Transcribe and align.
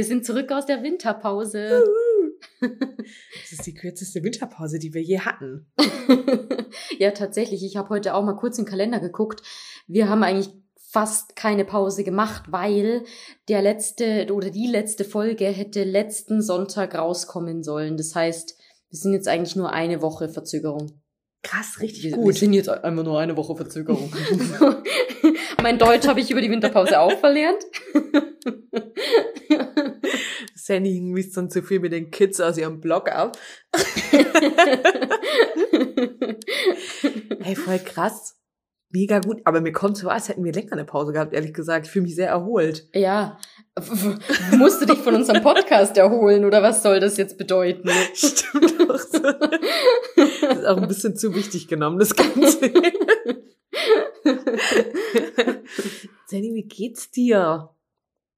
wir 0.00 0.04
sind 0.06 0.24
zurück 0.24 0.50
aus 0.50 0.64
der 0.64 0.82
Winterpause. 0.82 1.84
Das 2.62 3.52
ist 3.52 3.66
die 3.66 3.74
kürzeste 3.74 4.22
Winterpause, 4.22 4.78
die 4.78 4.94
wir 4.94 5.02
je 5.02 5.18
hatten. 5.18 5.70
ja, 6.98 7.10
tatsächlich. 7.10 7.62
Ich 7.62 7.76
habe 7.76 7.90
heute 7.90 8.14
auch 8.14 8.24
mal 8.24 8.32
kurz 8.36 8.56
in 8.56 8.64
den 8.64 8.70
Kalender 8.70 8.98
geguckt. 8.98 9.42
Wir 9.86 10.08
haben 10.08 10.22
eigentlich 10.22 10.54
fast 10.76 11.36
keine 11.36 11.66
Pause 11.66 12.02
gemacht, 12.02 12.44
weil 12.48 13.04
der 13.48 13.60
letzte 13.60 14.32
oder 14.32 14.48
die 14.48 14.68
letzte 14.68 15.04
Folge 15.04 15.44
hätte 15.44 15.84
letzten 15.84 16.40
Sonntag 16.40 16.94
rauskommen 16.94 17.62
sollen. 17.62 17.98
Das 17.98 18.14
heißt, 18.14 18.58
wir 18.88 18.98
sind 18.98 19.12
jetzt 19.12 19.28
eigentlich 19.28 19.54
nur 19.54 19.70
eine 19.70 20.00
Woche 20.00 20.30
Verzögerung. 20.30 21.02
Krass, 21.42 21.80
richtig 21.80 22.04
Wir, 22.04 22.12
gut. 22.12 22.26
wir 22.26 22.34
sind 22.34 22.52
jetzt 22.52 22.68
einfach 22.68 23.02
nur 23.04 23.18
eine 23.18 23.36
Woche 23.36 23.56
Verzögerung. 23.56 24.12
mein 25.62 25.78
Deutsch 25.78 26.06
habe 26.06 26.20
ich 26.20 26.30
über 26.30 26.40
die 26.42 26.50
Winterpause 26.50 27.00
auch 27.00 27.18
verlernt. 27.18 27.62
Sandy 30.54 31.00
liest 31.14 31.36
dann 31.36 31.48
zu 31.48 31.62
viel 31.62 31.80
mit 31.80 31.92
den 31.92 32.10
Kids 32.10 32.40
aus 32.40 32.58
ihrem 32.58 32.80
Blog 32.80 33.10
ab. 33.10 33.38
Hey, 37.42 37.56
voll 37.56 37.78
krass. 37.78 38.36
Mega 38.90 39.20
gut. 39.20 39.40
Aber 39.44 39.60
mir 39.60 39.72
kommt 39.72 39.96
so, 39.96 40.08
als 40.08 40.28
hätten 40.28 40.44
wir 40.44 40.52
länger 40.52 40.72
eine 40.72 40.84
Pause 40.84 41.12
gehabt, 41.12 41.32
ehrlich 41.32 41.54
gesagt. 41.54 41.86
Ich 41.86 41.92
fühle 41.92 42.04
mich 42.04 42.14
sehr 42.14 42.28
erholt. 42.28 42.88
ja, 42.92 43.38
musst 44.56 44.82
du 44.82 44.86
dich 44.86 44.98
von 44.98 45.14
unserem 45.14 45.42
Podcast 45.42 45.96
erholen 45.96 46.44
oder 46.44 46.62
was 46.62 46.82
soll 46.82 47.00
das 47.00 47.16
jetzt 47.16 47.38
bedeuten? 47.38 47.88
Stimmt 48.14 48.90
auch 48.90 48.98
so. 48.98 49.20
Das 49.20 50.58
ist 50.58 50.66
auch 50.66 50.76
ein 50.76 50.88
bisschen 50.88 51.16
zu 51.16 51.34
wichtig 51.34 51.68
genommen, 51.68 51.98
das 51.98 52.14
Ganze. 52.14 52.72
Sandy, 56.26 56.54
wie 56.54 56.68
geht's 56.68 57.10
dir? 57.10 57.70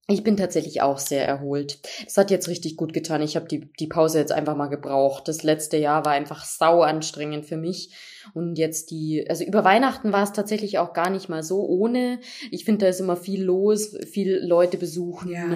Ich 0.08 0.22
bin 0.22 0.36
tatsächlich 0.36 0.82
auch 0.82 0.98
sehr 0.98 1.26
erholt. 1.26 1.78
Das 2.04 2.16
hat 2.16 2.30
jetzt 2.30 2.48
richtig 2.48 2.76
gut 2.76 2.92
getan. 2.92 3.22
Ich 3.22 3.36
habe 3.36 3.46
die, 3.46 3.72
die 3.78 3.86
Pause 3.86 4.18
jetzt 4.18 4.32
einfach 4.32 4.56
mal 4.56 4.66
gebraucht. 4.66 5.28
Das 5.28 5.42
letzte 5.42 5.78
Jahr 5.78 6.04
war 6.04 6.12
einfach 6.12 6.44
sau 6.44 6.82
anstrengend 6.82 7.46
für 7.46 7.56
mich. 7.56 7.94
Und 8.34 8.56
jetzt 8.58 8.90
die, 8.90 9.24
also 9.28 9.44
über 9.44 9.64
Weihnachten 9.64 10.12
war 10.12 10.22
es 10.22 10.32
tatsächlich 10.32 10.78
auch 10.78 10.92
gar 10.92 11.10
nicht 11.10 11.28
mal 11.28 11.42
so 11.42 11.64
ohne. 11.66 12.20
Ich 12.50 12.64
finde, 12.64 12.84
da 12.84 12.90
ist 12.90 13.00
immer 13.00 13.16
viel 13.16 13.42
los, 13.42 13.96
viel 14.10 14.38
Leute 14.44 14.76
besuchen. 14.76 15.30
Ja. 15.32 15.54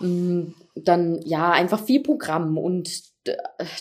Mm, 0.00 0.54
Dann, 0.76 1.20
ja, 1.24 1.52
einfach 1.52 1.82
viel 1.84 2.02
Programm 2.02 2.58
und 2.58 3.14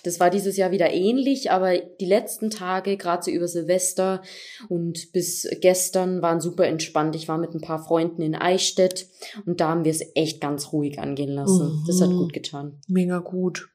das 0.05 0.21
war 0.21 0.29
dieses 0.29 0.55
Jahr 0.55 0.71
wieder 0.71 0.93
ähnlich, 0.93 1.51
aber 1.51 1.77
die 1.77 2.05
letzten 2.05 2.49
Tage, 2.49 2.95
gerade 2.95 3.23
so 3.23 3.31
über 3.31 3.47
Silvester 3.49 4.21
und 4.69 5.11
bis 5.11 5.45
gestern, 5.59 6.21
waren 6.21 6.39
super 6.39 6.65
entspannt. 6.65 7.13
Ich 7.17 7.27
war 7.27 7.37
mit 7.37 7.53
ein 7.53 7.59
paar 7.59 7.83
Freunden 7.83 8.21
in 8.21 8.35
Eichstätt 8.35 9.07
und 9.45 9.59
da 9.59 9.67
haben 9.69 9.83
wir 9.83 9.91
es 9.91 10.01
echt 10.15 10.39
ganz 10.39 10.71
ruhig 10.71 10.99
angehen 10.99 11.31
lassen. 11.31 11.83
Das 11.87 11.99
hat 11.99 12.09
Mhm. 12.11 12.17
gut 12.19 12.31
getan. 12.31 12.79
Mega 12.87 13.17
gut. 13.17 13.67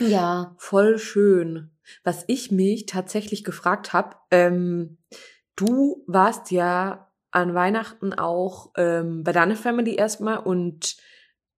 Ja. 0.00 0.56
Voll 0.58 0.98
schön. 0.98 1.70
Was 2.02 2.24
ich 2.26 2.50
mich 2.50 2.86
tatsächlich 2.86 3.44
gefragt 3.44 3.92
habe, 3.92 4.16
ähm, 4.30 4.98
du 5.56 6.04
warst 6.06 6.50
ja 6.50 7.10
an 7.30 7.54
Weihnachten 7.54 8.12
auch 8.12 8.72
ähm, 8.76 9.24
bei 9.24 9.32
deiner 9.32 9.56
Family 9.56 9.96
erstmal 9.96 10.38
und 10.38 10.96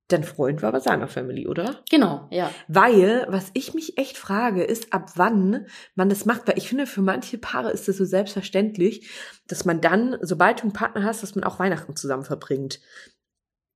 dein 0.08 0.24
Freund 0.24 0.62
war 0.62 0.72
bei 0.72 0.80
seiner 0.80 1.08
Family, 1.08 1.46
oder? 1.46 1.82
Genau, 1.90 2.28
ja. 2.30 2.50
Weil, 2.68 3.26
was 3.28 3.50
ich 3.54 3.74
mich 3.74 3.98
echt 3.98 4.16
frage, 4.16 4.62
ist, 4.62 4.92
ab 4.92 5.12
wann 5.16 5.66
man 5.94 6.08
das 6.08 6.24
macht. 6.24 6.46
Weil 6.46 6.58
ich 6.58 6.68
finde, 6.68 6.86
für 6.86 7.02
manche 7.02 7.38
Paare 7.38 7.72
ist 7.72 7.88
es 7.88 7.96
so 7.96 8.04
selbstverständlich, 8.04 9.10
dass 9.48 9.64
man 9.64 9.80
dann, 9.80 10.16
sobald 10.20 10.60
du 10.60 10.64
einen 10.64 10.72
Partner 10.72 11.04
hast, 11.04 11.22
dass 11.22 11.34
man 11.34 11.44
auch 11.44 11.58
Weihnachten 11.58 11.96
zusammen 11.96 12.24
verbringt. 12.24 12.80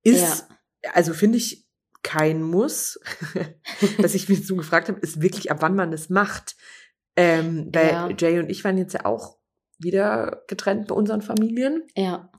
Ist, 0.03 0.47
also 0.93 1.13
finde 1.13 1.37
ich 1.37 1.67
kein 2.03 2.41
Muss. 2.41 2.99
was 3.97 4.15
ich 4.15 4.29
mich 4.29 4.45
so 4.47 4.55
gefragt 4.55 4.87
habe, 4.89 4.99
ist 4.99 5.21
wirklich, 5.21 5.51
ab 5.51 5.57
wann 5.61 5.75
man 5.75 5.91
das 5.91 6.09
macht. 6.09 6.55
Ähm, 7.15 7.69
weil 7.73 7.89
Ja. 7.89 8.09
Jay 8.17 8.39
und 8.39 8.49
ich 8.49 8.63
waren 8.63 8.77
jetzt 8.77 8.93
ja 8.93 9.05
auch 9.05 9.37
wieder 9.77 10.43
getrennt 10.47 10.87
bei 10.87 10.95
unseren 10.95 11.21
Familien 11.21 11.83
Ja. 11.95 12.30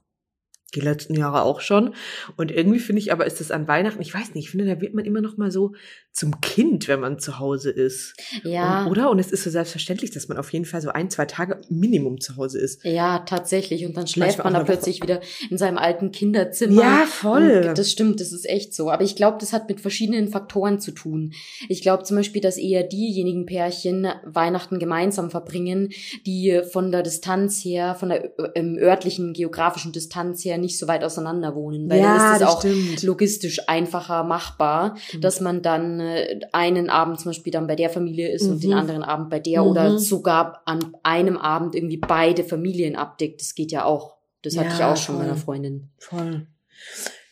Die 0.74 0.80
letzten 0.80 1.14
Jahre 1.14 1.42
auch 1.42 1.60
schon. 1.60 1.94
Und 2.36 2.50
irgendwie 2.50 2.78
finde 2.78 3.00
ich 3.00 3.12
aber, 3.12 3.26
ist 3.26 3.40
das 3.40 3.50
an 3.50 3.68
Weihnachten, 3.68 4.00
ich 4.00 4.14
weiß 4.14 4.34
nicht, 4.34 4.44
ich 4.44 4.50
finde, 4.50 4.66
da 4.66 4.80
wird 4.80 4.94
man 4.94 5.04
immer 5.04 5.20
noch 5.20 5.36
mal 5.36 5.50
so 5.50 5.72
zum 6.12 6.40
Kind, 6.40 6.88
wenn 6.88 7.00
man 7.00 7.18
zu 7.18 7.38
Hause 7.38 7.70
ist. 7.70 8.14
Ja. 8.42 8.84
Und, 8.84 8.92
oder? 8.92 9.10
Und 9.10 9.18
es 9.18 9.32
ist 9.32 9.44
so 9.44 9.50
selbstverständlich, 9.50 10.10
dass 10.10 10.28
man 10.28 10.36
auf 10.36 10.52
jeden 10.52 10.66
Fall 10.66 10.82
so 10.82 10.90
ein, 10.90 11.08
zwei 11.10 11.24
Tage 11.24 11.60
Minimum 11.70 12.20
zu 12.20 12.36
Hause 12.36 12.58
ist. 12.58 12.84
Ja, 12.84 13.20
tatsächlich. 13.20 13.86
Und 13.86 13.96
dann 13.96 14.06
schläft 14.06 14.38
Manchmal 14.38 14.44
man 14.44 14.52
da 14.52 14.58
Woche. 14.60 14.76
plötzlich 14.76 15.02
wieder 15.02 15.20
in 15.48 15.56
seinem 15.56 15.78
alten 15.78 16.12
Kinderzimmer. 16.12 16.82
Ja, 16.82 17.06
voll. 17.06 17.66
Und 17.68 17.78
das 17.78 17.90
stimmt, 17.90 18.20
das 18.20 18.32
ist 18.32 18.48
echt 18.48 18.74
so. 18.74 18.90
Aber 18.90 19.02
ich 19.02 19.16
glaube, 19.16 19.38
das 19.40 19.52
hat 19.54 19.68
mit 19.68 19.80
verschiedenen 19.80 20.28
Faktoren 20.28 20.80
zu 20.80 20.92
tun. 20.92 21.32
Ich 21.68 21.80
glaube 21.80 22.02
zum 22.04 22.18
Beispiel, 22.18 22.42
dass 22.42 22.58
eher 22.58 22.82
diejenigen 22.82 23.46
Pärchen 23.46 24.06
Weihnachten 24.24 24.78
gemeinsam 24.78 25.30
verbringen, 25.30 25.90
die 26.26 26.60
von 26.70 26.92
der 26.92 27.02
Distanz 27.02 27.64
her, 27.64 27.94
von 27.94 28.10
der 28.10 28.38
äh, 28.54 28.76
örtlichen, 28.78 29.32
geografischen 29.32 29.92
Distanz 29.92 30.44
her 30.44 30.58
nicht 30.62 30.78
so 30.78 30.88
weit 30.88 31.04
auseinander 31.04 31.54
wohnen. 31.54 31.90
Weil 31.90 32.00
dann 32.00 32.16
ist 32.36 32.40
es 32.40 32.48
auch 32.48 32.60
stimmt. 32.60 33.02
logistisch 33.02 33.68
einfacher 33.68 34.24
machbar, 34.24 34.96
Stimmt. 34.96 35.24
dass 35.24 35.40
man 35.42 35.60
dann 35.60 36.00
äh, 36.00 36.40
einen 36.52 36.88
Abend 36.88 37.20
zum 37.20 37.28
Beispiel 37.30 37.52
dann 37.52 37.66
bei 37.66 37.76
der 37.76 37.90
Familie 37.90 38.32
ist 38.32 38.44
und 38.44 38.54
Mhm. 38.56 38.60
den 38.60 38.72
anderen 38.72 39.02
Abend 39.02 39.28
bei 39.28 39.38
der 39.40 39.62
Mhm. 39.62 39.68
oder 39.68 39.98
sogar 39.98 40.62
an 40.64 40.96
einem 41.02 41.36
Abend 41.36 41.74
irgendwie 41.74 41.98
beide 41.98 42.44
Familien 42.44 42.96
abdeckt. 42.96 43.42
Das 43.42 43.54
geht 43.54 43.70
ja 43.72 43.84
auch. 43.84 44.16
Das 44.40 44.56
hatte 44.56 44.68
Ja, 44.70 44.74
ich 44.74 44.84
auch 44.84 44.96
schon 44.96 45.16
voll. 45.16 45.24
meiner 45.26 45.36
Freundin. 45.36 45.90
Voll. 45.98 46.46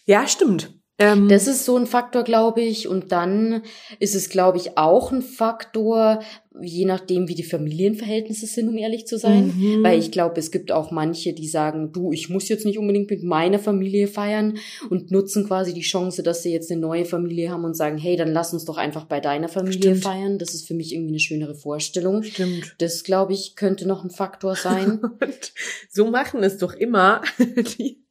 Ja, 0.05 0.27
stimmt. 0.29 0.75
Ähm, 1.01 1.29
Das 1.29 1.47
ist 1.47 1.65
so 1.65 1.77
ein 1.77 1.87
Faktor, 1.87 2.23
glaube 2.23 2.61
ich. 2.61 2.87
Und 2.87 3.11
dann 3.11 3.63
ist 3.99 4.15
es, 4.15 4.29
glaube 4.29 4.59
ich, 4.59 4.77
auch 4.77 5.11
ein 5.13 5.23
Faktor, 5.23 6.21
je 6.61 6.85
nachdem, 6.85 7.27
wie 7.27 7.35
die 7.35 7.43
Familienverhältnisse 7.43 8.47
sind, 8.47 8.69
um 8.69 8.77
ehrlich 8.77 9.07
zu 9.07 9.19
sein. 9.19 9.55
Mhm. 9.57 9.83
Weil 9.83 9.99
ich 9.99 10.13
glaube, 10.13 10.39
es 10.39 10.51
gibt 10.51 10.73
auch 10.73 10.91
manche, 10.91 11.33
die 11.33 11.49
sagen, 11.49 11.91
du, 11.93 12.13
ich 12.13 12.29
muss 12.29 12.49
jetzt 12.51 12.67
nicht 12.67 12.79
unbedingt 12.79 13.09
mit 13.09 13.23
meiner 13.23 13.59
Familie 13.59 14.09
feiern 14.09 14.59
und 14.91 15.11
nutzen 15.11 15.47
quasi 15.47 15.73
die 15.73 15.81
Chance, 15.81 16.23
dass 16.23 16.43
sie 16.43 16.53
jetzt 16.53 16.71
eine 16.71 16.81
neue 16.81 17.07
Familie 17.07 17.51
haben 17.51 17.65
und 17.65 17.77
sagen, 17.77 17.97
hey, 17.97 18.17
dann 18.17 18.33
lass 18.33 18.53
uns 18.53 18.67
doch 18.67 18.77
einfach 18.77 19.07
bei 19.07 19.21
deiner 19.21 19.49
Familie 19.49 19.81
Stimmt. 19.81 20.03
feiern. 20.03 20.39
Das 20.39 20.53
ist 20.53 20.69
für 20.69 20.75
mich 20.75 20.93
irgendwie 20.93 21.13
eine 21.13 21.21
schönere 21.21 21.55
Vorstellung. 21.55 22.23
Stimmt. 22.23 22.75
Das, 22.79 23.05
glaube 23.05 23.33
ich, 23.33 23.57
könnte 23.57 23.89
noch 23.89 24.05
ein 24.05 24.11
Faktor 24.11 24.55
sein. 24.55 25.01
Und 25.21 25.53
so 25.89 26.11
machen 26.11 26.43
es 26.43 26.59
doch 26.59 26.75
immer, 26.75 27.23
die, 27.79 28.05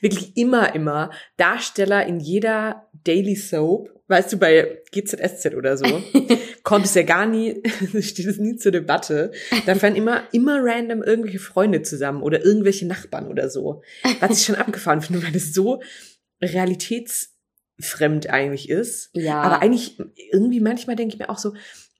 wirklich 0.00 0.36
immer, 0.36 0.74
immer 0.74 1.10
Darsteller 1.36 2.06
in 2.06 2.20
jeder 2.20 2.88
Daily 3.04 3.36
Soap. 3.36 3.90
Weißt 4.08 4.32
du, 4.32 4.36
bei 4.36 4.82
GZSZ 4.90 5.54
oder 5.54 5.76
so, 5.76 5.86
kommt 6.62 6.84
es 6.84 6.94
ja 6.94 7.02
gar 7.02 7.24
nie, 7.24 7.62
steht 8.00 8.26
es 8.26 8.38
nie 8.38 8.56
zur 8.56 8.72
Debatte. 8.72 9.32
Da 9.64 9.74
fahren 9.74 9.96
immer, 9.96 10.24
immer 10.32 10.58
random 10.60 11.02
irgendwelche 11.02 11.38
Freunde 11.38 11.82
zusammen 11.82 12.22
oder 12.22 12.44
irgendwelche 12.44 12.86
Nachbarn 12.86 13.28
oder 13.28 13.48
so. 13.48 13.82
Was 14.20 14.38
ich 14.38 14.44
schon 14.44 14.56
abgefahren 14.56 15.00
finde, 15.00 15.22
weil 15.22 15.32
das 15.32 15.54
so 15.54 15.80
realitätsfremd 16.42 18.28
eigentlich 18.28 18.68
ist. 18.68 19.10
ja. 19.14 19.40
Aber 19.40 19.62
eigentlich, 19.62 19.98
irgendwie 20.30 20.60
manchmal 20.60 20.96
denke 20.96 21.14
ich 21.14 21.18
mir 21.18 21.30
auch 21.30 21.38
so, 21.38 21.54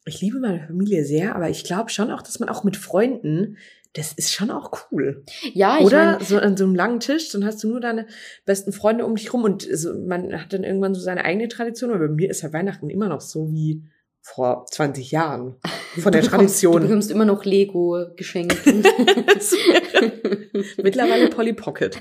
ich 0.05 0.21
liebe 0.21 0.41
meine 0.41 0.67
Familie 0.67 1.05
sehr, 1.05 1.37
aber 1.37 1.49
ich 1.49 1.65
glaube 1.65 1.91
schon 1.91 2.11
auch, 2.11 2.23
dass 2.23 2.41
man 2.41 2.49
auch 2.49 2.65
mit 2.65 2.77
Freunden, 2.77 3.57
das 3.95 4.13
ist 4.13 4.33
schon 4.33 4.51
auch 4.51 4.71
cool. 4.91 5.25
ja, 5.53 5.79
ich 5.79 5.85
Oder 5.85 6.13
mein, 6.13 6.25
so 6.25 6.39
an 6.39 6.57
so 6.57 6.65
einem 6.65 6.75
langen 6.75 7.01
Tisch, 7.01 7.31
dann 7.31 7.45
hast 7.45 7.63
du 7.63 7.69
nur 7.69 7.81
deine 7.81 8.07
besten 8.47 8.73
Freunde 8.73 9.05
um 9.05 9.17
dich 9.17 9.33
rum 9.33 9.45
und 9.45 9.63
so, 9.63 9.95
man 9.99 10.33
hat 10.33 10.53
dann 10.53 10.65
irgendwann 10.65 10.95
so 10.95 11.01
seine 11.01 11.25
eigene 11.25 11.49
Tradition. 11.49 11.91
Aber 11.91 12.09
bei 12.09 12.15
mir 12.15 12.31
ist 12.31 12.43
ja 12.43 12.53
Weihnachten 12.53 12.89
immer 12.89 13.09
noch 13.09 13.21
so 13.21 13.51
wie 13.53 13.83
vor 14.23 14.65
20 14.71 15.11
Jahren. 15.11 15.57
Von 15.99 16.13
der 16.13 16.23
bekommst, 16.23 16.63
du 16.63 16.69
Tradition. 16.69 16.83
bekommst 16.83 17.11
immer 17.11 17.25
noch 17.27 17.45
Lego 17.45 18.07
geschenkt. 18.17 18.57
Mittlerweile 20.83 21.29
Polly 21.29 21.53
Pocket. 21.53 21.99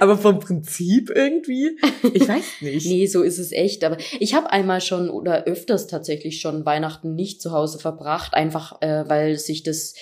aber 0.00 0.16
vom 0.16 0.38
Prinzip 0.38 1.10
irgendwie, 1.14 1.76
ich 2.14 2.26
weiß 2.26 2.62
nicht. 2.62 2.86
Nee, 2.86 3.06
so 3.06 3.22
ist 3.22 3.38
es 3.38 3.52
echt. 3.52 3.84
Aber 3.84 3.98
ich 4.20 4.32
habe 4.34 4.50
einmal 4.50 4.80
schon 4.80 5.10
oder 5.10 5.44
öfters 5.44 5.86
tatsächlich 5.86 6.40
schon 6.40 6.64
Weihnachten 6.64 7.14
nicht 7.14 7.42
zu 7.42 7.52
Hause 7.52 7.78
verbracht, 7.78 8.32
einfach 8.32 8.80
äh, 8.80 9.04
weil 9.06 9.36
sich 9.38 9.62
das 9.64 9.94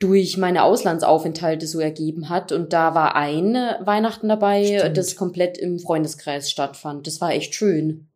durch 0.00 0.36
meine 0.38 0.64
Auslandsaufenthalte 0.64 1.68
so 1.68 1.78
ergeben 1.78 2.30
hat. 2.30 2.50
Und 2.50 2.72
da 2.72 2.94
war 2.96 3.14
ein 3.14 3.54
Weihnachten 3.54 4.28
dabei, 4.28 4.78
Stimmt. 4.78 4.96
das 4.96 5.14
komplett 5.14 5.56
im 5.56 5.78
Freundeskreis 5.78 6.50
stattfand. 6.50 7.06
Das 7.06 7.20
war 7.20 7.32
echt 7.32 7.54
schön. 7.54 8.08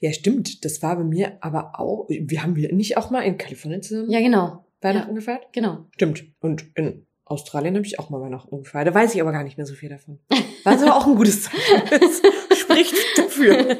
Ja, 0.00 0.12
stimmt. 0.12 0.64
Das 0.64 0.82
war 0.82 0.96
bei 0.96 1.04
mir 1.04 1.38
aber 1.40 1.78
auch. 1.78 2.06
Wir 2.08 2.42
haben 2.42 2.56
wir 2.56 2.72
nicht 2.72 2.96
auch 2.96 3.10
mal 3.10 3.22
in 3.22 3.38
Kalifornien 3.38 3.82
zusammen 3.82 4.10
Ja, 4.10 4.20
genau. 4.20 4.64
Weihnachten 4.80 5.14
gefeiert? 5.14 5.46
Genau. 5.52 5.86
Stimmt. 5.94 6.24
Und 6.40 6.66
in 6.74 7.06
Australien 7.24 7.74
habe 7.74 7.86
ich 7.86 7.98
auch 7.98 8.08
mal 8.08 8.20
Weihnachten 8.20 8.62
gefeiert. 8.62 8.86
Da 8.86 8.94
weiß 8.94 9.14
ich 9.14 9.20
aber 9.20 9.32
gar 9.32 9.42
nicht 9.42 9.56
mehr 9.56 9.66
so 9.66 9.74
viel 9.74 9.88
davon. 9.88 10.20
War 10.64 10.76
es 10.76 10.82
aber 10.82 10.96
auch 10.96 11.06
ein 11.06 11.16
gutes 11.16 11.44
Zeichen. 11.44 11.60
Das 12.48 12.58
spricht 12.58 12.94
dafür. 13.16 13.76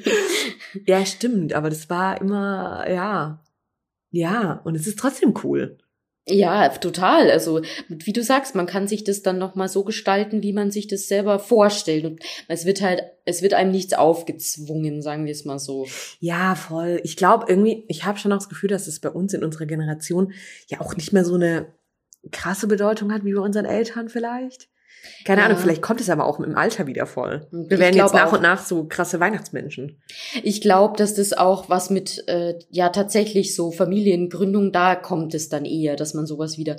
ja, 0.86 1.04
stimmt. 1.04 1.52
Aber 1.54 1.70
das 1.70 1.88
war 1.90 2.20
immer, 2.20 2.88
ja. 2.90 3.42
Ja. 4.10 4.60
Und 4.64 4.74
es 4.74 4.86
ist 4.86 4.98
trotzdem 4.98 5.34
cool. 5.44 5.78
Ja, 6.28 6.68
total. 6.68 7.30
Also, 7.30 7.62
wie 7.88 8.12
du 8.12 8.22
sagst, 8.22 8.54
man 8.54 8.66
kann 8.66 8.86
sich 8.86 9.04
das 9.04 9.22
dann 9.22 9.38
nochmal 9.38 9.68
so 9.68 9.84
gestalten, 9.84 10.42
wie 10.42 10.52
man 10.52 10.70
sich 10.70 10.86
das 10.86 11.08
selber 11.08 11.38
vorstellt. 11.38 12.04
Und 12.04 12.20
es 12.46 12.66
wird 12.66 12.82
halt, 12.82 13.02
es 13.24 13.42
wird 13.42 13.54
einem 13.54 13.72
nichts 13.72 13.94
aufgezwungen, 13.94 15.02
sagen 15.02 15.24
wir 15.24 15.32
es 15.32 15.44
mal 15.44 15.58
so. 15.58 15.86
Ja, 16.20 16.54
voll. 16.54 17.00
Ich 17.04 17.16
glaube 17.16 17.46
irgendwie, 17.48 17.84
ich 17.88 18.04
habe 18.04 18.18
schon 18.18 18.32
auch 18.32 18.38
das 18.38 18.48
Gefühl, 18.48 18.68
dass 18.68 18.86
es 18.86 19.00
bei 19.00 19.10
uns 19.10 19.34
in 19.34 19.42
unserer 19.42 19.66
Generation 19.66 20.32
ja 20.68 20.80
auch 20.80 20.94
nicht 20.94 21.12
mehr 21.12 21.24
so 21.24 21.34
eine 21.34 21.74
krasse 22.30 22.66
Bedeutung 22.66 23.12
hat, 23.12 23.24
wie 23.24 23.32
bei 23.32 23.40
unseren 23.40 23.64
Eltern 23.64 24.08
vielleicht. 24.08 24.68
Keine 25.24 25.42
Ja. 25.42 25.46
Ahnung, 25.46 25.58
vielleicht 25.58 25.82
kommt 25.82 26.00
es 26.00 26.08
aber 26.10 26.24
auch 26.26 26.40
im 26.40 26.54
Alter 26.56 26.86
wieder 26.86 27.06
voll. 27.06 27.46
Wir 27.50 27.78
werden 27.78 27.96
jetzt 27.96 28.14
nach 28.14 28.28
auch. 28.28 28.32
und 28.34 28.42
nach 28.42 28.64
so 28.64 28.84
krasse 28.84 29.20
Weihnachtsmenschen. 29.20 30.00
Ich 30.42 30.60
glaube, 30.60 30.96
dass 30.96 31.14
das 31.14 31.32
auch 31.32 31.68
was 31.68 31.90
mit, 31.90 32.24
äh, 32.28 32.54
ja, 32.70 32.88
tatsächlich 32.88 33.54
so 33.54 33.70
Familiengründung, 33.70 34.72
da 34.72 34.94
kommt 34.94 35.34
es 35.34 35.48
dann 35.48 35.64
eher, 35.64 35.96
dass 35.96 36.14
man 36.14 36.26
sowas 36.26 36.56
wieder 36.58 36.76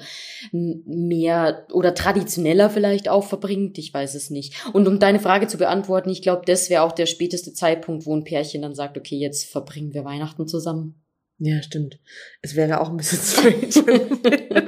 mehr 0.52 1.68
oder 1.72 1.94
traditioneller 1.94 2.70
vielleicht 2.70 3.10
auch 3.10 3.26
verbringt. 3.26 3.78
Ich 3.78 3.94
weiß 3.94 4.16
es 4.16 4.30
nicht. 4.30 4.54
Und 4.74 4.88
um 4.88 5.00
deine 5.00 5.20
Frage 5.20 5.48
zu 5.48 5.58
beantworten, 5.58 6.10
ich 6.10 6.22
glaube, 6.22 6.44
das 6.46 6.70
wäre 6.70 6.84
auch 6.84 6.92
der 6.94 7.06
späteste 7.06 7.54
Zeitpunkt, 7.54 8.06
wo 8.06 8.16
ein 8.16 8.24
Pärchen 8.24 8.62
dann 8.62 8.76
sagt, 8.76 8.98
okay, 8.98 9.18
jetzt 9.18 9.46
verbringen 9.46 9.94
wir 9.94 10.04
Weihnachten 10.06 10.48
zusammen. 10.48 10.96
Ja, 11.44 11.62
stimmt. 11.64 12.00
Es 12.44 12.56
wäre 12.56 12.80
auch 12.82 12.90
ein 12.92 12.98
bisschen 12.98 13.18
strange, 13.20 14.12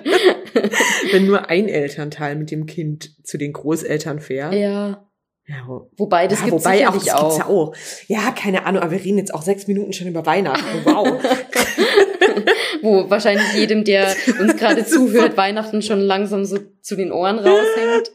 wenn 1.11 1.25
nur 1.25 1.49
ein 1.49 1.67
Elternteil 1.67 2.35
mit 2.35 2.51
dem 2.51 2.65
Kind 2.65 3.15
zu 3.25 3.37
den 3.37 3.53
Großeltern 3.53 4.19
fährt. 4.19 4.53
ja. 4.53 5.07
Ja, 5.45 5.55
wo- 5.67 5.89
Wobei, 5.97 6.27
das 6.27 6.39
ja, 6.39 6.45
gibt's 6.45 6.63
wobei 6.63 6.87
auch, 6.87 6.93
das 6.93 7.03
gibt's 7.03 7.19
auch. 7.19 7.37
ja 7.37 7.45
auch. 7.47 7.75
Ja, 8.07 8.31
keine 8.31 8.65
Ahnung, 8.65 8.81
aber 8.81 8.91
wir 8.93 9.03
reden 9.03 9.17
jetzt 9.17 9.33
auch 9.33 9.41
sechs 9.41 9.67
Minuten 9.67 9.91
schon 9.91 10.07
über 10.07 10.25
Weihnachten. 10.25 10.85
Wow. 10.85 11.21
Wo 12.83 13.09
wahrscheinlich 13.09 13.51
jedem, 13.55 13.83
der 13.83 14.13
uns 14.39 14.55
gerade 14.57 14.85
zuhört, 14.85 15.37
Weihnachten 15.37 15.81
schon 15.81 16.01
langsam 16.01 16.45
so 16.45 16.59
zu 16.81 16.95
den 16.97 17.11
Ohren 17.13 17.39
raushängt. 17.39 18.11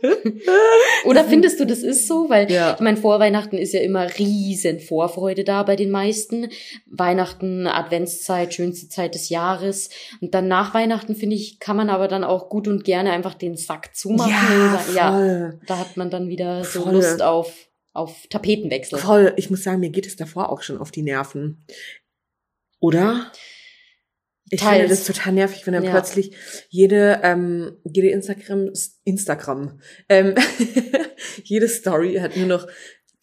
Oder 1.06 1.24
findest 1.24 1.58
du, 1.58 1.64
das 1.66 1.78
ist 1.78 2.06
so? 2.06 2.28
Weil 2.28 2.50
Ja. 2.52 2.74
ich 2.74 2.80
meine, 2.80 2.98
vor 2.98 3.18
Weihnachten 3.18 3.56
ist 3.56 3.72
ja 3.72 3.80
immer 3.80 4.06
riesen 4.18 4.78
Vorfreude 4.78 5.42
da 5.42 5.62
bei 5.62 5.74
den 5.74 5.90
meisten. 5.90 6.50
Weihnachten, 6.86 7.66
Adventszeit, 7.66 8.52
schönste 8.52 8.88
Zeit 8.90 9.14
des 9.14 9.30
Jahres. 9.30 9.88
Und 10.20 10.34
dann 10.34 10.48
nach 10.48 10.74
Weihnachten, 10.74 11.14
finde 11.16 11.36
ich, 11.36 11.58
kann 11.60 11.76
man 11.78 11.88
aber 11.88 12.06
dann 12.08 12.24
auch 12.24 12.50
gut 12.50 12.68
und 12.68 12.84
gerne 12.84 13.10
einfach 13.12 13.34
den 13.34 13.56
Sack 13.56 13.96
zumachen. 13.96 14.30
ja, 14.94 15.24
ja, 15.26 15.52
da 15.66 15.78
hat 15.78 15.96
man 15.96 16.10
dann 16.10 16.28
wieder 16.28 16.62
so 16.64 16.82
Voll. 16.82 16.92
Lust 16.92 17.22
auf, 17.22 17.50
auf 17.94 18.26
Tapetenwechsel. 18.28 18.98
Voll. 18.98 19.32
Ich 19.36 19.48
muss 19.48 19.62
sagen, 19.62 19.80
mir 19.80 19.90
geht 19.90 20.06
es 20.06 20.16
davor 20.16 20.50
auch 20.52 20.60
schon 20.60 20.76
auf 20.76 20.90
die 20.90 21.02
Nerven. 21.02 21.64
Oder? 22.80 23.32
Ich 24.50 24.60
Teils. 24.60 24.76
finde 24.78 24.88
das 24.88 25.04
total 25.04 25.32
nervig, 25.34 25.66
wenn 25.66 25.74
dann 25.74 25.84
Ja. 25.84 25.90
plötzlich 25.90 26.34
jede, 26.68 27.20
ähm, 27.22 27.76
jede 27.84 28.08
Instagram, 28.10 28.70
Instagram, 29.04 29.80
ähm, 30.08 30.34
jede 31.44 31.68
Story 31.68 32.16
hat 32.16 32.36
nur 32.36 32.46
noch 32.46 32.66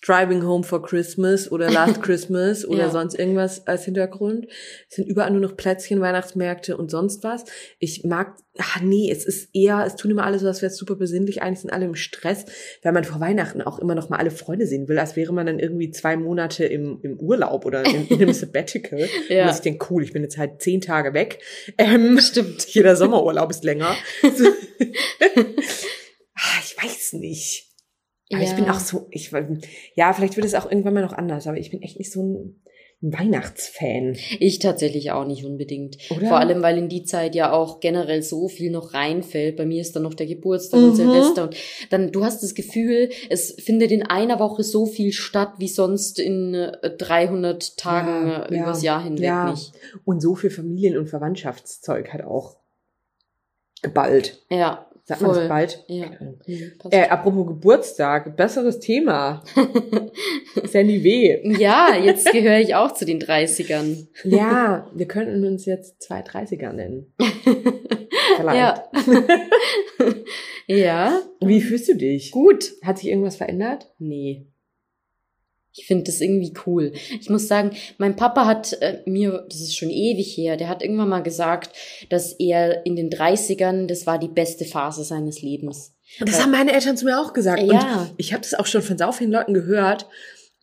Driving 0.04 0.44
Home 0.46 0.64
for 0.64 0.84
Christmas 0.84 1.52
oder 1.52 1.72
Last 1.72 2.02
Christmas 2.04 2.66
oder 2.66 2.84
Ja. 2.86 2.90
sonst 2.92 3.18
irgendwas 3.18 3.66
als 3.66 3.86
Hintergrund. 3.86 4.46
Es 4.90 4.98
sind 4.98 5.08
überall 5.08 5.32
nur 5.32 5.42
noch 5.42 5.58
Plätzchen, 5.58 6.00
Weihnachtsmärkte 6.00 6.78
und 6.78 6.92
sonst 6.92 7.24
was. 7.24 7.46
Ich 7.80 8.04
mag, 8.04 8.36
ach 8.60 8.82
nee, 8.82 9.10
es 9.12 9.26
ist 9.26 9.50
eher, 9.54 9.84
es 9.86 9.96
tun 9.96 10.12
immer 10.12 10.26
alle 10.26 10.38
so, 10.38 10.46
als 10.48 10.62
wäre 10.62 10.72
es 10.72 10.78
super 10.78 10.96
besinnlich. 10.96 11.42
Eigentlich 11.42 11.62
sind 11.62 11.72
alle 11.74 11.86
im 11.86 11.96
Stress, 11.96 12.46
weil 12.84 12.92
man 12.92 13.04
vor 13.04 13.20
Weihnachten 13.20 13.62
auch 13.64 13.80
immer 13.80 13.96
noch 13.96 14.10
mal 14.10 14.18
alle 14.18 14.32
Freunde 14.32 14.68
sehen 14.68 14.88
will, 14.88 15.00
als 15.00 15.16
wäre 15.16 15.34
man 15.34 15.48
dann 15.48 15.58
irgendwie 15.60 15.90
zwei 15.90 16.18
Monate 16.18 16.66
im, 16.66 17.00
im 17.02 17.20
Urlaub 17.20 17.66
oder 17.66 17.84
in, 17.86 18.08
in 18.08 18.22
einem 18.22 18.34
Sabbatical. 18.34 19.10
Ja. 19.30 19.48
Und 19.48 19.56
ich 19.56 19.62
denke, 19.62 19.88
cool, 19.90 20.04
ich 20.04 20.14
bin 20.14 20.22
jetzt 20.22 20.38
halt 20.38 20.62
zehn 20.62 20.82
Tage 20.82 21.14
weg. 21.16 21.40
Ähm, 21.80 22.20
Stimmt. 22.20 22.66
jeder 22.68 22.96
Sommerurlaub 22.96 23.50
ist 23.50 23.64
länger. 23.64 23.96
Ah, 26.36 26.60
ich 26.64 26.76
weiß 26.84 27.14
nicht. 27.14 27.72
Aber 28.32 28.42
ich 28.42 28.50
Ja. 28.50 28.56
bin 28.56 28.70
auch 28.70 28.80
so, 28.80 29.08
ich, 29.12 29.32
ja, 29.96 30.14
vielleicht 30.14 30.36
wird 30.36 30.46
es 30.46 30.56
auch 30.56 30.70
irgendwann 30.70 30.94
mal 30.96 31.04
noch 31.04 31.14
anders, 31.14 31.46
aber 31.48 31.58
ich 31.58 31.70
bin 31.72 31.82
echt 31.82 32.00
nicht 32.00 32.12
so 32.12 32.24
ein, 32.24 32.62
Weihnachtsfan. 33.02 34.16
Ich 34.40 34.60
tatsächlich 34.60 35.12
auch 35.12 35.28
nicht 35.28 35.46
unbedingt. 35.46 35.98
Oder? 36.10 36.28
Vor 36.28 36.38
allem, 36.40 36.64
weil 36.64 36.78
in 36.78 36.90
die 36.90 37.04
Zeit 37.04 37.36
ja 37.36 37.52
auch 37.52 37.80
generell 37.82 38.24
so 38.24 38.48
viel 38.48 38.72
noch 38.72 38.94
reinfällt. 38.94 39.58
Bei 39.58 39.66
mir 39.66 39.82
ist 39.82 39.96
dann 39.96 40.04
noch 40.04 40.14
der 40.16 40.26
Geburtstag 40.26 40.80
Mhm. 40.80 40.86
und 40.90 40.96
Silvester 40.96 41.44
und 41.44 41.56
dann, 41.92 42.12
du 42.12 42.24
hast 42.24 42.42
das 42.42 42.56
Gefühl, 42.56 43.10
es 43.30 43.52
findet 43.60 43.92
in 43.92 44.02
einer 44.04 44.40
Woche 44.40 44.64
so 44.64 44.86
viel 44.86 45.12
statt, 45.12 45.54
wie 45.60 45.68
sonst 45.68 46.20
in 46.20 46.54
äh, 46.56 46.90
300 46.98 47.78
Tagen 47.78 48.28
Ja, 48.30 48.46
äh, 48.46 48.56
ja, 48.56 48.64
übers 48.64 48.82
Jahr 48.82 49.04
hinweg 49.04 49.26
ja. 49.26 49.52
nicht. 49.52 49.74
Und 50.06 50.22
so 50.22 50.34
viel 50.34 50.50
Familien- 50.50 50.98
und 50.98 51.08
Verwandtschaftszeug 51.08 52.12
hat 52.14 52.24
auch 52.24 52.56
geballt. 53.82 54.42
Ja, 54.50 54.90
Sagt 55.08 55.22
man 55.22 55.32
voll. 55.32 55.40
das 55.42 55.50
bald? 55.50 55.84
Ja. 55.88 56.08
Mhm. 56.20 56.72
Äh, 56.90 57.08
apropos 57.10 57.46
Geburtstag, 57.46 58.36
besseres 58.36 58.80
Thema. 58.80 59.44
Sandy 60.64 61.04
W. 61.04 61.58
ja, 61.60 61.96
jetzt 61.96 62.32
gehöre 62.32 62.60
ich 62.60 62.74
auch 62.74 62.92
zu 62.92 63.06
den 63.06 63.22
30ern. 63.22 64.08
Ja, 64.24 64.90
wir 64.96 65.08
könnten 65.08 65.46
uns 65.46 65.66
jetzt 65.68 66.02
zwei 66.02 66.22
30er 66.22 66.74
nennen. 66.74 67.14
Vielleicht. 68.38 68.58
Ja. 68.58 68.84
ja, 70.76 71.22
Wie 71.40 71.62
fühlst 71.62 71.88
du 71.88 71.96
dich? 71.96 72.32
gut. 72.32 72.72
Hat 72.84 72.98
sich 72.98 73.10
irgendwas 73.10 73.36
verändert? 73.36 73.92
Nee. 74.00 74.48
Ich 75.76 75.88
finde 75.88 76.06
das 76.06 76.22
irgendwie 76.22 76.54
cool. 76.66 76.94
Ich 77.20 77.30
muss 77.30 77.48
sagen, 77.48 77.72
mein 77.98 78.16
Papa 78.16 78.46
hat 78.46 78.74
äh, 78.82 79.02
mir, 79.06 79.46
das 79.50 79.60
ist 79.60 79.76
schon 79.76 79.90
ewig 79.90 80.38
her, 80.38 80.58
der 80.58 80.70
hat 80.70 80.82
irgendwann 80.82 81.10
mal 81.10 81.24
gesagt, 81.24 81.76
dass 82.10 82.34
er 82.34 82.86
in 82.86 82.96
den 82.96 83.10
30ern, 83.10 83.88
das 83.88 84.08
war 84.08 84.18
die 84.18 84.30
beste 84.30 84.66
Phase 84.66 85.04
seines 85.04 85.42
Lebens. 85.42 85.92
Das 86.20 86.42
haben 86.42 86.52
meine 86.52 86.72
Eltern 86.72 86.96
zu 86.96 87.06
mir 87.06 87.20
auch 87.20 87.34
gesagt. 87.34 87.62
Ja. 87.62 88.02
Und 88.02 88.14
ich 88.18 88.32
habe 88.32 88.42
das 88.42 88.54
auch 88.54 88.68
schon 88.68 88.82
von 88.82 88.98
so 88.98 89.12
vielen 89.12 89.32
Leuten 89.32 89.54
gehört. 89.54 90.08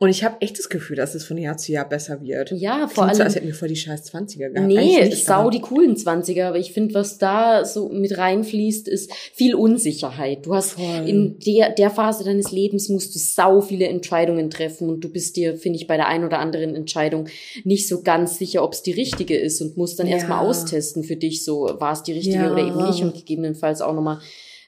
Und 0.03 0.09
ich 0.09 0.25
habe 0.25 0.35
echt 0.41 0.59
das 0.59 0.69
Gefühl, 0.69 0.97
dass 0.97 1.15
es 1.15 1.25
von 1.25 1.39
Jahr 1.39 1.57
zu 1.57 1.71
Jahr 1.71 1.89
besser 1.89 2.21
wird. 2.23 2.51
Ja, 2.51 2.89
vor 2.89 3.05
Klingt 3.05 3.17
so, 3.17 3.23
allem. 3.23 3.23
als 3.23 3.37
hätten 3.37 3.47
wir 3.47 3.55
voll 3.55 3.69
die 3.69 3.77
scheiß 3.77 4.13
20er 4.13 4.49
gehabt. 4.51 4.67
Nee, 4.67 5.05
nicht, 5.05 5.25
sau 5.25 5.49
die 5.49 5.61
coolen 5.61 5.95
20er, 5.95 6.47
aber 6.47 6.59
ich 6.59 6.73
finde, 6.73 6.95
was 6.95 7.19
da 7.19 7.65
so 7.65 7.89
mit 7.89 8.19
reinfließt, 8.19 8.89
ist 8.89 9.13
viel 9.33 9.55
Unsicherheit. 9.55 10.45
Du 10.45 10.55
hast 10.57 10.73
Voll. 10.73 11.09
in 11.09 11.39
der, 11.39 11.71
der 11.71 11.89
Phase 11.91 12.25
deines 12.25 12.51
Lebens 12.51 12.89
musst 12.89 13.15
du 13.15 13.21
sau 13.21 13.61
viele 13.61 13.87
Entscheidungen 13.87 14.51
treffen 14.51 14.89
und 14.89 15.03
du 15.05 15.09
bist 15.09 15.37
dir, 15.37 15.57
finde 15.57 15.79
ich, 15.79 15.87
bei 15.87 15.97
der 15.97 16.09
ein 16.09 16.25
oder 16.25 16.41
anderen 16.41 16.75
Entscheidung 16.75 17.29
nicht 17.63 17.87
so 17.87 18.03
ganz 18.03 18.39
sicher, 18.39 18.65
ob 18.65 18.73
es 18.73 18.83
die 18.83 18.91
richtige 18.93 19.37
ist 19.37 19.61
und 19.63 19.77
musst 19.77 20.01
dann 20.01 20.09
Ja. 20.09 20.15
erstmal 20.15 20.45
austesten 20.45 21.05
für 21.05 21.15
dich, 21.17 21.45
so 21.45 21.71
war 21.79 21.93
es 21.93 22.03
die 22.03 22.13
richtige 22.13 22.39
Ja. 22.43 22.53
oder 22.53 22.67
eben 22.67 22.89
nicht 22.89 23.03
und 23.05 23.15
gegebenenfalls 23.15 23.81
auch 23.81 23.95
nochmal 23.95 24.19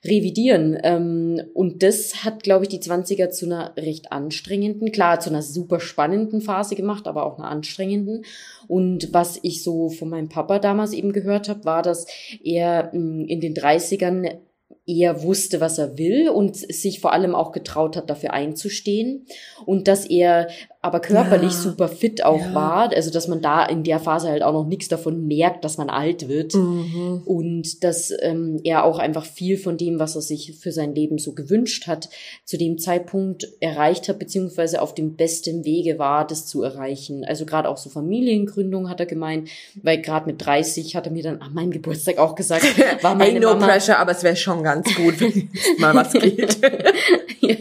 revidieren. 0.04 0.78
Ähm, 0.82 1.42
und 1.54 1.82
das 1.82 2.24
hat, 2.24 2.42
glaube 2.42 2.64
ich, 2.64 2.68
die 2.68 2.80
20er 2.80 3.30
zu 3.30 3.46
einer 3.46 3.74
recht 3.76 4.12
anstrengenden, 4.12 4.92
klar, 4.92 5.20
zu 5.20 5.30
einer 5.30 5.42
super 5.42 5.80
spannenden 5.80 6.40
Phase 6.40 6.74
gemacht, 6.74 7.06
aber 7.06 7.24
auch 7.24 7.38
einer 7.38 7.48
anstrengenden. 7.48 8.24
Und 8.68 9.12
was 9.12 9.38
ich 9.42 9.62
so 9.62 9.88
von 9.88 10.08
meinem 10.08 10.28
Papa 10.28 10.58
damals 10.58 10.92
eben 10.92 11.12
gehört 11.12 11.48
habe, 11.48 11.64
war, 11.64 11.82
dass 11.82 12.06
er 12.42 12.90
mh, 12.92 13.26
in 13.28 13.40
den 13.40 13.54
30ern 13.54 14.38
eher 14.86 15.22
wusste, 15.22 15.60
was 15.60 15.78
er 15.78 15.96
will 15.96 16.28
und 16.28 16.56
sich 16.56 17.00
vor 17.00 17.12
allem 17.12 17.34
auch 17.34 17.52
getraut 17.52 17.96
hat, 17.96 18.10
dafür 18.10 18.34
einzustehen. 18.34 19.26
Und 19.64 19.88
dass 19.88 20.04
er 20.04 20.48
aber 20.84 21.00
körperlich 21.00 21.52
Ja. 21.52 21.58
super 21.58 21.88
fit 21.88 22.24
auch 22.24 22.40
Ja. 22.40 22.54
war. 22.54 22.92
Also, 22.94 23.10
dass 23.10 23.26
man 23.28 23.40
da 23.42 23.64
in 23.64 23.82
der 23.84 23.98
Phase 23.98 24.28
halt 24.28 24.42
auch 24.42 24.52
noch 24.52 24.66
nichts 24.66 24.88
davon 24.88 25.26
merkt, 25.26 25.64
dass 25.64 25.78
man 25.78 25.90
alt 25.90 26.28
wird. 26.28 26.54
Mhm. 26.54 27.22
Und 27.24 27.82
dass 27.82 28.12
ähm, 28.20 28.60
er 28.64 28.84
auch 28.84 28.98
einfach 28.98 29.24
viel 29.24 29.56
von 29.58 29.76
dem, 29.76 29.98
was 29.98 30.14
er 30.14 30.22
sich 30.22 30.54
für 30.60 30.72
sein 30.72 30.94
Leben 30.94 31.18
so 31.18 31.32
gewünscht 31.32 31.86
hat, 31.86 32.08
zu 32.44 32.56
dem 32.58 32.78
Zeitpunkt 32.78 33.48
erreicht 33.60 34.08
hat, 34.08 34.18
beziehungsweise 34.18 34.80
auf 34.82 34.94
dem 34.94 35.16
besten 35.16 35.64
Wege 35.64 35.98
war, 35.98 36.26
das 36.26 36.46
zu 36.46 36.62
erreichen. 36.62 37.24
Also 37.24 37.46
gerade 37.46 37.68
auch 37.68 37.76
so 37.78 37.90
Familiengründung 37.90 38.88
hat 38.90 39.00
er 39.00 39.06
gemeint, 39.06 39.48
weil 39.82 40.00
gerade 40.00 40.26
mit 40.26 40.44
30 40.44 40.96
hat 40.96 41.06
er 41.06 41.12
mir 41.12 41.22
dann 41.22 41.40
an 41.40 41.54
meinem 41.54 41.70
Geburtstag 41.70 42.18
auch 42.18 42.34
gesagt, 42.34 42.64
war 43.02 43.14
meine 43.14 43.38
Ain't 43.38 43.42
no 43.42 43.54
Mama. 43.54 43.66
pressure, 43.66 43.98
aber 43.98 44.12
es 44.12 44.22
wäre 44.22 44.36
schon 44.36 44.62
ganz 44.62 44.94
gut, 44.94 45.20
wenn 45.20 45.48
mal 45.78 45.94
was 45.94 46.12
geht. 46.12 46.58
ja, 47.40 47.56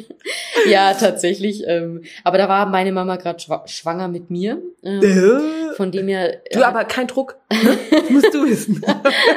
tatsächlich. 1.00 1.64
Ähm, 1.68 2.04
aber 2.24 2.38
da 2.38 2.48
war 2.50 2.66
meine 2.68 2.92
Mama 2.92 3.16
gerade 3.18 3.40
schwa 3.40 3.64
schwanger 3.68 4.08
mit 4.08 4.30
mir. 4.30 4.62
Ähm, 4.84 5.42
von 5.76 5.92
dem 5.92 6.08
her. 6.08 6.42
du, 6.52 6.64
aber 6.66 6.86
kein 6.86 7.08
Druck. 7.08 7.38
ne? 7.52 7.78
Das 7.92 8.10
musst 8.10 8.34
du 8.34 8.46
wissen. 8.46 8.82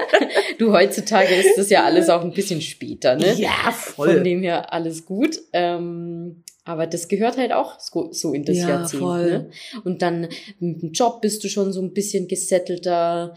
du, 0.59 0.73
heutzutage 0.73 1.35
ist 1.35 1.57
das 1.57 1.71
ja 1.71 1.85
alles 1.85 2.09
auch 2.09 2.23
ein 2.23 2.33
bisschen 2.33 2.61
später, 2.61 3.17
ne? 3.17 3.35
Ja, 3.35 3.71
Von 3.73 4.07
voll. 4.07 4.23
dem 4.23 4.43
her 4.43 4.73
alles 4.73 5.05
gut. 5.05 5.39
Ähm, 5.53 6.43
aber 6.65 6.87
das 6.89 7.07
gehört 7.07 7.37
halt 7.37 7.53
auch 7.53 7.79
so, 7.79 8.09
so 8.13 8.33
in 8.33 8.45
das 8.45 8.57
Ja, 8.57 8.69
Jahrzehnt. 8.71 9.01
voll. 9.03 9.31
Ne? 9.31 9.51
Und 9.85 10.03
dann 10.03 10.29
mit 10.59 10.83
dem 10.83 10.93
Job 10.93 11.21
bist 11.21 11.45
du 11.45 11.49
schon 11.49 11.73
so 11.73 11.81
ein 11.81 11.93
bisschen 11.93 12.27
gesettelter. 12.27 13.35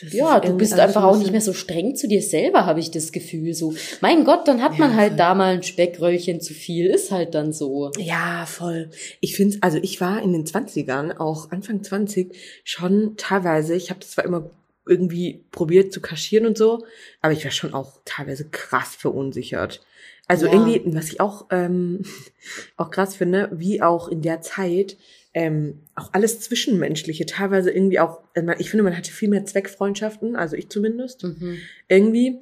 Das 0.00 0.12
Ja, 0.12 0.40
du 0.40 0.56
bist 0.56 0.72
alles 0.72 0.86
einfach 0.86 1.02
ein 1.02 1.08
auch 1.08 1.18
nicht 1.18 1.30
mehr 1.30 1.40
so 1.40 1.52
streng 1.52 1.94
zu 1.94 2.08
dir 2.08 2.20
selber, 2.20 2.66
habe 2.66 2.80
ich 2.80 2.90
das 2.90 3.12
Gefühl. 3.12 3.54
So, 3.54 3.74
mein 4.00 4.24
Gott, 4.24 4.48
dann 4.48 4.60
hat 4.60 4.78
man 4.78 4.90
Ja, 4.90 4.96
halt 4.96 5.08
voll. 5.10 5.18
da 5.18 5.34
mal 5.34 5.54
ein 5.54 5.62
Speckröllchen 5.62 6.40
zu 6.40 6.52
viel, 6.52 6.86
ist 6.86 7.12
halt 7.12 7.34
dann 7.34 7.52
so. 7.52 7.92
Ja, 7.98 8.44
voll. 8.46 8.90
Ich 9.20 9.36
finde, 9.36 9.58
also 9.60 9.78
ich 9.80 10.00
war 10.00 10.20
in 10.22 10.32
den 10.32 10.44
20ern, 10.46 11.16
auch 11.18 11.52
Anfang 11.52 11.82
20, 11.84 12.34
schon 12.64 13.14
teilweise, 13.16 13.74
ich 13.76 13.90
habe 13.90 14.00
das 14.00 14.10
zwar 14.12 14.24
immer 14.24 14.50
irgendwie 14.86 15.44
probiert 15.52 15.92
zu 15.92 16.00
kaschieren 16.00 16.46
und 16.46 16.58
so. 16.58 16.84
Aber 17.22 17.32
ich 17.32 17.44
war 17.44 17.52
schon 17.52 17.72
auch 17.72 18.00
teilweise 18.04 18.46
krass 18.50 18.96
verunsichert. 18.96 19.80
Also 20.26 20.46
Ja. 20.46 20.52
irgendwie, 20.52 20.82
was 20.96 21.08
ich 21.12 21.20
auch, 21.20 21.46
ähm, 21.50 22.02
auch 22.76 22.90
krass 22.90 23.14
finde, 23.14 23.48
wie 23.52 23.80
auch 23.80 24.08
in 24.08 24.22
der 24.22 24.40
Zeit 24.40 24.96
ähm, 25.34 25.80
auch 25.96 26.10
alles 26.12 26.40
Zwischenmenschliche, 26.40 27.26
teilweise 27.26 27.70
irgendwie 27.70 27.98
auch, 27.98 28.20
äh, 28.34 28.54
ich 28.58 28.70
finde, 28.70 28.84
man 28.84 28.96
hatte 28.96 29.10
viel 29.10 29.28
mehr 29.28 29.44
Zweckfreundschaften, 29.44 30.36
also 30.36 30.56
ich 30.56 30.70
zumindest. 30.70 31.24
Mhm. 31.24 31.58
Irgendwie 31.88 32.38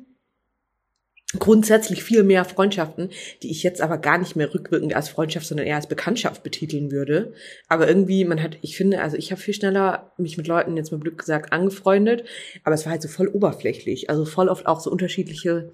grundsätzlich 1.38 2.04
viel 2.04 2.22
mehr 2.25 2.44
Freundschaften, 2.44 3.08
die 3.42 3.50
ich 3.50 3.62
jetzt 3.62 3.80
aber 3.80 3.96
gar 3.96 4.18
nicht 4.18 4.37
mehr 4.37 4.52
rückwirkend 4.52 4.94
als 4.94 5.08
Freundschaft, 5.08 5.46
sondern 5.46 5.66
eher 5.66 5.76
als 5.76 5.87
Bekanntschaft 5.87 6.42
betiteln 6.42 6.92
würde. 6.92 7.32
Aber 7.68 7.88
irgendwie, 7.88 8.26
man 8.26 8.42
hat, 8.42 8.58
ich 8.61 8.76
finde, 8.76 9.00
also 9.00 9.16
ich 9.16 9.30
habe 9.30 9.40
viel 9.40 9.54
schneller 9.54 10.12
mich 10.18 10.37
mit 10.37 10.46
Leuten 10.46 10.76
jetzt 10.76 10.92
mal 10.92 11.00
Glück 11.00 11.16
gesagt 11.16 11.52
angefreundet, 11.52 12.25
aber 12.64 12.75
es 12.75 12.84
war 12.84 12.92
halt 12.92 13.00
so 13.00 13.08
voll 13.08 13.28
oberflächlich, 13.28 14.11
also 14.11 14.26
voll 14.26 14.49
oft 14.49 14.66
auch 14.66 14.80
so 14.80 14.90
unterschiedliche 14.90 15.72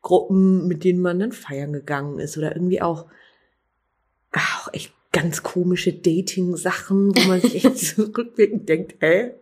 Gruppen, 0.00 0.68
mit 0.68 0.84
denen 0.84 1.00
man 1.00 1.18
dann 1.18 1.32
feiern 1.32 1.72
gegangen 1.72 2.20
ist 2.20 2.38
oder 2.38 2.54
irgendwie 2.54 2.80
auch 2.80 3.06
auch 4.32 4.72
echt 4.72 4.92
ganz 5.12 5.42
komische 5.42 5.92
Dating-Sachen, 5.92 7.16
wo 7.16 7.28
man 7.28 7.40
sich 7.40 7.64
echt 7.64 7.78
so 7.96 8.02
rückwirkend 8.04 8.68
denkt, 8.68 8.94
hä? 9.00 9.32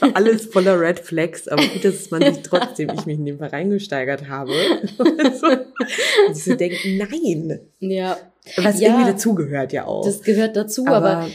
War 0.00 0.14
alles 0.14 0.46
voller 0.46 0.78
Red 0.78 1.00
Flags, 1.00 1.48
aber 1.48 1.62
gut, 1.62 1.82
dass 1.82 2.10
man 2.10 2.22
sich 2.22 2.42
trotzdem, 2.42 2.90
ich 2.90 3.06
mich 3.06 3.18
in 3.18 3.24
den 3.24 3.38
Verein 3.38 3.70
gesteigert 3.70 4.28
habe. 4.28 4.52
und 4.98 6.32
ich 6.32 6.44
so 6.44 6.54
denke, 6.54 6.76
nein. 6.98 7.60
Ja, 7.80 8.18
Was 8.56 8.80
Ja. 8.80 8.88
irgendwie 8.90 9.10
dazugehört 9.10 9.72
ja 9.72 9.86
auch. 9.86 10.04
das 10.04 10.22
gehört 10.22 10.56
dazu, 10.56 10.86
aber, 10.86 10.96
aber 11.18 11.28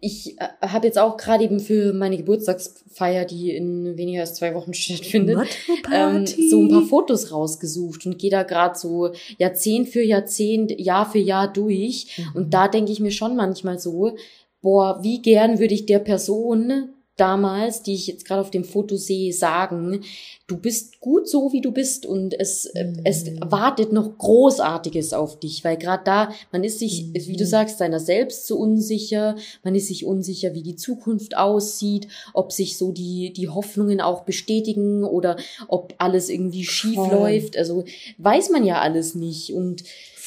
ich 0.00 0.38
äh, 0.38 0.48
habe 0.60 0.86
jetzt 0.86 0.98
auch 0.98 1.16
gerade 1.16 1.44
eben 1.44 1.58
für 1.60 1.92
meine 1.92 2.16
Geburtstagsfeier, 2.16 3.24
die 3.24 3.50
in 3.50 3.96
weniger 3.96 4.20
als 4.20 4.34
zwei 4.34 4.54
Wochen 4.54 4.74
stattfindet, 4.74 5.48
ähm, 5.92 6.26
so 6.26 6.60
ein 6.60 6.68
paar 6.68 6.82
Fotos 6.82 7.32
rausgesucht 7.32 8.06
und 8.06 8.18
gehe 8.18 8.30
da 8.30 8.42
gerade 8.42 8.78
so 8.78 9.10
Jahrzehnt 9.38 9.88
für 9.88 10.02
Jahrzehnt, 10.02 10.78
Jahr 10.78 11.10
für 11.10 11.18
Jahr 11.18 11.52
durch. 11.52 12.18
Mhm. 12.18 12.24
Und 12.34 12.54
da 12.54 12.68
denke 12.68 12.92
ich 12.92 13.00
mir 13.00 13.10
schon 13.12 13.36
manchmal 13.36 13.78
so, 13.78 14.16
boah, 14.60 15.00
wie 15.02 15.22
gern 15.22 15.58
würde 15.58 15.74
ich 15.74 15.86
der 15.86 16.00
Person 16.00 16.90
damals, 17.16 17.82
die 17.82 17.94
ich 17.94 18.06
jetzt 18.06 18.24
gerade 18.24 18.40
auf 18.40 18.50
dem 18.50 18.64
Foto 18.64 18.96
sehe, 18.96 19.32
sagen, 19.32 20.02
du 20.46 20.56
bist 20.56 21.00
gut 21.00 21.28
so, 21.28 21.52
wie 21.52 21.60
du 21.60 21.70
bist 21.70 22.06
und 22.06 22.38
es, 22.38 22.64
äh, 22.66 22.84
Mhm. 22.84 23.00
es 23.04 23.26
wartet 23.40 23.92
noch 23.92 24.16
Großartiges 24.18 25.12
auf 25.12 25.38
dich, 25.38 25.62
weil 25.62 25.76
gerade 25.76 26.02
da, 26.04 26.32
man 26.50 26.64
ist 26.64 26.78
sich, 26.78 27.04
Mhm. 27.06 27.14
wie 27.14 27.36
du 27.36 27.44
sagst, 27.46 27.78
seiner 27.78 28.00
selbst 28.00 28.46
so 28.46 28.56
unsicher, 28.56 29.36
man 29.62 29.74
ist 29.74 29.88
sich 29.88 30.06
unsicher, 30.06 30.54
wie 30.54 30.62
die 30.62 30.76
Zukunft 30.76 31.36
aussieht, 31.36 32.08
ob 32.32 32.52
sich 32.52 32.78
so 32.78 32.90
die, 32.90 33.32
die 33.32 33.48
Hoffnungen 33.48 34.00
auch 34.00 34.22
bestätigen 34.24 35.04
oder 35.04 35.36
ob 35.68 35.94
alles 35.98 36.28
irgendwie 36.30 36.64
schief 36.64 36.96
Voll. 36.96 37.10
läuft, 37.10 37.56
also 37.56 37.84
weiß 38.18 38.50
man 38.50 38.64
ja 38.64 38.80
alles 38.80 39.14
nicht 39.14 39.52
und 39.52 39.84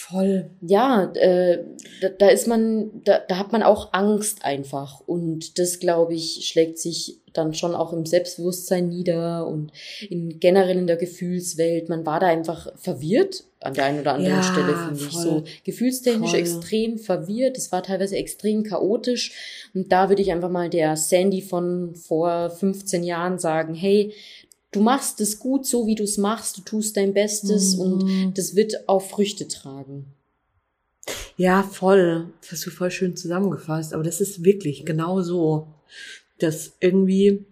voll. 0.10 0.50
ja, 0.62 1.12
äh, 1.16 1.64
da, 2.02 2.10
da 2.10 2.28
ist 2.30 2.48
man, 2.48 2.92
da, 3.04 3.20
da 3.28 3.38
hat 3.38 3.52
man 3.52 3.64
auch 3.64 3.94
Angst 3.94 4.44
einfach. 4.46 5.02
Und 5.06 5.60
das, 5.60 5.80
glaube 5.80 6.14
ich, 6.14 6.48
schlägt 6.48 6.80
sich 6.80 7.20
dann 7.34 7.54
schon 7.54 7.74
auch 7.76 7.94
im 7.94 8.06
Selbstbewusstsein 8.06 8.90
nieder 8.90 9.48
und 9.48 9.72
in 10.10 10.40
generell 10.40 10.78
in 10.78 10.88
der 10.88 10.98
Gefühlswelt. 10.98 11.90
Man 11.90 12.06
war 12.06 12.20
da 12.20 12.28
einfach 12.28 12.72
verwirrt 12.78 13.44
an 13.60 13.74
der 13.74 13.86
einen 13.86 14.02
oder 14.02 14.14
anderen 14.14 14.36
Ja, 14.36 14.44
Stelle, 14.44 14.76
finde 14.76 15.04
ich. 15.04 15.18
So 15.18 15.44
gefühlstechnisch 15.64 16.32
Voll. 16.32 16.40
extrem 16.40 16.98
verwirrt. 16.98 17.58
Es 17.58 17.72
war 17.72 17.82
teilweise 17.82 18.18
extrem 18.18 18.64
chaotisch. 18.64 19.32
Und 19.74 19.92
da 19.92 20.10
würde 20.10 20.22
ich 20.22 20.32
einfach 20.32 20.50
mal 20.50 20.70
der 20.70 20.96
Sandy 20.96 21.42
von 21.42 21.96
vor 21.96 22.50
15 22.50 23.04
Jahren 23.04 23.40
sagen, 23.40 23.74
hey, 23.74 24.14
du 24.74 24.82
machst 24.82 25.22
es 25.22 25.39
gut 25.39 25.65
so, 25.65 25.88
wie 25.88 25.96
du 25.96 26.03
es 26.03 26.18
machst, 26.18 26.58
du 26.58 26.62
tust 26.62 26.98
dein 26.98 27.13
Bestes 27.13 27.75
und 27.75 28.03
Mhm. 28.03 28.34
das 28.34 28.56
wird 28.56 28.88
auch 28.89 29.01
Früchte 29.01 29.48
tragen. 29.48 30.06
Ja, 31.36 31.63
voll. 31.63 32.27
Das 32.42 32.51
hast 32.53 32.65
du 32.65 32.70
voll 32.70 32.92
schön 32.92 33.15
zusammengefasst. 33.15 33.94
Aber 33.94 34.03
das 34.03 34.22
ist 34.22 34.44
wirklich 34.44 34.86
genau 34.86 35.22
so. 35.22 35.68
Dass 36.39 36.74
irgendwie, 36.80 37.46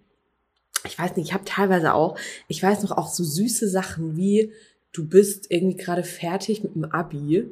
ich 0.86 0.98
weiß 0.98 1.16
nicht, 1.16 1.28
ich 1.28 1.34
habe 1.34 1.46
teilweise 1.46 1.94
auch, 1.94 2.18
ich 2.48 2.62
weiß 2.62 2.84
noch 2.84 2.92
auch 2.92 3.08
so 3.08 3.24
süße 3.24 3.70
Sachen 3.70 4.16
wie, 4.18 4.52
du 4.94 5.08
bist 5.08 5.48
irgendwie 5.50 5.78
gerade 5.78 6.04
fertig 6.04 6.64
mit 6.64 6.76
dem 6.76 6.86
Abi. 6.86 7.48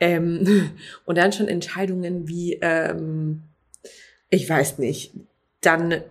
Ähm, 0.00 0.70
und 1.04 1.18
dann 1.18 1.32
schon 1.32 1.48
Entscheidungen 1.48 2.28
wie, 2.28 2.58
ähm, 2.60 3.42
ich 4.30 4.48
weiß 4.48 4.78
nicht, 4.78 5.12
dann 5.60 6.02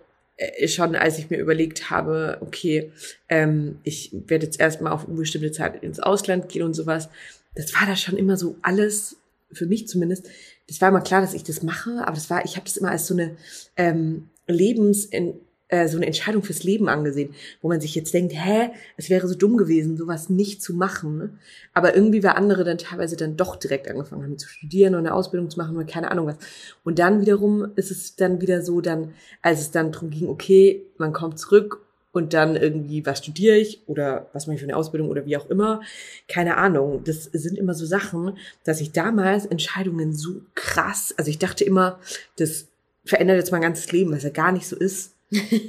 schon, 0.66 0.96
als 0.96 1.18
ich 1.18 1.30
mir 1.30 1.38
überlegt 1.38 1.90
habe, 1.90 2.38
okay, 2.40 2.92
ähm, 3.28 3.78
ich 3.84 4.10
werde 4.12 4.46
jetzt 4.46 4.60
erstmal 4.60 4.92
auf 4.92 5.06
unbestimmte 5.06 5.52
Zeit 5.52 5.82
ins 5.82 6.00
Ausland 6.00 6.48
gehen 6.48 6.62
und 6.62 6.74
sowas, 6.74 7.08
das 7.54 7.74
war 7.74 7.86
da 7.86 7.96
schon 7.96 8.16
immer 8.16 8.36
so 8.36 8.56
alles, 8.62 9.16
für 9.52 9.66
mich 9.66 9.86
zumindest, 9.86 10.28
das 10.68 10.80
war 10.80 10.88
immer 10.88 11.00
klar, 11.00 11.20
dass 11.20 11.34
ich 11.34 11.44
das 11.44 11.62
mache, 11.62 12.02
aber 12.02 12.14
das 12.14 12.30
war, 12.30 12.44
ich 12.44 12.56
habe 12.56 12.64
das 12.64 12.76
immer 12.76 12.90
als 12.90 13.06
so 13.06 13.14
eine 13.14 13.36
ähm, 13.76 14.28
Lebens, 14.48 15.08
äh, 15.68 15.88
so 15.88 15.96
eine 15.96 16.06
Entscheidung 16.06 16.42
fürs 16.42 16.62
Leben 16.62 16.88
angesehen, 16.88 17.34
wo 17.62 17.68
man 17.68 17.80
sich 17.80 17.94
jetzt 17.94 18.12
denkt, 18.12 18.34
hä, 18.34 18.70
es 18.96 19.10
wäre 19.10 19.26
so 19.26 19.34
dumm 19.34 19.56
gewesen, 19.56 19.96
sowas 19.96 20.28
nicht 20.28 20.62
zu 20.62 20.74
machen. 20.74 21.38
Aber 21.72 21.94
irgendwie, 21.94 22.22
weil 22.22 22.32
andere 22.32 22.64
dann 22.64 22.78
teilweise 22.78 23.16
dann 23.16 23.36
doch 23.36 23.56
direkt 23.56 23.88
angefangen 23.88 24.22
haben 24.22 24.38
zu 24.38 24.48
studieren 24.48 24.94
und 24.94 25.00
eine 25.00 25.14
Ausbildung 25.14 25.50
zu 25.50 25.58
machen 25.58 25.76
oder 25.76 25.86
keine 25.86 26.10
Ahnung 26.10 26.26
was. 26.26 26.36
Und 26.84 26.98
dann 26.98 27.20
wiederum 27.20 27.72
ist 27.76 27.90
es 27.90 28.16
dann 28.16 28.40
wieder 28.40 28.62
so, 28.62 28.80
dann, 28.80 29.14
als 29.42 29.60
es 29.60 29.70
dann 29.70 29.92
darum 29.92 30.10
ging, 30.10 30.28
okay, 30.28 30.84
man 30.98 31.12
kommt 31.12 31.38
zurück 31.38 31.80
und 32.12 32.32
dann 32.32 32.54
irgendwie, 32.54 33.04
was 33.04 33.18
studiere 33.18 33.56
ich 33.56 33.82
oder 33.86 34.28
was 34.32 34.46
mache 34.46 34.54
ich 34.54 34.60
für 34.60 34.66
eine 34.66 34.76
Ausbildung 34.76 35.08
oder 35.08 35.26
wie 35.26 35.36
auch 35.36 35.50
immer. 35.50 35.80
Keine 36.28 36.56
Ahnung. 36.56 37.02
Das 37.04 37.24
sind 37.24 37.58
immer 37.58 37.74
so 37.74 37.86
Sachen, 37.86 38.38
dass 38.62 38.80
ich 38.80 38.92
damals 38.92 39.46
Entscheidungen 39.46 40.12
so 40.12 40.42
krass, 40.54 41.12
also 41.18 41.28
ich 41.30 41.38
dachte 41.38 41.64
immer, 41.64 41.98
das 42.36 42.68
verändert 43.04 43.38
jetzt 43.38 43.50
mein 43.50 43.62
ganzes 43.62 43.90
Leben, 43.92 44.12
was 44.12 44.22
ja 44.22 44.30
gar 44.30 44.52
nicht 44.52 44.66
so 44.66 44.76
ist. 44.76 45.13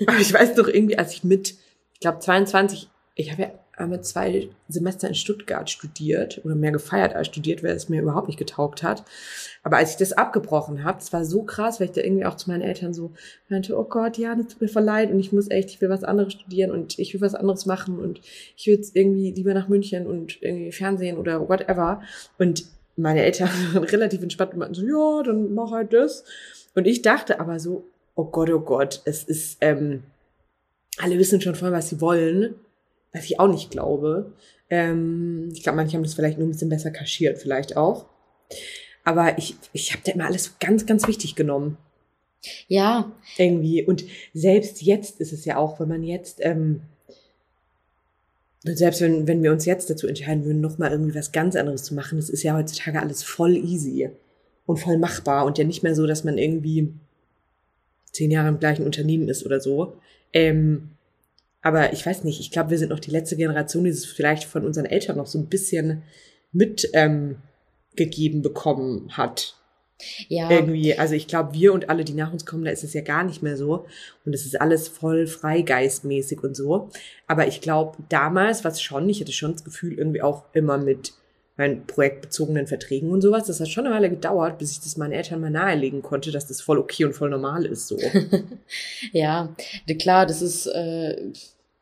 Aber 0.08 0.20
ich 0.20 0.34
weiß 0.34 0.56
noch 0.58 0.68
irgendwie, 0.68 0.98
als 0.98 1.14
ich 1.14 1.24
mit, 1.24 1.56
ich 1.94 2.00
glaube 2.00 2.20
22, 2.20 2.90
ich 3.16 3.32
habe 3.32 3.42
ja 3.44 3.52
einmal 3.78 4.02
zwei 4.02 4.50
Semester 4.68 5.08
in 5.08 5.16
Stuttgart 5.16 5.70
studiert 5.70 6.42
oder 6.44 6.56
mehr 6.56 6.72
gefeiert 6.72 7.14
als 7.14 7.28
studiert, 7.28 7.64
weil 7.64 7.76
es 7.76 7.90
mir 7.90 8.02
überhaupt 8.02 8.28
nicht 8.28 8.40
getaugt 8.40 8.84
hat. 8.84 9.04
Aber 9.64 9.78
als 9.78 9.92
ich 9.92 9.98
das 9.98 10.14
abgebrochen 10.14 10.84
habe, 10.84 11.00
das 11.00 11.12
war 11.12 11.26
so 11.26 11.44
krass, 11.44 11.80
weil 11.80 11.88
ich 11.88 11.94
da 11.94 12.02
irgendwie 12.02 12.26
auch 12.26 12.36
zu 12.36 12.50
meinen 12.50 12.62
Eltern 12.62 12.94
so 12.94 13.12
meinte, 13.50 13.78
oh 13.78 13.84
Gott, 13.84 14.18
ja, 14.18 14.36
das 14.36 14.48
tut 14.48 14.62
mir 14.62 14.68
voll 14.68 14.84
leid 14.84 15.12
und 15.12 15.20
ich 15.20 15.32
muss 15.32 15.50
echt, 15.50 15.70
ich 15.70 15.82
will 15.82 15.90
was 15.90 16.04
anderes 16.04 16.34
studieren 16.34 16.72
und 16.72 16.98
ich 17.00 17.14
will 17.14 17.22
was 17.22 17.36
anderes 17.36 17.66
machen 17.66 18.00
und 18.00 18.22
ich 18.56 18.68
will 18.68 18.76
jetzt 18.76 18.96
irgendwie 18.96 19.32
lieber 19.32 19.54
nach 19.54 19.68
München 19.68 20.08
und 20.08 20.42
irgendwie 20.42 20.72
Fernsehen 20.72 21.18
oder 21.18 21.48
whatever. 21.48 22.02
Und 22.38 22.66
meine 22.96 23.24
Eltern 23.24 23.50
waren 23.74 23.84
relativ 23.84 24.22
entspannt 24.22 24.54
und 24.54 24.60
meinten 24.60 24.76
so, 24.76 24.86
ja, 24.86 25.24
dann 25.24 25.54
mach 25.54 25.72
halt 25.72 25.94
das. 25.94 26.24
Und 26.76 26.88
ich 26.88 27.02
dachte 27.02 27.40
aber 27.40 27.60
so, 27.60 27.88
oh 28.16 28.26
Gott, 28.26 28.50
oh 28.50 28.60
Gott, 28.60 29.02
es 29.06 29.24
ist, 29.24 29.58
ähm, 29.62 30.04
alle 30.98 31.18
wissen 31.18 31.42
schon 31.42 31.56
voll, 31.56 31.72
was 31.72 31.90
sie 31.90 32.02
wollen, 32.02 32.56
was 33.14 33.26
ich 33.26 33.40
auch 33.40 33.48
nicht 33.48 33.72
glaube. 33.72 34.34
Ähm, 34.70 35.50
ich 35.54 35.64
glaube, 35.64 35.76
manche 35.78 35.96
haben 35.96 36.04
das 36.04 36.14
vielleicht 36.14 36.38
nur 36.38 36.48
ein 36.48 36.52
bisschen 36.52 36.70
besser 36.70 36.92
kaschiert, 36.92 37.38
vielleicht 37.38 37.78
auch. 37.78 38.06
Aber 39.04 39.38
ich, 39.38 39.56
ich 39.74 39.92
habe 39.92 40.02
da 40.04 40.14
immer 40.14 40.26
alles 40.26 40.58
ganz, 40.60 40.86
ganz 40.86 41.08
wichtig 41.08 41.36
genommen. 41.36 41.78
Ja, 42.68 43.12
Irgendwie. 43.38 43.84
Und 43.84 44.06
selbst 44.34 44.82
jetzt 44.82 45.20
ist 45.20 45.34
es 45.34 45.46
ja 45.46 45.58
auch, 45.58 45.80
wenn 45.80 45.90
man 45.90 46.04
jetzt, 46.04 46.40
ähm, 46.42 46.82
selbst 48.64 49.02
wenn, 49.02 49.28
wenn 49.28 49.44
wir 49.44 49.52
uns 49.52 49.66
jetzt 49.66 49.90
dazu 49.90 50.08
entscheiden 50.08 50.46
würden, 50.46 50.62
nochmal 50.62 50.92
irgendwie 50.92 51.16
was 51.16 51.32
ganz 51.32 51.56
anderes 51.56 51.84
zu 51.84 51.94
machen, 51.94 52.18
das 52.18 52.30
ist 52.30 52.44
ja 52.44 52.56
heutzutage 52.56 53.00
alles 53.00 53.24
voll 53.24 53.56
easy 53.56 54.10
und 54.66 54.78
voll 54.78 54.98
machbar 54.98 55.46
und 55.46 55.58
ja 55.58 55.64
nicht 55.64 55.84
mehr 55.84 55.96
so, 55.96 56.08
dass 56.08 56.24
man 56.24 56.38
irgendwie 56.38 56.94
zehn 58.16 58.32
Jahre 58.32 58.48
im 58.48 58.60
gleichen 58.60 58.86
Unternehmen 58.86 59.28
ist 59.28 59.46
oder 59.46 59.60
so. 59.60 59.98
Ähm, 60.34 60.92
aber 61.62 61.94
ich 61.94 62.06
weiß 62.06 62.24
nicht, 62.24 62.40
ich 62.40 62.52
glaube, 62.52 62.70
wir 62.70 62.78
sind 62.78 62.90
noch 62.90 63.00
die 63.00 63.12
letzte 63.12 63.36
Generation, 63.36 63.84
die 63.84 63.90
es 63.90 64.06
vielleicht 64.06 64.46
von 64.46 64.66
unseren 64.66 64.86
Eltern 64.86 65.18
noch 65.18 65.28
so 65.28 65.40
ein 65.40 65.48
bisschen 65.48 66.04
mit 66.52 66.90
ähm, 66.94 67.38
bekommen 67.96 69.18
hat. 69.18 69.56
ja. 70.28 70.50
Irgendwie, 70.50 70.98
also 70.98 71.16
ich 71.16 71.28
glaube, 71.28 71.54
wir 71.54 71.74
und 71.74 71.90
alle, 71.90 72.04
die 72.04 72.14
nach 72.14 72.32
uns 72.32 72.46
kommen, 72.46 72.66
da 72.66 72.72
ist 72.72 72.84
es 72.84 72.94
ja 72.94 73.02
gar 73.02 73.24
nicht 73.24 73.42
mehr 73.42 73.58
so. 73.58 73.86
Und 74.26 74.34
es 74.34 74.46
ist 74.46 74.60
alles 74.60 74.88
voll 74.88 75.28
freigeistmäßig 75.28 76.44
und 76.44 76.56
so. 76.56 76.90
Aber 77.28 77.48
ich 77.48 77.62
glaube, 77.62 77.98
damals 78.10 78.64
war 78.64 78.72
es 78.72 78.82
schon, 78.82 79.10
ich 79.10 79.22
hatte 79.22 79.32
schon 79.32 79.54
das 79.54 79.64
Gefühl, 79.64 79.98
irgendwie 79.98 80.22
auch 80.22 80.44
immer 80.54 80.78
mit 80.78 81.14
meinen 81.58 81.86
projektbezogenen 81.88 82.68
Verträgen 82.68 83.12
und 83.12 83.22
sowas. 83.22 83.48
Das 83.48 83.60
hat 83.60 83.70
schon 83.70 83.86
eine 83.86 83.96
Weile 83.96 84.10
gedauert, 84.10 84.58
bis 84.58 84.72
ich 84.74 84.82
das 84.82 84.98
meinen 84.98 85.14
Eltern 85.14 85.40
mal 85.42 85.50
nahelegen 85.50 86.02
konnte, 86.02 86.32
dass 86.32 86.48
das 86.48 86.62
voll 86.62 86.78
okay 86.80 87.06
und 87.06 87.14
voll 87.14 87.30
normal 87.30 87.66
ist. 87.66 87.88
So. 87.88 87.98
Ja, 89.14 89.56
klar, 90.00 90.26
das 90.26 90.42
ist, 90.42 90.68
äh, 90.68 91.32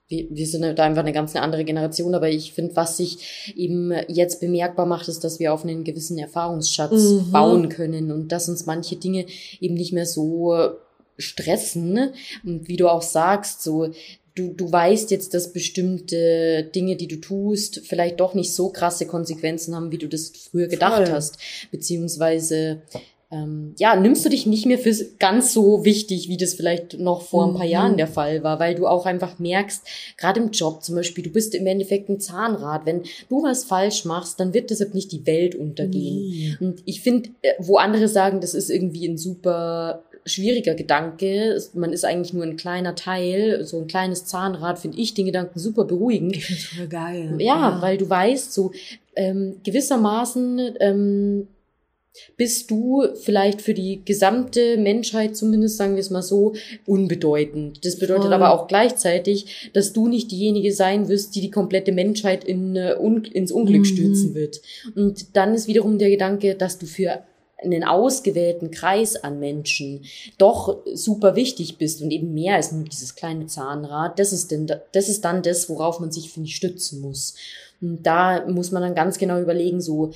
wir, 0.08 0.27
wir 0.30 0.46
sind 0.48 0.63
halt 0.63 0.80
einfach 0.80 1.01
eine 1.01 1.13
ganz 1.13 1.36
eine 1.36 1.44
andere 1.44 1.63
Generation, 1.65 2.13
aber 2.13 2.30
ich 2.30 2.53
finde, 2.53 2.75
was 2.75 2.98
sich 2.98 3.53
eben 3.56 3.92
jetzt 4.08 4.39
bemerkbar 4.42 4.86
macht, 4.86 5.08
ist, 5.08 5.24
dass 5.24 5.39
wir 5.39 5.53
auf 5.53 5.63
einen 5.63 5.84
gewissen 5.84 6.18
Erfahrungsschatz 6.20 6.92
Mhm. 6.92 7.32
bauen 7.32 7.70
können 7.70 8.12
und 8.12 8.32
dass 8.32 8.50
uns 8.50 8.65
manche 8.65 8.96
Dinge 8.98 9.25
eben 9.60 9.74
nicht 9.75 9.94
mehr 9.94 10.06
so 10.06 10.56
stressen. 11.18 12.12
Und 12.44 12.68
wie 12.68 12.77
du 12.77 12.89
auch 12.89 13.01
sagst, 13.01 13.63
so 13.63 13.89
du, 14.36 14.54
du 14.54 14.72
weißt 14.72 15.12
jetzt, 15.12 15.34
dass 15.34 15.54
bestimmte 15.54 16.63
Dinge, 16.75 16.96
die 16.96 17.08
du 17.08 17.18
tust, 17.18 17.82
vielleicht 17.86 18.20
doch 18.20 18.34
nicht 18.34 18.54
so 18.54 18.70
krasse 18.70 19.06
Konsequenzen 19.06 19.75
haben, 19.75 19.92
wie 19.92 19.98
du 19.98 20.08
das 20.08 20.32
früher 20.52 20.68
gedacht 20.68 21.06
Voll. 21.08 21.12
hast. 21.16 21.38
Beziehungsweise, 21.72 22.82
ähm, 23.32 23.74
ja, 23.78 23.96
nimmst 23.96 24.24
du 24.25 24.30
dich 24.30 24.46
nicht 24.46 24.66
mehr 24.66 24.78
für 24.80 24.94
ganz 25.20 25.54
so 25.54 25.86
wichtig, 25.86 26.30
wie 26.30 26.38
das 26.38 26.54
vielleicht 26.54 27.00
noch 27.00 27.22
vor 27.24 27.46
ein 27.48 27.54
paar 27.56 27.66
Mhm. 27.66 27.72
Jahren 27.72 27.98
der 27.98 28.08
Fall 28.08 28.44
war, 28.44 28.60
weil 28.60 28.75
du 28.75 28.88
auch 28.88 29.06
einfach 29.06 29.40
merkst, 29.40 29.84
gerade 30.18 30.40
im 30.40 30.52
Job 30.52 30.84
zum 30.84 30.96
Beispiel, 30.96 31.24
du 31.24 31.30
bist 31.32 31.54
im 31.56 31.66
Endeffekt 31.68 32.10
ein 32.10 32.20
Zahnrad. 32.20 32.86
Wenn 32.86 33.04
du 33.30 33.44
was 33.44 33.63
falsch 33.66 34.06
machst, 34.06 34.40
dann 34.40 34.54
wird 34.54 34.70
deshalb 34.70 34.94
nicht 34.94 35.12
die 35.12 35.25
Welt 35.25 35.56
untergehen. 35.56 36.16
Nie. 36.18 36.58
Und 36.60 36.82
ich 36.86 37.02
finde, 37.02 37.30
äh, 37.42 37.54
wo 37.60 37.78
andere 37.78 38.08
sagen, 38.08 38.40
das 38.42 38.54
ist 38.54 38.70
irgendwie 38.70 39.08
ein 39.08 39.18
super 39.18 40.04
schwieriger 40.25 40.74
Gedanke, 40.75 41.62
man 41.74 41.92
ist 41.94 42.06
eigentlich 42.06 42.34
nur 42.34 42.44
ein 42.44 42.56
kleiner 42.58 42.96
Teil, 42.96 43.63
so 43.65 43.80
ein 43.80 43.88
kleines 43.88 44.25
Zahnrad, 44.25 44.80
finde 44.80 44.98
ich 45.00 45.13
den 45.13 45.25
Gedanken 45.25 45.60
super 45.60 45.86
beruhigend. 45.86 46.36
Ich 46.50 46.68
voll 46.70 46.88
geil. 46.88 47.36
Ja, 47.39 47.80
weil 47.82 47.98
du 47.98 48.10
weißt, 48.10 48.53
so 48.53 48.72
ähm, 49.15 49.58
gewissermaßen 49.63 50.75
ähm, 50.80 51.48
bist 52.38 52.70
du 52.70 53.03
vielleicht 53.24 53.62
für 53.62 53.74
die 53.74 54.01
gesamte 54.06 54.77
Menschheit, 54.77 55.36
zumindest 55.36 55.77
sagen 55.77 55.96
wir 55.96 56.00
es 56.00 56.12
mal 56.12 56.22
so, 56.22 56.53
unbedeutend. 56.86 57.84
Das 57.86 57.98
bedeutet 57.98 58.25
Voll. 58.25 58.34
aber 58.34 58.53
auch 58.53 58.68
gleichzeitig, 58.68 59.72
dass 59.74 59.94
du 59.94 60.08
nicht 60.08 60.32
diejenige 60.32 60.72
sein 60.74 61.10
wirst, 61.10 61.36
die 61.36 61.42
die 61.42 61.50
komplette 61.51 61.92
Menschheit 61.92 62.44
in, 62.44 62.75
äh, 62.75 62.96
un 63.00 63.24
ins 63.25 63.51
Unglück 63.51 63.82
Mhm. 63.82 63.86
stürzen 63.86 64.36
wird. 64.36 64.62
Und 64.96 65.36
dann 65.36 65.56
ist 65.56 65.68
wiederum 65.68 65.98
der 65.98 66.10
Gedanke, 66.12 66.53
dass 66.56 66.77
du 66.77 66.86
für 66.86 67.24
einen 67.63 67.84
ausgewählten 67.84 68.72
Kreis 68.72 69.15
an 69.15 69.39
Menschen 69.39 70.05
doch 70.38 70.77
super 70.93 71.36
wichtig 71.36 71.77
bist 71.77 72.01
und 72.01 72.12
eben 72.12 72.34
mehr 72.34 72.55
als 72.55 72.72
nur 72.72 72.84
dieses 72.84 73.15
kleine 73.15 73.48
Zahnrad. 73.48 74.20
Das 74.20 74.34
ist 74.34 74.51
denn, 74.51 74.72
das 74.91 75.10
ist 75.10 75.25
dann 75.25 75.41
das, 75.41 75.70
worauf 75.70 76.00
man 76.00 76.12
sich, 76.12 76.32
finde 76.32 76.50
ich, 76.50 76.55
stützen 76.55 77.01
muss. 77.01 77.36
Und 77.82 78.03
da 78.03 78.46
muss 78.48 78.72
man 78.72 78.82
dann 78.82 78.96
ganz 78.96 79.17
genau 79.17 79.39
überlegen, 79.39 79.82
so, 79.82 80.12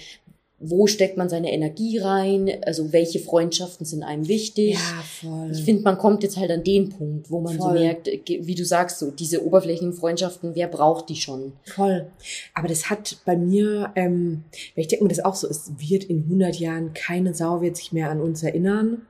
wo 0.60 0.88
steckt 0.88 1.18
man 1.18 1.30
seine 1.30 1.52
Energie 1.54 2.00
rein? 2.00 2.50
Also, 2.64 2.92
welche 2.92 3.20
Freundschaften 3.20 3.86
sind 3.86 4.02
einem 4.04 4.28
wichtig? 4.28 4.74
Ja, 4.74 5.04
voll. 5.22 5.52
Ich 5.52 5.64
finde, 5.64 5.84
man 5.84 5.98
kommt 6.00 6.24
jetzt 6.24 6.38
halt 6.38 6.50
an 6.50 6.64
den 6.64 6.90
Punkt, 6.90 7.30
wo 7.30 7.40
man 7.42 7.54
so 7.58 7.64
Voll. 7.66 7.74
merkt, 7.80 8.06
ge- 8.26 8.48
wie 8.48 8.56
du 8.56 8.66
sagst, 8.66 8.98
so 8.98 9.12
diese 9.12 9.46
oberflächlichen 9.46 9.94
Freundschaften, 9.94 10.56
wer 10.56 10.68
braucht 10.68 11.10
die 11.10 11.16
schon? 11.16 11.54
Voll. 11.64 12.08
Aber 12.56 12.68
das 12.68 12.90
hat 12.90 13.18
bei 13.26 13.38
mir, 13.38 13.92
ähm, 13.96 14.46
weil 14.76 14.82
ich 14.82 14.88
denke 14.88 15.06
mir 15.06 15.10
das 15.10 15.24
auch 15.24 15.36
so, 15.36 15.48
es 15.48 15.72
wird 15.78 16.06
in 16.06 16.24
100 16.24 16.56
Jahren 16.60 16.94
keine 16.96 17.36
Sau 17.36 17.62
wird 17.62 17.78
sich 17.78 17.92
mehr 17.94 18.10
an 18.10 18.20
uns 18.20 18.42
erinnern. 18.42 19.04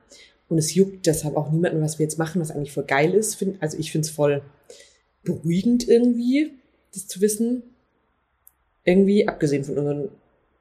Und 0.50 0.58
es 0.58 0.74
juckt 0.74 1.06
deshalb 1.06 1.36
auch 1.36 1.50
niemanden, 1.50 1.80
was 1.82 1.98
wir 1.98 2.04
jetzt 2.04 2.18
machen, 2.18 2.40
was 2.40 2.50
eigentlich 2.50 2.72
voll 2.72 2.84
geil 2.84 3.12
ist. 3.14 3.42
Also 3.60 3.78
ich 3.78 3.90
finde 3.92 4.06
es 4.06 4.10
voll 4.10 4.42
beruhigend 5.24 5.86
irgendwie, 5.88 6.52
das 6.94 7.06
zu 7.06 7.20
wissen. 7.20 7.62
Irgendwie, 8.84 9.28
abgesehen 9.28 9.64
von 9.64 9.76
unseren, 9.78 10.08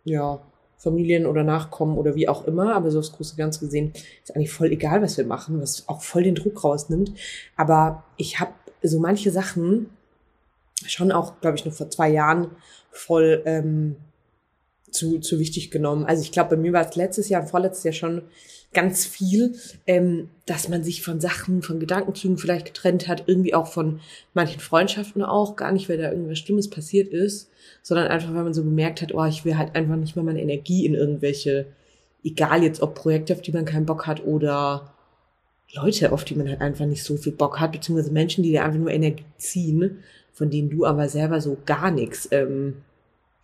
ja, 0.03 0.41
Familien 0.77 1.25
oder 1.25 1.43
Nachkommen 1.43 1.97
oder 1.97 2.15
wie 2.15 2.29
auch 2.29 2.45
immer, 2.45 2.75
aber 2.75 2.91
so 2.91 2.99
aufs 2.99 3.11
große 3.11 3.35
Ganze 3.35 3.59
gesehen, 3.61 3.93
ist 4.23 4.35
eigentlich 4.35 4.51
voll 4.51 4.71
egal, 4.71 5.01
was 5.01 5.17
wir 5.17 5.25
machen, 5.25 5.59
was 5.61 5.87
auch 5.87 6.01
voll 6.01 6.23
den 6.23 6.35
Druck 6.35 6.63
rausnimmt. 6.63 7.13
Aber 7.55 8.03
ich 8.15 8.39
habe 8.39 8.51
so 8.83 8.99
manche 8.99 9.31
Sachen, 9.31 9.89
schon 10.85 11.11
auch, 11.11 11.41
glaube 11.41 11.57
ich, 11.57 11.65
noch 11.65 11.73
vor 11.73 11.89
zwei 11.89 12.09
Jahren 12.09 12.51
voll 12.91 13.41
ähm, 13.45 13.95
zu, 14.91 15.19
zu 15.19 15.39
wichtig 15.39 15.71
genommen. 15.71 16.05
Also 16.05 16.23
ich 16.23 16.31
glaube, 16.31 16.55
bei 16.55 16.61
mir 16.61 16.73
war 16.73 16.87
es 16.87 16.95
letztes 16.95 17.29
Jahr 17.29 17.45
vorletztes 17.45 17.83
Jahr 17.83 17.93
schon 17.93 18.21
ganz 18.73 19.05
viel, 19.05 19.55
ähm, 19.85 20.29
dass 20.45 20.69
man 20.69 20.83
sich 20.83 21.01
von 21.01 21.19
Sachen, 21.19 21.61
von 21.61 21.79
Gedankenzügen 21.79 22.37
vielleicht 22.37 22.67
getrennt 22.67 23.07
hat, 23.07 23.23
irgendwie 23.27 23.53
auch 23.53 23.67
von 23.67 23.99
manchen 24.33 24.59
Freundschaften 24.59 25.23
auch, 25.23 25.55
gar 25.55 25.71
nicht, 25.71 25.89
weil 25.89 25.97
da 25.97 26.11
irgendwas 26.11 26.39
Schlimmes 26.39 26.69
passiert 26.69 27.09
ist, 27.09 27.49
sondern 27.81 28.07
einfach, 28.07 28.33
weil 28.33 28.43
man 28.43 28.53
so 28.53 28.63
gemerkt 28.63 29.01
hat, 29.01 29.13
oh, 29.13 29.25
ich 29.25 29.45
will 29.45 29.57
halt 29.57 29.75
einfach 29.75 29.95
nicht 29.95 30.15
mehr 30.15 30.25
meine 30.25 30.41
Energie 30.41 30.85
in 30.85 30.93
irgendwelche, 30.93 31.67
egal 32.23 32.63
jetzt 32.63 32.81
ob 32.81 32.95
Projekte, 32.95 33.33
auf 33.33 33.41
die 33.41 33.53
man 33.53 33.65
keinen 33.65 33.85
Bock 33.85 34.05
hat 34.05 34.25
oder 34.25 34.93
Leute, 35.73 36.11
auf 36.11 36.23
die 36.23 36.35
man 36.35 36.47
halt 36.47 36.61
einfach 36.61 36.85
nicht 36.85 37.03
so 37.03 37.17
viel 37.17 37.33
Bock 37.33 37.59
hat, 37.59 37.71
beziehungsweise 37.71 38.11
Menschen, 38.11 38.43
die 38.43 38.51
dir 38.51 38.63
einfach 38.63 38.79
nur 38.79 38.91
Energie 38.91 39.25
ziehen, 39.37 39.99
von 40.33 40.49
denen 40.49 40.69
du 40.69 40.85
aber 40.85 41.09
selber 41.09 41.41
so 41.41 41.57
gar 41.65 41.89
nichts, 41.89 42.29
ähm, 42.31 42.83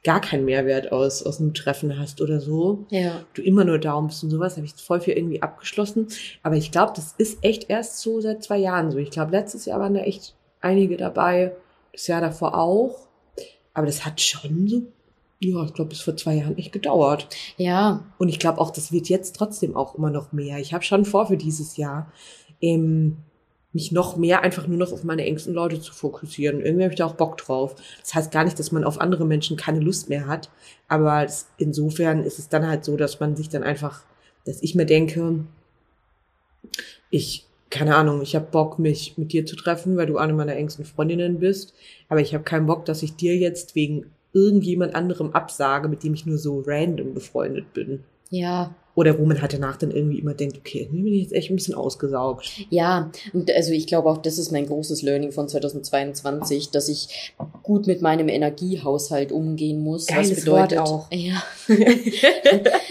gar 0.04 0.20
keinen 0.20 0.46
Mehrwert 0.46 0.92
aus, 0.92 1.24
aus 1.24 1.40
einem 1.40 1.54
Treffen 1.54 1.98
hast 1.98 2.20
oder 2.22 2.42
so. 2.42 2.86
Ja. 2.90 3.24
Du 3.34 3.42
immer 3.42 3.64
nur 3.64 3.80
Daumen 3.80 4.08
bist 4.08 4.24
und 4.24 4.30
sowas, 4.30 4.58
habe 4.58 4.66
ich 4.66 4.74
voll 4.74 5.00
viel 5.00 5.14
irgendwie 5.14 5.42
abgeschlossen. 5.42 6.08
Aber 6.44 6.56
ich 6.56 6.72
glaube, 6.72 6.92
das 6.96 7.14
ist 7.18 7.44
echt 7.44 7.70
erst 7.70 8.00
so 8.00 8.20
seit 8.20 8.44
zwei 8.44 8.58
Jahren 8.58 8.92
so. 8.92 8.98
Ich 8.98 9.12
glaube, 9.12 9.32
letztes 9.32 9.66
Jahr 9.66 9.80
waren 9.80 9.94
da 9.94 10.02
echt 10.02 10.36
einige 10.60 10.98
dabei, 10.98 11.54
das 11.94 12.08
Jahr 12.08 12.22
davor 12.22 12.58
auch. 12.58 13.08
Aber 13.74 13.86
das 13.86 14.06
hat 14.06 14.20
schon 14.20 14.68
so, 14.68 14.84
ja, 15.40 15.64
ich 15.64 15.74
glaube, 15.74 15.90
bis 15.90 16.02
vor 16.02 16.18
zwei 16.18 16.36
Jahren 16.36 16.58
echt 16.58 16.74
gedauert. 16.74 17.28
Ja, 17.58 18.06
Und 18.18 18.30
ich 18.30 18.40
glaube 18.40 18.60
auch, 18.60 18.72
das 18.72 18.92
wird 18.92 19.10
jetzt 19.10 19.36
trotzdem 19.36 19.76
auch 19.76 19.96
immer 19.96 20.10
noch 20.10 20.32
mehr. 20.34 20.60
Ich 20.60 20.74
habe 20.74 20.84
schon 20.84 21.06
vor 21.06 21.28
für 21.28 21.38
dieses 21.38 21.78
Jahr, 21.78 22.12
ähm, 22.62 23.18
mich 23.74 23.92
noch 23.92 24.18
mehr 24.18 24.42
einfach 24.42 24.68
nur 24.68 24.78
noch 24.78 24.92
auf 24.92 25.04
meine 25.04 25.26
engsten 25.26 25.54
Leute 25.54 25.82
zu 25.82 25.94
fokussieren. 25.94 26.62
Irgendwie 26.62 26.84
habe 26.84 26.94
ich 26.94 26.98
da 26.98 27.06
auch 27.06 27.16
Bock 27.16 27.38
drauf. 27.38 27.76
Das 28.02 28.14
heißt 28.14 28.32
gar 28.32 28.44
nicht, 28.44 28.58
dass 28.60 28.72
man 28.72 28.84
auf 28.84 29.02
andere 29.02 29.26
Menschen 29.26 29.58
keine 29.58 29.80
Lust 29.80 30.10
mehr 30.10 30.28
hat, 30.28 30.50
aber 30.88 31.28
insofern 31.58 32.24
ist 32.24 32.40
es 32.40 32.50
dann 32.50 32.68
halt 32.68 32.86
so, 32.86 32.96
dass 32.98 33.20
man 33.20 33.36
sich 33.36 33.50
dann 33.50 33.64
einfach, 33.64 34.04
dass 34.46 34.62
ich 34.62 34.76
mir 34.76 34.86
denke, 34.86 35.46
ich, 37.10 37.48
keine 37.72 37.96
Ahnung, 37.96 38.22
ich 38.22 38.36
habe 38.36 38.46
Bock, 38.52 38.78
mich 38.78 39.18
mit 39.18 39.34
dir 39.34 39.46
zu 39.46 39.56
treffen, 39.56 39.98
weil 39.98 40.06
du 40.06 40.18
eine 40.18 40.34
meiner 40.34 40.56
engsten 40.56 40.86
Freundinnen 40.86 41.40
bist, 41.40 41.74
aber 42.10 42.22
ich 42.22 42.36
habe 42.36 42.44
keinen 42.44 42.68
Bock, 42.68 42.86
dass 42.86 43.02
ich 43.02 43.16
dir 43.16 43.36
jetzt 43.38 43.74
wegen 43.74 44.12
irgendjemand 44.34 44.94
anderem 44.94 45.32
absage, 45.32 45.88
mit 45.88 46.04
dem 46.04 46.14
ich 46.14 46.26
nur 46.26 46.38
so 46.38 46.64
random 46.66 47.14
befreundet 47.14 47.74
bin. 47.74 48.04
ja, 48.30 48.76
Oder 48.96 49.18
wo 49.18 49.26
man 49.26 49.42
halt 49.42 49.54
danach 49.54 49.78
dann 49.78 49.90
irgendwie 49.90 50.20
immer 50.20 50.36
denkt, 50.36 50.58
okay, 50.58 50.88
bin 50.92 51.08
ich 51.08 51.24
jetzt 51.24 51.34
echt 51.34 51.50
ein 51.50 51.56
bisschen 51.56 51.74
ausgesaugt. 51.74 52.48
Ja, 52.70 53.12
und 53.34 53.50
also 53.52 53.72
ich 53.72 53.88
glaube 53.88 54.08
auch, 54.10 54.18
das 54.20 54.38
ist 54.38 54.52
mein 54.52 54.68
großes 54.68 55.02
Learning 55.02 55.32
von 55.32 55.48
2022, 55.48 56.70
dass 56.70 56.90
ich 56.90 57.34
gut 57.64 57.88
mit 57.88 58.02
meinem 58.04 58.30
Energiehaushalt 58.30 59.32
umgehen 59.32 59.84
muss. 59.84 60.06
Geiles 60.06 60.32
was 60.32 60.40
bedeutet, 60.42 60.78
Wort 60.80 60.88
auch. 60.90 61.08
Ja. 61.12 61.42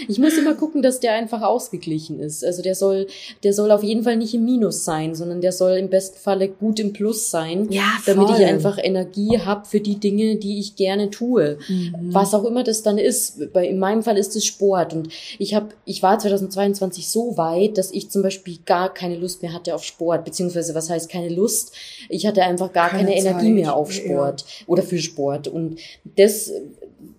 ich 0.07 0.17
muss 0.19 0.37
immer 0.37 0.55
gucken, 0.55 0.81
dass 0.81 0.99
der 0.99 1.13
einfach 1.13 1.41
ausgeglichen 1.41 2.19
ist. 2.19 2.43
Also 2.43 2.61
der 2.61 2.75
soll, 2.75 3.07
der 3.43 3.53
soll 3.53 3.71
auf 3.71 3.83
jeden 3.83 4.03
Fall 4.03 4.17
nicht 4.17 4.33
im 4.33 4.45
Minus 4.45 4.83
sein, 4.85 5.15
sondern 5.15 5.41
der 5.41 5.51
soll 5.51 5.73
im 5.77 5.89
besten 5.89 6.17
Falle 6.19 6.49
gut 6.49 6.79
im 6.79 6.93
Plus 6.93 7.29
sein, 7.29 7.67
Ja, 7.71 7.83
damit 8.05 8.27
voll. 8.27 8.39
ich 8.39 8.45
einfach 8.45 8.77
Energie 8.81 9.39
habe 9.39 9.65
für 9.65 9.79
die 9.79 9.99
Dinge, 9.99 10.35
die 10.37 10.59
ich 10.59 10.75
gerne 10.75 11.09
tue. 11.09 11.57
Mhm. 11.67 11.93
Was 12.11 12.33
auch 12.33 12.43
immer 12.43 12.63
das 12.63 12.81
dann 12.83 12.97
ist. 12.97 13.53
Bei, 13.53 13.67
in 13.67 13.79
meinem 13.79 14.03
Fall 14.03 14.17
ist 14.17 14.35
es 14.35 14.45
Sport. 14.45 14.93
Und 14.93 15.09
ich 15.37 15.53
habe, 15.53 15.69
ich 15.93 16.01
war 16.01 16.17
2022 16.17 17.07
so 17.07 17.37
weit, 17.37 17.77
dass 17.77 17.91
ich 17.91 18.09
zum 18.09 18.23
Beispiel 18.23 18.57
gar 18.65 18.91
keine 18.91 19.15
Lust 19.15 19.43
mehr 19.43 19.53
hatte 19.53 19.75
auf 19.75 19.83
Sport. 19.83 20.25
Beziehungsweise, 20.25 20.73
was 20.73 20.89
heißt 20.89 21.07
keine 21.07 21.29
Lust? 21.29 21.71
Ich 22.09 22.25
hatte 22.25 22.41
einfach 22.41 22.73
gar 22.73 22.89
Keine 22.89 23.09
keine, 23.09 23.15
Energie 23.15 23.51
mehr 23.51 23.75
auf 23.75 23.93
ja. 23.93 24.01
Sport 24.03 24.43
oder 24.65 24.81
für 24.81 24.97
Sport. 24.97 25.47
Und 25.47 25.77
das 26.17 26.51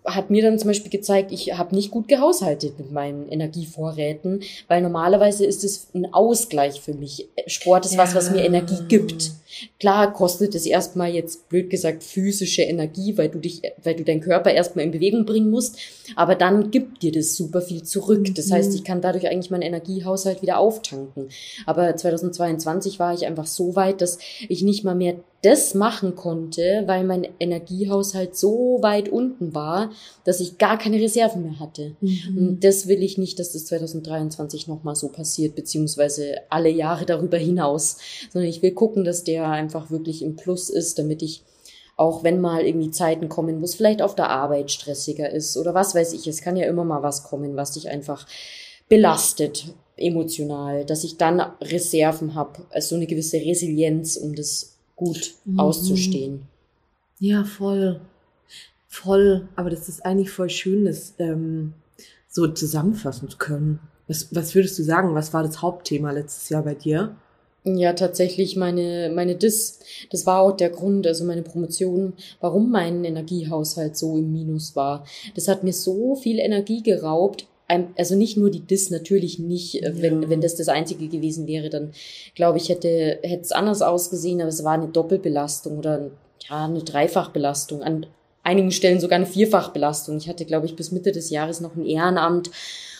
hat 0.04 0.28
mir 0.28 0.42
dann 0.42 0.58
zum 0.58 0.68
Beispiel 0.68 0.90
gezeigt, 0.90 1.30
ich 1.30 1.56
habe 1.56 1.76
nicht 1.76 1.92
gut 1.92 2.08
gehaushaltet 2.08 2.76
mit 2.76 2.90
meinen 2.90 3.28
Energievorräten, 3.28 4.42
weil 4.66 4.82
normalerweise 4.82 5.46
ist 5.46 5.62
es 5.62 5.86
ein 5.94 6.12
Ausgleich 6.12 6.80
für 6.80 6.94
mich. 6.94 7.28
Sport 7.46 7.86
ist 7.86 7.96
was, 7.96 8.16
was 8.16 8.30
mir 8.32 8.38
Ja. 8.38 8.44
Energie 8.46 8.82
gibt. 8.88 9.30
Klar 9.78 10.12
kostet 10.12 10.54
es 10.54 10.66
erstmal 10.66 11.12
jetzt 11.12 11.48
blöd 11.48 11.70
gesagt 11.70 12.02
physische 12.02 12.62
Energie, 12.62 13.16
weil 13.18 13.28
du 13.28 13.38
dich, 13.38 13.62
weil 13.82 13.94
du 13.94 14.04
deinen 14.04 14.20
Körper 14.20 14.50
erstmal 14.52 14.84
in 14.84 14.90
Bewegung 14.90 15.24
bringen 15.26 15.50
musst, 15.50 15.76
aber 16.16 16.34
dann 16.34 16.70
gibt 16.70 17.02
dir 17.02 17.12
das 17.12 17.36
super 17.36 17.60
viel 17.62 17.82
zurück. 17.82 18.34
Das 18.34 18.48
Mhm. 18.48 18.52
heißt, 18.54 18.74
ich 18.74 18.84
kann 18.84 19.00
dadurch 19.00 19.28
eigentlich 19.28 19.50
meinen 19.50 19.62
Energiehaushalt 19.62 20.42
wieder 20.42 20.58
auftanken. 20.58 21.28
Aber 21.66 21.94
2022 21.96 22.98
war 22.98 23.14
ich 23.14 23.26
einfach 23.26 23.46
so 23.46 23.76
weit, 23.76 24.00
dass 24.00 24.18
ich 24.48 24.62
nicht 24.62 24.84
mal 24.84 24.94
mehr 24.94 25.16
das 25.42 25.74
machen 25.74 26.14
konnte, 26.14 26.84
weil 26.86 27.04
mein 27.04 27.28
Energiehaushalt 27.38 28.34
so 28.34 28.78
weit 28.80 29.10
unten 29.10 29.54
war, 29.54 29.90
dass 30.24 30.40
ich 30.40 30.56
gar 30.56 30.78
keine 30.78 30.98
Reserven 30.98 31.42
mehr 31.42 31.60
hatte. 31.60 31.96
Mhm. 32.00 32.38
Und 32.38 32.64
das 32.64 32.88
will 32.88 33.02
ich 33.02 33.18
nicht, 33.18 33.38
dass 33.38 33.52
das 33.52 33.66
2023 33.66 34.68
nochmal 34.68 34.96
so 34.96 35.08
passiert, 35.08 35.54
beziehungsweise 35.54 36.36
alle 36.48 36.70
Jahre 36.70 37.04
darüber 37.04 37.36
hinaus, 37.36 37.98
sondern 38.32 38.48
ich 38.48 38.62
will 38.62 38.70
gucken, 38.72 39.04
dass 39.04 39.22
der 39.24 39.43
einfach 39.50 39.90
wirklich 39.90 40.22
im 40.22 40.36
Plus 40.36 40.70
ist, 40.70 40.98
damit 40.98 41.22
ich 41.22 41.42
auch 41.96 42.24
wenn 42.24 42.40
mal 42.40 42.64
irgendwie 42.66 42.90
Zeiten 42.90 43.28
kommen, 43.28 43.60
wo 43.60 43.64
es 43.64 43.76
vielleicht 43.76 44.02
auf 44.02 44.16
der 44.16 44.28
Arbeit 44.28 44.72
stressiger 44.72 45.30
ist 45.30 45.56
oder 45.56 45.74
was 45.74 45.94
weiß 45.94 46.12
ich, 46.12 46.26
es 46.26 46.42
kann 46.42 46.56
ja 46.56 46.66
immer 46.66 46.84
mal 46.84 47.02
was 47.04 47.22
kommen, 47.22 47.54
was 47.54 47.72
dich 47.72 47.88
einfach 47.88 48.26
belastet 48.88 49.72
emotional, 49.96 50.84
dass 50.84 51.04
ich 51.04 51.16
dann 51.18 51.40
Reserven 51.60 52.34
habe, 52.34 52.64
also 52.70 52.90
so 52.90 52.94
eine 52.96 53.06
gewisse 53.06 53.36
Resilienz, 53.36 54.16
um 54.16 54.34
das 54.34 54.76
gut 54.96 55.34
Mhm. 55.44 55.60
auszustehen. 55.60 56.42
Ja, 57.20 57.44
voll. 57.44 58.00
Voll. 58.88 59.48
Aber 59.56 59.70
das 59.70 59.88
ist 59.88 60.04
eigentlich 60.04 60.30
voll 60.30 60.50
schön, 60.50 60.84
das 60.84 61.14
ähm, 61.18 61.74
so 62.28 62.46
zusammenfassen 62.48 63.28
zu 63.30 63.38
können. 63.38 63.80
Was, 64.08 64.34
was 64.34 64.54
würdest 64.54 64.78
du 64.78 64.82
sagen? 64.82 65.14
Was 65.14 65.32
war 65.32 65.42
das 65.42 65.62
Hauptthema 65.62 66.10
letztes 66.10 66.48
Jahr 66.48 66.62
bei 66.62 66.74
dir? 66.74 67.16
Ja, 67.66 67.94
tatsächlich 67.94 68.56
meine, 68.56 69.10
meine 69.14 69.36
Dis, 69.36 69.80
das 70.10 70.26
war 70.26 70.42
auch 70.42 70.52
der 70.52 70.68
Grund, 70.68 71.06
also 71.06 71.24
meine 71.24 71.42
Promotion, 71.42 72.12
warum 72.40 72.70
mein 72.70 73.04
Energiehaushalt 73.04 73.96
so 73.96 74.18
im 74.18 74.32
Minus 74.32 74.76
war. 74.76 75.06
Das 75.34 75.48
hat 75.48 75.64
mir 75.64 75.72
so 75.72 76.14
viel 76.14 76.38
Energie 76.38 76.82
geraubt. 76.82 77.46
Also 77.96 78.16
nicht 78.16 78.36
nur 78.36 78.50
die 78.50 78.60
Dis, 78.60 78.90
natürlich 78.90 79.38
nicht. 79.38 79.82
Äh, 79.82 80.02
wenn, 80.02 80.22
ja. 80.22 80.28
wenn 80.28 80.42
das 80.42 80.56
das 80.56 80.68
Einzige 80.68 81.08
gewesen 81.08 81.46
wäre, 81.46 81.70
dann 81.70 81.92
glaube 82.34 82.58
ich, 82.58 82.68
hätte, 82.68 83.18
hätte 83.22 83.42
es 83.42 83.52
anders 83.52 83.80
ausgesehen, 83.80 84.42
aber 84.42 84.50
es 84.50 84.62
war 84.62 84.74
eine 84.74 84.88
Doppelbelastung 84.88 85.78
oder 85.78 86.10
ja, 86.46 86.66
eine 86.66 86.82
Dreifachbelastung. 86.82 87.82
An 87.82 88.04
einigen 88.42 88.72
Stellen 88.72 89.00
sogar 89.00 89.16
eine 89.16 89.26
Vierfachbelastung. 89.26 90.18
Ich 90.18 90.28
hatte, 90.28 90.44
glaube 90.44 90.66
ich, 90.66 90.76
bis 90.76 90.92
Mitte 90.92 91.12
des 91.12 91.30
Jahres 91.30 91.62
noch 91.62 91.74
ein 91.74 91.86
Ehrenamt 91.86 92.50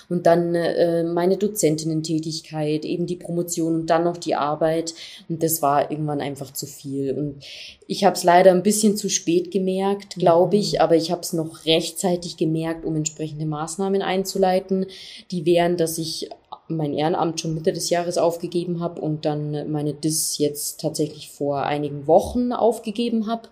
und 0.09 0.27
dann 0.27 0.55
äh, 0.55 1.05
meine 1.05 1.37
Dozentinnen-Tätigkeit, 1.37 2.85
eben 2.85 3.07
die 3.07 3.17
Promotion 3.17 3.75
und 3.75 3.91
dann 3.91 4.05
noch 4.05 4.17
die 4.17 4.35
Arbeit. 4.35 4.95
Und 5.29 5.43
das 5.43 5.63
war 5.63 5.91
irgendwann 5.91 6.21
einfach 6.21 6.53
zu 6.53 6.67
viel. 6.67 7.13
Und 7.13 7.45
ich 7.87 8.05
habe 8.05 8.17
es 8.17 8.25
leider 8.25 8.51
ein 8.51 8.63
bisschen 8.63 8.97
zu 8.97 9.09
spät 9.09 9.51
gemerkt, 9.51 10.17
glaube 10.17 10.57
ich, 10.57 10.75
mhm. 10.75 10.81
aber 10.81 10.97
ich 10.97 11.11
habe 11.11 11.23
es 11.23 11.33
noch 11.33 11.65
rechtzeitig 11.67 12.37
gemerkt, 12.37 12.85
um 12.85 12.97
entsprechende 12.97 13.47
Maßnahmen 13.47 14.03
einzuleiten. 14.03 14.87
Die 15.31 15.47
wären, 15.47 15.77
dass 15.77 15.99
ich 15.99 16.29
mein 16.69 16.95
Ehrenamt 16.95 17.41
schon 17.41 17.55
Mitte 17.55 17.73
des 17.73 17.91
Jahres 17.91 18.19
aufgegeben 18.19 18.81
habe 18.81 19.01
und 19.01 19.25
dann 19.25 19.71
meine 19.71 19.95
DIS 19.95 20.39
jetzt 20.39 20.81
tatsächlich 20.81 21.31
vor 21.31 21.63
einigen 21.63 22.07
Wochen 22.07 22.53
aufgegeben 22.53 23.27
habe 23.27 23.49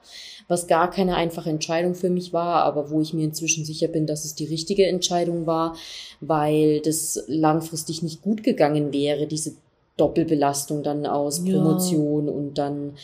was 0.53 0.67
gar 0.67 0.91
keine 0.91 1.17
einfache 1.17 1.51
Entscheidung 1.51 1.95
für 1.95 2.11
mich 2.11 2.33
war, 2.33 2.63
aber 2.65 2.91
wo 2.91 3.01
ich 3.01 3.15
mir 3.15 3.25
inzwischen 3.25 3.65
sicher 3.65 3.89
bin, 3.89 4.07
dass 4.07 4.25
es 4.25 4.35
die 4.35 4.45
richtige 4.45 4.87
Entscheidung 4.87 5.47
war, 5.47 5.77
weil 6.21 6.81
das 6.81 7.25
langfristig 7.27 8.03
nicht 8.03 8.23
gut 8.23 8.43
gegangen 8.43 8.93
wäre, 8.93 9.27
diese 9.27 9.55
Doppelbelastung 9.97 10.83
dann 10.83 11.07
aus 11.07 11.45
Promotion 11.45 12.27
ja. 12.27 12.33
und 12.33 12.59
dann 12.59 12.95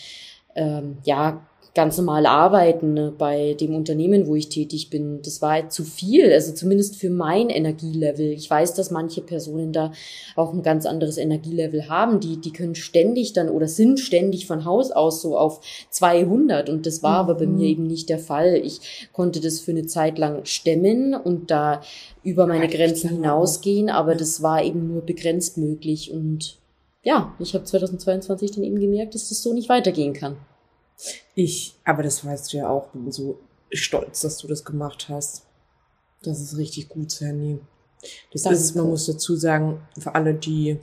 ähm, 0.54 0.98
ja 1.04 1.47
ganz 1.78 1.96
normal 1.96 2.26
arbeiten 2.26 2.94
ne, 2.94 3.14
bei 3.16 3.54
dem 3.54 3.72
Unternehmen, 3.72 4.26
wo 4.26 4.34
ich 4.34 4.48
tätig 4.48 4.90
bin. 4.90 5.22
Das 5.22 5.40
war 5.40 5.52
halt 5.52 5.70
zu 5.70 5.84
viel, 5.84 6.32
also 6.32 6.52
zumindest 6.52 6.96
für 6.96 7.08
mein 7.08 7.50
Energielevel. 7.50 8.32
Ich 8.32 8.50
weiß, 8.50 8.74
dass 8.74 8.90
manche 8.90 9.20
Personen 9.20 9.72
da 9.72 9.92
auch 10.34 10.52
ein 10.52 10.64
ganz 10.64 10.86
anderes 10.86 11.18
Energielevel 11.18 11.88
haben. 11.88 12.18
Die, 12.18 12.40
die 12.40 12.52
können 12.52 12.74
ständig 12.74 13.32
dann 13.32 13.48
oder 13.48 13.68
sind 13.68 14.00
ständig 14.00 14.48
von 14.48 14.64
Haus 14.64 14.90
aus 14.90 15.22
so 15.22 15.38
auf 15.38 15.60
200 15.90 16.68
und 16.68 16.84
das 16.84 17.04
war 17.04 17.22
mhm. 17.22 17.30
aber 17.30 17.38
bei 17.38 17.46
mir 17.46 17.66
mhm. 17.66 17.72
eben 17.72 17.86
nicht 17.86 18.08
der 18.08 18.18
Fall. 18.18 18.56
Ich 18.56 19.08
konnte 19.12 19.38
das 19.38 19.60
für 19.60 19.70
eine 19.70 19.86
Zeit 19.86 20.18
lang 20.18 20.44
stemmen 20.46 21.14
und 21.14 21.52
da 21.52 21.80
über 22.24 22.48
meine 22.48 22.66
Grenzen 22.66 23.08
hinausgehen, 23.08 23.88
aber 23.88 24.16
das 24.16 24.42
war 24.42 24.64
eben 24.64 24.88
nur 24.88 25.02
begrenzt 25.02 25.58
möglich 25.58 26.10
und 26.10 26.58
ja, 27.04 27.36
ich 27.38 27.54
habe 27.54 27.62
2022 27.62 28.50
dann 28.50 28.64
eben 28.64 28.80
gemerkt, 28.80 29.14
dass 29.14 29.28
das 29.28 29.44
so 29.44 29.54
nicht 29.54 29.68
weitergehen 29.68 30.12
kann. 30.12 30.38
Ich, 31.34 31.74
aber 31.84 32.02
das 32.02 32.24
weißt 32.24 32.52
du 32.52 32.58
ja 32.58 32.68
auch, 32.68 32.88
bin 32.88 33.10
so 33.12 33.38
stolz, 33.72 34.20
dass 34.20 34.38
du 34.38 34.48
das 34.48 34.64
gemacht 34.64 35.08
hast. 35.08 35.44
Das 36.22 36.40
ist 36.40 36.56
richtig 36.56 36.88
gut, 36.88 37.10
Sandy. 37.10 37.60
Das 38.32 38.42
Danke. 38.42 38.58
ist 38.58 38.74
man 38.74 38.88
muss 38.88 39.06
dazu 39.06 39.36
sagen, 39.36 39.80
für 39.98 40.14
alle, 40.14 40.34
die 40.34 40.78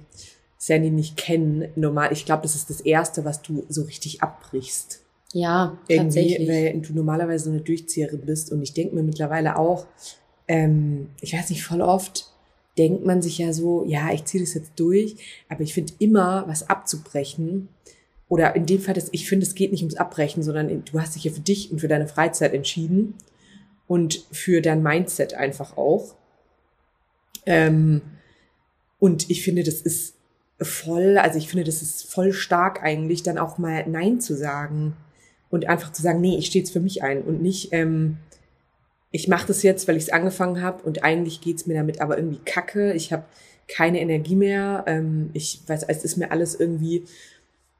Sandy 0.57 0.89
nicht 0.89 1.17
kennen, 1.17 1.69
normal, 1.75 2.11
ich 2.11 2.25
glaube, 2.25 2.43
das 2.43 2.55
ist 2.55 2.69
das 2.69 2.81
Erste, 2.81 3.25
was 3.25 3.41
du 3.41 3.65
so 3.69 3.83
richtig 3.83 4.21
abbrichst. 4.21 5.01
Ja, 5.33 5.77
Irgendwie, 5.87 6.05
tatsächlich. 6.05 6.49
Weil 6.49 6.79
du 6.79 6.93
normalerweise 6.93 7.45
so 7.45 7.49
eine 7.51 7.61
Durchzieherin 7.61 8.21
bist 8.21 8.51
und 8.51 8.61
ich 8.61 8.73
denke 8.73 8.95
mir 8.95 9.03
mittlerweile 9.03 9.57
auch, 9.57 9.85
ähm, 10.47 11.09
ich 11.21 11.33
weiß 11.33 11.49
nicht, 11.49 11.63
voll 11.63 11.81
oft 11.81 12.31
denkt 12.77 13.05
man 13.05 13.21
sich 13.21 13.37
ja 13.37 13.53
so, 13.53 13.83
ja, 13.85 14.11
ich 14.11 14.25
ziehe 14.25 14.43
das 14.43 14.53
jetzt 14.53 14.73
durch, 14.77 15.15
aber 15.49 15.61
ich 15.61 15.73
finde 15.73 15.93
immer, 15.99 16.43
was 16.47 16.69
abzubrechen, 16.69 17.69
oder 18.27 18.55
in 18.55 18.65
dem 18.65 18.81
Fall, 18.81 18.93
dass 18.93 19.09
ich 19.11 19.29
finde, 19.29 19.45
es 19.45 19.55
geht 19.55 19.71
nicht 19.71 19.81
ums 19.81 19.97
Abbrechen, 19.97 20.41
sondern 20.41 20.83
du 20.83 20.99
hast 20.99 21.15
dich 21.15 21.25
ja 21.25 21.31
für 21.31 21.41
dich 21.41 21.71
und 21.71 21.79
für 21.79 21.87
deine 21.87 22.07
Freizeit 22.07 22.53
entschieden 22.53 23.13
und 23.87 24.25
für 24.31 24.61
dein 24.61 24.81
Mindset 24.81 25.35
einfach 25.35 25.77
auch. 25.77 26.15
Ähm, 27.45 28.01
und 28.99 29.29
ich 29.29 29.43
finde, 29.43 29.63
das 29.63 29.81
ist 29.81 30.15
voll, 30.59 31.17
also 31.17 31.37
ich 31.37 31.49
finde, 31.49 31.65
das 31.65 31.81
ist 31.81 32.11
voll 32.11 32.33
stark 32.33 32.81
eigentlich, 32.81 33.23
dann 33.23 33.37
auch 33.37 33.57
mal 33.57 33.87
Nein 33.87 34.19
zu 34.19 34.35
sagen 34.35 34.95
und 35.49 35.67
einfach 35.67 35.91
zu 35.91 36.01
sagen, 36.01 36.21
nee, 36.21 36.37
ich 36.37 36.47
stehe 36.47 36.63
jetzt 36.63 36.73
für 36.73 36.79
mich 36.79 37.03
ein 37.03 37.21
und 37.21 37.41
nicht, 37.41 37.73
ähm, 37.73 38.17
ich 39.11 39.27
mache 39.27 39.47
das 39.47 39.63
jetzt, 39.63 39.87
weil 39.87 39.97
ich 39.97 40.03
es 40.03 40.09
angefangen 40.09 40.61
habe 40.61 40.83
und 40.83 41.03
eigentlich 41.03 41.41
geht's 41.41 41.67
mir 41.67 41.75
damit 41.75 42.01
aber 42.01 42.17
irgendwie 42.17 42.41
kacke. 42.43 42.93
Ich 42.93 43.13
habe 43.13 43.25
keine 43.67 43.99
Energie 43.99 44.35
mehr. 44.35 44.83
Ähm, 44.87 45.29
ich 45.33 45.61
weiß, 45.67 45.83
es 45.83 46.03
ist 46.03 46.17
mir 46.17 46.31
alles 46.31 46.55
irgendwie 46.55 47.03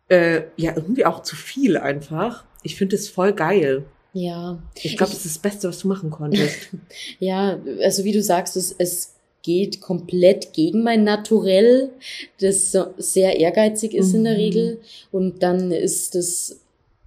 äh, 0.09 0.43
ja 0.57 0.73
irgendwie 0.75 1.05
auch 1.05 1.23
zu 1.23 1.35
viel 1.35 1.77
einfach. 1.77 2.45
Ich 2.63 2.75
finde 2.75 2.95
es 2.95 3.09
voll 3.09 3.33
geil. 3.33 3.85
Ja. 4.13 4.59
Ich 4.81 4.97
glaube, 4.97 5.11
das 5.11 5.25
ist 5.25 5.35
das 5.35 5.41
Beste, 5.41 5.67
was 5.67 5.79
du 5.79 5.87
machen 5.87 6.09
konntest. 6.09 6.69
ja, 7.19 7.59
also 7.81 8.03
wie 8.05 8.13
du 8.13 8.23
sagst, 8.23 8.55
es, 8.55 8.73
es 8.77 9.15
geht 9.43 9.81
komplett 9.81 10.53
gegen 10.53 10.83
mein 10.83 11.03
Naturell, 11.03 11.91
das 12.39 12.75
sehr 12.97 13.39
ehrgeizig 13.39 13.93
ist 13.93 14.09
mhm. 14.09 14.15
in 14.15 14.23
der 14.23 14.33
mhm. 14.33 14.39
Regel. 14.39 14.79
Und 15.11 15.43
dann 15.43 15.71
ist 15.71 16.15
es 16.15 16.61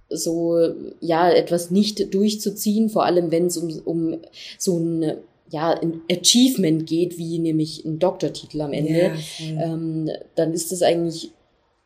so, 0.09 0.57
ja, 1.01 1.29
etwas 1.31 1.71
nicht 1.71 2.13
durchzuziehen, 2.13 2.89
vor 2.89 3.05
allem 3.05 3.31
wenn 3.31 3.47
es 3.47 3.57
um, 3.57 3.81
um 3.85 4.19
so 4.57 4.77
ein 4.77 5.17
ja, 5.51 5.71
ein 5.71 6.01
Achievement 6.11 6.85
geht, 6.85 7.17
wie 7.17 7.39
nämlich 7.39 7.83
ein 7.83 7.97
Doktortitel 7.97 8.61
am 8.61 8.71
Ende, 8.71 9.13
ja, 9.39 9.63
ähm, 9.63 10.07
dann 10.35 10.53
ist 10.53 10.71
es 10.71 10.83
eigentlich 10.83 11.31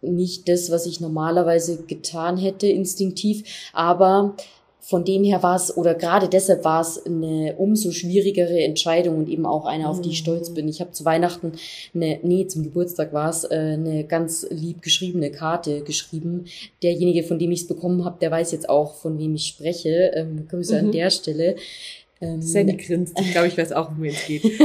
nicht 0.03 0.47
das, 0.49 0.71
was 0.71 0.85
ich 0.85 0.99
normalerweise 0.99 1.83
getan 1.83 2.37
hätte, 2.37 2.67
instinktiv, 2.67 3.43
aber 3.73 4.35
von 4.83 5.05
dem 5.05 5.23
her 5.23 5.41
war 5.41 5.55
es, 5.55 5.75
oder 5.77 5.95
gerade 5.95 6.27
deshalb 6.27 6.65
war 6.65 6.81
es 6.81 7.05
eine 7.05 7.55
umso 7.57 7.91
schwierigere 7.91 8.59
Entscheidung 8.59 9.17
und 9.19 9.29
eben 9.29 9.45
auch 9.45 9.65
eine, 9.65 9.87
auf 9.87 10.01
die 10.01 10.09
ich 10.09 10.17
stolz 10.17 10.49
bin. 10.49 10.67
Ich 10.67 10.81
habe 10.81 10.91
zu 10.91 11.05
Weihnachten, 11.05 11.53
eine, 11.95 12.19
nee, 12.21 12.47
zum 12.47 12.63
Geburtstag 12.63 13.13
war 13.13 13.29
es, 13.29 13.45
äh, 13.45 13.55
eine 13.55 14.03
ganz 14.03 14.45
lieb 14.49 14.81
geschriebene 14.81 15.31
Karte 15.31 15.83
geschrieben. 15.83 16.45
Derjenige, 16.83 17.23
von 17.23 17.39
dem 17.39 17.51
ich 17.53 17.61
es 17.61 17.67
bekommen 17.67 18.03
habe, 18.03 18.17
der 18.19 18.31
weiß 18.31 18.51
jetzt 18.51 18.67
auch, 18.67 18.95
von 18.95 19.17
wem 19.17 19.35
ich 19.35 19.45
spreche. 19.45 20.11
Ähm, 20.15 20.47
Grüße 20.49 20.73
mhm. 20.73 20.79
an 20.87 20.91
der 20.91 21.09
Stelle. 21.11 21.55
Ähm, 22.23 22.41
Sandy 22.41 22.77
grinst, 22.77 23.19
ich 23.19 23.31
glaube, 23.31 23.47
ich 23.47 23.57
weiß 23.57 23.73
auch, 23.73 23.91
wohin 23.97 24.13
es 24.13 24.25
geht. 24.25 24.43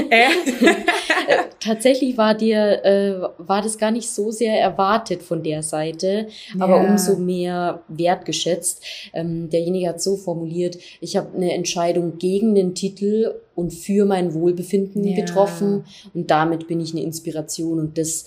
Äh, 1.29 1.45
tatsächlich 1.61 2.17
war 2.17 2.35
dir, 2.35 2.83
äh, 2.87 3.21
war 3.37 3.61
das 3.61 3.77
gar 3.77 3.91
nicht 3.91 4.09
so 4.09 4.31
sehr 4.31 4.59
erwartet 4.59 5.23
von 5.23 5.43
der 5.43 5.63
Seite, 5.63 6.29
ja. 6.55 6.65
aber 6.65 6.81
umso 6.81 7.17
mehr 7.17 7.83
wertgeschätzt. 7.89 8.83
Ähm, 9.13 9.51
derjenige 9.51 9.89
hat 9.89 10.01
so 10.01 10.17
formuliert, 10.17 10.79
ich 11.03 11.19
habe 11.19 11.37
eine 11.37 11.53
Entscheidung 11.53 12.17
gegen 12.17 12.55
den 12.55 12.75
Titel 12.75 13.35
und 13.55 13.75
für 13.75 14.07
mein 14.07 14.33
Wohlbefinden 14.33 15.05
ja. 15.05 15.17
getroffen 15.17 15.85
und 16.15 16.31
damit 16.31 16.67
bin 16.67 16.81
ich 16.81 16.93
eine 16.93 17.03
Inspiration 17.03 17.79
und 17.79 17.99
das 17.99 18.25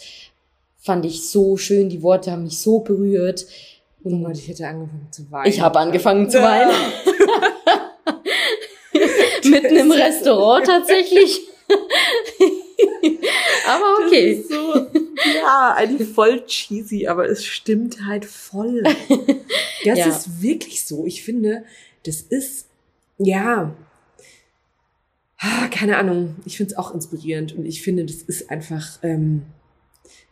fand 0.77 1.03
ich 1.03 1.27
so 1.27 1.57
schön, 1.57 1.89
die 1.89 2.03
Worte 2.03 2.31
haben 2.31 2.43
mich 2.43 2.59
so 2.59 2.81
berührt. 2.81 3.47
Und 4.03 4.13
oh 4.13 4.27
Gott, 4.27 4.37
ich 4.37 4.47
hätte 4.47 4.67
angefangen 4.67 5.07
zu 5.11 5.31
weinen. 5.31 5.49
Ich 5.49 5.61
habe 5.61 5.79
angefangen 5.79 6.29
zu 6.29 6.39
weinen. 6.39 6.71
Mitten 9.51 9.75
im 9.75 9.91
Restaurant 9.91 10.65
tatsächlich. 10.65 11.41
aber 13.67 14.05
okay. 14.05 14.43
so, 14.47 14.87
ja, 15.35 15.73
eigentlich 15.75 16.09
voll 16.09 16.45
cheesy, 16.45 17.07
aber 17.07 17.29
es 17.29 17.45
stimmt 17.45 18.05
halt 18.05 18.25
voll. 18.25 18.83
Das 19.83 19.97
ja. 19.97 20.09
ist 20.09 20.43
wirklich 20.43 20.85
so. 20.85 21.07
Ich 21.07 21.23
finde, 21.23 21.63
das 22.03 22.21
ist, 22.21 22.67
ja, 23.17 23.73
ah, 25.39 25.67
keine 25.69 25.97
Ahnung. 25.97 26.35
Ich 26.45 26.57
finde 26.57 26.73
es 26.73 26.77
auch 26.77 26.93
inspirierend 26.93 27.57
und 27.57 27.65
ich 27.65 27.81
finde, 27.81 28.05
das 28.05 28.17
ist 28.17 28.51
einfach, 28.51 28.99
ähm, 29.01 29.41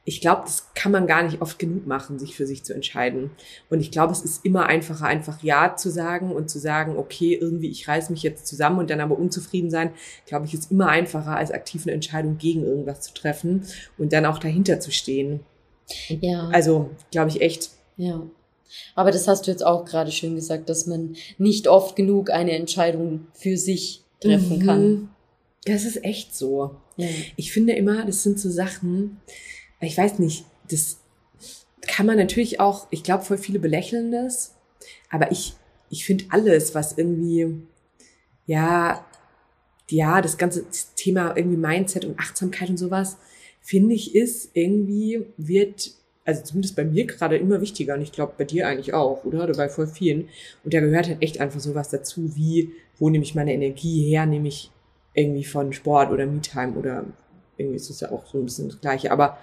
ich 0.06 0.22
glaube, 0.22 0.42
das 0.44 0.74
kann 0.74 0.92
man 0.92 1.08
gar 1.08 1.24
nicht 1.24 1.42
oft 1.42 1.60
genug 1.60 1.86
machen, 1.86 2.18
sich 2.18 2.36
für 2.36 2.48
sich 2.48 2.64
zu 2.64 2.74
entscheiden. 2.74 3.32
Und 3.70 3.80
ich 3.80 3.92
glaube, 3.92 4.12
es 4.12 4.22
ist 4.22 4.44
immer 4.44 4.66
einfacher, 4.66 5.06
einfach 5.06 5.44
Ja 5.44 5.76
zu 5.76 5.92
sagen 5.92 6.32
und 6.32 6.50
zu 6.50 6.58
sagen, 6.58 6.98
okay, 6.98 7.38
irgendwie, 7.40 7.70
ich 7.70 7.88
reiß 7.88 8.10
mich 8.10 8.24
jetzt 8.24 8.48
zusammen 8.48 8.80
und 8.80 8.90
dann 8.90 9.02
aber 9.02 9.20
unzufrieden 9.20 9.70
sein, 9.70 9.92
glaube 10.26 10.46
ich, 10.46 10.54
ist 10.54 10.72
immer 10.72 10.88
einfacher, 10.88 11.36
als 11.36 11.52
aktiv 11.52 11.84
eine 11.84 11.94
Entscheidung 11.94 12.38
gegen 12.38 12.64
irgendwas 12.64 13.02
zu 13.02 13.14
treffen 13.14 13.66
und 13.98 14.14
dann 14.14 14.26
auch 14.26 14.40
dahinter 14.40 14.80
zu 14.80 14.92
stehen. 14.92 15.42
Ja. 16.08 16.50
Also, 16.50 16.90
glaube 17.12 17.30
ich 17.30 17.42
echt. 17.42 17.72
Ja. 17.98 18.24
Aber 18.96 19.12
das 19.12 19.28
hast 19.28 19.48
du 19.48 19.52
jetzt 19.52 19.66
auch 19.66 19.86
gerade 19.86 20.12
schön 20.12 20.36
gesagt, 20.36 20.70
dass 20.70 20.86
man 20.86 21.16
nicht 21.38 21.68
oft 21.68 21.96
genug 21.96 22.30
eine 22.30 22.52
Entscheidung 22.52 23.28
für 23.34 23.58
sich 23.58 24.04
treffen 24.22 24.60
mhm. 24.60 24.66
kann. 24.66 25.10
Das 25.66 25.86
ist 25.86 26.04
echt 26.04 26.36
so. 26.36 26.78
Ja. 26.98 27.08
Ich 27.36 27.52
finde 27.52 27.74
immer, 27.74 28.06
das 28.06 28.24
sind 28.24 28.40
so 28.40 28.50
Sachen, 28.50 29.20
ich 29.82 29.98
weiß 29.98 30.20
nicht, 30.20 30.46
das 30.70 31.00
kann 31.82 32.06
man 32.06 32.18
natürlich 32.18 32.60
auch, 32.60 32.88
ich 32.92 33.04
glaube, 33.04 33.24
voll 33.24 33.38
viele 33.38 33.60
belächeln 33.60 34.12
das, 34.12 34.56
aber 35.10 35.32
ich, 35.32 35.54
ich 35.90 36.06
finde 36.06 36.26
alles, 36.30 36.76
was 36.76 36.98
irgendwie, 36.98 37.62
ja, 38.46 39.06
ja, 39.90 40.22
das 40.22 40.38
ganze 40.38 40.66
Thema 40.96 41.36
irgendwie 41.36 41.58
Mindset 41.58 42.06
und 42.06 42.20
Achtsamkeit 42.20 42.70
und 42.70 42.78
sowas, 42.78 43.18
finde 43.62 43.96
ich, 43.96 44.16
ist 44.16 44.52
irgendwie, 44.54 45.26
wird 45.38 45.92
also 46.30 46.44
zumindest 46.44 46.76
bei 46.76 46.86
mir 46.86 47.06
gerade 47.06 47.38
immer 47.38 47.60
wichtiger 47.60 47.96
und 47.96 48.02
ich 48.02 48.12
glaube 48.12 48.34
bei 48.38 48.44
dir 48.44 48.68
eigentlich 48.68 48.94
auch, 48.94 49.26
oder? 49.26 49.44
Oder 49.44 49.54
bei 49.54 49.68
voll 49.68 49.88
vielen. 49.88 50.30
Und 50.64 50.74
da 50.74 50.80
gehört 50.80 51.08
halt 51.08 51.22
echt 51.22 51.40
einfach 51.40 51.60
sowas 51.60 51.90
dazu, 51.90 52.36
wie, 52.36 52.72
wo 53.00 53.10
nehme 53.10 53.24
ich 53.24 53.34
meine 53.34 53.54
Energie 53.54 54.08
her? 54.08 54.28
Nehme 54.28 54.48
ich 54.48 54.72
irgendwie 55.14 55.44
von 55.44 55.74
Sport 55.74 56.12
oder 56.12 56.28
Me-Time 56.28 56.74
oder 56.74 57.06
irgendwie 57.58 57.78
ist 57.78 57.90
das 57.90 58.02
ja 58.02 58.12
auch 58.12 58.28
so 58.28 58.38
ein 58.38 58.46
bisschen 58.46 58.70
das 58.70 58.80
Gleiche. 58.80 59.12
Aber 59.12 59.40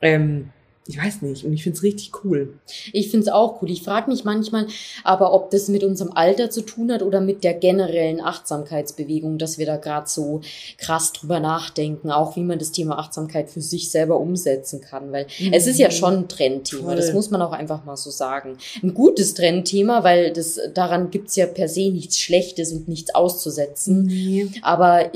ähm, 0.00 0.52
ich 0.86 0.98
weiß 0.98 1.22
nicht. 1.22 1.44
Und 1.44 1.52
ich 1.52 1.62
find's 1.62 1.82
richtig 1.82 2.10
cool. 2.24 2.54
Ich 2.92 3.10
find's 3.10 3.28
auch 3.28 3.62
cool. 3.62 3.70
Ich 3.70 3.82
frage 3.82 4.10
mich 4.10 4.24
manchmal 4.24 4.66
aber, 5.04 5.32
ob 5.32 5.50
das 5.50 5.68
mit 5.68 5.84
unserem 5.84 6.12
Alter 6.12 6.50
zu 6.50 6.62
tun 6.62 6.90
hat 6.90 7.02
oder 7.02 7.20
mit 7.20 7.44
der 7.44 7.54
generellen 7.54 8.20
Achtsamkeitsbewegung, 8.20 9.38
dass 9.38 9.58
wir 9.58 9.66
da 9.66 9.76
gerade 9.76 10.08
so 10.08 10.40
krass 10.78 11.12
drüber 11.12 11.38
nachdenken, 11.38 12.10
auch 12.10 12.34
wie 12.34 12.42
man 12.42 12.58
das 12.58 12.72
Thema 12.72 12.98
Achtsamkeit 12.98 13.50
für 13.50 13.60
sich 13.60 13.90
selber 13.90 14.18
umsetzen 14.18 14.80
kann. 14.80 15.12
Weil 15.12 15.26
mhm. 15.38 15.52
es 15.52 15.66
ist 15.66 15.78
ja 15.78 15.90
schon 15.90 16.14
ein 16.14 16.28
Trendthema, 16.28 16.82
Voll. 16.84 16.96
das 16.96 17.12
muss 17.12 17.30
man 17.30 17.42
auch 17.42 17.52
einfach 17.52 17.84
mal 17.84 17.96
so 17.96 18.10
sagen. 18.10 18.56
Ein 18.82 18.94
gutes 18.94 19.34
Trendthema, 19.34 20.02
weil 20.02 20.32
das 20.32 20.58
daran 20.74 21.10
gibt's 21.10 21.36
ja 21.36 21.46
per 21.46 21.68
se 21.68 21.90
nichts 21.90 22.18
Schlechtes 22.18 22.72
und 22.72 22.88
nichts 22.88 23.14
auszusetzen. 23.14 24.06
Mhm. 24.06 24.54
Aber 24.62 25.10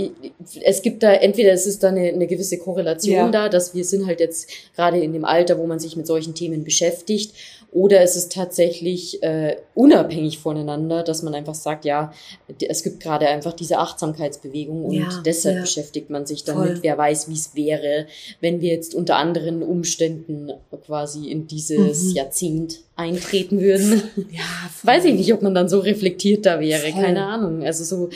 es 0.63 0.83
gibt 0.83 1.03
da, 1.03 1.13
entweder 1.13 1.53
es 1.53 1.67
ist 1.67 1.83
da 1.83 1.89
eine, 1.89 2.13
eine 2.13 2.27
gewisse 2.27 2.59
Korrelation 2.59 3.17
ja. 3.17 3.31
da, 3.31 3.49
dass 3.49 3.75
wir 3.75 3.85
sind 3.85 4.07
halt 4.07 4.21
jetzt 4.21 4.49
gerade 4.77 5.01
in 5.01 5.13
dem 5.13 5.25
Alter, 5.25 5.54
wo 5.59 5.67
man 5.67 5.79
sich 5.79 5.97
mit 5.97 6.07
solchen 6.07 6.35
Themen 6.35 6.65
beschäftigt. 6.65 7.35
Oder 7.75 8.05
ist 8.05 8.15
es 8.15 8.29
tatsächlich 8.29 9.21
äh, 9.25 9.57
unabhängig 9.75 10.39
voneinander, 10.39 11.03
dass 11.03 11.25
man 11.25 11.35
einfach 11.35 11.57
sagt, 11.57 11.85
ja, 11.85 12.13
es 12.69 12.85
gibt 12.85 13.01
gerade 13.01 13.27
einfach 13.27 13.53
diese 13.53 13.79
Achtsamkeitsbewegung 13.79 14.85
und 14.85 14.93
ja, 14.95 15.09
deshalb 15.27 15.57
ja. 15.57 15.63
beschäftigt 15.63 16.09
man 16.09 16.25
sich 16.25 16.45
damit. 16.45 16.75
Voll. 16.75 16.79
Wer 16.83 16.97
weiß, 16.97 17.29
wie 17.29 17.35
es 17.35 17.57
wäre, 17.57 18.07
wenn 18.41 18.61
wir 18.61 18.73
jetzt 18.73 18.95
unter 18.95 19.17
anderen 19.17 19.65
Umständen 19.65 20.53
quasi 20.87 21.29
in 21.29 21.49
dieses 21.49 22.05
mhm. 22.05 22.11
Jahrzehnt 22.13 22.79
eintreten 22.95 23.61
würden. 23.61 24.05
Ja, 24.31 24.43
voll. 24.73 24.95
weiß 24.95 25.07
ich 25.07 25.15
nicht, 25.15 25.35
ob 25.35 25.43
man 25.43 25.57
dann 25.57 25.69
so 25.69 25.81
reflektiert 25.81 26.47
da 26.47 26.61
wäre. 26.61 26.93
Voll. 26.93 27.03
Keine 27.03 27.25
Ahnung. 27.25 27.65
Also 27.65 27.83
so, 27.83 28.09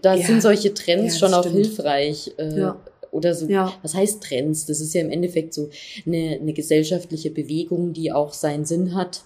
da 0.00 0.14
ja. 0.14 0.26
sind 0.26 0.40
solche 0.40 0.72
Trends 0.72 1.18
schon 1.18 1.34
auch 1.34 1.44
stimmt. 1.44 1.66
hilfreich. 1.66 2.32
Äh, 2.38 2.60
ja 2.60 2.80
oder 3.16 3.34
so, 3.34 3.48
ja. 3.48 3.72
was 3.82 3.94
heißt 3.94 4.22
Trends? 4.22 4.66
Das 4.66 4.80
ist 4.80 4.94
ja 4.94 5.00
im 5.00 5.10
Endeffekt 5.10 5.54
so 5.54 5.70
eine, 6.06 6.38
eine 6.40 6.52
gesellschaftliche 6.52 7.30
Bewegung, 7.30 7.92
die 7.92 8.12
auch 8.12 8.32
seinen 8.32 8.64
Sinn 8.64 8.94
hat. 8.94 9.24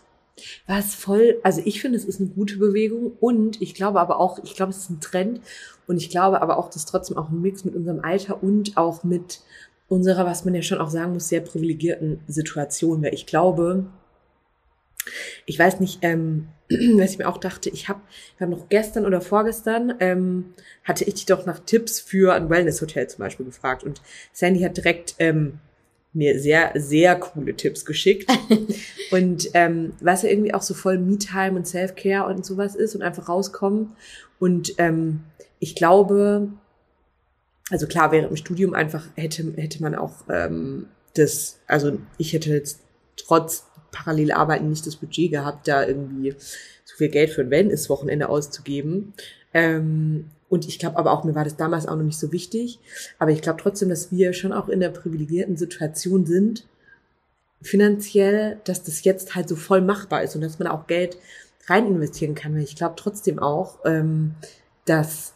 Was 0.67 0.95
voll, 0.95 1.39
also 1.43 1.61
ich 1.65 1.83
finde, 1.83 1.99
es 1.99 2.05
ist 2.05 2.21
eine 2.21 2.31
gute 2.31 2.57
Bewegung 2.57 3.13
und 3.21 3.61
ich 3.61 3.75
glaube 3.75 4.01
aber 4.01 4.19
auch, 4.19 4.39
ich 4.43 4.55
glaube, 4.55 4.71
es 4.71 4.79
ist 4.79 4.91
ein 4.91 5.01
Trend 5.01 5.41
und 5.87 5.99
ich 5.99 6.09
glaube 6.09 6.41
aber 6.41 6.57
auch, 6.57 6.71
dass 6.71 6.87
trotzdem 6.87 7.19
auch 7.19 7.29
ein 7.29 7.43
Mix 7.43 7.65
mit 7.65 7.75
unserem 7.75 8.01
Alter 8.01 8.43
und 8.43 8.77
auch 8.77 9.05
mit 9.05 9.41
unserer, 9.89 10.25
was 10.25 10.45
man 10.45 10.55
ja 10.55 10.63
schon 10.63 10.79
auch 10.79 10.89
sagen 10.89 11.13
muss, 11.13 11.29
sehr 11.29 11.41
privilegierten 11.41 12.21
Situation 12.29 13.03
wäre. 13.03 13.13
Ich 13.13 13.27
glaube, 13.27 13.87
ich 15.47 15.59
weiß 15.59 15.81
nicht, 15.81 15.99
ähm, 16.03 16.49
was 16.69 17.13
ich 17.13 17.19
mir 17.19 17.29
auch 17.29 17.39
dachte, 17.39 17.71
ich 17.71 17.89
habe 17.89 18.01
hab 18.39 18.49
noch 18.49 18.69
gestern 18.69 19.07
oder 19.07 19.21
vorgestern, 19.21 19.95
ähm, 20.01 20.55
hatte 20.85 21.05
ich 21.05 21.15
dich 21.15 21.27
doch 21.27 21.47
nach 21.47 21.61
Tipps 21.61 22.01
für 22.01 22.35
ein 22.35 22.49
Wellness-Hotel 22.51 23.09
zum 23.09 23.21
Beispiel 23.21 23.47
gefragt. 23.47 23.85
Und 23.85 24.01
Sandy 24.33 24.61
hat 24.61 24.77
direkt 24.77 25.15
ähm, 25.19 25.59
mir 26.13 26.41
sehr, 26.41 26.73
sehr 26.75 27.17
coole 27.17 27.55
Tipps 27.55 27.85
geschickt. 27.85 28.31
und 29.11 29.51
ähm, 29.55 29.93
was 30.01 30.23
ja 30.23 30.31
irgendwie 30.31 30.55
auch 30.55 30.63
so 30.63 30.75
voll 30.75 30.99
Me-Time 30.99 31.53
und 31.53 31.67
Self-Care 31.67 32.27
und 32.27 32.45
sowas 32.45 32.75
ist 32.75 32.95
und 32.95 33.03
einfach 33.03 33.29
rauskommen. 33.29 33.93
Und 34.39 34.75
ähm, 34.79 35.25
ich 35.59 35.77
glaube, 35.77 36.49
also 37.71 37.87
klar, 37.87 38.11
während 38.13 38.31
dem 38.31 38.37
Studium 38.37 38.75
einfach 38.75 39.07
hätte, 39.15 39.53
hätte 39.57 39.83
man 39.83 39.95
auch 39.95 40.25
ähm, 40.29 40.87
das, 41.15 41.61
also 41.67 41.99
ich 42.19 42.33
hätte 42.33 42.51
jetzt 42.51 42.81
trotz 43.17 43.67
parallel 43.93 44.33
arbeiten 44.33 44.69
nicht 44.69 44.87
das 44.87 44.97
Budget 44.97 45.31
gehabt, 45.31 45.69
da 45.69 45.87
irgendwie 45.87 46.35
so 46.85 46.97
viel 46.97 47.09
Geld 47.09 47.31
für 47.31 47.43
ein 47.43 47.51
Wellness-Wochenende 47.51 48.29
auszugeben. 48.29 49.15
Ähm, 49.53 50.27
und 50.49 50.67
ich 50.67 50.79
glaube 50.79 50.99
aber 50.99 51.13
auch, 51.13 51.25
mir 51.25 51.35
war 51.35 51.45
das 51.45 51.57
damals 51.57 51.87
auch 51.87 51.97
noch 51.97 52.03
nicht 52.03 52.19
so 52.19 52.33
wichtig. 52.33 52.81
Aber 53.19 53.31
ich 53.31 53.43
glaube 53.43 53.61
trotzdem, 53.63 53.89
dass 53.89 54.11
wir 54.11 54.33
schon 54.33 54.53
auch 54.53 54.69
in 54.69 54.81
der 54.81 54.91
privilegierten 54.91 55.57
Situation 55.57 56.27
sind, 56.27 56.67
finanziell, 57.63 58.59
dass 58.65 58.83
das 58.83 59.05
jetzt 59.05 59.35
halt 59.35 59.49
so 59.49 59.57
voll 59.57 59.81
machbar 59.81 60.23
ist 60.23 60.35
und 60.35 60.41
dass 60.41 60.59
man 60.59 60.69
auch 60.69 60.87
Geld 60.87 61.19
rein 61.67 61.87
investieren 61.87 62.35
kann. 62.35 62.55
Weil 62.55 62.63
ich 62.63 62.77
glaube 62.77 62.95
trotzdem 62.97 63.39
auch, 63.39 63.79
ähm, 63.85 64.35
dass 64.87 65.35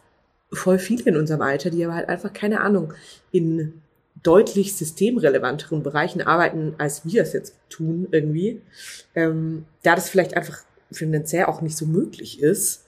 voll 0.53 0.79
viele 0.79 1.05
in 1.05 1.17
unserem 1.17 1.43
Alter, 1.43 1.71
die 1.71 1.85
aber 1.85 1.95
halt 1.95 2.09
einfach 2.09 2.33
keine 2.33 2.61
Ahnung 2.61 2.93
in 3.31 3.83
deutlich 4.25 4.75
systemrelevanteren 4.75 5.85
Bereichen 5.85 6.23
arbeiten, 6.23 6.75
als 6.79 7.05
wir 7.05 7.23
es 7.23 7.33
jetzt 7.33 7.55
tun 7.69 8.09
irgendwie, 8.11 8.61
ähm, 9.15 9.67
da 9.85 9.95
das 9.95 10.09
vielleicht 10.09 10.37
einfach 10.37 10.59
finanziell 10.91 11.45
auch 11.45 11.61
nicht 11.61 11.77
so 11.77 11.87
möglich 11.87 12.43
ist, 12.43 12.87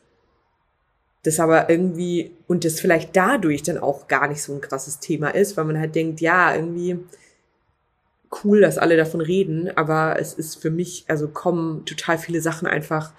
das 1.22 1.38
aber 1.38 1.68
irgendwie 1.68 2.32
und 2.46 2.64
das 2.64 2.80
vielleicht 2.80 3.14
dadurch 3.16 3.62
dann 3.62 3.78
auch 3.78 4.08
gar 4.08 4.28
nicht 4.28 4.42
so 4.42 4.54
ein 4.54 4.60
krasses 4.60 4.98
Thema 4.98 5.28
ist, 5.28 5.56
weil 5.56 5.64
man 5.64 5.78
halt 5.78 5.94
denkt, 5.94 6.20
ja, 6.20 6.54
irgendwie 6.54 6.98
cool, 8.44 8.60
dass 8.60 8.78
alle 8.78 8.96
davon 8.96 9.20
reden, 9.20 9.70
aber 9.76 10.18
es 10.18 10.34
ist 10.34 10.56
für 10.56 10.70
mich, 10.70 11.04
also 11.08 11.28
kommen 11.28 11.84
total 11.84 12.18
viele 12.18 12.40
Sachen 12.40 12.66
einfach 12.66 13.12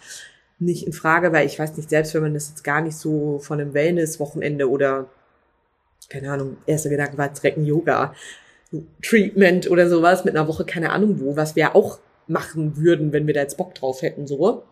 nicht 0.59 0.87
in 0.87 0.93
Frage, 0.93 1.31
weil 1.33 1.45
ich 1.45 1.59
weiß 1.59 1.77
nicht, 1.77 1.89
selbst 1.89 2.13
wenn 2.13 2.23
man 2.23 2.33
das 2.33 2.49
jetzt 2.49 2.63
gar 2.63 2.81
nicht 2.81 2.97
so 2.97 3.39
von 3.39 3.59
einem 3.59 3.73
Wellness-Wochenende 3.73 4.69
oder 4.69 5.09
keine 6.09 6.31
Ahnung, 6.31 6.57
erster 6.65 6.89
Gedanke 6.89 7.17
war 7.17 7.29
direkt 7.29 7.57
ein 7.57 7.65
Yoga 7.65 8.13
Treatment 9.01 9.69
oder 9.69 9.89
sowas 9.89 10.25
mit 10.25 10.35
einer 10.35 10.47
Woche, 10.47 10.65
keine 10.65 10.91
Ahnung 10.91 11.19
wo, 11.19 11.35
was 11.35 11.55
wir 11.55 11.75
auch 11.75 11.99
machen 12.27 12.75
würden, 12.75 13.13
wenn 13.13 13.25
wir 13.25 13.33
da 13.33 13.39
jetzt 13.39 13.57
Bock 13.57 13.73
drauf 13.73 14.01
hätten, 14.01 14.27
so. 14.27 14.63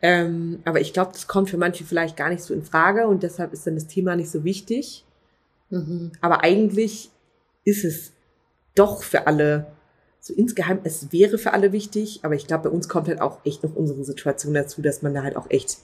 Ähm, 0.00 0.60
aber 0.64 0.80
ich 0.80 0.92
glaube, 0.92 1.10
das 1.12 1.26
kommt 1.26 1.50
für 1.50 1.56
manche 1.56 1.84
vielleicht 1.84 2.16
gar 2.16 2.28
nicht 2.28 2.42
so 2.42 2.54
in 2.54 2.62
Frage 2.62 3.08
und 3.08 3.24
deshalb 3.24 3.52
ist 3.52 3.66
dann 3.66 3.74
das 3.74 3.88
Thema 3.88 4.14
nicht 4.14 4.30
so 4.30 4.44
wichtig. 4.44 5.04
Mhm. 5.70 6.12
Aber 6.20 6.44
eigentlich 6.44 7.10
ist 7.64 7.84
es 7.84 8.12
doch 8.76 9.02
für 9.02 9.26
alle 9.26 9.66
so 10.20 10.32
insgeheim, 10.34 10.78
es 10.84 11.12
wäre 11.12 11.36
für 11.38 11.52
alle 11.52 11.72
wichtig, 11.72 12.20
aber 12.22 12.36
ich 12.36 12.46
glaube, 12.46 12.68
bei 12.68 12.74
uns 12.74 12.88
kommt 12.88 13.08
halt 13.08 13.20
auch 13.20 13.44
echt 13.44 13.64
noch 13.64 13.74
unsere 13.74 14.04
Situation 14.04 14.54
dazu, 14.54 14.80
dass 14.80 15.02
man 15.02 15.14
da 15.14 15.24
halt 15.24 15.36
auch 15.36 15.50
echt 15.50 15.78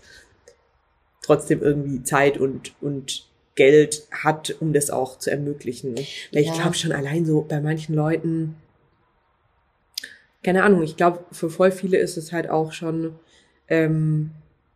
trotzdem 1.22 1.60
irgendwie 1.60 2.04
Zeit 2.04 2.38
und, 2.38 2.72
und 2.80 3.27
Geld 3.58 4.06
hat, 4.12 4.54
um 4.60 4.72
das 4.72 4.88
auch 4.88 5.18
zu 5.18 5.30
ermöglichen. 5.30 5.96
Weil 5.96 6.04
ja. 6.30 6.40
ich 6.40 6.52
glaube 6.52 6.74
schon 6.74 6.92
allein 6.92 7.26
so 7.26 7.42
bei 7.42 7.60
manchen 7.60 7.92
Leuten, 7.92 8.54
keine 10.44 10.62
Ahnung, 10.62 10.84
ich 10.84 10.96
glaube, 10.96 11.24
für 11.32 11.50
voll 11.50 11.72
viele 11.72 11.98
ist 11.98 12.16
es 12.16 12.32
halt 12.32 12.48
auch 12.48 12.72
schon, 12.72 13.16
ähm, 13.66 14.30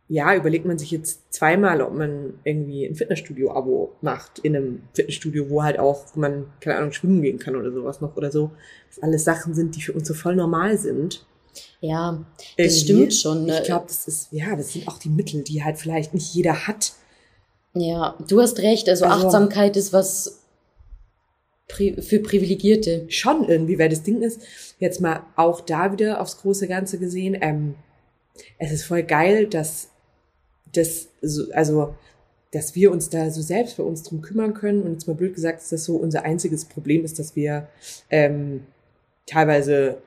ja, 0.09 0.35
überlegt 0.35 0.65
man 0.65 0.77
sich 0.77 0.91
jetzt 0.91 1.33
zweimal, 1.33 1.81
ob 1.81 1.93
man 1.93 2.33
irgendwie 2.43 2.85
ein 2.85 2.95
Fitnessstudio-Abo 2.95 3.93
macht, 4.01 4.39
in 4.39 4.53
einem 4.53 4.81
Fitnessstudio, 4.93 5.49
wo 5.49 5.63
halt 5.63 5.79
auch, 5.79 6.13
man, 6.17 6.47
keine 6.59 6.77
Ahnung, 6.79 6.91
schwimmen 6.91 7.21
gehen 7.21 7.39
kann 7.39 7.55
oder 7.55 7.71
sowas 7.71 8.01
noch 8.01 8.17
oder 8.17 8.31
so. 8.31 8.51
Das 8.89 9.01
alles 9.01 9.23
Sachen 9.23 9.53
sind, 9.53 9.77
die 9.77 9.81
für 9.81 9.93
uns 9.93 10.09
so 10.09 10.13
voll 10.13 10.35
normal 10.35 10.77
sind. 10.77 11.25
Ja, 11.79 12.25
das 12.57 12.83
irgendwie, 12.83 13.11
stimmt 13.11 13.13
schon. 13.13 13.45
Ne? 13.45 13.59
Ich 13.59 13.63
glaube, 13.63 13.85
das 13.87 14.09
ist, 14.09 14.27
ja, 14.31 14.57
das 14.57 14.73
sind 14.73 14.89
auch 14.89 14.99
die 14.99 15.09
Mittel, 15.09 15.41
die 15.41 15.63
halt 15.63 15.77
vielleicht 15.77 16.13
nicht 16.13 16.33
jeder 16.35 16.67
hat 16.67 16.91
ja, 17.73 18.17
du 18.27 18.41
hast 18.41 18.59
recht. 18.59 18.87
Also, 18.89 19.05
also 19.05 19.27
Achtsamkeit 19.27 19.77
ist 19.77 19.93
was 19.93 20.43
für 21.67 22.19
Privilegierte. 22.19 23.05
Schon 23.09 23.47
irgendwie, 23.47 23.79
weil 23.79 23.89
das 23.89 24.03
Ding 24.03 24.21
ist, 24.21 24.41
jetzt 24.79 25.01
mal 25.01 25.25
auch 25.35 25.61
da 25.61 25.91
wieder 25.91 26.21
aufs 26.21 26.37
große 26.37 26.67
Ganze 26.67 26.99
gesehen, 26.99 27.37
ähm, 27.41 27.75
es 28.57 28.71
ist 28.71 28.83
voll 28.83 29.03
geil, 29.03 29.47
dass 29.47 29.89
das, 30.73 31.09
so, 31.21 31.51
also, 31.53 31.95
dass 32.51 32.75
wir 32.75 32.91
uns 32.91 33.09
da 33.09 33.29
so 33.31 33.41
selbst 33.41 33.77
bei 33.77 33.83
uns 33.83 34.03
drum 34.03 34.21
kümmern 34.21 34.53
können. 34.53 34.83
Und 34.83 34.93
jetzt 34.93 35.07
mal 35.07 35.15
blöd 35.15 35.35
gesagt, 35.35 35.61
ist 35.61 35.71
das 35.71 35.85
so 35.85 35.95
unser 35.95 36.23
einziges 36.23 36.65
Problem 36.65 37.03
ist, 37.03 37.19
dass 37.19 37.35
wir 37.35 37.67
ähm, 38.09 38.65
teilweise 39.25 39.97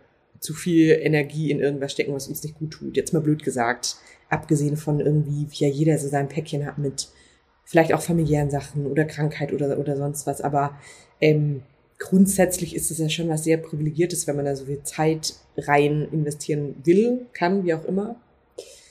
zu 0.40 0.54
viel 0.54 0.90
Energie 0.90 1.50
in 1.50 1.60
irgendwas 1.60 1.92
stecken, 1.92 2.14
was 2.14 2.28
uns 2.28 2.42
nicht 2.42 2.58
gut 2.58 2.72
tut. 2.72 2.96
Jetzt 2.96 3.12
mal 3.12 3.22
blöd 3.22 3.42
gesagt. 3.42 3.96
Abgesehen 4.28 4.76
von 4.76 5.00
irgendwie, 5.00 5.46
wie 5.50 5.64
ja 5.64 5.70
jeder 5.70 5.98
so 5.98 6.08
sein 6.08 6.28
Päckchen 6.28 6.66
hat 6.66 6.78
mit 6.78 7.08
vielleicht 7.66 7.92
auch 7.92 8.00
familiären 8.00 8.48
Sachen 8.48 8.86
oder 8.86 9.04
Krankheit 9.04 9.52
oder, 9.52 9.78
oder 9.78 9.96
sonst 9.96 10.26
was. 10.26 10.40
Aber 10.40 10.78
ähm, 11.20 11.62
grundsätzlich 11.98 12.74
ist 12.74 12.90
es 12.90 12.98
ja 12.98 13.10
schon 13.10 13.28
was 13.28 13.44
sehr 13.44 13.58
Privilegiertes, 13.58 14.26
wenn 14.26 14.36
man 14.36 14.46
da 14.46 14.56
so 14.56 14.64
viel 14.64 14.82
Zeit 14.84 15.34
rein 15.58 16.08
investieren 16.12 16.76
will, 16.84 17.26
kann, 17.34 17.64
wie 17.64 17.74
auch 17.74 17.84
immer. 17.84 18.16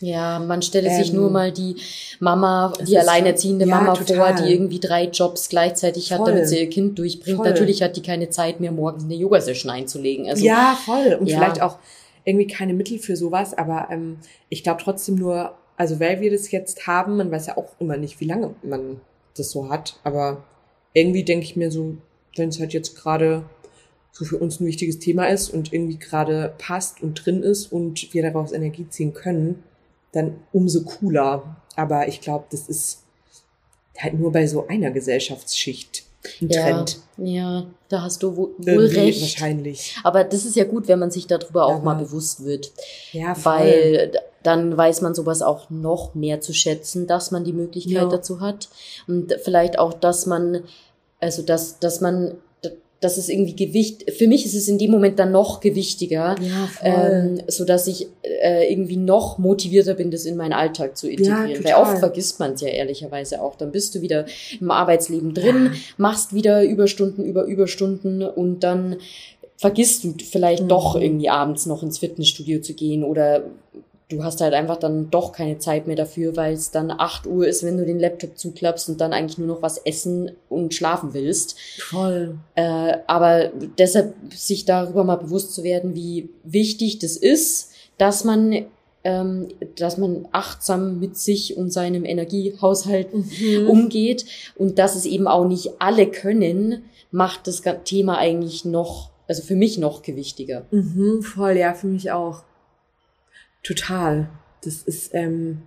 Ja, 0.01 0.39
man 0.39 0.61
stelle 0.61 0.89
ähm, 0.89 0.97
sich 0.97 1.13
nur 1.13 1.31
mal 1.31 1.53
die 1.53 1.77
Mama, 2.19 2.73
die 2.85 2.97
alleinerziehende 2.97 3.65
so, 3.65 3.71
Mama 3.71 3.93
total. 3.93 4.35
vor, 4.35 4.43
die 4.43 4.51
irgendwie 4.51 4.79
drei 4.79 5.05
Jobs 5.05 5.47
gleichzeitig 5.47 6.09
voll. 6.09 6.19
hat, 6.19 6.27
damit 6.27 6.47
sie 6.49 6.59
ihr 6.59 6.69
Kind 6.69 6.99
durchbringt. 6.99 7.38
Voll. 7.38 7.49
Natürlich 7.49 7.81
hat 7.81 7.95
die 7.95 8.01
keine 8.01 8.29
Zeit 8.29 8.59
mehr, 8.59 8.73
morgens 8.73 9.05
eine 9.05 9.15
Yoga-Session 9.15 9.71
einzulegen. 9.71 10.29
Also, 10.29 10.43
ja, 10.43 10.77
voll. 10.85 11.17
Und 11.19 11.27
ja. 11.27 11.38
vielleicht 11.38 11.61
auch 11.61 11.77
irgendwie 12.25 12.47
keine 12.47 12.73
Mittel 12.73 12.99
für 12.99 13.15
sowas, 13.15 13.57
aber 13.57 13.88
ähm, 13.89 14.17
ich 14.49 14.63
glaube 14.63 14.81
trotzdem 14.83 15.15
nur, 15.15 15.55
also 15.77 15.99
weil 15.99 16.21
wir 16.21 16.31
das 16.31 16.51
jetzt 16.51 16.88
haben, 16.88 17.17
man 17.17 17.31
weiß 17.31 17.47
ja 17.47 17.57
auch 17.57 17.71
immer 17.79 17.97
nicht, 17.97 18.19
wie 18.19 18.25
lange 18.25 18.55
man 18.63 19.01
das 19.38 19.51
so 19.51 19.69
hat, 19.69 19.99
aber 20.03 20.43
irgendwie 20.93 21.23
denke 21.23 21.43
ich 21.45 21.55
mir 21.55 21.71
so, 21.71 21.97
wenn 22.38 22.49
es 22.49 22.59
halt 22.59 22.73
jetzt 22.73 22.95
gerade 22.95 23.43
so 24.11 24.23
für 24.23 24.38
uns 24.38 24.59
ein 24.61 24.65
wichtiges 24.65 24.99
Thema 24.99 25.25
ist 25.27 25.49
und 25.49 25.73
irgendwie 25.73 25.97
gerade 25.99 26.53
passt 26.57 27.01
und 27.03 27.25
drin 27.25 27.43
ist 27.43 27.71
und 27.71 28.13
wir 28.13 28.21
daraus 28.23 28.53
Energie 28.53 28.88
ziehen 28.89 29.13
können, 29.13 29.63
dann 30.13 30.38
umso 30.53 30.83
cooler. 30.83 31.57
Aber 31.75 32.07
ich 32.07 32.21
glaube, 32.21 32.45
das 32.49 32.69
ist 32.69 33.03
halt 33.97 34.13
nur 34.17 34.31
bei 34.31 34.47
so 34.47 34.67
einer 34.67 34.91
Gesellschaftsschicht 34.91 36.03
ein 36.41 36.47
Ja, 36.49 36.61
Trend. 36.63 36.99
ja, 37.17 37.65
da 37.89 38.01
hast 38.03 38.23
du 38.23 38.35
wo- 38.38 38.51
wohl 38.57 38.65
Irgendwie 38.65 38.95
recht. 38.99 39.21
Wahrscheinlich. 39.21 39.95
Aber 40.03 40.23
das 40.23 40.45
ist 40.45 40.55
ja 40.55 40.63
gut, 40.63 40.88
wenn 40.88 40.99
man 40.99 41.11
sich 41.11 41.27
darüber 41.27 41.65
auch 41.65 41.75
Aber- 41.75 41.83
mal 41.83 41.95
bewusst 41.95 42.45
wird. 42.45 42.71
Ja, 43.11 43.35
voll. 43.35 43.53
Weil 43.59 44.11
dann 44.45 44.77
weiß 44.77 45.01
man 45.01 45.13
sowas 45.15 45.41
auch 45.41 45.69
noch 45.69 46.15
mehr 46.15 46.39
zu 46.41 46.53
schätzen, 46.53 47.08
dass 47.08 47.31
man 47.31 47.43
die 47.43 47.53
Möglichkeit 47.53 47.93
Ja. 48.03 48.08
dazu 48.10 48.39
hat. 48.41 48.69
Und 49.08 49.34
vielleicht 49.43 49.77
auch, 49.79 49.93
dass 49.93 50.25
man, 50.25 50.62
also 51.19 51.41
dass, 51.41 51.79
dass 51.79 52.01
man, 52.01 52.36
dass 53.01 53.17
es 53.17 53.29
irgendwie 53.29 53.55
Gewicht, 53.55 54.10
für 54.17 54.27
mich 54.27 54.45
ist 54.45 54.55
es 54.55 54.67
in 54.67 54.77
dem 54.77 54.89
Moment 54.89 55.19
dann 55.19 55.31
noch 55.31 55.60
gewichtiger, 55.60 56.36
ja, 56.41 56.69
ähm, 56.81 57.41
so 57.47 57.63
dass 57.65 57.86
ich 57.88 58.08
äh, 58.23 58.71
irgendwie 58.71 58.97
noch 58.97 59.38
motivierter 59.38 59.93
bin, 59.93 60.10
das 60.12 60.25
in 60.25 60.38
meinen 60.38 60.53
Alltag 60.53 60.97
zu 60.97 61.08
integrieren. 61.10 61.63
Weil 61.63 61.73
total. 61.73 61.81
oft 61.81 61.99
vergisst 61.99 62.39
man 62.39 62.53
es 62.53 62.62
ja 62.62 62.69
ehrlicherweise 62.69 63.41
auch. 63.41 63.55
Dann 63.58 63.71
bist 63.71 63.93
du 63.95 64.01
wieder 64.01 64.25
im 64.60 64.71
Arbeitsleben 64.71 65.34
drin, 65.34 65.71
machst 65.97 66.34
wieder 66.34 66.63
Überstunden 66.63 67.23
über 67.25 67.43
Überstunden 67.43 68.23
und 68.23 68.62
dann 68.62 68.95
vergisst 69.58 70.03
du 70.03 70.13
vielleicht 70.23 70.63
Mhm. 70.63 70.67
doch 70.69 70.95
irgendwie 70.95 71.29
abends 71.29 71.65
noch 71.65 71.84
ins 71.84 71.99
Fitnessstudio 71.99 72.62
zu 72.62 72.73
gehen 72.73 73.03
oder 73.03 73.43
du 74.15 74.23
hast 74.23 74.41
halt 74.41 74.54
einfach 74.54 74.78
dann 74.78 75.10
doch 75.12 75.32
keine 75.32 75.58
Zeit 75.60 75.88
mehr 75.88 75.95
dafür, 75.95 76.36
weil 76.36 76.54
es 76.54 76.71
dann 76.71 76.91
8 76.91 77.28
Uhr 77.28 77.47
ist, 77.47 77.63
wenn 77.63 77.78
du 77.78 77.86
den 77.86 77.99
Laptop 77.99 78.38
zuklappst 78.38 78.89
und 78.89 79.01
dann 79.01 79.13
eigentlich 79.13 79.38
nur 79.38 79.47
noch 79.47 79.62
was 79.62 79.78
essen 79.80 80.32
und 80.49 80.73
schlafen 80.73 81.13
willst. 81.13 81.58
voll. 81.80 82.38
Äh, 82.56 82.97
aber 83.08 83.51
deshalb 83.78 84.13
sich 84.34 84.65
darüber 84.65 85.04
mal 85.04 85.15
bewusst 85.17 85.54
zu 85.54 85.63
werden, 85.63 85.95
wie 85.95 86.30
wichtig 86.43 86.99
das 86.99 87.17
ist, 87.17 87.71
dass 87.97 88.23
man, 88.23 88.65
ähm, 89.04 89.47
dass 89.78 89.97
man 89.97 90.28
achtsam 90.32 90.99
mit 90.99 91.17
sich 91.17 91.56
und 91.58 91.71
seinem 91.71 92.06
Energiehaushalt 92.06 93.13
Mhm. 93.13 93.69
umgeht 93.69 94.25
und 94.58 94.80
dass 94.80 94.95
es 94.95 95.06
eben 95.06 95.28
auch 95.28 95.47
nicht 95.47 95.73
alle 95.80 96.08
können, 96.08 96.84
macht 97.12 97.47
das 97.47 97.62
Thema 97.86 98.17
eigentlich 98.17 98.65
noch, 98.65 99.12
also 99.28 99.41
für 99.43 99.56
mich 99.56 99.78
noch 99.78 100.01
gewichtiger. 100.01 100.65
Mhm, 100.71 101.21
voll, 101.21 101.58
ja, 101.58 101.73
für 101.73 101.88
mich 101.88 102.12
auch. 102.12 102.43
Total. 103.65 104.30
Das 104.63 104.84
ist, 104.84 105.13
ähm, 105.13 105.63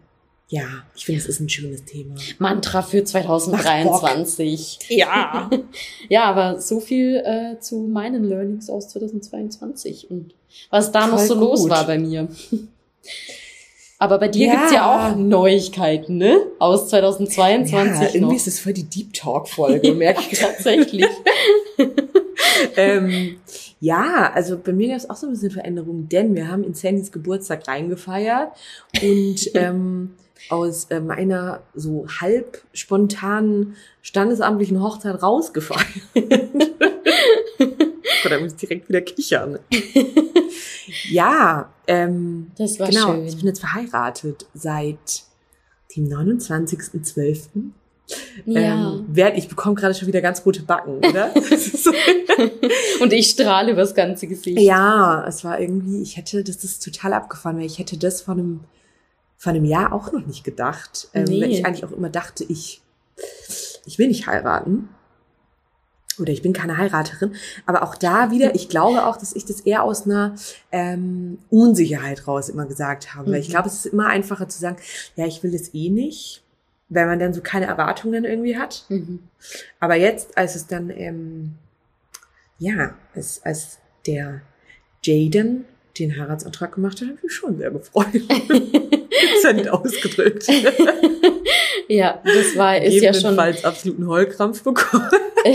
ja, 0.48 0.64
ich 0.96 1.04
finde, 1.04 1.20
es 1.20 1.26
ist 1.26 1.40
ein 1.40 1.48
schönes 1.48 1.84
Thema. 1.84 2.14
Mantra 2.38 2.82
für 2.82 3.04
2023. 3.04 4.78
Ja. 4.88 5.50
Ja, 6.08 6.24
aber 6.24 6.60
so 6.60 6.80
viel 6.80 7.16
äh, 7.16 7.60
zu 7.60 7.80
meinen 7.80 8.24
Learnings 8.24 8.70
aus 8.70 8.88
2022 8.88 10.10
und 10.10 10.34
was 10.70 10.90
da 10.90 11.06
noch 11.06 11.18
Voll 11.18 11.26
so 11.26 11.34
los 11.34 11.60
gut. 11.60 11.70
war 11.70 11.86
bei 11.86 11.98
mir. 11.98 12.28
Aber 14.00 14.18
bei 14.18 14.28
dir 14.28 14.46
Ja. 14.46 14.52
gibt's 14.54 14.72
ja 14.72 15.10
auch 15.12 15.16
Neuigkeiten, 15.16 16.18
ne? 16.18 16.40
Aus 16.58 16.82
ja 16.82 17.00
2022 17.00 18.14
irgendwie 18.14 18.20
noch. 18.20 18.32
ist 18.34 18.46
es 18.46 18.60
voll 18.60 18.72
die 18.72 18.84
Deep 18.84 19.12
Talk-Folge, 19.12 19.92
merke 19.94 20.22
ich. 20.30 20.38
Tatsächlich. 20.38 21.06
ähm, 22.76 23.38
ja, 23.80 24.30
also 24.32 24.56
bei 24.58 24.72
mir 24.72 24.88
gab 24.88 24.96
es 24.98 25.10
auch 25.10 25.16
so 25.16 25.26
ein 25.26 25.32
bisschen 25.32 25.50
Veränderungen, 25.50 26.08
denn 26.08 26.34
wir 26.34 26.48
haben 26.48 26.62
in 26.64 26.74
Sandys 26.74 27.10
Geburtstag 27.10 27.66
reingefeiert 27.66 28.52
und 29.02 29.36
ähm, 29.54 30.14
aus 30.48 30.84
äh, 30.90 31.00
meiner 31.00 31.60
so 31.74 32.06
halb 32.20 32.62
spontanen 32.72 33.74
standesamtlichen 34.02 34.80
Hochzeit 34.82 35.20
rausgefeiert. 35.22 35.84
Gott, 38.22 38.32
da 38.32 38.40
muss 38.40 38.52
ich 38.52 38.58
direkt 38.58 38.88
wieder 38.88 39.00
kichern. 39.00 39.58
ja, 41.10 41.72
ähm, 41.86 42.50
Das 42.58 42.78
war 42.78 42.88
genau. 42.88 43.14
Ich 43.22 43.30
bin 43.32 43.38
schön. 43.40 43.48
jetzt 43.48 43.60
verheiratet 43.60 44.46
seit 44.54 45.22
dem 45.96 46.08
29.12. 46.08 47.40
Ja. 48.46 48.60
Ähm, 48.60 49.04
werd, 49.08 49.36
ich 49.36 49.48
bekomme 49.48 49.74
gerade 49.74 49.94
schon 49.94 50.08
wieder 50.08 50.22
ganz 50.22 50.44
rote 50.46 50.62
Backen, 50.62 50.96
oder? 50.98 51.30
Und 53.00 53.12
ich 53.12 53.30
strahle 53.30 53.72
übers 53.72 53.94
ganze 53.94 54.26
Gesicht. 54.26 54.58
ja, 54.60 55.24
es 55.28 55.44
war 55.44 55.60
irgendwie, 55.60 56.00
ich 56.02 56.16
hätte, 56.16 56.42
das 56.42 56.64
ist 56.64 56.82
total 56.82 57.12
abgefahren, 57.12 57.58
weil 57.58 57.66
ich 57.66 57.78
hätte 57.78 57.98
das 57.98 58.22
von 58.22 58.38
einem, 58.38 58.60
von 59.36 59.54
einem 59.54 59.66
Jahr 59.66 59.92
auch 59.92 60.10
noch 60.12 60.24
nicht 60.26 60.42
gedacht. 60.42 61.08
Ähm, 61.12 61.24
Nee. 61.24 61.42
Weil 61.42 61.50
ich 61.50 61.66
eigentlich 61.66 61.84
auch 61.84 61.92
immer 61.92 62.08
dachte, 62.08 62.44
ich, 62.44 62.80
ich 63.84 63.98
will 63.98 64.08
nicht 64.08 64.26
heiraten. 64.26 64.88
Oder 66.18 66.32
ich 66.32 66.42
bin 66.42 66.52
keine 66.52 66.76
Heiraterin. 66.76 67.34
Aber 67.66 67.82
auch 67.82 67.94
da 67.94 68.30
wieder, 68.30 68.54
ich 68.54 68.68
glaube 68.68 69.06
auch, 69.06 69.16
dass 69.16 69.34
ich 69.36 69.44
das 69.44 69.60
eher 69.60 69.82
aus 69.84 70.04
einer 70.06 70.34
ähm, 70.72 71.38
Unsicherheit 71.50 72.26
raus 72.26 72.48
immer 72.48 72.66
gesagt 72.66 73.14
habe. 73.14 73.30
Weil 73.32 73.40
ich 73.40 73.48
Mhm. 73.48 73.52
glaube, 73.52 73.68
es 73.68 73.74
ist 73.84 73.86
immer 73.86 74.06
einfacher 74.08 74.48
zu 74.48 74.58
sagen, 74.58 74.76
ja, 75.16 75.26
ich 75.26 75.42
will 75.42 75.52
das 75.52 75.72
eh 75.74 75.90
nicht, 75.90 76.42
weil 76.88 77.06
man 77.06 77.18
dann 77.18 77.34
so 77.34 77.40
keine 77.40 77.66
Erwartungen 77.66 78.24
irgendwie 78.24 78.56
hat. 78.58 78.84
Mhm. 78.88 79.20
Aber 79.80 79.94
jetzt, 79.94 80.36
als 80.36 80.56
es 80.56 80.66
dann, 80.66 80.90
ähm, 80.90 81.54
ja, 82.58 82.94
als, 83.14 83.40
als 83.44 83.78
der 84.06 84.40
Jaden 85.04 85.64
den 85.98 86.16
Heiratsantrag 86.16 86.74
gemacht 86.74 87.00
hat, 87.00 87.08
habe 87.08 87.16
ich 87.18 87.22
mich 87.24 87.32
schon 87.34 87.58
sehr 87.58 87.70
gefreut. 87.70 88.06
Dezent 89.22 89.68
ausgedrückt. 89.68 90.46
Ja, 91.90 92.20
das 92.22 92.54
war, 92.54 92.76
ist 92.82 93.02
ja 93.02 93.14
schon, 93.14 93.38
absoluten 93.38 94.06
Heulkrampf 94.06 94.62
bekommen. 94.62 95.08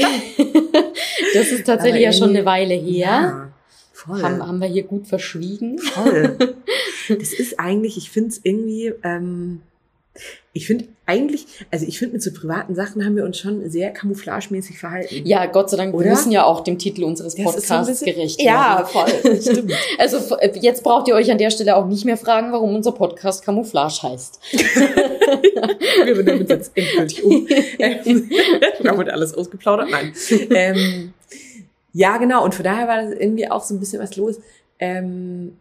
das 1.36 1.52
ist 1.52 1.68
tatsächlich 1.68 2.02
ja 2.02 2.12
schon 2.12 2.30
eine 2.30 2.44
Weile 2.44 2.74
her. 2.74 3.54
voll. 3.94 4.24
Haben, 4.24 4.46
haben 4.46 4.60
wir 4.60 4.68
hier 4.68 4.82
gut 4.84 5.08
verschwiegen. 5.08 5.78
voll. 5.78 6.38
Das 7.10 7.34
ist 7.34 7.60
eigentlich, 7.60 7.98
ich 7.98 8.10
finde 8.10 8.30
es 8.30 8.40
irgendwie, 8.44 8.94
ähm, 9.04 9.62
ich 10.56 10.68
finde 10.68 10.86
eigentlich, 11.08 11.46
also 11.72 11.86
ich 11.88 11.98
finde 11.98 12.14
mit 12.14 12.22
so 12.22 12.32
privaten 12.32 12.76
Sachen 12.76 13.04
haben 13.04 13.16
wir 13.16 13.26
uns 13.26 13.40
schon 13.40 13.68
sehr 13.72 13.90
camouflagemäßig 13.92 14.78
verhalten. 14.78 15.26
Ja, 15.26 15.48
Gott 15.48 15.72
sei 15.72 15.78
Dank, 15.78 15.94
wir 15.94 16.00
Oder? 16.02 16.12
müssen 16.12 16.32
ja 16.32 16.44
auch 16.46 16.62
dem 16.62 16.78
Titel 16.78 17.04
unseres 17.04 17.34
so 17.34 17.42
Podcasts 17.44 17.88
bisschen- 18.00 18.14
gerecht 18.16 18.40
Ja, 18.42 18.86
werden. 18.94 19.12
voll. 19.24 19.42
Stimmt. 19.42 19.74
Also 19.98 20.36
äh, 20.38 20.52
jetzt 20.62 20.84
braucht 20.84 21.08
ihr 21.08 21.16
euch 21.16 21.32
an 21.32 21.40
der 21.40 21.50
Stelle 21.50 21.76
auch 21.76 21.88
nicht 21.88 22.06
mehr 22.06 22.18
fragen, 22.18 22.52
warum 22.52 22.76
unser 22.76 22.92
Podcast 22.92 23.44
Camouflage 23.44 24.04
heißt. 24.04 24.40
Wir 26.06 26.16
benennen 26.16 26.42
uns 26.42 26.50
jetzt 26.50 26.72
endgültig 26.76 27.24
um. 27.24 27.48
Wir 27.48 28.90
haben 28.92 28.98
heute 28.98 29.14
alles 29.14 29.34
ausgeplaudert. 29.34 29.90
Nein. 29.90 30.14
Ähm, 30.52 31.14
ja, 31.94 32.18
genau. 32.18 32.44
Und 32.44 32.54
von 32.56 32.64
daher 32.64 32.88
war 32.88 33.02
das 33.02 33.12
irgendwie 33.14 33.50
auch 33.50 33.64
so 33.64 33.74
ein 33.74 33.80
bisschen 33.80 34.02
was 34.02 34.16
los. 34.18 34.40
Ähm, 34.80 35.58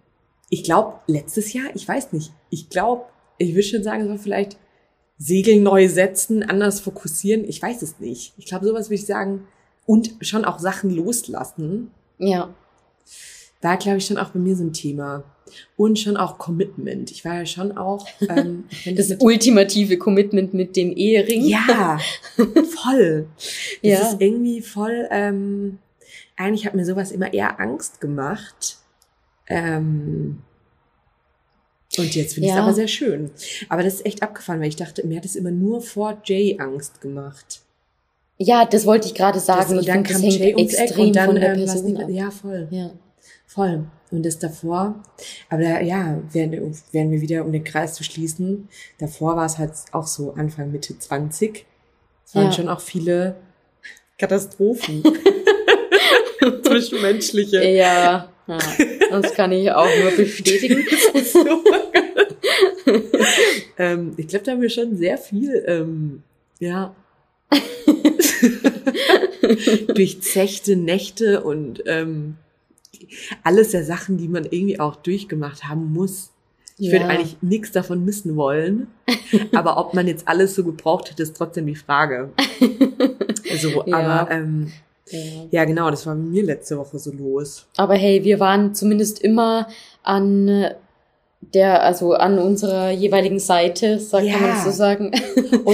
ich 0.50 0.64
glaube, 0.64 0.94
letztes 1.07 1.52
Jahr, 1.52 1.66
ich 1.74 1.87
weiß 1.88 2.12
nicht. 2.12 2.31
Ich 2.50 2.68
glaube, 2.68 3.05
ich 3.38 3.50
würde 3.55 3.62
schon 3.62 3.83
sagen, 3.83 4.02
es 4.02 4.09
war 4.09 4.18
vielleicht 4.18 4.57
Segel 5.22 5.61
neu 5.61 5.88
setzen, 5.88 6.42
anders 6.42 6.80
fokussieren. 6.80 7.44
Ich 7.48 7.62
weiß 7.62 7.82
es 7.82 8.00
nicht. 8.00 8.32
Ich 8.38 8.46
glaube, 8.46 8.66
sowas 8.66 8.87
würde 8.88 8.96
ich 8.96 9.06
sagen. 9.06 9.46
Und 9.87 10.14
schon 10.20 10.44
auch 10.44 10.58
Sachen 10.58 10.90
loslassen. 10.90 11.90
Ja, 12.18 12.52
War, 13.61 13.76
glaube 13.76 13.98
ich, 13.98 14.06
schon 14.06 14.16
auch 14.18 14.30
bei 14.30 14.38
mir 14.40 14.56
so 14.56 14.64
ein 14.64 14.72
Thema. 14.72 15.22
Und 15.76 15.98
schon 15.98 16.16
auch 16.16 16.38
Commitment. 16.38 17.11
Ich 17.11 17.24
war 17.24 17.35
ja 17.35 17.46
schon 17.46 17.76
auch, 17.76 18.06
ähm, 18.28 18.64
wenn 18.85 18.96
das 18.96 19.08
mit- 19.11 19.22
ultimative 19.22 19.98
Commitment 19.98 20.54
mit 20.54 20.74
dem 20.76 20.92
Ehering. 20.96 21.44
Ja, 21.44 21.98
voll. 22.82 23.26
Das 23.37 23.48
Ja. 23.82 23.98
ist 24.00 24.20
irgendwie 24.20 24.61
voll, 24.62 25.06
ähm, 25.11 25.78
eigentlich 26.37 26.66
hat 26.66 26.74
mir 26.74 26.85
sowas 26.87 27.12
immer 27.12 27.32
eher 27.32 27.61
Angst 27.61 28.00
gemacht. 28.00 28.78
Ähm, 29.46 30.38
und 31.98 32.14
jetzt 32.14 32.35
finde 32.35 32.46
ich 32.46 32.52
es 32.52 32.57
Ja. 32.57 32.62
aber 32.64 32.74
sehr 32.74 32.88
schön. 32.88 33.31
Aber 33.68 33.83
das 33.83 33.94
ist 33.94 34.07
echt 34.07 34.22
abgefahren, 34.22 34.61
weil 34.61 34.68
ich 34.68 34.76
dachte, 34.76 35.07
mir 35.07 35.16
hat 35.18 35.24
es 35.24 35.37
immer 35.37 35.50
nur 35.50 35.81
vor 35.83 36.18
Jay 36.24 36.57
Angst 36.59 37.00
gemacht. 37.00 37.61
Ja, 38.38 38.64
das 38.64 38.87
wollte 38.87 39.06
ich 39.08 39.14
gerade 39.14 39.35
Das, 39.38 39.46
sagen. 39.46 39.73
und 39.75 39.81
Ich 39.81 39.87
dann 39.87 40.04
finde, 40.04 40.08
das 40.08 40.21
kam 40.23 40.23
hängt 40.31 40.40
Jay 40.40 40.54
ums 40.56 40.75
Eck 40.75 40.81
extrem 40.81 41.06
und 41.06 41.17
dann 41.17 41.37
ähm, 41.37 41.60
nicht 41.60 42.08
Ja, 42.17 42.31
voll. 42.31 42.69
Ja. 42.71 42.90
Voll. 43.46 43.85
Und 44.10 44.25
das 44.27 44.38
davor, 44.38 45.02
aber 45.48 45.62
da, 45.62 45.81
ja, 45.81 46.19
werden, 46.33 46.75
werden 46.92 47.10
wir 47.12 47.21
wieder, 47.21 47.44
um 47.44 47.52
den 47.52 47.64
Kreis 47.64 47.94
zu 47.94 48.02
schließen, 48.04 48.69
davor 48.98 49.37
war 49.37 49.46
es 49.46 49.58
halt 49.58 49.73
auch 49.92 50.06
so 50.06 50.33
Anfang, 50.33 50.71
Mitte 50.73 50.98
20. 50.98 51.64
Es 52.27 52.35
waren 52.35 52.46
Ja. 52.46 52.52
schon 52.52 52.69
auch 52.69 52.81
viele 52.81 53.37
Katastrophen. 54.19 55.02
Zwischenmenschliche. 56.64 57.62
Ja, 57.64 58.29
ja, 58.48 58.58
das 59.21 59.35
kann 59.35 59.52
ich 59.52 59.71
auch 59.71 59.88
nur 60.02 60.10
bestätigen. 60.13 60.85
ähm, 63.79 64.13
ich 64.17 64.29
glaube, 64.29 64.44
da 64.44 64.52
haben 64.52 64.60
wir 64.63 64.71
schon 64.71 64.96
sehr 64.96 65.19
viel, 65.19 65.65
ähm, 65.67 66.23
ja, 66.58 66.94
durchzechte 69.94 70.77
Nächte 70.77 71.42
und 71.42 71.83
ähm, 71.87 72.37
alles 73.42 73.71
der 73.71 73.85
Sachen, 73.85 74.17
die 74.19 74.29
man 74.29 74.44
irgendwie 74.44 74.81
auch 74.81 74.96
durchgemacht 74.96 75.65
haben 75.65 75.92
muss. 75.92 76.31
Ich 76.79 76.90
würde 76.90 77.04
Ja. 77.04 77.10
eigentlich 77.10 77.37
nichts 77.42 77.71
davon 77.73 78.04
missen 78.04 78.35
wollen. 78.37 78.88
Aber 79.54 79.77
ob 79.79 79.94
man 79.94 80.06
jetzt 80.08 80.27
alles 80.27 80.54
so 80.54 80.65
gebraucht 80.65 81.10
hätte, 81.10 81.23
ist 81.23 81.37
trotzdem 81.37 81.67
die 81.67 81.77
Frage. 81.77 82.31
Also, 83.50 83.83
Ja. 83.87 83.96
aber 83.98 84.31
ähm, 84.31 84.73
Ja. 85.13 85.19
Ja, 85.50 85.65
genau, 85.65 85.90
das 85.90 86.06
war 86.06 86.15
mir 86.15 86.42
letzte 86.42 86.77
Woche 86.79 86.98
so 86.98 87.13
los. 87.13 87.67
Aber 87.77 87.94
hey, 87.94 88.25
wir 88.25 88.40
waren 88.40 88.75
zumindest 88.75 89.21
immer 89.21 89.69
an 90.02 90.71
der, 91.54 91.83
also 91.83 92.13
an 92.15 92.38
unserer 92.38 92.90
jeweiligen 92.90 93.38
Seite, 93.40 93.98
sag, 93.98 94.23
Ja. 94.25 94.33
kann 94.35 94.42
man 94.42 94.50
das 94.50 94.65
so 94.65 94.71
sagen. 94.71 95.10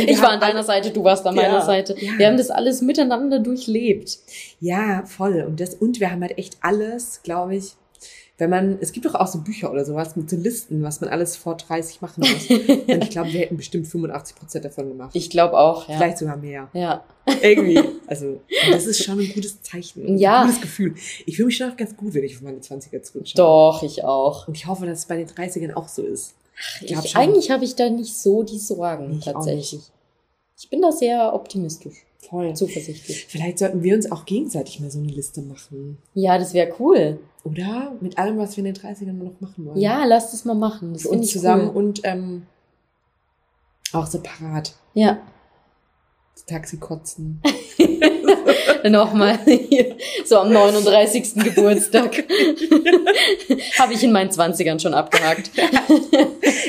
Ich 0.07 0.21
war 0.23 0.31
an 0.31 0.41
deiner 0.41 0.63
Seite, 0.65 0.91
du 0.91 1.05
warst 1.05 1.27
an 1.27 1.35
meiner 1.35 1.59
Ja, 1.59 1.65
Seite. 1.65 1.95
ja. 1.99 2.13
Wir 2.19 2.27
haben 2.27 2.37
das 2.37 2.51
alles 2.51 2.81
miteinander 2.83 3.39
durchlebt. 3.39 4.19
Ja, 4.61 5.03
voll. 5.07 5.45
Und 5.47 5.61
das, 5.61 5.75
und 5.75 6.01
wir 6.01 6.11
haben 6.11 6.23
halt 6.23 6.37
echt 6.39 6.57
alles, 6.63 7.21
glaube 7.23 7.57
ich, 7.57 7.75
wenn 8.39 8.51
man, 8.51 8.79
es 8.81 8.93
gibt 8.93 9.05
doch 9.05 9.17
auch 9.17 9.27
so 9.27 9.41
Bücher 9.41 9.71
oder 9.71 9.85
sowas 9.85 10.15
mit 10.15 10.31
so 10.31 10.37
Listen, 10.37 10.83
was 10.83 11.01
man 11.01 11.11
alles 11.11 11.37
vor 11.37 11.57
30 11.57 12.01
machen 12.01 12.21
muss. 12.21 12.49
und 12.89 13.03
ich 13.05 13.11
glaube, 13.11 13.33
wir 13.33 13.41
hätten 13.41 13.57
bestimmt 13.57 13.89
85 13.89 14.37
Prozent 14.37 14.65
davon 14.65 14.89
gemacht. 14.89 15.11
Ich 15.15 15.29
glaube 15.29 15.59
auch, 15.59 15.89
ja. 15.89 15.97
Vielleicht 15.97 16.19
sogar 16.19 16.37
mehr. 16.37 16.69
Ja. 16.73 17.05
Irgendwie. 17.43 17.81
Also, 18.07 18.41
das 18.71 18.87
ist 18.87 19.03
schon 19.05 19.19
ein 19.19 19.33
gutes 19.35 19.61
Zeichen. 19.63 20.17
Ja. 20.17 20.41
Ein 20.43 20.47
gutes 20.47 20.61
Gefühl. 20.63 20.95
Ich 21.27 21.37
fühle 21.37 21.47
mich 21.47 21.57
schon 21.57 21.71
auch 21.71 21.77
ganz 21.77 21.97
gut, 21.97 22.15
wenn 22.15 22.25
ich 22.25 22.37
auf 22.37 22.43
meine 22.43 22.59
20er 22.59 23.03
zurückschaue. 23.03 23.37
Doch, 23.37 23.83
ich 23.83 24.05
auch. 24.05 24.47
Und 24.49 24.57
ich 24.57 24.67
hoffe, 24.67 24.87
dass 24.87 25.01
es 25.01 25.07
bei 25.07 25.17
den 25.17 25.27
30ern 25.27 25.75
auch 25.75 25.89
so 25.89 26.03
ist. 26.03 26.35
Ich 26.81 26.87
glaub 26.89 27.05
Ich, 27.05 27.11
schon. 27.11 27.21
eigentlich 27.21 27.51
habe 27.51 27.65
ich 27.65 27.75
da 27.75 27.91
nicht 27.91 28.17
so 28.17 28.45
die 28.45 28.59
Sorgen, 28.59 29.19
Ich 29.19 29.25
tatsächlich. 29.25 29.81
Ich 30.57 30.71
bin 30.71 30.83
da 30.83 30.91
sehr 30.91 31.35
optimistisch, 31.35 32.05
Voll. 32.29 32.55
zuversichtlich. 32.55 33.27
Vielleicht 33.29 33.59
sollten 33.59 33.83
wir 33.83 33.95
uns 33.95 34.11
auch 34.11 34.25
gegenseitig 34.25 34.81
mal 34.81 34.91
so 34.91 34.99
eine 34.99 35.09
Liste 35.09 35.41
machen. 35.43 35.99
Ja, 36.15 36.37
das 36.39 36.53
wäre 36.55 36.73
cool. 36.81 37.21
Oder? 37.51 37.97
Mit 38.01 38.19
allem, 38.19 38.39
was 38.39 38.57
wir 38.57 38.65
in 38.65 38.73
den 38.73 38.83
30ern 38.83 39.13
noch 39.13 39.41
machen 39.41 39.67
wollen. 39.67 39.79
Ja, 39.79 40.05
lass 40.05 40.31
das 40.31 40.45
mal 40.45 40.55
machen. 40.55 40.93
Das 40.93 41.03
Für 41.03 41.11
uns 41.11 41.31
zusammen 41.31 41.69
Cool. 41.69 41.77
und 41.77 42.01
ähm, 42.05 42.47
auch 43.93 44.07
separat. 44.07 44.75
Ja, 44.95 45.19
Taxi 46.49 46.79
kotzen. 46.79 47.41
nochmal 48.89 49.39
hier, 49.45 49.97
so 50.25 50.39
am 50.39 50.53
39. 50.53 51.35
Geburtstag. 51.55 52.25
habe 53.79 53.93
ich 53.93 54.03
in 54.03 54.13
meinen 54.13 54.31
20ern 54.31 54.81
schon 54.81 54.95
abgehakt. 54.95 55.51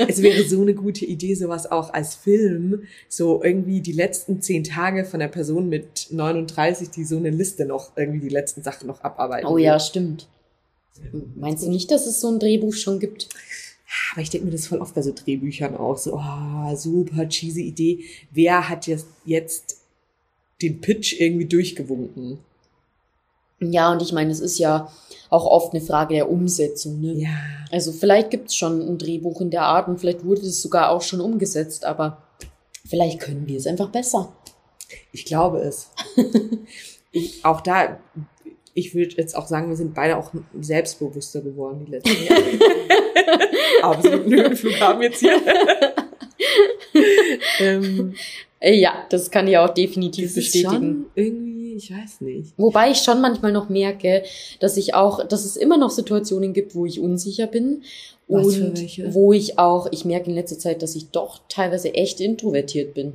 es 0.07 0.21
wäre 0.21 0.43
so 0.43 0.61
eine 0.61 0.73
gute 0.73 1.05
Idee, 1.05 1.35
sowas 1.35 1.71
auch 1.71 1.93
als 1.93 2.15
Film, 2.15 2.83
so 3.07 3.43
irgendwie 3.43 3.81
die 3.81 3.93
letzten 3.93 4.41
zehn 4.41 4.63
Tage 4.63 5.05
von 5.05 5.19
der 5.19 5.27
Person 5.27 5.69
mit 5.69 6.07
39, 6.11 6.89
die 6.89 7.05
so 7.05 7.17
eine 7.17 7.29
Liste 7.29 7.65
noch, 7.65 7.91
irgendwie 7.95 8.19
die 8.19 8.29
letzten 8.29 8.63
Sachen 8.63 8.87
noch 8.87 9.01
abarbeiten. 9.01 9.47
Oh 9.47 9.57
ja, 9.57 9.79
stimmt. 9.79 10.27
Meinst 11.35 11.63
du 11.63 11.69
nicht, 11.69 11.91
dass 11.91 12.05
es 12.05 12.21
so 12.21 12.29
ein 12.29 12.39
Drehbuch 12.39 12.73
schon 12.73 12.99
gibt? 12.99 13.29
Aber 14.11 14.21
ich 14.21 14.29
denke 14.29 14.45
mir 14.45 14.51
das 14.51 14.67
voll 14.67 14.79
oft 14.79 14.93
bei 14.93 15.01
so 15.01 15.11
Drehbüchern 15.13 15.75
auch, 15.75 15.97
so, 15.97 16.15
oh, 16.15 16.75
super 16.75 17.27
cheesy 17.27 17.63
Idee. 17.63 18.03
Wer 18.31 18.69
hat 18.69 18.87
jetzt, 18.87 19.07
jetzt 19.25 19.77
den 20.61 20.81
Pitch 20.81 21.19
irgendwie 21.19 21.45
durchgewunken? 21.45 22.39
Ja, 23.59 23.91
und 23.91 24.01
ich 24.01 24.13
meine, 24.13 24.31
es 24.31 24.39
ist 24.39 24.57
ja 24.57 24.91
auch 25.29 25.45
oft 25.45 25.73
eine 25.73 25.83
Frage 25.83 26.15
der 26.15 26.29
Umsetzung. 26.29 27.01
Ne? 27.01 27.13
Ja. 27.13 27.35
Also 27.71 27.91
vielleicht 27.91 28.31
gibt 28.31 28.49
es 28.49 28.55
schon 28.55 28.81
ein 28.81 28.97
Drehbuch 28.97 29.41
in 29.41 29.49
der 29.49 29.63
Art 29.63 29.87
und 29.87 29.99
vielleicht 29.99 30.23
wurde 30.23 30.41
es 30.41 30.61
sogar 30.61 30.89
auch 30.89 31.01
schon 31.01 31.19
umgesetzt, 31.19 31.83
aber 31.83 32.23
vielleicht 32.87 33.19
können 33.19 33.47
wir 33.47 33.57
es 33.57 33.67
einfach 33.67 33.89
besser. 33.89 34.33
Ich 35.11 35.25
glaube 35.25 35.59
es. 35.59 35.89
ich, 37.11 37.43
auch 37.43 37.61
da, 37.61 37.99
ich 38.79 38.95
würde 38.95 39.15
jetzt 39.17 39.35
auch 39.35 39.47
sagen, 39.47 39.69
wir 39.69 39.75
sind 39.75 39.93
beide 39.93 40.17
auch 40.17 40.31
selbstbewusster 40.59 41.41
geworden 41.41 41.85
die 41.85 41.91
letzten 41.91 42.23
Jahre. 42.25 42.43
Absolut 43.81 44.25
Höhenflug 44.25 44.79
haben 44.79 45.01
jetzt 45.01 45.19
hier. 45.19 45.37
ähm, 47.59 48.13
Äh, 48.59 48.77
ja, 48.77 49.05
das 49.09 49.31
kann 49.31 49.47
ich 49.47 49.57
auch 49.57 49.73
definitiv 49.73 50.25
das 50.25 50.37
ist 50.37 50.51
bestätigen. 50.51 51.05
irgendwie, 51.15 51.75
ich 51.75 51.91
weiß 51.91 52.21
nicht. 52.21 52.53
Wobei 52.57 52.91
ich 52.91 52.97
schon 52.97 53.21
manchmal 53.21 53.53
noch 53.53 53.69
merke, 53.69 54.23
dass 54.59 54.75
ich 54.75 54.95
auch, 54.95 55.25
dass 55.25 55.45
es 55.45 55.55
immer 55.55 55.77
noch 55.77 55.89
Situationen 55.89 56.53
gibt, 56.53 56.75
wo 56.75 56.85
ich 56.85 56.99
unsicher 56.99 57.47
bin. 57.47 57.83
Was 58.27 58.57
und 58.57 59.13
wo 59.13 59.33
ich 59.33 59.57
auch, 59.57 59.87
ich 59.91 60.05
merke 60.05 60.29
in 60.29 60.35
letzter 60.35 60.59
Zeit, 60.59 60.83
dass 60.83 60.95
ich 60.95 61.09
doch 61.09 61.39
teilweise 61.49 61.93
echt 61.95 62.19
introvertiert 62.19 62.93
bin. 62.93 63.13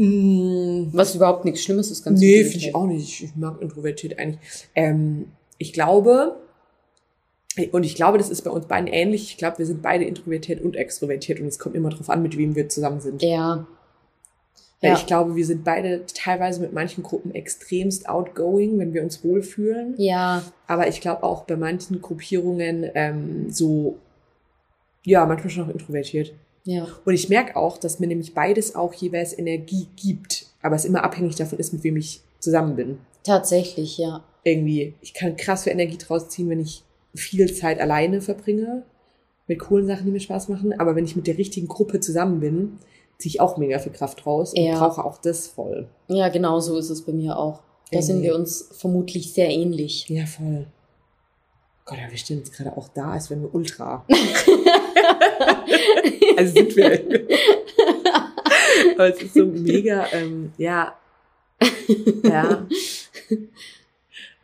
Was 0.00 1.16
überhaupt 1.16 1.44
nichts 1.44 1.62
Schlimmes 1.62 1.90
ist, 1.90 2.04
ganz 2.04 2.20
nee, 2.20 2.44
finde 2.44 2.66
ich 2.66 2.74
auch 2.74 2.86
nicht. 2.86 3.24
Ich 3.24 3.34
mag 3.36 3.60
introvertiert 3.60 4.18
eigentlich. 4.18 4.38
Ähm, 4.76 5.32
ich 5.58 5.72
glaube, 5.72 6.36
und 7.72 7.82
ich 7.82 7.96
glaube, 7.96 8.18
das 8.18 8.30
ist 8.30 8.42
bei 8.42 8.50
uns 8.50 8.66
beiden 8.66 8.86
ähnlich. 8.86 9.24
Ich 9.30 9.36
glaube, 9.38 9.58
wir 9.58 9.66
sind 9.66 9.82
beide 9.82 10.04
introvertiert 10.04 10.60
und 10.60 10.76
extrovertiert 10.76 11.40
und 11.40 11.46
es 11.48 11.58
kommt 11.58 11.74
immer 11.74 11.88
drauf 11.90 12.08
an, 12.10 12.22
mit 12.22 12.38
wem 12.38 12.54
wir 12.54 12.68
zusammen 12.68 13.00
sind. 13.00 13.22
Ja. 13.22 13.66
Weil 14.80 14.90
Ja. 14.92 14.96
ich 14.96 15.06
glaube, 15.06 15.34
wir 15.34 15.44
sind 15.44 15.64
beide 15.64 16.06
teilweise 16.06 16.60
mit 16.60 16.72
manchen 16.72 17.02
Gruppen 17.02 17.34
extremst 17.34 18.08
outgoing, 18.08 18.78
wenn 18.78 18.94
wir 18.94 19.02
uns 19.02 19.24
wohlfühlen. 19.24 19.94
Ja, 19.98 20.44
Aber 20.68 20.86
ich 20.86 21.00
glaube 21.00 21.24
auch 21.24 21.42
bei 21.42 21.56
manchen 21.56 22.00
Gruppierungen 22.00 22.88
ähm, 22.94 23.50
so, 23.50 23.96
ja, 25.04 25.26
manchmal 25.26 25.50
schon 25.50 25.64
auch 25.64 25.72
introvertiert. 25.72 26.32
Ja. 26.68 26.86
Und 27.04 27.14
ich 27.14 27.28
merke 27.28 27.56
auch, 27.56 27.78
dass 27.78 27.98
mir 27.98 28.06
nämlich 28.06 28.34
beides 28.34 28.74
auch 28.74 28.92
jeweils 28.92 29.36
Energie 29.36 29.88
gibt. 29.96 30.46
Aber 30.60 30.76
es 30.76 30.84
immer 30.84 31.02
abhängig 31.02 31.34
davon 31.36 31.58
ist, 31.58 31.72
mit 31.72 31.82
wem 31.82 31.96
ich 31.96 32.20
zusammen 32.40 32.76
bin. 32.76 32.98
Tatsächlich, 33.24 33.96
ja. 33.96 34.22
Irgendwie, 34.44 34.94
ich 35.00 35.14
kann 35.14 35.36
krass 35.36 35.62
viel 35.64 35.72
Energie 35.72 35.96
draus 35.98 36.28
ziehen, 36.28 36.48
wenn 36.50 36.60
ich 36.60 36.82
viel 37.14 37.52
Zeit 37.54 37.80
alleine 37.80 38.20
verbringe. 38.20 38.82
Mit 39.46 39.60
coolen 39.60 39.86
Sachen, 39.86 40.04
die 40.04 40.12
mir 40.12 40.20
Spaß 40.20 40.48
machen. 40.48 40.78
Aber 40.78 40.94
wenn 40.94 41.04
ich 41.06 41.16
mit 41.16 41.26
der 41.26 41.38
richtigen 41.38 41.68
Gruppe 41.68 42.00
zusammen 42.00 42.40
bin, 42.40 42.78
ziehe 43.18 43.30
ich 43.30 43.40
auch 43.40 43.56
mega 43.56 43.78
viel 43.78 43.92
Kraft 43.92 44.26
raus 44.26 44.52
und 44.52 44.62
Ja. 44.62 44.78
brauche 44.78 45.02
auch 45.04 45.18
das 45.18 45.46
voll. 45.46 45.88
Ja, 46.08 46.28
genau 46.28 46.60
so 46.60 46.76
ist 46.76 46.90
es 46.90 47.02
bei 47.02 47.12
mir 47.12 47.38
auch. 47.38 47.62
Da 47.90 48.02
sind 48.02 48.20
wir 48.22 48.34
uns 48.34 48.68
vermutlich 48.72 49.32
sehr 49.32 49.48
ähnlich. 49.48 50.06
Ja, 50.10 50.26
voll. 50.26 50.66
Gott, 51.86 51.96
aber 52.02 52.10
wir 52.10 52.18
stehen 52.18 52.38
jetzt 52.38 52.52
gerade 52.52 52.76
auch 52.76 52.88
da, 52.88 53.12
als 53.12 53.30
wären 53.30 53.40
wir 53.42 53.54
ultra. 53.54 54.04
also 56.38 56.54
sind 56.54 56.76
wir. 56.76 56.92
aber 58.94 59.14
es 59.14 59.22
ist 59.22 59.34
so 59.34 59.46
mega, 59.46 60.06
ähm, 60.12 60.52
ja. 60.56 60.96
Ja. 62.22 62.66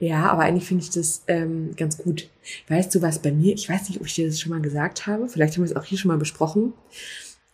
Ja, 0.01 0.31
aber 0.31 0.43
eigentlich 0.43 0.67
finde 0.67 0.83
ich 0.83 0.91
das 0.91 1.23
ähm, 1.29 1.75
ganz 1.77 1.99
gut. 1.99 2.29
Weißt 2.69 2.95
du 2.95 3.01
was 3.01 3.21
bei 3.21 3.31
mir? 3.31 3.55
Ich 3.55 3.69
weiß 3.69 3.89
nicht, 3.89 4.01
ob 4.01 4.07
ich 4.07 4.15
dir 4.15 4.27
das 4.27 4.41
schon 4.41 4.51
mal 4.51 4.61
gesagt 4.61 5.07
habe. 5.07 5.29
Vielleicht 5.29 5.55
haben 5.55 5.63
wir 5.63 5.71
es 5.71 5.77
auch 5.77 5.85
hier 5.85 5.99
schon 5.99 6.11
mal 6.11 6.19
besprochen. 6.19 6.73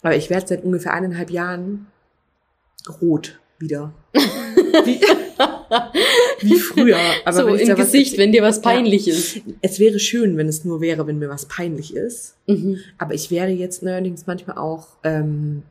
Aber 0.02 0.16
ich 0.16 0.30
werde 0.30 0.48
seit 0.48 0.64
ungefähr 0.64 0.94
eineinhalb 0.94 1.30
Jahren 1.30 1.86
rot 3.00 3.38
wieder. 3.58 3.92
Wie, 4.84 5.00
wie 6.48 6.58
früher. 6.58 6.98
Aber 7.24 7.36
so 7.36 7.46
im 7.54 7.68
was 7.70 7.76
Gesicht, 7.76 8.18
wenn 8.18 8.32
dir 8.32 8.42
was 8.42 8.56
Ja. 8.56 8.62
peinlich 8.62 9.08
ist. 9.08 9.40
Es 9.62 9.78
wäre 9.78 9.98
schön, 9.98 10.36
wenn 10.36 10.48
es 10.48 10.64
nur 10.64 10.80
wäre, 10.80 11.06
wenn 11.06 11.18
mir 11.18 11.28
was 11.28 11.46
peinlich 11.46 11.94
ist. 11.94 12.36
Mhm. 12.46 12.78
Aber 12.98 13.14
ich 13.14 13.30
werde 13.30 13.52
jetzt 13.52 13.82
neuerdings 13.82 14.26
manchmal 14.26 14.58
auch 14.58 14.88
ähm, 15.04 15.62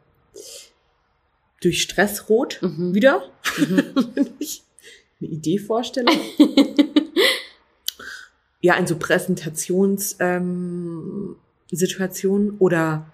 durch 1.62 1.82
Stress 1.82 2.30
rot 2.30 2.60
Mhm. 2.62 2.93
wieder, 2.95 3.24
Mhm. 3.58 3.84
wenn 4.16 4.28
ich 4.39 4.64
eine 5.22 5.30
Idee 5.32 5.58
vorstelle. 5.60 6.12
ja, 8.62 8.76
in 8.76 8.88
so 8.88 8.97
Präsentations 8.97 10.16
ähm, 10.20 11.36
oder 12.60 13.06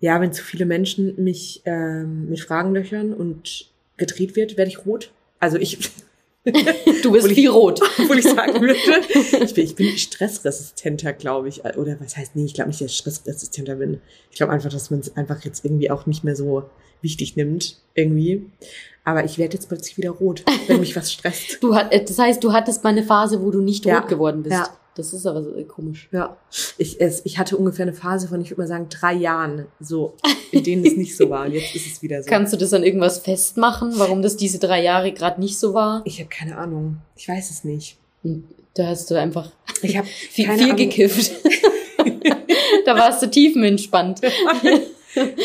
ja, 0.00 0.20
wenn 0.20 0.32
zu 0.32 0.42
viele 0.42 0.64
Menschen 0.64 1.22
mich 1.22 1.62
ähm, 1.66 2.30
mit 2.30 2.40
Fragen 2.40 2.72
löchern 2.74 3.12
und 3.12 3.66
gedreht 4.00 4.34
wird, 4.34 4.56
werde 4.56 4.70
ich 4.70 4.84
rot. 4.84 5.12
Also 5.38 5.56
ich, 5.58 5.78
Du 7.02 7.12
bist 7.12 7.28
wie 7.36 7.46
rot. 7.46 7.80
obwohl 7.98 8.18
ich 8.18 8.24
sagen 8.24 8.60
würde, 8.60 8.74
ich 9.44 9.54
bin, 9.54 9.64
ich 9.64 9.74
bin 9.76 9.96
stressresistenter, 9.98 11.12
glaube 11.12 11.48
ich. 11.48 11.62
Oder 11.76 12.00
was 12.00 12.16
heißt, 12.16 12.34
nee, 12.34 12.44
ich 12.46 12.54
glaube 12.54 12.70
nicht, 12.70 12.80
dass 12.80 12.90
ich 12.92 12.96
stressresistenter 12.96 13.76
bin. 13.76 14.00
Ich 14.30 14.38
glaube 14.38 14.52
einfach, 14.52 14.70
dass 14.70 14.90
man 14.90 15.00
es 15.00 15.14
einfach 15.16 15.44
jetzt 15.44 15.64
irgendwie 15.64 15.90
auch 15.90 16.06
nicht 16.06 16.24
mehr 16.24 16.34
so 16.34 16.64
wichtig 17.02 17.36
nimmt, 17.36 17.76
irgendwie. 17.94 18.46
Aber 19.04 19.24
ich 19.24 19.36
werde 19.38 19.54
jetzt 19.54 19.68
plötzlich 19.68 19.96
wieder 19.98 20.10
rot, 20.10 20.42
wenn 20.66 20.80
mich 20.80 20.96
was 20.96 21.12
stresst. 21.12 21.58
Du 21.62 21.74
hat, 21.74 21.92
äh, 21.92 22.02
das 22.04 22.18
heißt, 22.18 22.42
du 22.42 22.52
hattest 22.52 22.84
mal 22.84 22.90
eine 22.90 23.02
Phase, 23.02 23.42
wo 23.42 23.50
du 23.50 23.60
nicht 23.60 23.84
Ja. 23.84 23.98
rot 24.00 24.08
geworden 24.08 24.42
bist. 24.42 24.54
Ja. 24.54 24.68
Das 24.96 25.12
ist 25.12 25.24
aber 25.26 25.42
so 25.42 25.54
äh, 25.54 25.64
komisch. 25.64 26.08
Ja, 26.12 26.36
ich, 26.76 27.00
es, 27.00 27.24
ich 27.24 27.38
hatte 27.38 27.56
ungefähr 27.56 27.84
eine 27.84 27.92
Phase 27.92 28.28
von, 28.28 28.40
ich 28.40 28.50
würde 28.50 28.62
mal 28.62 28.66
sagen, 28.66 28.88
drei 28.90 29.14
Jahren, 29.14 29.66
so, 29.78 30.14
in 30.50 30.64
denen 30.64 30.84
es 30.84 30.96
nicht 30.96 31.16
so 31.16 31.30
war. 31.30 31.46
Und 31.46 31.52
jetzt 31.52 31.74
ist 31.76 31.86
es 31.86 32.02
wieder 32.02 32.22
so. 32.22 32.28
Kannst 32.28 32.52
du 32.52 32.56
das 32.56 32.72
an 32.74 32.82
irgendwas 32.82 33.18
festmachen, 33.18 33.92
warum 33.96 34.20
das 34.22 34.36
diese 34.36 34.58
drei 34.58 34.82
Jahre 34.82 35.12
gerade 35.12 35.40
nicht 35.40 35.58
so 35.58 35.74
war? 35.74 36.02
ich 36.04 36.18
habe 36.18 36.28
keine 36.28 36.56
Ahnung. 36.58 36.98
Ich 37.16 37.28
weiß 37.28 37.50
es 37.50 37.64
nicht. 37.64 37.98
Und 38.22 38.44
Da 38.74 38.88
hast 38.88 39.10
du 39.10 39.14
einfach 39.14 39.50
Ich 39.82 39.96
habe 39.96 40.06
viel, 40.30 40.50
viel 40.50 40.64
Ahnung. 40.64 40.76
gekifft. 40.76 41.32
da 42.84 42.94
warst 42.96 43.22
du 43.22 43.30
tiefenentspannt. 43.30 44.20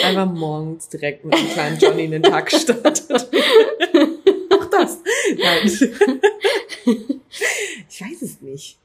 Einfach 0.03 0.31
morgens 0.31 0.89
direkt 0.89 1.25
mit 1.25 1.33
einem 1.33 1.49
kleinen 1.49 1.79
Johnny 1.79 2.05
in 2.05 2.11
den 2.11 2.21
Tag 2.23 2.49
gestartet. 2.51 3.09
Auch 4.51 4.65
das. 4.65 4.99
Nein. 5.37 5.89
Ich 7.89 8.01
weiß 8.01 8.21
es 8.21 8.41
nicht. 8.41 8.77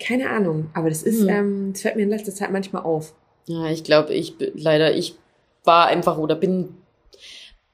Keine 0.00 0.30
Ahnung. 0.30 0.70
Aber 0.74 0.88
das 0.88 1.02
ist, 1.02 1.20
Hm. 1.22 1.28
ähm, 1.28 1.70
das 1.72 1.82
fällt 1.82 1.96
mir 1.96 2.02
in 2.02 2.10
letzter 2.10 2.32
Zeit 2.34 2.50
manchmal 2.52 2.82
auf. 2.82 3.14
Ja, 3.46 3.70
ich 3.70 3.82
glaube, 3.84 4.14
ich 4.14 4.34
leider, 4.54 4.94
ich 4.94 5.14
war 5.64 5.86
einfach 5.88 6.18
oder 6.18 6.34
bin 6.36 6.68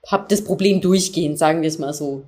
hab 0.06 0.28
das 0.28 0.42
Problem 0.44 0.80
durchgehend, 0.80 1.38
sagen 1.38 1.62
wir 1.62 1.68
es 1.68 1.78
mal 1.78 1.92
so. 1.94 2.22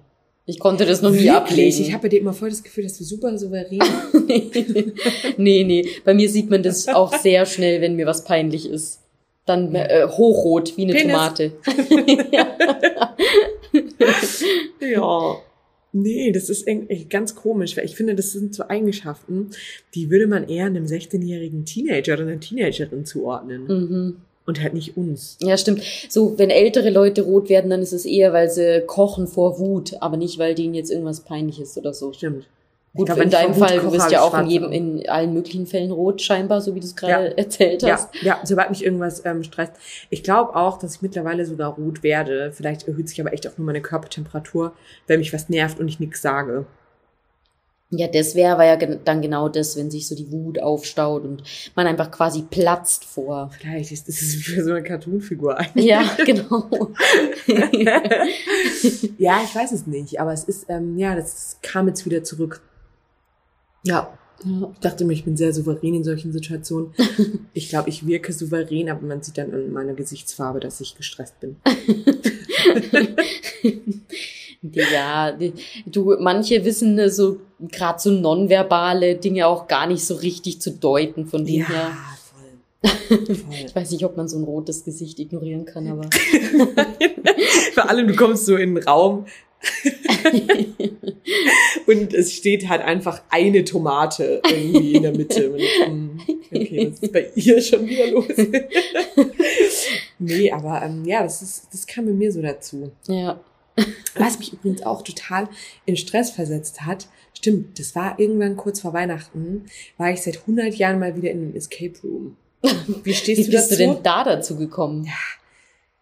Ich 0.49 0.61
konnte 0.61 0.87
das 0.87 1.03
noch 1.03 1.11
nie 1.11 1.25
Wirklich? 1.25 1.31
ablegen. 1.33 1.83
Ich 1.83 1.93
habe 1.93 2.03
bei 2.03 2.09
dir 2.09 2.21
immer 2.21 2.33
voll 2.33 2.51
das 2.51 2.63
Gefühl, 2.63 2.85
dass 2.85 2.97
du 2.99 3.05
super 3.05 3.37
souverän 3.37 3.81
nee, 5.37 5.65
nee. 5.65 5.89
Bei 6.05 6.15
mir 6.15 6.29
sieht 6.31 6.51
man 6.51 6.63
das 6.63 6.87
auch 6.89 7.13
sehr 7.17 7.47
schnell, 7.47 7.81
wenn 7.81 7.97
mir 7.97 8.07
was 8.07 8.25
peinlich 8.25 8.69
ist. 8.69 9.01
Dann 9.45 9.75
äh, 9.75 10.07
hochrot, 10.09 10.77
wie 10.77 10.83
eine 10.85 10.93
Penis. 10.95 11.13
Tomate. 11.13 11.53
Ja. 14.81 15.37
Nee, 15.93 16.33
das 16.33 16.51
ist 16.51 16.67
irgendwie 16.67 17.07
ganz 17.07 17.35
komisch, 17.35 17.77
weil 17.77 17.85
ich 17.85 17.97
finde, 17.97 18.15
das 18.15 18.33
sind 18.33 18.55
so 18.55 18.69
Eigenschaften, 18.69 19.51
die 19.95 20.11
würde 20.11 20.27
man 20.27 20.49
eher 20.49 20.67
einem 20.67 20.85
16-jährigen 20.85 21.65
Teenager 21.65 22.15
oder 22.15 22.23
einer 22.25 22.41
Teenagerin 22.41 23.05
zuordnen. 23.05 23.67
Mhm. 23.67 24.17
Und 24.45 24.63
halt 24.63 24.75
nicht 24.75 24.97
uns. 24.97 25.39
Ja, 25.41 25.57
stimmt. 25.59 25.83
So, 26.09 26.39
wenn 26.39 26.51
ältere 26.51 26.91
Leute 26.91 27.23
rot 27.23 27.49
werden, 27.49 27.69
dann 27.69 27.83
ist 27.83 27.93
es 27.93 28.05
eher, 28.05 28.33
weil 28.33 28.49
sie 28.49 28.85
kochen 28.87 29.27
vor 29.27 29.59
Wut, 29.59 29.95
aber 30.01 30.17
nicht, 30.17 30.39
weil 30.39 30.55
denen 30.55 30.75
jetzt 30.75 30.91
irgendwas 30.91 31.21
peinlich 31.21 31.61
ist 31.61 31.77
oder 31.77 31.93
so. 31.93 32.13
Stimmt. 32.13 32.47
Gut, 32.97 33.07
glaube, 33.07 33.23
in 33.23 33.31
deinem 33.31 33.55
Fall, 33.55 33.79
du 33.81 33.91
bist 33.91 34.11
ja 34.11 34.23
auch 34.23 34.37
in 34.39 34.47
jedem, 34.47 34.73
in 34.73 35.09
allen 35.09 35.33
möglichen 35.33 35.67
Fällen 35.67 35.91
rot, 35.93 36.23
scheinbar, 36.23 36.61
so 36.61 36.75
wie 36.75 36.81
du 36.81 36.87
es 36.87 36.97
gerade 36.97 37.27
Ja. 37.29 37.33
erzählt 37.35 37.83
Ja, 37.83 37.93
hast. 37.95 38.09
ja, 38.23 38.41
sobald 38.45 38.71
mich 38.71 38.85
irgendwas 38.85 39.25
ähm, 39.25 39.43
stresst. 39.45 39.73
Ich 40.11 40.23
glaube 40.23 40.57
auch, 40.57 40.79
dass 40.79 40.97
ich 40.97 41.03
mittlerweile 41.03 41.45
sogar 41.47 41.75
rot 41.75 42.03
werde. 42.03 42.53
Vielleicht 42.53 42.89
erhöht 42.89 43.09
sich 43.09 43.21
aber 43.21 43.33
echt 43.33 43.47
auch 43.47 43.57
nur 43.59 43.67
meine 43.67 43.83
Körpertemperatur, 43.83 44.73
wenn 45.07 45.21
mich 45.21 45.33
was 45.33 45.49
nervt 45.49 45.79
und 45.79 45.89
ich 45.89 46.01
nichts 46.01 46.23
sage. 46.23 46.67
Ja, 47.91 48.09
das 48.09 48.35
wäre 48.35 48.67
ja 48.67 48.75
dann 48.77 49.23
genau 49.23 49.49
das, 49.49 49.77
wenn 49.77 49.93
sich 49.93 50.09
so 50.09 50.17
die 50.17 50.33
Wut 50.33 50.59
aufstaut 50.61 51.23
und 51.23 51.45
man 51.77 51.87
einfach 51.87 52.11
quasi 52.11 52.43
platzt 52.43 53.05
vor. 53.05 53.51
Vielleicht 53.61 53.93
ist 53.93 54.09
das 54.09 54.17
für 54.17 54.65
so 54.65 54.73
eine 54.73 54.83
Cartoonfigur 54.83 55.57
eigentlich. 55.57 55.85
Ja, 55.87 56.03
genau. 56.25 56.69
ja, 59.19 59.41
ich 59.45 59.55
weiß 59.55 59.71
es 59.71 59.87
nicht, 59.87 60.21
aber 60.21 60.33
es 60.33 60.45
ist, 60.45 60.67
ähm, 60.69 60.99
ja, 60.99 61.15
das 61.15 61.59
kam 61.63 61.87
jetzt 61.87 62.05
wieder 62.05 62.25
zurück. 62.25 62.61
Ja, 63.87 64.13
Ja. 64.45 64.71
ich 64.75 64.81
dachte 64.81 65.05
mir, 65.05 65.15
ich 65.15 65.25
bin 65.25 65.37
sehr 65.37 65.53
souverän 65.53 65.95
in 65.95 66.05
solchen 66.05 66.33
Situationen. 66.33 66.93
Ich 67.55 67.71
glaube, 67.71 67.89
ich 67.89 68.07
wirke 68.07 68.33
souverän, 68.35 68.91
aber 68.91 69.07
man 69.07 69.23
sieht 69.23 69.39
dann 69.39 69.53
an 69.55 69.73
meiner 69.73 69.95
Gesichtsfarbe, 69.95 70.61
dass 70.61 70.81
ich 70.83 70.95
gestresst 70.95 71.41
bin. 71.41 71.57
Ja, 74.63 75.37
du, 75.87 76.17
manche 76.19 76.65
wissen 76.65 76.99
äh, 76.99 77.09
so 77.11 77.39
gerade 77.61 78.01
so 78.01 78.11
nonverbale 78.11 79.15
Dinge 79.17 79.47
auch 79.47 79.69
gar 79.69 79.87
nicht 79.87 80.05
so 80.05 80.15
richtig 80.17 80.61
zu 80.61 80.73
deuten 80.73 81.27
von 81.27 81.45
dem 81.45 81.67
her. 81.67 81.93
voll. 82.83 83.27
voll. 83.37 83.55
Ich 83.67 83.77
weiß 83.77 83.93
nicht, 83.93 84.05
ob 84.05 84.17
man 84.17 84.29
so 84.29 84.39
ein 84.39 84.45
rotes 84.45 84.83
Gesicht 84.85 85.19
ignorieren 85.21 85.67
kann, 85.67 85.87
aber 85.89 86.09
Vor 87.75 87.89
allem, 87.89 88.09
du 88.09 88.17
kommst 88.17 88.47
so 88.47 88.57
in 88.57 88.75
den 88.75 88.85
Raum 88.85 89.27
und 91.87 92.15
es 92.15 92.33
steht 92.33 92.69
halt 92.69 92.83
einfach 92.83 93.23
eine 93.31 93.65
Tomate 93.65 94.41
irgendwie 94.49 94.95
in 94.95 95.03
der 95.03 95.13
Mitte. 95.13 95.51
Und, 95.51 95.61
hm, 95.61 96.21
okay, 96.55 96.91
was 96.91 97.01
ist 97.01 97.13
bei 97.13 97.31
ihr 97.35 97.61
schon 97.61 97.87
wieder 97.87 98.07
los? 98.09 98.27
nee, 100.19 100.51
aber 100.51 100.83
ähm, 100.83 101.05
ja, 101.05 101.23
das 101.23 101.43
ist, 101.43 101.69
das 101.73 101.87
kam 101.87 102.07
bei 102.07 102.13
mir 102.13 102.33
so 102.33 102.43
dazu. 102.43 102.91
ja. 103.09 103.41
Was 104.15 104.39
mich 104.39 104.55
übrigens 104.55 104.83
auch 104.83 105.03
total 105.03 105.51
in 105.85 105.99
Stress 105.99 106.31
versetzt 106.31 106.87
hat, 106.87 107.09
stimmt, 107.35 107.79
das 107.79 107.95
war 107.95 108.19
irgendwann 108.19 108.57
kurz 108.57 108.81
vor 108.81 108.95
Weihnachten, 108.95 109.67
war 109.99 110.11
ich 110.11 110.23
seit 110.23 110.39
100 110.41 110.75
Jahren 110.77 110.99
mal 110.99 111.15
wieder 111.15 111.31
in 111.31 111.43
einem 111.43 111.55
Escape 111.55 111.93
Room. 112.03 112.39
Wie 113.05 113.13
stehst 113.13 113.39
Wie 113.39 113.45
du 113.45 113.51
bist 113.51 113.71
dazu? 113.71 113.83
du 113.83 113.87
denn 113.93 114.03
da 114.03 114.25
dazu 114.25 114.57
gekommen? 114.57 115.07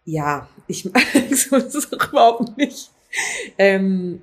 Ja, 0.05 0.47
ich 0.67 0.85
mag 0.93 1.03
so 1.31 1.59
das 1.59 1.75
ist 1.75 1.93
auch 1.93 2.09
überhaupt 2.09 2.57
nicht. 2.57 2.91
Ähm, 3.57 4.21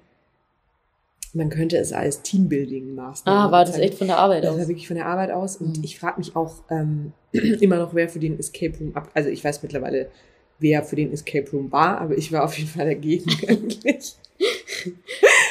man 1.35 1.49
könnte 1.49 1.79
es 1.79 1.93
als 1.93 2.23
Teambuilding-Maßnahme 2.23 3.49
Ah, 3.49 3.51
war 3.51 3.65
das 3.65 3.79
echt 3.79 3.95
von 3.95 4.07
der 4.09 4.19
Arbeit 4.19 4.45
Das 4.45 4.53
aus? 4.53 4.61
war 4.61 4.69
wirklich 4.69 4.87
von 4.87 4.97
der 4.97 5.07
Arbeit 5.07 5.31
aus 5.31 5.57
und 5.57 5.79
Mhm. 5.79 5.85
ich 5.85 5.99
frage 5.99 6.19
mich 6.19 6.37
auch 6.37 6.57
ähm, 6.71 7.13
immer 7.33 7.77
noch, 7.79 7.95
wer 7.95 8.09
für 8.09 8.19
den 8.19 8.39
Escape 8.39 8.77
Room 8.79 8.95
ab. 8.95 9.11
Also 9.15 9.31
ich 9.31 9.43
weiß 9.43 9.63
mittlerweile, 9.63 10.11
wer 10.59 10.83
für 10.83 10.97
den 10.97 11.13
Escape 11.13 11.51
Room 11.51 11.73
war, 11.73 11.99
aber 12.01 12.17
ich 12.19 12.31
war 12.33 12.45
auf 12.45 12.57
jeden 12.59 12.69
Fall 12.69 12.87
dagegen 12.87 13.31
eigentlich. 13.49 14.15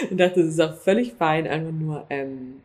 und 0.09 0.17
dachte, 0.19 0.41
es 0.41 0.49
ist 0.53 0.59
auch 0.61 0.75
völlig 0.77 1.13
fein, 1.13 1.47
einfach 1.47 1.71
nur 1.71 2.05
ähm, 2.09 2.61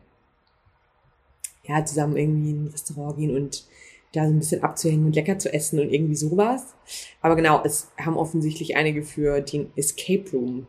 ja, 1.67 1.83
zusammen 1.83 2.17
irgendwie 2.17 2.51
in 2.51 2.65
ein 2.65 2.67
Restaurant 2.67 3.17
gehen 3.17 3.35
und 3.35 3.65
da 4.13 4.25
so 4.25 4.31
ein 4.33 4.39
bisschen 4.39 4.63
abzuhängen 4.63 5.05
und 5.05 5.15
lecker 5.15 5.37
zu 5.37 5.53
essen 5.53 5.79
und 5.79 5.91
irgendwie 5.93 6.15
sowas. 6.15 6.73
Aber 7.21 7.35
genau, 7.35 7.61
es 7.65 7.89
haben 7.99 8.17
offensichtlich 8.17 8.75
einige 8.77 9.03
für 9.03 9.41
den 9.41 9.71
Escape 9.75 10.29
Room 10.31 10.67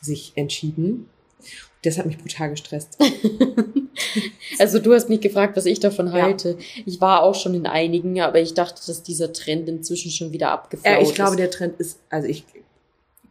sich 0.00 0.32
entschieden. 0.36 1.08
Das 1.84 1.98
hat 1.98 2.06
mich 2.06 2.18
brutal 2.18 2.50
gestresst. 2.50 2.96
Also 4.58 4.78
du 4.78 4.92
hast 4.94 5.08
mich 5.08 5.20
gefragt, 5.20 5.56
was 5.56 5.66
ich 5.66 5.80
davon 5.80 6.06
Ja. 6.06 6.14
halte. 6.14 6.56
Ich 6.86 7.00
war 7.00 7.22
auch 7.22 7.34
schon 7.34 7.54
in 7.54 7.66
einigen, 7.66 8.20
aber 8.20 8.40
ich 8.40 8.54
dachte, 8.54 8.80
dass 8.86 9.02
dieser 9.02 9.32
Trend 9.32 9.68
inzwischen 9.68 10.10
schon 10.10 10.32
wieder 10.32 10.50
abgeflaut 10.50 10.98
Äh, 10.98 11.02
ich 11.02 11.14
glaube, 11.14 11.32
ist. 11.32 11.38
der 11.38 11.50
Trend 11.50 11.78
ist, 11.80 11.98
also 12.08 12.26
ich 12.28 12.44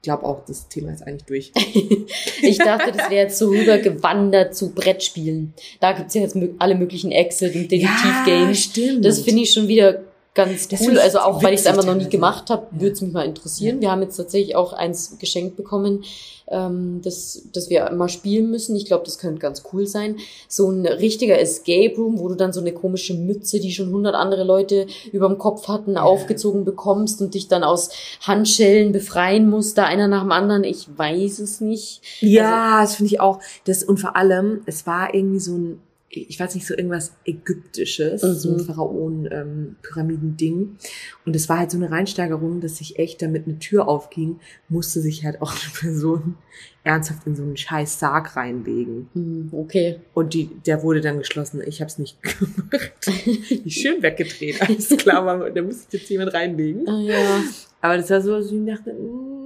glaube 0.08 0.26
auch, 0.26 0.45
das 0.45 0.70
Thema 0.70 0.93
ist 0.93 1.03
eigentlich 1.03 1.26
durch. 1.26 1.51
Ich 2.41 2.60
dachte, 2.60 2.91
das 2.95 3.10
wäre 3.10 3.24
jetzt 3.24 3.38
so 3.39 3.49
rübergewandert 3.49 4.55
zu 4.55 4.74
Brettspielen. 4.74 5.53
Da 5.82 5.91
gibt's 5.91 6.14
ja 6.14 6.22
jetzt 6.22 6.38
alle 6.60 6.76
möglichen 6.76 7.12
Exit- 7.12 7.55
und 7.55 7.70
Detektiv-Games. 7.70 8.58
stimmt. 8.58 9.03
Das 9.03 9.20
finde 9.20 9.41
ich 9.41 9.51
schon 9.51 9.68
wieder 9.68 10.03
ganz 10.38 10.67
Das 10.69 10.79
cool. 10.81 10.97
Also 10.99 11.19
auch 11.19 11.43
weil 11.43 11.53
ich 11.53 11.59
es 11.61 11.65
einfach 11.65 11.83
noch 11.85 11.95
nie 11.95 12.07
gemacht 12.07 12.49
habe, 12.49 12.67
Ja. 12.71 12.79
würde 12.81 12.93
es 12.93 13.01
mich 13.01 13.11
mal 13.11 13.25
interessieren. 13.25 13.81
Wir 13.81 13.91
haben 13.91 14.01
jetzt 14.01 14.15
tatsächlich 14.15 14.55
auch 14.55 14.71
eins 14.71 15.17
geschenkt 15.19 15.57
bekommen, 15.57 16.03
ähm, 16.49 17.01
das, 17.03 17.41
das 17.51 17.69
wir 17.69 17.91
mal 17.91 18.07
spielen 18.07 18.49
müssen. 18.49 18.75
Ich 18.77 18.85
glaube, 18.85 19.03
das 19.03 19.17
könnte 19.17 19.39
ganz 19.41 19.63
cool 19.73 19.85
sein. 19.85 20.15
So 20.47 20.69
ein 20.71 20.85
richtiger 20.85 21.38
Escape 21.38 21.93
Room, 21.97 22.19
wo 22.19 22.29
du 22.29 22.35
dann 22.35 22.53
so 22.53 22.61
eine 22.61 22.71
komische 22.71 23.13
Mütze, 23.15 23.59
die 23.59 23.73
schon 23.73 23.91
hundert 23.91 24.15
andere 24.15 24.45
Leute 24.45 24.88
überm 25.11 25.38
Kopf 25.39 25.67
hatten, 25.67 25.97
aufgezogen 25.97 26.63
bekommst 26.63 27.21
und 27.21 27.33
dich 27.33 27.49
dann 27.49 27.63
aus 27.65 27.89
Handschellen 28.21 28.93
befreien 28.93 29.49
musst, 29.49 29.77
da 29.77 29.83
einer 29.85 30.07
nach 30.07 30.21
dem 30.21 30.31
anderen. 30.31 30.63
Ich 30.63 30.88
weiß 30.97 31.39
es 31.39 31.59
nicht. 31.59 32.01
Ja, 32.21 32.81
das 32.81 32.95
finde 32.95 33.11
ich 33.13 33.19
auch. 33.19 33.39
Das, 33.65 33.83
und 33.83 33.99
vor 33.99 34.15
allem, 34.15 34.61
es 34.67 34.88
war 34.88 35.13
irgendwie 35.13 35.39
so 35.39 35.55
ein, 35.57 35.81
ich 36.10 36.39
weiß 36.39 36.55
nicht, 36.55 36.66
so 36.66 36.74
irgendwas 36.74 37.12
Ägyptisches, 37.26 38.24
Mhm. 38.24 38.34
so 38.34 38.53
ein 38.53 38.60
Pharaonen-Pyramiden-Ding. 38.62 40.78
und 41.26 41.36
es 41.36 41.49
war 41.49 41.60
halt 41.60 41.70
so 41.72 41.78
eine 41.78 41.91
Reinsteigerung, 41.91 42.62
dass 42.62 42.78
sich 42.78 42.97
echt, 42.97 43.22
damit 43.22 43.45
eine 43.45 43.60
Tür 43.60 43.88
aufging, 43.88 44.39
musste 44.70 45.01
sich 45.01 45.26
halt 45.26 45.41
auch 45.41 45.51
eine 45.51 45.72
Person 45.80 46.36
ernsthaft 46.84 47.28
in 47.28 47.36
so 47.36 47.43
einen 47.43 47.58
scheiß 47.58 47.99
Sarg 47.99 48.36
reinlegen. 48.38 49.10
Hm, 49.14 49.49
okay. 49.51 49.99
Und 50.14 50.34
die, 50.34 50.49
der 50.66 50.82
wurde 50.84 51.01
dann 51.01 51.18
geschlossen. 51.18 51.62
Ich 51.68 51.82
habe 51.82 51.89
es 51.89 51.97
nicht 51.99 52.18
gemacht. 52.24 52.93
Die 53.66 53.72
schön 53.72 54.01
weggedreht. 54.01 54.62
Alles 54.62 54.88
klar, 54.97 55.26
war, 55.26 55.49
da 55.49 55.62
musste 55.62 55.97
jetzt 55.97 56.10
jemand 56.10 56.34
reinlegen. 56.34 56.88
Ah, 56.88 57.01
ja. 57.01 57.43
Aber 57.82 57.97
das 57.97 58.10
war 58.10 58.22
so, 58.22 58.38
dass 58.38 58.49
ich 58.51 58.66
dachte, 58.66 58.93
mm, 58.93 59.36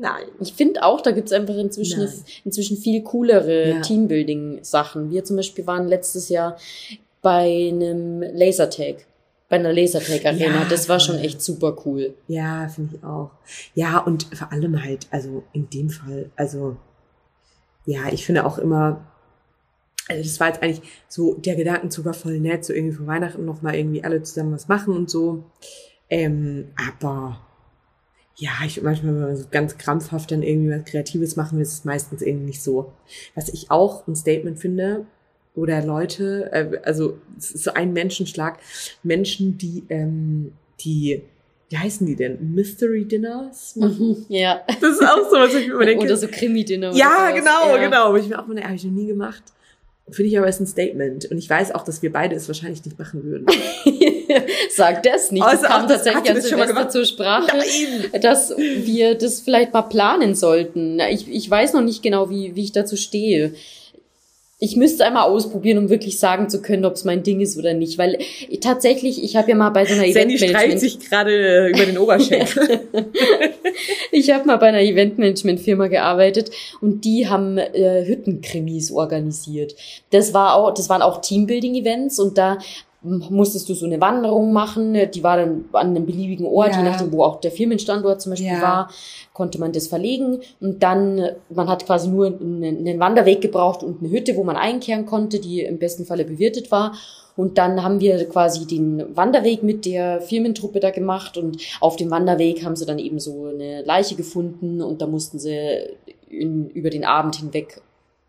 nein. 0.00 0.26
Ich 0.40 0.52
finde 0.54 0.82
auch, 0.82 1.00
da 1.00 1.10
gibt's 1.10 1.32
einfach 1.32 1.56
inzwischen, 1.56 2.04
Nein. 2.04 2.24
inzwischen 2.44 2.76
viel 2.76 3.02
coolere 3.02 3.68
Ja. 3.70 3.80
Teambuilding-Sachen. 3.80 5.10
Wir 5.10 5.24
zum 5.24 5.36
Beispiel 5.36 5.66
waren 5.66 5.88
letztes 5.88 6.28
Jahr 6.28 6.56
bei 7.22 7.68
einem 7.70 8.22
Lasertag, 8.22 9.06
bei 9.48 9.56
einer 9.56 9.72
Lasertag-Arena. 9.72 10.62
Ja, 10.62 10.66
das 10.68 10.88
war 10.88 11.00
schon 11.00 11.18
echt 11.18 11.42
super 11.42 11.76
cool. 11.84 12.14
Ja, 12.28 12.68
finde 12.68 12.96
ich 12.96 13.04
auch. 13.04 13.30
Ja, 13.74 13.98
und 13.98 14.26
vor 14.34 14.52
allem 14.52 14.82
halt, 14.82 15.06
also 15.10 15.42
in 15.52 15.68
dem 15.70 15.90
Fall, 15.90 16.30
also 16.36 16.76
ja, 17.84 18.12
ich 18.12 18.26
finde 18.26 18.44
auch 18.44 18.58
immer, 18.58 19.06
also 20.08 20.22
das 20.22 20.38
war 20.40 20.48
jetzt 20.48 20.62
eigentlich 20.62 20.82
so, 21.08 21.34
der 21.34 21.56
Gedankenzug 21.56 22.04
war 22.04 22.14
voll 22.14 22.38
nett, 22.38 22.64
so 22.64 22.72
irgendwie 22.72 22.96
vor 22.96 23.06
Weihnachten 23.06 23.44
nochmal 23.44 23.74
irgendwie 23.76 24.04
alle 24.04 24.22
zusammen 24.22 24.52
was 24.52 24.68
machen 24.68 24.94
und 24.94 25.10
so. 25.10 25.44
Ähm, 26.08 26.68
aber 26.88 27.40
ja, 28.38 28.50
ich 28.66 28.82
manchmal, 28.82 29.14
wenn 29.14 29.20
man 29.22 29.36
so 29.36 29.46
ganz 29.50 29.78
krampfhaft 29.78 30.30
dann 30.30 30.42
irgendwie 30.42 30.70
was 30.70 30.84
Kreatives 30.84 31.36
machen 31.36 31.56
will, 31.56 31.62
ist 31.62 31.72
es 31.72 31.84
meistens 31.84 32.20
irgendwie 32.22 32.46
nicht 32.46 32.62
so. 32.62 32.92
Was 33.34 33.48
ich 33.48 33.70
auch 33.70 34.06
ein 34.06 34.14
Statement 34.14 34.58
finde, 34.58 35.06
oder 35.54 35.82
Leute, 35.82 36.50
äh, 36.52 36.78
also 36.84 37.16
es 37.38 37.50
ist 37.50 37.64
so 37.64 37.72
ein 37.72 37.94
Menschenschlag, 37.94 38.58
Menschen, 39.02 39.56
die, 39.56 39.84
ähm, 39.88 40.52
die, 40.80 41.22
wie 41.70 41.78
heißen 41.78 42.06
die 42.06 42.14
denn? 42.14 42.52
Mystery 42.54 43.06
Dinners? 43.06 43.78
Ja. 44.28 44.60
Das 44.80 44.92
ist 44.92 45.02
auch 45.02 45.30
so, 45.30 45.36
was 45.36 45.54
ich 45.54 45.66
mir 45.68 45.72
immer 45.74 45.86
denke. 45.86 46.04
Oder 46.04 46.16
so 46.18 46.28
Krimi-Dinner. 46.28 46.92
ja, 46.92 47.30
genau, 47.30 47.74
Ja. 47.74 47.78
genau. 47.82 48.14
Ich 48.16 48.28
mir 48.28 48.38
auch 48.38 48.46
mal, 48.46 48.62
habe 48.62 48.74
ich 48.74 48.84
noch 48.84 48.92
nie 48.92 49.06
gemacht. 49.06 49.42
Finde 50.08 50.30
ich 50.30 50.38
aber 50.38 50.46
ist 50.48 50.60
ein 50.60 50.66
Statement. 50.68 51.24
Und 51.26 51.38
ich 51.38 51.50
weiß 51.50 51.74
auch, 51.74 51.82
dass 51.82 52.00
wir 52.00 52.12
beide 52.12 52.36
es 52.36 52.46
wahrscheinlich 52.46 52.84
nicht 52.84 52.96
machen 52.96 53.24
würden. 53.24 53.46
Sag 54.70 55.02
das 55.02 55.32
nicht. 55.32 55.42
Also, 55.42 55.62
das 55.62 55.70
kam 55.70 55.88
das- 55.88 56.04
tatsächlich 56.04 56.30
an 56.30 56.36
das 56.36 56.48
schon 56.48 56.58
mal 56.58 56.66
Silvester 56.68 56.90
zur 56.90 57.04
Sprache, 57.04 57.56
Nein! 57.56 58.20
dass 58.22 58.54
wir 58.56 59.16
das 59.16 59.40
vielleicht 59.40 59.72
mal 59.72 59.82
planen 59.82 60.36
sollten. 60.36 61.00
Ich, 61.10 61.28
ich 61.28 61.50
weiß 61.50 61.72
noch 61.72 61.82
nicht 61.82 62.02
genau, 62.04 62.30
wie, 62.30 62.54
wie 62.54 62.62
ich 62.64 62.72
dazu 62.72 62.96
stehe. 62.96 63.54
Ich 64.58 64.74
müsste 64.74 65.04
einmal 65.04 65.24
ausprobieren, 65.24 65.76
um 65.76 65.90
wirklich 65.90 66.18
sagen 66.18 66.48
zu 66.48 66.62
können, 66.62 66.86
ob 66.86 66.94
es 66.94 67.04
mein 67.04 67.22
Ding 67.22 67.40
ist 67.40 67.58
oder 67.58 67.74
nicht. 67.74 67.98
Weil 67.98 68.18
ich, 68.48 68.60
tatsächlich, 68.60 69.22
ich 69.22 69.36
habe 69.36 69.50
ja 69.50 69.54
mal 69.54 69.68
bei 69.68 69.84
so 69.84 69.92
einer 69.92 70.10
Sandy 70.10 70.38
streicht 70.38 70.80
sich 70.80 70.98
gerade 70.98 71.68
über 71.68 71.84
den 71.84 71.98
Oberschenkel. 71.98 72.80
ich 74.12 74.30
habe 74.30 74.46
mal 74.46 74.56
bei 74.56 74.68
einer 74.68 74.80
Eventmanagement-Firma 74.80 75.88
gearbeitet 75.88 76.50
und 76.80 77.04
die 77.04 77.28
haben 77.28 77.58
äh, 77.58 78.06
Hüttenkrimis 78.06 78.92
organisiert. 78.92 79.74
Das 80.10 80.32
war 80.32 80.54
auch, 80.54 80.72
das 80.72 80.88
waren 80.88 81.02
auch 81.02 81.20
Teambuilding-Events 81.20 82.18
und 82.18 82.38
da 82.38 82.58
musstest 83.02 83.68
du 83.68 83.74
so 83.74 83.86
eine 83.86 84.00
Wanderung 84.00 84.52
machen, 84.52 84.96
die 85.12 85.22
war 85.22 85.36
dann 85.36 85.66
an 85.72 85.88
einem 85.88 86.06
beliebigen 86.06 86.46
Ort, 86.46 86.72
ja. 86.72 86.78
je 86.78 86.84
nachdem, 86.84 87.12
wo 87.12 87.22
auch 87.22 87.40
der 87.40 87.50
Firmenstandort 87.50 88.20
zum 88.20 88.30
Beispiel 88.30 88.48
ja. 88.48 88.62
war, 88.62 88.90
konnte 89.32 89.60
man 89.60 89.72
das 89.72 89.86
verlegen. 89.86 90.40
Und 90.60 90.82
dann, 90.82 91.30
man 91.50 91.68
hat 91.68 91.86
quasi 91.86 92.08
nur 92.08 92.26
einen, 92.26 92.64
einen 92.64 92.98
Wanderweg 92.98 93.40
gebraucht 93.40 93.82
und 93.82 94.00
eine 94.00 94.10
Hütte, 94.10 94.36
wo 94.36 94.44
man 94.44 94.56
einkehren 94.56 95.06
konnte, 95.06 95.38
die 95.38 95.60
im 95.60 95.78
besten 95.78 96.04
Falle 96.04 96.24
bewirtet 96.24 96.70
war. 96.70 96.94
Und 97.36 97.58
dann 97.58 97.82
haben 97.82 98.00
wir 98.00 98.26
quasi 98.28 98.66
den 98.66 99.14
Wanderweg 99.14 99.62
mit 99.62 99.84
der 99.84 100.22
Firmentruppe 100.22 100.80
da 100.80 100.90
gemacht. 100.90 101.36
Und 101.36 101.58
auf 101.80 101.96
dem 101.96 102.10
Wanderweg 102.10 102.64
haben 102.64 102.76
sie 102.76 102.86
dann 102.86 102.98
eben 102.98 103.20
so 103.20 103.46
eine 103.46 103.82
Leiche 103.82 104.16
gefunden. 104.16 104.80
Und 104.80 105.02
da 105.02 105.06
mussten 105.06 105.38
sie 105.38 105.58
in, 106.28 106.70
über 106.70 106.90
den 106.90 107.04
Abend 107.04 107.36
hinweg 107.36 107.82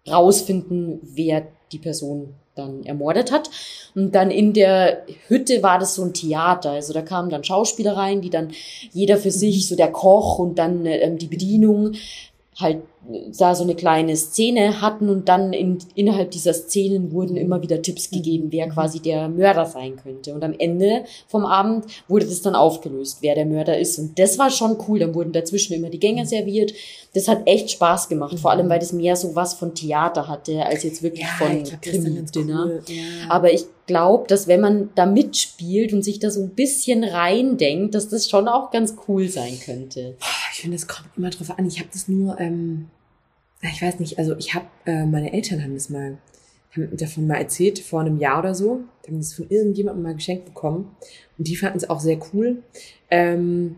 rausfinden, 0.09 0.99
wer 1.03 1.47
die 1.71 1.79
Person 1.79 2.33
dann 2.57 2.83
ermordet 2.83 3.31
hat. 3.31 3.49
Und 3.95 4.13
dann 4.13 4.31
in 4.31 4.53
der 4.53 5.03
Hütte 5.27 5.63
war 5.63 5.79
das 5.79 5.95
so 5.95 6.03
ein 6.03 6.13
Theater. 6.13 6.71
Also 6.71 6.93
da 6.93 7.01
kamen 7.01 7.29
dann 7.29 7.43
Schauspieler 7.43 7.95
rein, 7.95 8.21
die 8.21 8.29
dann 8.29 8.51
jeder 8.91 9.17
für 9.17 9.31
sich, 9.31 9.67
so 9.67 9.75
der 9.75 9.91
Koch 9.91 10.39
und 10.39 10.59
dann 10.59 10.85
ähm, 10.85 11.17
die 11.17 11.27
Bedienung, 11.27 11.93
halt 12.59 12.81
da 13.37 13.55
so 13.55 13.63
eine 13.63 13.75
kleine 13.75 14.15
Szene 14.17 14.81
hatten 14.81 15.09
und 15.09 15.29
dann 15.29 15.53
in, 15.53 15.77
innerhalb 15.95 16.31
dieser 16.31 16.53
Szenen 16.53 17.11
wurden 17.11 17.37
immer 17.37 17.61
wieder 17.61 17.81
Tipps 17.81 18.09
gegeben, 18.09 18.47
wer 18.51 18.67
quasi 18.67 18.99
der 18.99 19.29
Mörder 19.29 19.65
sein 19.65 19.95
könnte. 19.95 20.33
Und 20.33 20.43
am 20.43 20.53
Ende 20.57 21.05
vom 21.27 21.45
Abend 21.45 21.85
wurde 22.07 22.25
das 22.25 22.41
dann 22.41 22.55
aufgelöst, 22.55 23.19
wer 23.21 23.35
der 23.35 23.45
Mörder 23.45 23.77
ist. 23.77 23.97
Und 23.97 24.19
das 24.19 24.37
war 24.37 24.49
schon 24.49 24.77
cool. 24.87 24.99
Dann 24.99 25.15
wurden 25.15 25.31
dazwischen 25.31 25.73
immer 25.73 25.89
die 25.89 25.99
Gänge 25.99 26.25
serviert. 26.25 26.73
Das 27.13 27.27
hat 27.27 27.43
echt 27.45 27.71
Spaß 27.71 28.09
gemacht, 28.09 28.37
vor 28.39 28.51
allem 28.51 28.69
weil 28.69 28.79
das 28.79 28.91
mehr 28.91 29.15
so 29.15 29.35
was 29.35 29.53
von 29.53 29.73
Theater 29.73 30.27
hatte, 30.27 30.65
als 30.65 30.83
jetzt 30.83 31.01
wirklich 31.01 31.23
ja, 31.23 31.45
von 31.45 31.63
Krimi-Dinner. 31.81 32.65
Cool. 32.65 32.81
Ja. 32.87 33.29
Aber 33.29 33.53
ich 33.53 33.65
glaube, 33.85 34.27
dass 34.27 34.47
wenn 34.47 34.59
man 34.59 34.89
da 34.95 35.05
mitspielt 35.05 35.93
und 35.93 36.03
sich 36.03 36.19
da 36.19 36.29
so 36.29 36.41
ein 36.41 36.49
bisschen 36.49 37.03
reindenkt, 37.03 37.95
dass 37.95 38.09
das 38.09 38.29
schon 38.29 38.47
auch 38.47 38.69
ganz 38.69 38.95
cool 39.07 39.29
sein 39.29 39.57
könnte. 39.63 40.15
Ich 40.51 40.61
finde, 40.61 40.75
es 40.75 40.87
kommt 40.87 41.09
immer 41.15 41.29
drauf 41.29 41.57
an. 41.57 41.65
Ich 41.65 41.79
habe 41.79 41.89
das 41.91 42.07
nur 42.07 42.39
ähm, 42.39 42.89
ich 43.61 43.81
weiß 43.81 43.99
nicht, 43.99 44.19
also 44.19 44.35
ich 44.37 44.53
habe, 44.53 44.67
äh, 44.85 45.05
meine 45.05 45.33
Eltern 45.33 45.63
haben 45.63 45.73
das 45.73 45.89
mal, 45.89 46.17
haben 46.75 46.97
davon 46.97 47.27
mal 47.27 47.37
erzählt, 47.37 47.79
vor 47.79 48.01
einem 48.01 48.19
Jahr 48.19 48.39
oder 48.39 48.53
so. 48.53 48.81
Die 49.05 49.11
haben 49.11 49.19
das 49.19 49.33
von 49.33 49.49
irgendjemandem 49.49 50.03
mal 50.03 50.15
geschenkt 50.15 50.45
bekommen. 50.45 50.95
Und 51.37 51.47
die 51.47 51.55
fanden 51.55 51.77
es 51.77 51.89
auch 51.89 51.99
sehr 51.99 52.19
cool. 52.33 52.63
Ähm, 53.09 53.77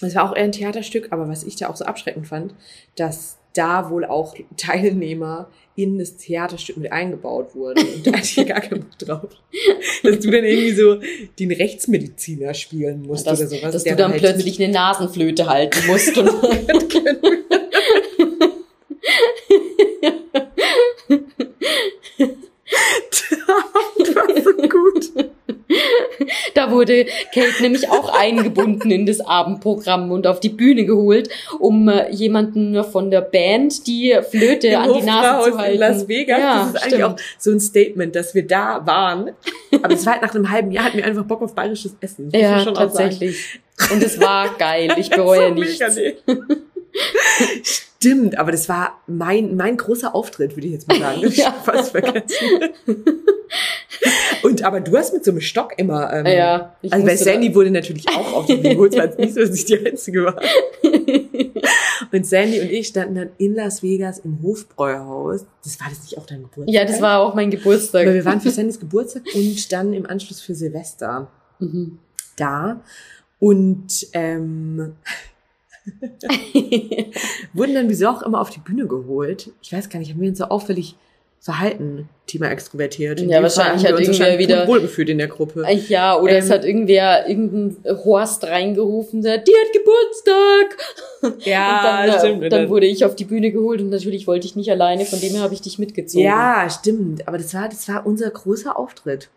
es 0.00 0.14
war 0.14 0.28
auch 0.28 0.36
eher 0.36 0.44
ein 0.44 0.52
Theaterstück, 0.52 1.12
aber 1.12 1.28
was 1.28 1.44
ich 1.44 1.56
da 1.56 1.68
auch 1.68 1.76
so 1.76 1.84
abschreckend 1.84 2.26
fand, 2.26 2.54
dass 2.96 3.38
da 3.54 3.88
wohl 3.90 4.04
auch 4.04 4.34
Teilnehmer 4.56 5.48
in 5.76 5.98
das 5.98 6.16
Theaterstück 6.16 6.76
mit 6.76 6.92
eingebaut 6.92 7.54
wurden. 7.54 7.84
Und 7.94 8.06
da 8.06 8.12
hatte 8.12 8.40
ich 8.40 8.46
gar 8.46 8.60
keinen 8.60 8.80
Bock 8.80 8.98
drauf. 8.98 9.30
Dass 10.02 10.18
du 10.18 10.30
dann 10.30 10.44
irgendwie 10.44 10.72
so 10.72 10.98
den 11.38 11.52
Rechtsmediziner 11.52 12.54
spielen 12.54 13.02
musst 13.02 13.26
ja, 13.26 13.32
dass, 13.32 13.40
oder 13.40 13.48
sowas. 13.48 13.72
Dass 13.72 13.84
du 13.84 13.96
dann 13.96 14.10
halt 14.12 14.20
plötzlich 14.20 14.60
eine 14.62 14.72
Nasenflöte 14.72 15.46
halten 15.46 15.86
musst. 15.86 16.16
Und 16.18 16.26
das 23.98 24.14
war 24.14 24.42
so 24.42 24.52
gut. 24.68 25.12
Da 26.54 26.63
wurde 26.74 27.06
Kate 27.32 27.62
nämlich 27.62 27.88
auch 27.88 28.12
eingebunden 28.18 28.90
in 28.90 29.06
das 29.06 29.20
Abendprogramm 29.20 30.10
und 30.10 30.26
auf 30.26 30.40
die 30.40 30.50
Bühne 30.50 30.84
geholt, 30.84 31.30
um 31.58 31.88
äh, 31.88 32.10
jemanden 32.10 32.82
von 32.84 33.10
der 33.10 33.22
Band 33.22 33.86
die 33.86 34.14
Flöte 34.28 34.68
Im 34.68 34.80
an 34.80 34.92
die 34.92 35.02
Nase 35.02 35.50
zu 35.50 35.58
halten. 35.58 35.74
in 35.74 35.80
Las 35.80 36.08
Vegas. 36.08 36.38
Ja, 36.38 36.58
das 36.58 36.66
ist 36.66 36.78
stimmt. 36.80 36.92
eigentlich 36.92 37.04
auch 37.04 37.16
so 37.38 37.50
ein 37.50 37.60
Statement, 37.60 38.14
dass 38.14 38.34
wir 38.34 38.46
da 38.46 38.82
waren. 38.84 39.30
Aber 39.82 39.94
es 39.94 40.04
war 40.04 40.14
halt 40.14 40.22
nach 40.22 40.34
einem 40.34 40.50
halben 40.50 40.70
Jahr, 40.70 40.84
hatten 40.84 40.98
wir 40.98 41.06
einfach 41.06 41.24
Bock 41.24 41.42
auf 41.42 41.54
bayerisches 41.54 41.96
Essen. 42.00 42.28
ja, 42.32 42.62
tatsächlich. 42.64 43.60
Und 43.92 44.02
es 44.02 44.20
war 44.20 44.54
geil. 44.58 44.94
Ich 44.98 45.10
bereue 45.14 45.52
nichts. 45.52 45.80
Stimmt, 48.04 48.36
aber 48.36 48.52
das 48.52 48.68
war 48.68 49.00
mein, 49.06 49.56
mein 49.56 49.78
großer 49.78 50.14
Auftritt, 50.14 50.56
würde 50.56 50.66
ich 50.66 50.74
jetzt 50.74 50.88
mal 50.88 50.98
sagen. 50.98 51.20
Das 51.22 51.36
ja. 51.36 51.52
fast 51.52 51.92
vergessen. 51.92 52.26
Und 54.42 54.62
aber 54.62 54.80
du 54.80 54.94
hast 54.94 55.14
mit 55.14 55.24
so 55.24 55.30
einem 55.30 55.40
Stock 55.40 55.72
immer. 55.78 56.12
Ähm, 56.12 56.26
ja. 56.26 56.76
Also 56.90 57.06
bei 57.06 57.16
Sandy 57.16 57.54
wurde 57.54 57.70
natürlich 57.70 58.06
auch 58.10 58.34
auf 58.34 58.46
die 58.46 58.56
Bühne 58.56 58.74
geholt, 58.74 58.94
weil 58.94 59.08
es 59.08 59.16
nicht 59.16 59.32
so, 59.32 59.40
dass 59.40 59.54
ich 59.54 59.64
die 59.64 59.86
Einzige 59.86 60.24
war. 60.24 60.38
und 62.12 62.26
Sandy 62.26 62.60
und 62.60 62.70
ich 62.70 62.88
standen 62.88 63.14
dann 63.14 63.30
in 63.38 63.54
Las 63.54 63.82
Vegas 63.82 64.18
im 64.18 64.42
Hofbräuhaus. 64.42 65.46
Das 65.62 65.80
war 65.80 65.88
das 65.88 66.02
nicht 66.02 66.18
auch 66.18 66.26
dein 66.26 66.42
Geburtstag? 66.42 66.74
Ja, 66.74 66.84
das 66.84 67.00
war 67.00 67.20
auch 67.20 67.34
mein 67.34 67.50
Geburtstag. 67.50 68.04
Weil 68.04 68.14
wir 68.14 68.24
waren 68.26 68.42
für 68.42 68.50
Sandys 68.50 68.78
Geburtstag 68.78 69.22
und 69.34 69.72
dann 69.72 69.94
im 69.94 70.04
Anschluss 70.04 70.42
für 70.42 70.54
Silvester 70.54 71.28
mhm. 71.58 71.98
da. 72.36 72.82
Und 73.38 74.08
ähm, 74.12 74.94
wurden 77.52 77.74
dann 77.74 77.88
wieso 77.88 78.08
auch 78.08 78.22
immer 78.22 78.40
auf 78.40 78.50
die 78.50 78.60
Bühne 78.60 78.86
geholt. 78.86 79.50
Ich 79.62 79.72
weiß 79.72 79.88
gar 79.88 79.98
nicht, 79.98 80.12
haben 80.12 80.20
wir 80.20 80.28
uns 80.28 80.38
so 80.38 80.44
auffällig 80.44 80.96
verhalten, 81.44 82.08
Thema 82.26 82.50
extrovertiert. 82.50 83.20
In 83.20 83.28
ja, 83.28 83.42
wahrscheinlich 83.42 83.86
hat 83.86 84.00
irgendwer 84.00 84.38
wieder 84.38 84.66
wohlgefühlt 84.66 85.10
in 85.10 85.18
der 85.18 85.28
Gruppe. 85.28 85.66
Ja, 85.88 86.18
oder 86.18 86.32
ähm, 86.32 86.38
es 86.38 86.48
hat 86.48 86.64
irgendwer 86.64 87.28
irgendein 87.28 87.76
Horst 88.02 88.44
reingerufen, 88.44 89.20
der 89.20 89.38
die 89.38 89.52
hat 89.52 89.72
Geburtstag. 89.72 91.40
Ja, 91.46 92.06
dann, 92.06 92.18
stimmt. 92.18 92.42
Dann, 92.42 92.50
dann 92.50 92.68
wurde 92.68 92.84
ich 92.84 93.02
auf 93.02 93.16
die 93.16 93.24
Bühne 93.24 93.50
geholt 93.50 93.80
und 93.80 93.88
natürlich 93.88 94.26
wollte 94.26 94.46
ich 94.46 94.56
nicht 94.56 94.70
alleine, 94.70 95.06
von 95.06 95.18
dem 95.20 95.32
her 95.32 95.40
habe 95.40 95.54
ich 95.54 95.62
dich 95.62 95.78
mitgezogen. 95.78 96.26
Ja, 96.26 96.68
stimmt. 96.68 97.26
Aber 97.26 97.38
das 97.38 97.54
war, 97.54 97.66
das 97.66 97.88
war 97.88 98.06
unser 98.06 98.28
großer 98.28 98.78
Auftritt. 98.78 99.30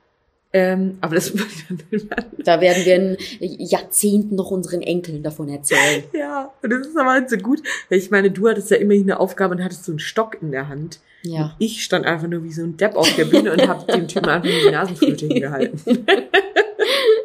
Ähm, 0.53 0.97
aber 1.01 1.15
das 1.15 1.33
Da 2.37 2.61
werden 2.61 2.85
wir 2.85 2.95
in 2.95 3.17
Jahrzehnten 3.39 4.35
noch 4.35 4.49
unseren 4.49 4.81
Enkeln 4.81 5.21
davon 5.21 5.49
erzählen. 5.49 6.03
ja, 6.13 6.51
und 6.61 6.69
das 6.69 6.87
ist 6.87 6.97
aber 6.97 7.11
halt 7.11 7.29
so 7.29 7.37
gut. 7.37 7.61
Weil 7.89 7.99
ich 7.99 8.11
meine, 8.11 8.31
du 8.31 8.47
hattest 8.47 8.71
ja 8.71 8.77
immerhin 8.77 9.03
eine 9.03 9.19
Aufgabe 9.19 9.55
und 9.55 9.63
hattest 9.63 9.85
so 9.85 9.91
einen 9.91 9.99
Stock 9.99 10.41
in 10.41 10.51
der 10.51 10.69
Hand. 10.69 10.99
Ja. 11.23 11.43
Und 11.43 11.51
ich 11.59 11.83
stand 11.83 12.05
einfach 12.05 12.27
nur 12.27 12.43
wie 12.43 12.51
so 12.51 12.63
ein 12.63 12.77
Depp 12.77 12.95
auf 12.95 13.13
der 13.15 13.25
Bühne 13.25 13.51
und 13.51 13.67
habe 13.67 13.91
dem 13.91 14.07
Typen 14.07 14.29
einfach 14.29 14.49
nur 14.49 14.61
die 14.61 14.71
Nasenflöte 14.71 15.27
hingehalten. 15.27 15.81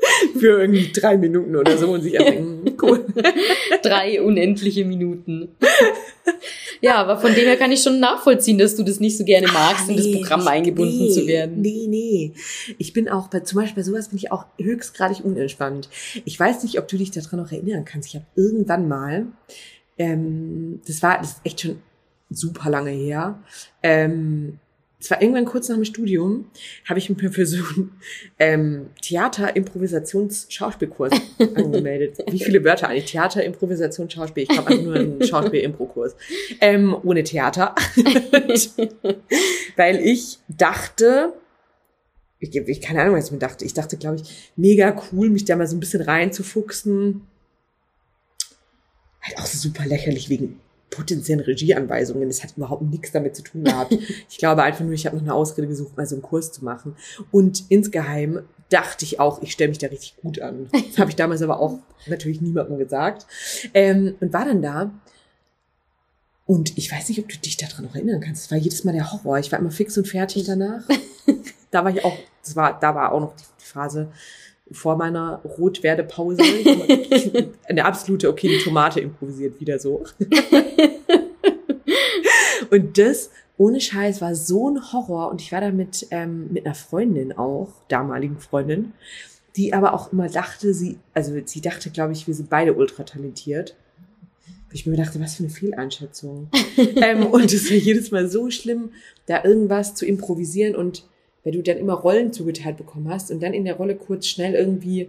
Für 0.38 0.61
irgendwie 0.61 0.90
drei 0.92 1.16
Minuten 1.16 1.55
oder 1.55 1.76
so 1.78 1.90
und 1.92 2.03
sich 2.03 2.18
einfach, 2.18 2.42
cool. 2.82 3.07
drei 3.82 4.20
unendliche 4.20 4.84
Minuten. 4.84 5.50
Ja, 6.80 6.96
aber 6.96 7.16
von 7.16 7.32
dem 7.34 7.44
her 7.44 7.57
kann 7.57 7.70
ich 7.70 7.82
schon 7.82 8.00
nachvollziehen, 8.00 8.59
dass 8.59 8.74
du 8.74 8.82
das 8.82 8.98
nicht 8.98 9.16
so 9.16 9.24
gerne 9.24 9.46
magst, 9.46 9.86
nee, 9.86 9.94
in 9.94 9.98
das 9.98 10.12
Programm 10.12 10.48
eingebunden 10.48 10.98
nee, 10.98 11.11
zu 11.11 11.26
werden. 11.28 11.61
Nee, 11.61 11.86
nee. 11.88 12.32
Ich 12.78 12.92
bin 12.92 13.09
auch 13.09 13.28
bei, 13.28 13.40
zum 13.40 13.61
Beispiel 13.61 13.82
bei 13.82 13.88
sowas 13.88 14.09
bin 14.09 14.18
ich 14.18 14.32
auch 14.32 14.46
höchstgradig 14.59 15.24
unentspannt. 15.24 15.88
Ich 16.24 16.38
weiß 16.38 16.64
nicht, 16.64 16.78
ob 16.78 16.88
du 16.88 16.96
dich 16.96 17.12
daran 17.12 17.38
noch 17.38 17.53
erinnern 17.53 17.84
kannst. 17.84 18.09
Ich 18.09 18.16
habe 18.16 18.26
irgendwann 18.34 18.88
mal, 18.88 19.26
ähm, 19.96 20.80
das 20.86 21.03
war, 21.03 21.18
das 21.18 21.34
ist 21.34 21.40
echt 21.44 21.61
schon 21.61 21.80
super 22.30 22.70
lange 22.70 22.90
her, 22.90 23.38
ähm, 23.82 24.59
es 25.03 25.11
war 25.11 25.20
irgendwann 25.20 25.44
kurz 25.46 25.68
nach 25.68 25.74
dem 25.74 25.84
Studium, 25.84 26.48
habe 26.88 27.00
ich 27.00 27.11
mich 27.11 27.18
für 27.32 27.44
so 27.44 27.57
einen 27.57 27.90
ähm, 28.38 28.86
Theater-Improvisations-Schauspielkurs 29.03 31.12
angemeldet. 31.57 32.18
Wie 32.30 32.38
viele 32.38 32.62
Wörter 32.64 32.86
eigentlich? 32.88 33.11
Theater, 33.11 33.42
Improvisation, 33.42 34.09
Schauspiel. 34.09 34.44
Ich 34.44 34.48
glaube 34.48 34.70
einfach 34.70 34.84
nur 34.84 34.94
einen 34.94 35.20
Schauspiel-Impro-Kurs. 35.26 36.14
Ähm, 36.61 36.96
ohne 37.03 37.24
Theater. 37.24 37.74
Weil 39.76 39.96
ich 40.07 40.38
dachte, 40.46 41.32
ich, 42.38 42.55
ich 42.55 42.80
keine 42.80 43.03
Ahnung, 43.03 43.16
was 43.16 43.26
ich 43.26 43.32
mir 43.32 43.38
dachte. 43.38 43.64
Ich 43.64 43.74
dachte, 43.74 43.96
glaube 43.96 44.18
ich, 44.22 44.53
mega 44.55 44.94
cool, 45.11 45.30
mich 45.30 45.44
da 45.44 45.57
mal 45.57 45.66
so 45.66 45.74
ein 45.76 45.80
bisschen 45.80 46.03
reinzufuchsen. 46.03 47.22
Halt 49.20 49.38
auch 49.38 49.46
so 49.46 49.59
super 49.59 49.84
lächerlich 49.84 50.28
wegen 50.28 50.61
potenziellen 50.93 51.40
Regieanweisungen. 51.40 52.28
Das 52.28 52.45
hat 52.45 52.57
überhaupt 52.57 52.82
nichts 52.82 53.11
damit 53.11 53.34
zu 53.34 53.43
tun 53.43 53.64
gehabt. 53.64 53.93
ich 54.28 54.38
glaube 54.38 54.62
einfach 54.62 54.84
nur, 54.84 54.93
ich 54.93 55.07
habe 55.07 55.16
noch 55.16 55.24
eine 55.24 55.34
Ausrede 55.34 55.66
gesucht, 55.66 55.97
mal 55.97 56.07
so 56.07 56.14
einen 56.14 56.22
Kurs 56.22 56.53
zu 56.53 56.64
machen. 56.64 56.95
Und 57.32 57.64
insgeheim 57.68 58.43
dachte 58.68 59.05
ich 59.05 59.18
auch, 59.18 59.43
ich 59.43 59.53
stelle 59.53 59.70
mich 59.70 59.78
da 59.78 59.88
richtig 59.88 60.16
gut 60.22 60.40
an. 60.40 60.68
Das 60.70 60.99
habe 60.99 61.11
ich 61.11 61.16
damals 61.16 61.43
aber 61.43 61.59
auch 61.59 61.78
natürlich 62.07 62.40
niemandem 62.40 62.78
gesagt. 62.78 63.26
Ähm, 63.74 64.14
und 64.20 64.32
war 64.32 64.45
dann 64.45 64.62
da. 64.62 64.93
Und 66.47 66.76
ich 66.76 66.90
weiß 66.90 67.09
nicht, 67.09 67.18
ob 67.18 67.28
du 67.28 67.38
dich 67.38 67.57
daran 67.57 67.84
noch 67.84 67.95
erinnern 67.95 68.20
kannst. 68.20 68.45
Es 68.45 68.51
war 68.51 68.59
jedes 68.59 68.84
Mal 68.84 68.93
der 68.93 69.12
Horror. 69.12 69.38
Ich 69.38 69.51
war 69.51 69.59
immer 69.59 69.70
fix 69.70 69.97
und 69.97 70.07
fertig 70.07 70.45
danach. 70.45 70.82
da 71.70 71.84
war 71.84 71.90
ich 71.90 72.05
auch, 72.05 72.16
das 72.43 72.57
war, 72.57 72.78
da 72.78 72.95
war 72.95 73.12
auch 73.12 73.20
noch 73.20 73.36
die, 73.36 73.45
die 73.61 73.66
Phase, 73.66 74.12
vor 74.72 74.96
meiner 74.96 75.40
Rotwerdepause 75.44 76.42
eine 77.68 77.84
absolute, 77.84 78.28
okay, 78.28 78.48
die 78.48 78.62
Tomate 78.62 79.00
improvisiert 79.00 79.60
wieder 79.60 79.78
so. 79.78 80.04
und 82.70 82.98
das 82.98 83.30
ohne 83.58 83.80
Scheiß 83.80 84.20
war 84.20 84.34
so 84.34 84.70
ein 84.70 84.92
Horror 84.92 85.30
und 85.30 85.40
ich 85.40 85.52
war 85.52 85.60
da 85.60 85.70
mit, 85.70 86.06
ähm, 86.10 86.52
mit 86.52 86.66
einer 86.66 86.74
Freundin 86.74 87.32
auch, 87.32 87.68
damaligen 87.88 88.38
Freundin, 88.38 88.92
die 89.56 89.74
aber 89.74 89.94
auch 89.94 90.12
immer 90.12 90.28
dachte, 90.28 90.74
sie, 90.74 90.98
also 91.14 91.32
sie 91.44 91.60
dachte, 91.60 91.90
glaube 91.90 92.12
ich, 92.12 92.26
wir 92.26 92.34
sind 92.34 92.48
beide 92.48 92.74
ultra 92.74 93.04
talentiert. 93.04 93.76
Ich 94.72 94.86
mir 94.86 94.96
dachte, 94.96 95.20
was 95.20 95.34
für 95.34 95.42
eine 95.42 95.52
Fehleinschätzung. 95.52 96.48
ähm, 96.96 97.26
und 97.26 97.52
es 97.52 97.70
war 97.70 97.76
jedes 97.76 98.10
Mal 98.10 98.30
so 98.30 98.50
schlimm, 98.50 98.90
da 99.26 99.44
irgendwas 99.44 99.94
zu 99.94 100.06
improvisieren 100.06 100.74
und 100.74 101.04
wenn 101.45 101.53
du 101.53 101.62
dann 101.62 101.78
immer 101.78 101.95
Rollen 101.95 102.32
zugeteilt 102.32 102.76
bekommen 102.76 103.09
hast 103.09 103.30
und 103.30 103.43
dann 103.43 103.55
in 103.55 103.64
der 103.64 103.76
Rolle 103.76 103.97
kurz 103.97 104.26
schnell 104.26 104.55
irgendwie 104.55 105.09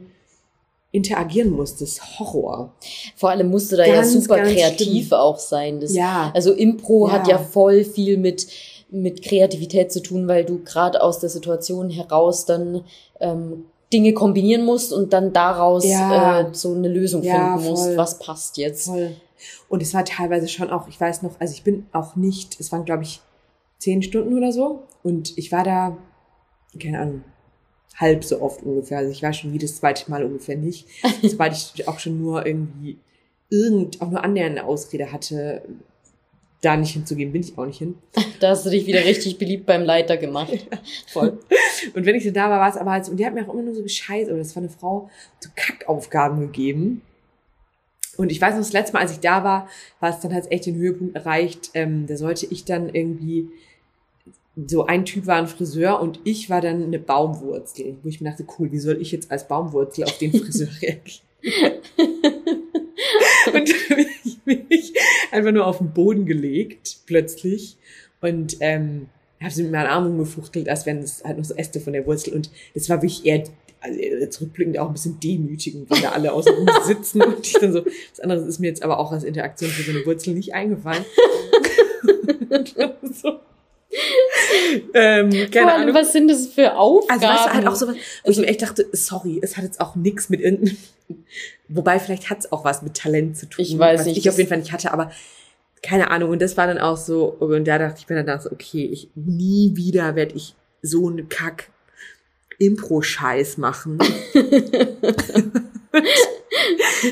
interagieren 0.92 1.52
musstest. 1.52 2.20
Horror. 2.20 2.72
Vor 3.16 3.32
allem 3.32 3.50
musste 3.50 3.78
da 3.78 3.86
ganz, 3.86 4.14
ja 4.14 4.22
super 4.22 4.42
kreativ 4.42 5.08
schlimm. 5.08 5.20
auch 5.20 5.40
sein. 5.40 5.80
Das, 5.80 5.94
ja. 5.94 6.32
Also 6.36 6.54
Impro 6.54 7.08
ja. 7.08 7.14
hat 7.14 7.28
ja 7.28 7.38
voll 7.38 7.84
viel 7.84 8.18
mit 8.18 8.48
mit 8.94 9.24
Kreativität 9.24 9.92
zu 9.92 10.04
tun, 10.04 10.28
weil 10.28 10.46
du 10.46 10.64
gerade 10.64 11.02
aus 11.02 11.20
der 11.20 11.30
Situation 11.30 11.90
heraus 11.90 12.46
dann 12.46 12.84
ähm, 13.20 13.66
Dinge 13.92 14.14
kombinieren 14.14 14.66
musst 14.66 14.94
und 14.94 15.14
dann 15.14 15.34
daraus 15.34 15.84
ja. 15.84 16.42
äh, 16.42 16.46
so 16.52 16.74
eine 16.74 16.90
Lösung 16.90 17.24
ja, 17.24 17.58
finden 17.58 17.72
musst, 17.72 17.98
was 17.98 18.20
passt 18.20 18.58
jetzt. 18.58 18.86
Voll. 18.86 19.16
Und 19.68 19.82
es 19.82 19.94
war 19.96 20.06
teilweise 20.06 20.48
schon 20.48 20.70
auch, 20.70 20.88
ich 20.88 21.02
weiß 21.02 21.24
noch, 21.24 21.40
also 21.40 21.54
ich 21.54 21.64
bin 21.64 21.88
auch 21.92 22.16
nicht, 22.16 22.60
es 22.60 22.72
waren 22.72 22.86
glaube 22.86 23.04
ich 23.04 23.20
zehn 23.80 24.04
Stunden 24.04 24.38
oder 24.38 24.52
so 24.52 24.84
und 25.02 25.38
ich 25.38 25.52
war 25.52 25.64
da, 25.64 25.98
keine 26.80 27.00
Ahnung, 27.00 27.24
halb 27.98 28.24
so 28.24 28.42
oft 28.42 28.64
ungefähr. 28.64 29.00
Also 29.00 29.12
ich 29.12 29.24
war 29.24 29.34
schon 29.34 29.54
jedes 29.54 29.78
zweite 29.78 30.10
Mal 30.10 30.24
ungefähr 30.24 30.58
nicht. 30.58 30.88
Sobald 31.22 31.54
ich 31.54 31.88
auch 31.88 32.00
schon 32.00 32.22
nur 32.22 32.46
irgendwie 32.46 32.98
irgend, 33.50 34.02
auch 34.02 34.10
nur 34.10 34.24
annähernd 34.24 34.58
eine 34.58 34.68
Ausrede 34.68 35.12
hatte, 35.12 35.64
da 36.62 36.78
nicht 36.78 36.94
hinzugehen, 36.94 37.32
bin 37.32 37.42
ich 37.42 37.58
auch 37.58 37.66
nicht 37.66 37.80
hin. 37.80 37.96
Da 38.40 38.50
hast 38.50 38.66
du 38.66 38.70
dich 38.70 38.86
wieder 38.88 39.06
richtig 39.06 39.38
beliebt 39.38 39.66
beim 39.66 39.84
Leiter 39.84 40.18
gemacht. 40.18 40.54
Ja, 40.72 40.80
voll. 41.08 41.40
Und 41.94 42.06
wenn 42.06 42.16
ich 42.16 42.24
so 42.24 42.32
da 42.32 42.50
war, 42.50 42.60
war 42.60 42.70
es 42.70 42.78
aber 42.78 42.92
halt 42.92 43.06
so, 43.06 43.12
und 43.12 43.18
die 43.18 43.26
hat 43.26 43.34
mir 43.34 43.48
auch 43.48 43.54
immer 43.54 43.64
nur 43.64 43.76
so 43.76 43.84
Bescheid, 43.84 44.28
oder 44.28 44.38
das 44.38 44.56
war 44.56 44.64
eine 44.64 44.70
Frau, 44.70 45.10
so 45.40 45.50
Kackaufgaben 45.56 46.40
gegeben. 46.40 47.02
Und 48.18 48.32
ich 48.32 48.40
weiß 48.40 48.54
noch, 48.54 48.62
das 48.62 48.74
letzte 48.74 48.94
Mal, 48.94 49.02
als 49.02 49.12
ich 49.12 49.20
da 49.20 49.44
war, 49.44 49.68
war 50.00 50.10
es 50.10 50.20
dann 50.20 50.34
halt 50.34 50.52
echt 50.52 50.66
den 50.66 50.76
Höhepunkt 50.76 51.16
erreicht. 51.16 51.72
Ähm, 51.74 52.06
da 52.06 52.16
sollte 52.16 52.46
ich 52.46 52.66
dann 52.66 52.94
irgendwie 52.94 53.50
so 54.56 54.86
ein 54.86 55.06
Typ 55.06 55.26
war 55.26 55.38
ein 55.38 55.48
Friseur 55.48 56.00
und 56.00 56.20
ich 56.24 56.50
war 56.50 56.62
dann 56.62 56.84
eine 56.84 57.00
Baumwurzel, 57.00 57.98
wo 58.04 58.10
ich 58.10 58.22
mir 58.22 58.30
dachte, 58.30 58.46
cool, 58.58 58.72
wie 58.72 58.80
soll 58.80 59.02
ich 59.02 59.12
jetzt 59.12 59.32
als 59.32 59.48
Baumwurzel 59.48 60.04
auf 60.04 60.18
den 60.18 60.32
Friseur 60.32 60.70
reagieren? 60.82 61.82
und 63.54 63.70
dann 63.70 64.06
bin 64.46 64.66
ich 64.70 64.94
einfach 65.32 65.52
nur 65.52 65.66
auf 65.66 65.80
den 65.80 65.92
Boden 65.92 66.26
gelegt, 66.26 66.98
plötzlich, 67.06 67.78
und 68.22 68.58
ähm, 68.60 69.08
habe 69.42 69.54
sie 69.54 69.64
mit 69.64 69.72
meinen 69.72 69.88
Armen 69.88 70.18
gefuchtelt, 70.18 70.70
als 70.70 70.86
wären 70.86 71.00
es 71.00 71.24
halt 71.24 71.38
noch 71.38 71.46
so 71.46 71.56
Äste 71.56 71.80
von 71.80 71.94
der 71.94 72.06
Wurzel. 72.06 72.34
Und 72.34 72.50
das 72.74 72.90
war 72.90 73.02
wirklich 73.02 73.26
eher 73.26 73.44
also 73.82 74.00
zurückblickend 74.30 74.80
auch 74.80 74.88
ein 74.88 74.94
bisschen 74.94 75.20
demütigend, 75.20 75.90
wenn 75.90 76.02
da 76.02 76.12
alle 76.12 76.32
außen 76.32 76.54
rum 76.54 76.70
sitzen 76.86 77.22
und 77.22 77.46
ich 77.46 77.54
dann 77.54 77.74
so, 77.74 77.86
was 77.86 78.20
anderes 78.22 78.48
ist 78.48 78.60
mir 78.60 78.68
jetzt 78.68 78.82
aber 78.82 78.98
auch 78.98 79.12
als 79.12 79.26
Interaktion 79.26 79.70
für 79.70 79.84
so 79.84 79.92
eine 79.92 80.06
Wurzel 80.06 80.34
nicht 80.36 80.54
eingefallen. 80.54 81.04
so 83.22 83.40
ähm, 84.94 85.30
keine 85.52 85.72
allem, 85.72 85.82
Ahnung. 85.84 85.96
Was 85.96 86.14
sind 86.14 86.30
das 86.30 86.48
für 86.48 86.76
Aufgaben? 86.76 87.22
Also 87.22 87.34
weißt 87.34 87.46
du, 87.46 87.54
halt 87.54 87.68
auch 87.68 87.76
so 87.76 87.88
was, 87.88 87.96
wo 88.24 88.32
ich 88.32 88.38
mir 88.38 88.48
echt 88.48 88.62
dachte, 88.62 88.88
sorry, 88.92 89.40
es 89.42 89.58
hat 89.58 89.64
jetzt 89.64 89.80
auch 89.80 89.96
nichts 89.96 90.30
mit 90.30 90.42
irgendeinem, 90.42 90.78
wobei 91.68 92.00
vielleicht 92.00 92.30
hat 92.30 92.40
es 92.40 92.52
auch 92.52 92.64
was 92.64 92.82
mit 92.82 92.96
Talent 92.96 93.38
zu 93.38 93.48
tun. 93.48 93.64
Ich 93.64 93.78
weiß 93.78 94.02
was 94.02 94.06
nicht. 94.08 94.18
Ich 94.18 94.30
auf 94.30 94.38
jeden 94.38 94.50
Fall 94.50 94.60
nicht 94.60 94.72
hatte, 94.72 94.92
aber 94.92 95.12
keine 95.82 96.12
Ahnung. 96.12 96.32
Und 96.32 96.42
das 96.42 96.58
war 96.58 96.68
dann 96.68 96.80
auch 96.80 96.98
so, 96.98 97.26
und 97.26 97.66
da 97.66 97.78
dachte 97.78 98.00
ich 98.00 98.10
mir 98.10 98.24
dann 98.24 98.42
so, 98.42 98.52
okay, 98.52 98.86
ich 98.86 99.10
nie 99.16 99.76
wieder 99.76 100.16
werde 100.16 100.36
ich 100.36 100.56
so 100.82 101.08
einen 101.10 101.30
Kack 101.30 101.70
Impro-Scheiß 102.58 103.58
machen. 103.58 103.98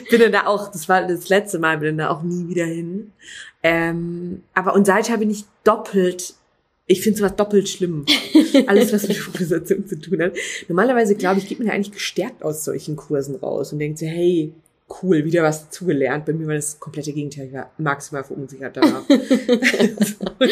bin 0.10 0.20
dann 0.20 0.32
da 0.32 0.46
auch, 0.48 0.72
das 0.72 0.88
war 0.88 1.06
das 1.08 1.30
letzte 1.30 1.60
Mal, 1.60 1.78
bin 1.78 1.98
dann 1.98 2.08
da 2.08 2.10
auch 2.10 2.24
nie 2.24 2.48
wieder 2.48 2.66
hin. 2.66 3.12
Ähm, 3.64 4.44
aber 4.54 4.74
und 4.74 4.86
seither 4.86 5.18
bin 5.18 5.30
ich 5.30 5.46
doppelt 5.64 6.34
ich 6.92 7.02
finde 7.02 7.20
sowas 7.20 7.36
doppelt 7.36 7.70
schlimm. 7.70 8.06
Alles, 8.68 8.92
was 8.92 9.08
mit 9.08 9.18
Improvisation 9.18 9.88
zu 9.88 10.00
tun 10.00 10.22
hat. 10.22 10.34
Normalerweise, 10.68 11.16
glaube 11.16 11.40
ich, 11.40 11.48
geht 11.48 11.60
man 11.60 11.68
ja 11.68 11.74
eigentlich 11.74 11.94
gestärkt 11.94 12.44
aus 12.44 12.66
solchen 12.66 12.96
Kursen 12.96 13.36
raus 13.36 13.72
und 13.72 13.80
denkt 13.80 14.00
so, 14.00 14.06
hey, 14.06 14.52
cool, 15.02 15.24
wieder 15.24 15.44
was 15.44 15.70
zugelernt. 15.70 16.26
Bei 16.26 16.34
mir 16.34 16.48
war 16.48 16.56
das 16.56 16.80
komplette 16.80 17.14
Gegenteil. 17.14 17.48
Ich 17.48 17.54
war 17.54 17.72
maximal 17.78 18.26
verunsichert 18.26 18.76
danach. 18.76 19.04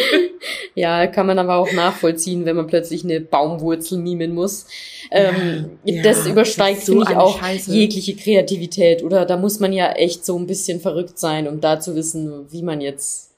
ja, 0.76 1.08
kann 1.08 1.28
man 1.28 1.40
aber 1.40 1.58
auch 1.58 1.74
nachvollziehen, 1.74 2.46
wenn 2.46 2.56
man 2.56 2.68
plötzlich 2.68 3.04
eine 3.04 3.20
Baumwurzel 3.20 4.00
mimen 4.00 4.34
muss. 4.34 4.66
Ähm, 5.12 5.72
ja, 5.84 6.04
das 6.04 6.26
übersteigt, 6.26 6.86
so 6.86 6.94
finde 6.94 7.12
ich, 7.12 7.18
auch 7.18 7.40
Scheiße. 7.40 7.74
jegliche 7.74 8.16
Kreativität. 8.16 9.04
Oder 9.04 9.26
da 9.26 9.36
muss 9.36 9.60
man 9.60 9.74
ja 9.74 9.92
echt 9.92 10.26
so 10.26 10.40
ein 10.40 10.48
bisschen 10.48 10.80
verrückt 10.80 11.20
sein, 11.20 11.50
um 11.50 11.60
da 11.60 11.82
zu 11.82 11.96
wissen, 11.96 12.46
wie 12.50 12.64
man 12.64 12.80
jetzt 12.80 13.29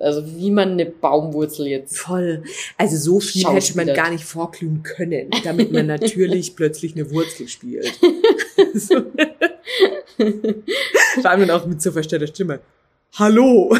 also 0.00 0.24
wie 0.36 0.50
man 0.50 0.72
eine 0.72 0.86
Baumwurzel 0.86 1.66
jetzt. 1.66 1.98
Voll. 1.98 2.42
Also 2.76 2.96
so 2.96 3.20
viel 3.20 3.44
hätte 3.46 3.76
man 3.76 3.86
gar 3.94 4.10
nicht 4.10 4.24
vorglühen 4.24 4.82
können, 4.82 5.30
damit 5.44 5.72
man 5.72 5.86
natürlich 5.86 6.56
plötzlich 6.56 6.94
eine 6.96 7.10
Wurzel 7.10 7.48
spielt. 7.48 7.92
so. 8.74 8.96
Vor 11.20 11.30
allem 11.30 11.46
dann 11.46 11.50
auch 11.50 11.66
mit 11.66 11.82
so 11.82 11.92
verstellter 11.92 12.26
Stimme. 12.26 12.60
Hallo! 13.14 13.76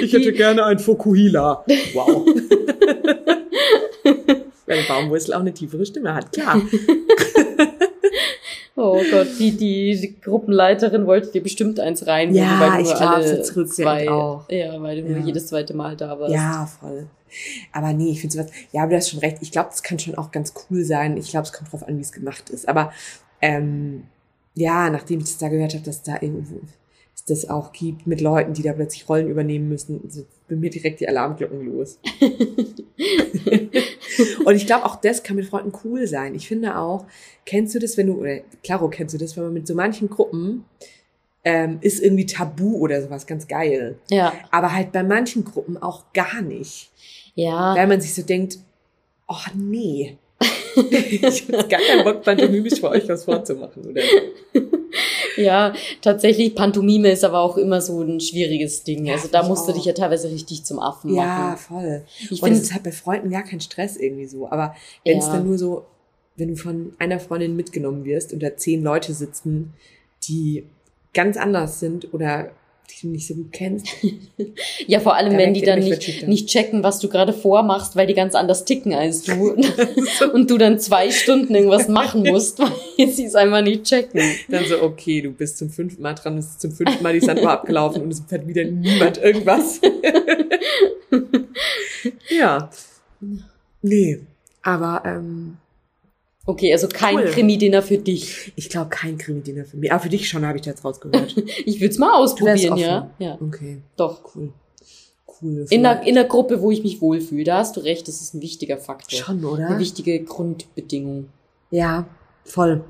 ich 0.00 0.12
hätte 0.12 0.32
gerne 0.32 0.64
ein 0.64 0.78
Fokuhila. 0.78 1.64
Wow. 1.92 2.24
Weil 4.66 4.78
eine 4.78 4.86
Baumwurzel 4.86 5.34
auch 5.34 5.40
eine 5.40 5.52
tiefere 5.52 5.84
Stimme 5.84 6.14
hat, 6.14 6.30
klar. 6.32 6.62
Oh 8.76 9.00
Gott, 9.10 9.28
die, 9.38 9.56
die 9.56 10.16
Gruppenleiterin 10.20 11.06
wollte 11.06 11.32
dir 11.32 11.42
bestimmt 11.42 11.80
eins 11.80 12.06
rein, 12.06 12.34
ja, 12.34 12.60
weil 12.60 12.82
du 12.82 12.88
ich 12.88 12.96
glaub, 12.96 13.10
alle 13.10 13.42
zwei, 13.42 14.08
auch. 14.08 14.48
ja, 14.48 14.80
weil 14.80 15.02
du 15.02 15.10
ja. 15.10 15.18
jedes 15.18 15.48
zweite 15.48 15.74
Mal 15.74 15.96
da 15.96 16.18
warst. 16.18 16.32
Ja, 16.32 16.66
voll. 16.66 17.08
Aber 17.72 17.92
nee, 17.92 18.10
ich 18.10 18.20
finde 18.20 18.36
sowas, 18.36 18.50
ja, 18.72 18.82
aber 18.82 18.90
du 18.90 18.96
hast 18.96 19.10
schon 19.10 19.20
recht. 19.20 19.38
Ich 19.40 19.52
glaube, 19.52 19.70
das 19.70 19.82
kann 19.82 19.98
schon 19.98 20.14
auch 20.16 20.30
ganz 20.30 20.54
cool 20.70 20.84
sein. 20.84 21.16
Ich 21.16 21.30
glaube, 21.30 21.46
es 21.46 21.52
kommt 21.52 21.72
drauf 21.72 21.86
an, 21.86 21.96
wie 21.96 22.02
es 22.02 22.12
gemacht 22.12 22.50
ist. 22.50 22.68
Aber 22.68 22.92
ähm, 23.42 24.04
ja, 24.54 24.90
nachdem 24.90 25.20
ich 25.20 25.26
das 25.26 25.38
da 25.38 25.48
gehört 25.48 25.74
habe, 25.74 25.84
dass 25.84 26.02
da 26.02 26.14
irgendwo 26.20 26.60
das 27.24 27.48
auch 27.48 27.72
gibt 27.72 28.06
mit 28.06 28.20
Leuten, 28.20 28.52
die 28.52 28.62
da 28.62 28.72
plötzlich 28.72 29.08
Rollen 29.08 29.28
übernehmen 29.28 29.68
müssen, 29.68 30.00
so, 30.08 30.24
bei 30.48 30.56
mir 30.56 30.70
direkt 30.70 31.00
die 31.00 31.08
Alarmglocken 31.08 31.64
los. 31.64 31.98
Und 34.44 34.56
ich 34.56 34.66
glaube, 34.66 34.84
auch 34.84 34.96
das 34.96 35.22
kann 35.22 35.36
mit 35.36 35.46
Freunden 35.46 35.72
cool 35.84 36.06
sein. 36.06 36.34
Ich 36.34 36.48
finde 36.48 36.76
auch, 36.76 37.06
kennst 37.46 37.74
du 37.74 37.78
das, 37.78 37.96
wenn 37.96 38.08
du, 38.08 38.20
oder 38.20 38.40
klaro, 38.62 38.88
kennst 38.88 39.14
du 39.14 39.18
das, 39.18 39.36
wenn 39.36 39.44
man 39.44 39.54
mit 39.54 39.66
so 39.66 39.74
manchen 39.74 40.08
Gruppen 40.10 40.64
ähm, 41.44 41.78
ist 41.80 42.02
irgendwie 42.02 42.26
Tabu 42.26 42.78
oder 42.78 43.00
sowas 43.02 43.26
ganz 43.26 43.48
geil. 43.48 43.98
Ja. 44.10 44.32
Aber 44.50 44.72
halt 44.72 44.92
bei 44.92 45.02
manchen 45.02 45.44
Gruppen 45.44 45.76
auch 45.78 46.12
gar 46.12 46.42
nicht. 46.42 46.90
Ja. 47.34 47.74
Weil 47.74 47.86
man 47.86 48.00
sich 48.00 48.14
so 48.14 48.22
denkt, 48.22 48.58
oh 49.28 49.36
nee. 49.54 50.18
ich 50.90 51.48
habe 51.48 51.68
gar 51.68 51.80
keinen 51.80 52.04
Bock, 52.04 52.22
pantomimisch 52.22 52.80
für 52.80 52.90
euch 52.90 53.08
was 53.08 53.24
vorzumachen, 53.24 53.84
oder? 53.86 54.02
Ja, 55.40 55.74
tatsächlich, 56.00 56.54
Pantomime 56.54 57.10
ist 57.10 57.24
aber 57.24 57.40
auch 57.40 57.56
immer 57.56 57.80
so 57.80 58.00
ein 58.02 58.20
schwieriges 58.20 58.84
Ding. 58.84 59.06
Ja, 59.06 59.14
also 59.14 59.28
da 59.28 59.42
musst 59.42 59.68
du 59.68 59.72
dich 59.72 59.84
ja 59.84 59.92
teilweise 59.92 60.30
richtig 60.30 60.64
zum 60.64 60.78
Affen 60.78 61.14
machen. 61.14 61.26
Ja, 61.26 61.56
voll. 61.56 62.04
Ich 62.30 62.42
und 62.42 62.52
es 62.52 62.72
halt 62.72 62.84
bei 62.84 62.92
Freunden 62.92 63.30
gar 63.30 63.42
kein 63.42 63.60
Stress 63.60 63.96
irgendwie 63.96 64.26
so. 64.26 64.48
Aber 64.48 64.74
wenn 65.04 65.18
es 65.18 65.26
ja. 65.26 65.34
dann 65.34 65.46
nur 65.46 65.58
so, 65.58 65.86
wenn 66.36 66.48
du 66.48 66.56
von 66.56 66.94
einer 66.98 67.20
Freundin 67.20 67.56
mitgenommen 67.56 68.04
wirst 68.04 68.32
und 68.32 68.42
da 68.42 68.56
zehn 68.56 68.82
Leute 68.82 69.12
sitzen, 69.14 69.74
die 70.28 70.64
ganz 71.12 71.36
anders 71.36 71.80
sind 71.80 72.12
oder 72.14 72.50
die 72.90 73.06
du 73.06 73.12
nicht 73.12 73.26
so 73.26 73.34
gut 73.34 73.52
kennst. 73.52 73.86
ja, 74.86 75.00
vor 75.00 75.14
allem, 75.14 75.36
wenn 75.36 75.54
die 75.54 75.62
dann 75.62 75.80
nicht, 75.80 76.26
nicht 76.26 76.48
checken, 76.48 76.82
was 76.82 76.98
du 76.98 77.08
gerade 77.08 77.32
vormachst, 77.32 77.96
weil 77.96 78.06
die 78.06 78.14
ganz 78.14 78.34
anders 78.34 78.64
ticken 78.64 78.94
als 78.94 79.22
du. 79.22 79.56
und 80.32 80.50
du 80.50 80.58
dann 80.58 80.78
zwei 80.78 81.10
Stunden 81.10 81.54
irgendwas 81.54 81.88
machen 81.88 82.22
musst, 82.22 82.58
weil 82.98 83.08
sie 83.08 83.24
es 83.24 83.34
einfach 83.34 83.62
nicht 83.62 83.84
checken. 83.84 84.20
Dann 84.48 84.64
so, 84.66 84.82
okay, 84.82 85.22
du 85.22 85.30
bist 85.30 85.58
zum 85.58 85.70
fünften 85.70 86.02
Mal 86.02 86.14
dran, 86.14 86.38
es 86.38 86.46
ist 86.46 86.60
zum 86.60 86.72
fünften 86.72 87.02
Mal 87.02 87.12
die 87.12 87.24
Sanduhr 87.24 87.50
abgelaufen 87.50 88.02
und 88.02 88.10
es 88.10 88.20
fährt 88.20 88.46
wieder 88.46 88.64
niemand 88.64 89.18
irgendwas. 89.18 89.80
ja. 92.28 92.70
Nee. 93.82 94.20
Aber 94.62 95.02
ähm, 95.06 95.56
Okay, 96.50 96.72
also 96.72 96.88
kein 96.88 97.14
cool. 97.14 97.24
Krimi-Dinner 97.26 97.80
für 97.80 97.98
dich. 97.98 98.52
Ich 98.56 98.68
glaube, 98.68 98.90
kein 98.90 99.18
Krimi-Dinner 99.18 99.64
für 99.64 99.76
mich. 99.76 99.92
Aber 99.92 100.00
für 100.00 100.08
dich 100.08 100.28
schon, 100.28 100.44
habe 100.44 100.58
ich 100.58 100.66
jetzt 100.66 100.84
rausgehört. 100.84 101.36
ich 101.64 101.80
würde 101.80 101.92
es 101.92 101.98
mal 101.98 102.12
ausprobieren, 102.14 102.76
ja. 102.76 103.10
ja. 103.20 103.38
Okay. 103.40 103.82
Doch. 103.96 104.34
Cool. 104.34 104.52
Cool. 105.40 105.66
In 105.70 105.84
der, 105.84 106.02
in 106.02 106.16
der 106.16 106.24
Gruppe, 106.24 106.60
wo 106.60 106.72
ich 106.72 106.82
mich 106.82 107.00
wohlfühle. 107.00 107.44
Da 107.44 107.58
hast 107.58 107.76
du 107.76 107.80
recht, 107.80 108.08
das 108.08 108.20
ist 108.20 108.34
ein 108.34 108.42
wichtiger 108.42 108.78
Faktor. 108.78 109.16
Schon, 109.16 109.44
oder? 109.44 109.68
Eine 109.68 109.78
wichtige 109.78 110.24
Grundbedingung. 110.24 111.28
Ja, 111.70 112.06
voll. 112.44 112.84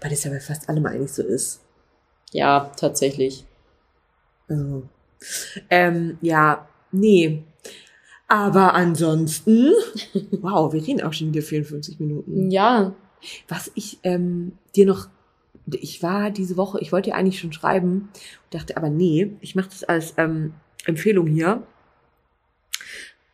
Weil 0.00 0.10
das 0.10 0.22
ja 0.22 0.30
bei 0.30 0.38
fast 0.38 0.68
allem 0.68 0.86
eigentlich 0.86 1.12
so 1.12 1.24
ist. 1.24 1.60
Ja, 2.32 2.70
tatsächlich. 2.76 3.44
Also, 4.48 4.84
Ähm, 5.68 6.16
ja, 6.20 6.68
nee. 6.92 7.42
Aber 8.28 8.74
ansonsten, 8.74 9.72
wow, 10.42 10.72
wir 10.72 10.86
reden 10.86 11.02
auch 11.02 11.14
schon 11.14 11.32
wieder 11.32 11.42
54 11.42 11.98
Minuten. 11.98 12.50
Ja. 12.50 12.94
Was 13.48 13.72
ich 13.74 13.98
ähm, 14.04 14.52
dir 14.76 14.86
noch, 14.86 15.08
ich 15.72 16.02
war 16.02 16.30
diese 16.30 16.56
Woche, 16.56 16.78
ich 16.80 16.92
wollte 16.92 17.10
dir 17.10 17.16
eigentlich 17.16 17.40
schon 17.40 17.52
schreiben, 17.52 18.10
dachte 18.50 18.76
aber 18.76 18.90
nee, 18.90 19.32
ich 19.40 19.54
mache 19.54 19.70
das 19.70 19.82
als 19.82 20.14
ähm, 20.18 20.52
Empfehlung 20.84 21.26
hier. 21.26 21.66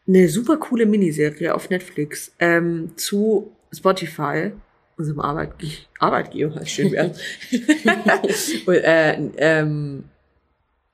Eine 0.07 0.28
super 0.28 0.57
coole 0.59 0.86
Miniserie 0.86 1.55
auf 1.55 1.70
Netflix 1.70 2.32
ähm, 2.38 2.92
zu 2.97 3.53
Spotify, 3.72 4.53
unserem 4.97 5.20
Arbeitge 5.20 5.66
Arbeitgeber, 5.99 6.64
schön. 6.66 6.95
Und, 8.66 8.74
äh, 8.74 9.30
ähm, 9.38 10.05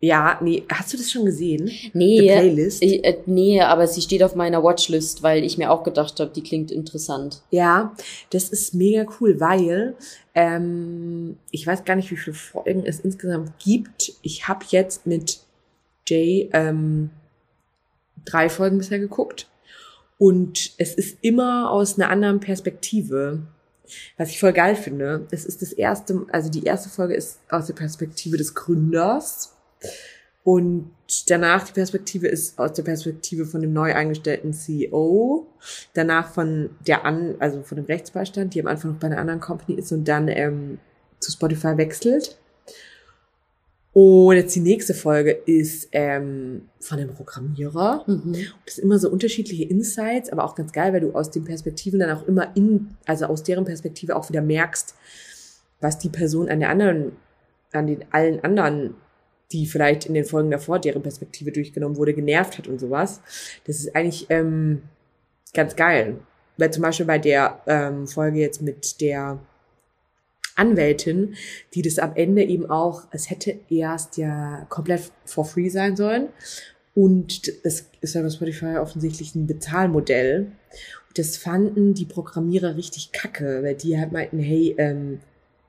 ja, 0.03 0.39
nee, 0.43 0.65
hast 0.73 0.93
du 0.93 0.97
das 0.97 1.11
schon 1.11 1.27
gesehen? 1.27 1.67
Die 1.67 1.91
Nee, 1.93 2.21
Playlist? 2.23 2.83
äh, 2.83 2.97
äh, 2.97 3.19
nee, 3.27 3.61
aber 3.61 3.87
sie 3.87 4.01
steht 4.01 4.23
auf 4.23 4.35
meiner 4.35 4.63
Watchlist, 4.65 5.23
weil 5.23 5.45
ich 5.45 5.59
mir 5.59 5.71
auch 5.71 5.83
gedacht 5.83 6.19
habe, 6.21 6.31
die 6.35 6.43
klingt 6.43 6.71
interessant. 6.71 7.43
Ja, 7.51 7.95
das 8.31 8.49
ist 8.49 8.73
mega 8.75 9.05
cool, 9.21 9.41
weil 9.41 9.95
ähm, 10.35 11.37
ich 11.51 11.67
weiß 11.67 11.85
gar 11.85 11.97
nicht, 11.97 12.11
wie 12.11 12.17
viele 12.17 12.35
Folgen 12.35 12.85
es 12.87 13.01
insgesamt 13.01 13.53
gibt. 13.59 14.15
Ich 14.23 14.49
habe 14.49 14.65
jetzt 14.71 15.07
mit 15.07 15.41
Jay 16.07 16.49
ähm, 16.55 17.11
drei 18.25 18.49
Folgen 18.49 18.79
bisher 18.79 18.99
geguckt 19.01 19.49
und 20.17 20.73
es 20.79 20.95
ist 20.95 21.19
immer 21.21 21.71
aus 21.71 21.99
einer 21.99 22.09
anderen 22.09 22.41
Perspektive. 22.41 23.41
Was 24.17 24.31
ich 24.31 24.39
voll 24.41 24.53
geil 24.53 24.77
finde, 24.77 25.27
es 25.31 25.45
ist 25.45 25.63
das 25.63 25.73
erste, 25.73 26.25
also 26.33 26.49
die 26.49 26.63
erste 26.65 26.89
Folge 26.89 27.15
ist 27.15 27.41
aus 27.51 27.67
der 27.67 27.75
Perspektive 27.75 28.37
des 28.37 28.55
Gründers 28.55 29.57
und 30.43 30.91
danach 31.29 31.65
die 31.65 31.73
Perspektive 31.73 32.29
ist 32.29 32.59
aus 32.59 32.73
der 32.73 32.83
Perspektive 32.83 33.45
von 33.45 33.61
dem 33.61 33.73
neu 33.73 33.95
eingestellten 33.95 34.53
CEO, 34.53 35.47
danach 35.93 36.33
von 36.33 36.71
der 36.87 37.05
an, 37.05 37.37
also 37.39 37.63
von 37.63 37.77
dem 37.77 37.85
Rechtsbeistand, 37.85 38.55
die 38.55 38.61
am 38.61 38.67
Anfang 38.67 38.93
noch 38.93 38.99
bei 38.99 39.09
einer 39.09 39.19
anderen 39.19 39.41
Company 39.41 39.79
ist 39.79 39.93
und 39.93 40.09
dann 40.09 40.29
ähm, 40.29 40.79
zu 41.19 41.31
Spotify 41.31 41.77
wechselt. 41.77 42.39
Und 43.93 44.37
jetzt 44.37 44.55
die 44.55 44.61
nächste 44.61 44.95
Folge 44.95 45.33
ist 45.33 45.89
ähm, 45.93 46.69
von 46.79 46.99
dem 46.99 47.09
Programmierer. 47.09 48.05
Mhm. 48.07 48.37
Das 48.65 48.77
sind 48.77 48.85
immer 48.85 49.01
so 49.01 49.11
unterschiedliche 49.11 49.65
Insights, 49.65 50.31
aber 50.31 50.45
auch 50.45 50.55
ganz 50.55 50.73
geil, 50.73 50.93
weil 50.93 51.01
du 51.01 51.13
aus 51.13 51.31
den 51.31 51.45
Perspektiven 51.45 51.99
dann 51.99 52.17
auch 52.17 52.27
immer 52.29 52.57
in, 52.57 52.97
also 53.05 53.27
aus 53.27 53.43
deren 53.43 53.65
Perspektive 53.65 54.15
auch 54.15 54.29
wieder 54.29 54.43
merkst, 54.43 54.95
was 55.81 55.99
die 55.99 56.09
Person 56.09 56.49
an 56.49 56.61
der 56.61 56.71
anderen, 56.71 57.13
an 57.73 57.89
den 57.89 58.05
allen 58.13 58.43
anderen, 58.45 58.95
die 59.53 59.67
vielleicht 59.67 60.07
in 60.07 60.15
den 60.15 60.25
Folgen 60.25 60.51
davor 60.51 60.79
deren 60.79 61.03
Perspektive 61.03 61.53
durchgenommen 61.53 61.97
wurde, 61.97 62.15
genervt 62.15 62.59
hat 62.59 62.69
und 62.69 62.79
sowas. 62.79 63.21
Das 63.67 63.79
ist 63.79 63.95
eigentlich 63.97 64.27
ähm, 64.31 64.83
ganz 65.53 65.77
geil. 65.77 66.19
Weil 66.57 66.73
zum 66.73 66.83
Beispiel 66.83 67.07
bei 67.07 67.19
der 67.19 67.61
ähm, 67.67 68.07
Folge 68.07 68.39
jetzt 68.39 68.63
mit 68.63 69.01
der 69.01 69.41
Anwältin, 70.57 71.35
die 71.75 71.83
das 71.83 71.99
am 71.99 72.15
Ende 72.15 72.45
eben 72.45 72.69
auch, 72.69 73.05
es 73.13 73.31
hätte 73.31 73.59
erst 73.71 74.19
ja 74.19 74.67
komplett 74.69 75.11
for 75.25 75.45
free 75.45 75.71
sein 75.71 75.97
sollen. 75.97 76.29
Und 76.95 77.51
es 77.65 77.87
ist 78.01 78.15
ja 78.15 78.23
bei 78.23 78.31
Spotify 78.31 78.77
offensichtlich 78.77 79.35
ein 79.35 79.47
Bezahlmodell. 79.47 80.53
Das 81.15 81.37
fanden 81.37 81.95
die 81.95 82.05
Programmierer 82.05 82.77
richtig 82.77 83.13
kacke, 83.13 83.63
weil 83.63 83.75
die 83.75 83.99
halt 83.99 84.13
meinten, 84.13 84.39
hey, 84.39 84.75
ähm, 84.77 85.21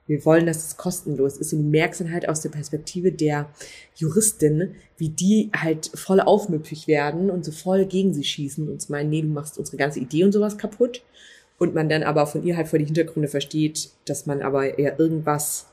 wir 0.06 0.24
wollen, 0.24 0.46
dass 0.46 0.66
es 0.66 0.76
kostenlos 0.76 1.36
ist. 1.36 1.52
Und 1.52 1.62
du 1.62 1.68
merkst 1.68 2.00
dann 2.00 2.12
halt 2.12 2.28
aus 2.28 2.40
der 2.40 2.50
Perspektive 2.50 3.12
der 3.12 3.48
Juristin, 3.96 4.74
wie 4.96 5.10
die 5.10 5.50
halt 5.56 5.90
voll 5.94 6.20
aufmüpfig 6.20 6.86
werden 6.86 7.30
und 7.30 7.44
so 7.44 7.52
voll 7.52 7.86
gegen 7.86 8.12
sie 8.12 8.24
schießen 8.24 8.68
und 8.68 8.90
meinen, 8.90 9.10
nee, 9.10 9.22
du 9.22 9.28
machst 9.28 9.58
unsere 9.58 9.76
ganze 9.76 10.00
Idee 10.00 10.24
und 10.24 10.32
sowas 10.32 10.58
kaputt. 10.58 11.02
Und 11.58 11.74
man 11.74 11.88
dann 11.88 12.02
aber 12.02 12.26
von 12.26 12.42
ihr 12.44 12.56
halt 12.56 12.66
vor 12.66 12.80
die 12.80 12.86
Hintergründe 12.86 13.28
versteht, 13.28 13.90
dass 14.06 14.26
man 14.26 14.42
aber 14.42 14.78
eher 14.78 14.98
irgendwas, 14.98 15.66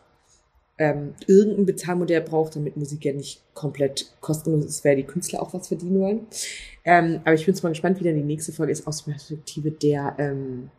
ähm, 0.77 1.15
irgendein 1.25 1.65
Bezahlmodell 1.65 2.21
braucht, 2.21 2.55
damit 2.55 2.77
Musik 2.77 3.05
ja 3.05 3.13
nicht 3.13 3.41
komplett 3.55 4.13
kostenlos 4.21 4.65
ist, 4.65 4.85
weil 4.85 4.97
die 4.97 5.03
Künstler 5.03 5.41
auch 5.41 5.51
was 5.53 5.67
verdienen 5.67 5.99
wollen. 5.99 6.27
Ähm, 6.85 7.21
aber 7.23 7.33
ich 7.33 7.45
bin 7.45 7.55
jetzt 7.55 7.63
mal 7.63 7.69
gespannt, 7.69 7.99
wie 7.99 8.03
dann 8.03 8.15
die 8.15 8.21
nächste 8.21 8.51
Folge 8.51 8.71
ist 8.71 8.85
aus 8.85 9.03
der 9.03 9.13
Perspektive 9.13 9.71
der, 9.71 10.15
ähm, 10.19 10.69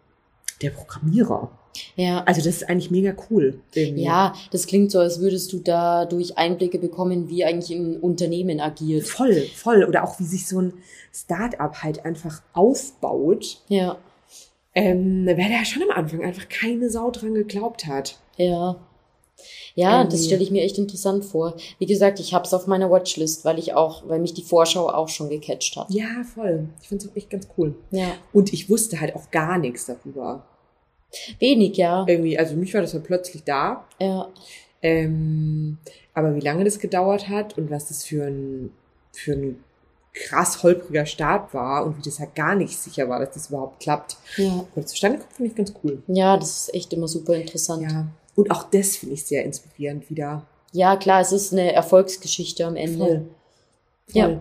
der 0.62 0.70
Programmierer. 0.70 1.50
Ja. 1.96 2.22
Also 2.24 2.40
das 2.42 2.56
ist 2.56 2.68
eigentlich 2.68 2.90
mega 2.90 3.14
cool. 3.30 3.60
Irgendwie. 3.74 4.02
Ja, 4.04 4.34
das 4.50 4.66
klingt 4.66 4.90
so, 4.90 4.98
als 4.98 5.20
würdest 5.20 5.52
du 5.52 5.58
dadurch 5.58 6.36
Einblicke 6.36 6.78
bekommen, 6.78 7.28
wie 7.28 7.44
eigentlich 7.44 7.70
ein 7.76 7.96
Unternehmen 7.98 8.60
agiert. 8.60 9.06
Voll, 9.06 9.42
voll. 9.54 9.84
Oder 9.84 10.04
auch 10.04 10.18
wie 10.18 10.24
sich 10.24 10.46
so 10.48 10.60
ein 10.60 10.72
Start-up 11.12 11.82
halt 11.82 12.04
einfach 12.04 12.42
aufbaut. 12.52 13.58
Ja, 13.68 13.98
Ähm, 14.74 15.26
weil 15.26 15.36
da 15.50 15.64
schon 15.64 15.82
am 15.82 15.90
Anfang 15.96 16.22
einfach 16.24 16.48
keine 16.48 16.90
Sau 16.90 17.10
dran 17.10 17.34
geglaubt 17.34 17.86
hat. 17.86 18.16
ja. 18.36 18.76
Ja, 19.74 20.04
das 20.04 20.12
Irgendwie. 20.14 20.26
stelle 20.26 20.42
ich 20.42 20.50
mir 20.50 20.62
echt 20.64 20.76
interessant 20.76 21.24
vor. 21.24 21.56
Wie 21.78 21.86
gesagt, 21.86 22.20
ich 22.20 22.34
hab's 22.34 22.52
auf 22.52 22.66
meiner 22.66 22.90
Watchlist, 22.90 23.46
weil 23.46 23.58
ich 23.58 23.72
auch, 23.72 24.06
weil 24.06 24.18
mich 24.18 24.34
die 24.34 24.42
Vorschau 24.42 24.90
auch 24.90 25.08
schon 25.08 25.30
gecatcht 25.30 25.76
hat. 25.76 25.86
Ja, 25.90 26.22
voll. 26.34 26.68
Ich 26.82 26.88
finde 26.88 27.04
es 27.06 27.10
auch 27.10 27.16
echt 27.16 27.30
ganz 27.30 27.48
cool. 27.56 27.74
Ja. 27.90 28.08
Und 28.34 28.52
ich 28.52 28.68
wusste 28.68 29.00
halt 29.00 29.16
auch 29.16 29.30
gar 29.30 29.56
nichts 29.56 29.86
darüber. 29.86 30.44
Wenig, 31.38 31.76
ja. 31.76 32.04
Irgendwie, 32.06 32.38
also 32.38 32.52
für 32.54 32.60
mich 32.60 32.74
war 32.74 32.80
das 32.80 32.94
halt 32.94 33.04
plötzlich 33.04 33.44
da. 33.44 33.84
Ja. 34.00 34.28
Ähm, 34.82 35.78
aber 36.14 36.34
wie 36.34 36.40
lange 36.40 36.64
das 36.64 36.78
gedauert 36.78 37.28
hat 37.28 37.58
und 37.58 37.70
was 37.70 37.88
das 37.88 38.04
für 38.04 38.24
ein, 38.24 38.70
für 39.12 39.32
ein 39.32 39.64
krass 40.12 40.62
holpriger 40.62 41.06
Start 41.06 41.54
war 41.54 41.84
und 41.84 41.96
wie 41.98 42.02
das 42.02 42.18
halt 42.18 42.34
gar 42.34 42.54
nicht 42.54 42.76
sicher 42.76 43.08
war, 43.08 43.20
dass 43.20 43.32
das 43.34 43.48
überhaupt 43.48 43.80
klappt. 43.80 44.16
Ja. 44.36 44.64
Und 44.74 44.88
zustande 44.88 45.18
kommt, 45.18 45.32
finde 45.32 45.50
ich 45.50 45.56
ganz 45.56 45.72
cool. 45.84 46.02
Ja, 46.08 46.36
das 46.36 46.62
ist 46.62 46.74
echt 46.74 46.92
immer 46.92 47.08
super 47.08 47.34
interessant. 47.34 47.82
Ja, 47.82 47.88
Ja. 47.90 48.06
Und 48.36 48.50
auch 48.50 48.64
das 48.70 48.96
finde 48.96 49.14
ich 49.14 49.24
sehr 49.24 49.44
inspirierend 49.44 50.08
wieder. 50.08 50.46
klar, 50.96 51.20
es 51.20 51.32
ist 51.32 51.52
eine 51.52 51.72
Erfolgsgeschichte 51.72 52.64
am 52.64 52.76
Ende. 52.76 52.98
Voll. 52.98 53.26
Ja. 54.12 54.24
Voll. 54.26 54.38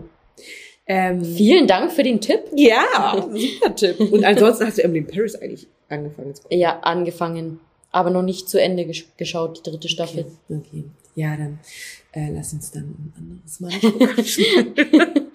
Ähm, 0.86 1.24
Vielen 1.24 1.66
Dank 1.66 1.92
für 1.92 2.02
den 2.02 2.20
Tipp. 2.20 2.40
ja, 2.54 3.14
super 3.30 3.74
Tipp. 3.74 4.00
Und 4.00 4.24
ansonsten 4.24 4.66
hast 4.66 4.78
du 4.78 4.84
Emily 4.84 5.00
in 5.00 5.06
Paris 5.06 5.34
eigentlich 5.36 5.68
angefangen 5.90 6.34
zu 6.34 6.42
gucken. 6.42 6.58
Ja, 6.58 6.80
angefangen, 6.80 7.60
aber 7.90 8.10
noch 8.10 8.22
nicht 8.22 8.48
zu 8.48 8.60
Ende 8.60 8.86
gesch 8.86 9.06
geschaut, 9.16 9.58
die 9.58 9.70
dritte 9.70 9.88
Staffel. 9.88 10.26
Okay, 10.48 10.58
okay. 10.58 10.84
Ja, 11.16 11.36
dann 11.36 11.58
äh, 12.12 12.30
lass 12.32 12.52
uns 12.52 12.70
dann 12.70 12.84
ein 12.84 13.12
anderes 13.18 13.60
Mal 13.60 13.72
gucken. 13.80 15.30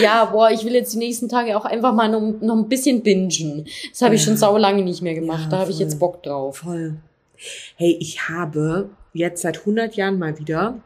Ja, 0.00 0.26
boah, 0.26 0.50
ich 0.50 0.64
will 0.64 0.74
jetzt 0.74 0.92
die 0.94 0.98
nächsten 0.98 1.28
Tage 1.28 1.56
auch 1.56 1.64
einfach 1.64 1.94
mal 1.94 2.08
noch, 2.08 2.40
noch 2.40 2.56
ein 2.56 2.68
bisschen 2.68 3.02
bingen. 3.02 3.66
Das 3.90 4.02
habe 4.02 4.14
ich 4.14 4.22
schon 4.22 4.36
sau 4.36 4.56
lange 4.58 4.82
nicht 4.82 5.02
mehr 5.02 5.14
gemacht. 5.14 5.44
Ja, 5.44 5.50
da 5.50 5.58
habe 5.60 5.70
ich 5.70 5.78
jetzt 5.78 5.98
Bock 5.98 6.22
drauf. 6.22 6.58
Voll. 6.58 6.96
Hey, 7.76 7.96
ich 8.00 8.28
habe 8.28 8.90
jetzt 9.12 9.42
seit 9.42 9.60
100 9.60 9.94
Jahren 9.96 10.18
mal 10.18 10.38
wieder, 10.38 10.80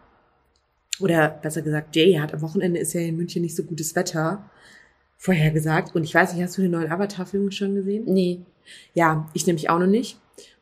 oder 1.00 1.28
besser 1.28 1.62
gesagt, 1.62 1.94
Jay 1.94 2.14
hat 2.14 2.34
am 2.34 2.42
Wochenende 2.42 2.80
ist 2.80 2.92
ja 2.92 3.00
in 3.00 3.16
München 3.16 3.42
nicht 3.42 3.56
so 3.56 3.62
gutes 3.62 3.94
Wetter 3.94 4.48
vorhergesagt. 5.18 5.94
Und 5.94 6.04
ich 6.04 6.14
weiß 6.14 6.32
nicht, 6.32 6.42
hast 6.42 6.56
du 6.56 6.62
den 6.62 6.70
neuen 6.70 6.90
Avatar-Film 6.90 7.50
schon 7.50 7.74
gesehen? 7.74 8.04
Nee. 8.06 8.40
Ja, 8.94 9.28
ich 9.34 9.46
nämlich 9.46 9.68
auch 9.68 9.78
noch 9.78 9.86
nicht. 9.86 10.18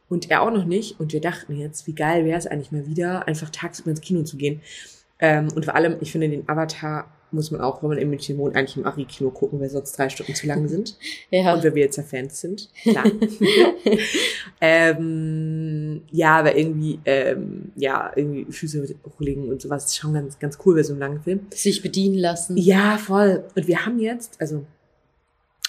Und 0.09 0.31
er 0.31 0.43
auch 0.43 0.51
noch 0.51 0.65
nicht. 0.65 0.99
Und 0.99 1.13
wir 1.13 1.21
dachten 1.21 1.57
jetzt, 1.57 1.87
wie 1.87 1.95
geil 1.95 2.25
wäre 2.25 2.39
es 2.39 2.47
eigentlich 2.47 2.73
mal 2.73 2.87
wieder, 2.87 3.29
einfach 3.29 3.51
tagsüber 3.51 3.91
ins 3.91 4.01
Kino 4.01 4.23
zu 4.23 4.37
gehen. 4.37 4.61
Ähm, 5.19 5.49
und 5.55 5.65
vor 5.65 5.75
allem, 5.75 5.97
ich 6.01 6.11
finde, 6.11 6.29
den 6.29 6.49
Avatar 6.49 7.16
muss 7.31 7.51
man 7.51 7.61
auch, 7.61 7.83
wenn 7.83 7.91
man 7.91 7.99
in 7.99 8.09
München 8.09 8.39
wohnt, 8.39 8.57
eigentlich 8.57 8.77
im 8.77 8.87
Ari-Kino 8.87 9.31
gucken, 9.31 9.61
weil 9.61 9.69
sonst 9.69 9.93
drei 9.93 10.09
Stunden 10.09 10.35
zu 10.35 10.47
lang 10.47 10.69
sind. 10.69 10.97
Ja. 11.31 11.55
Und 11.55 11.65
weil 11.65 11.75
wir 11.75 11.83
jetzt 11.83 11.97
ja 11.97 12.03
Fans 12.03 12.41
sind. 12.41 12.69
Klar. 12.83 13.05
ähm, 14.61 16.03
ja, 16.11 16.39
aber 16.39 16.57
irgendwie, 16.57 17.01
ähm, 17.05 17.73
ja, 17.75 18.13
irgendwie 18.15 18.51
Füße 18.51 18.95
hochlegen 19.05 19.49
und 19.49 19.61
sowas 19.61 19.87
ist 19.87 19.97
schon 19.97 20.15
ganz, 20.15 20.39
ganz 20.39 20.59
cool 20.65 20.77
bei 20.77 20.83
so 20.83 20.93
einem 20.93 21.01
langen 21.01 21.23
Film. 21.23 21.41
Sich 21.53 21.83
bedienen 21.83 22.17
lassen. 22.17 22.57
Ja, 22.57 22.97
voll. 22.99 23.45
Und 23.55 23.67
wir 23.67 23.85
haben 23.85 23.99
jetzt, 23.99 24.41
also 24.41 24.65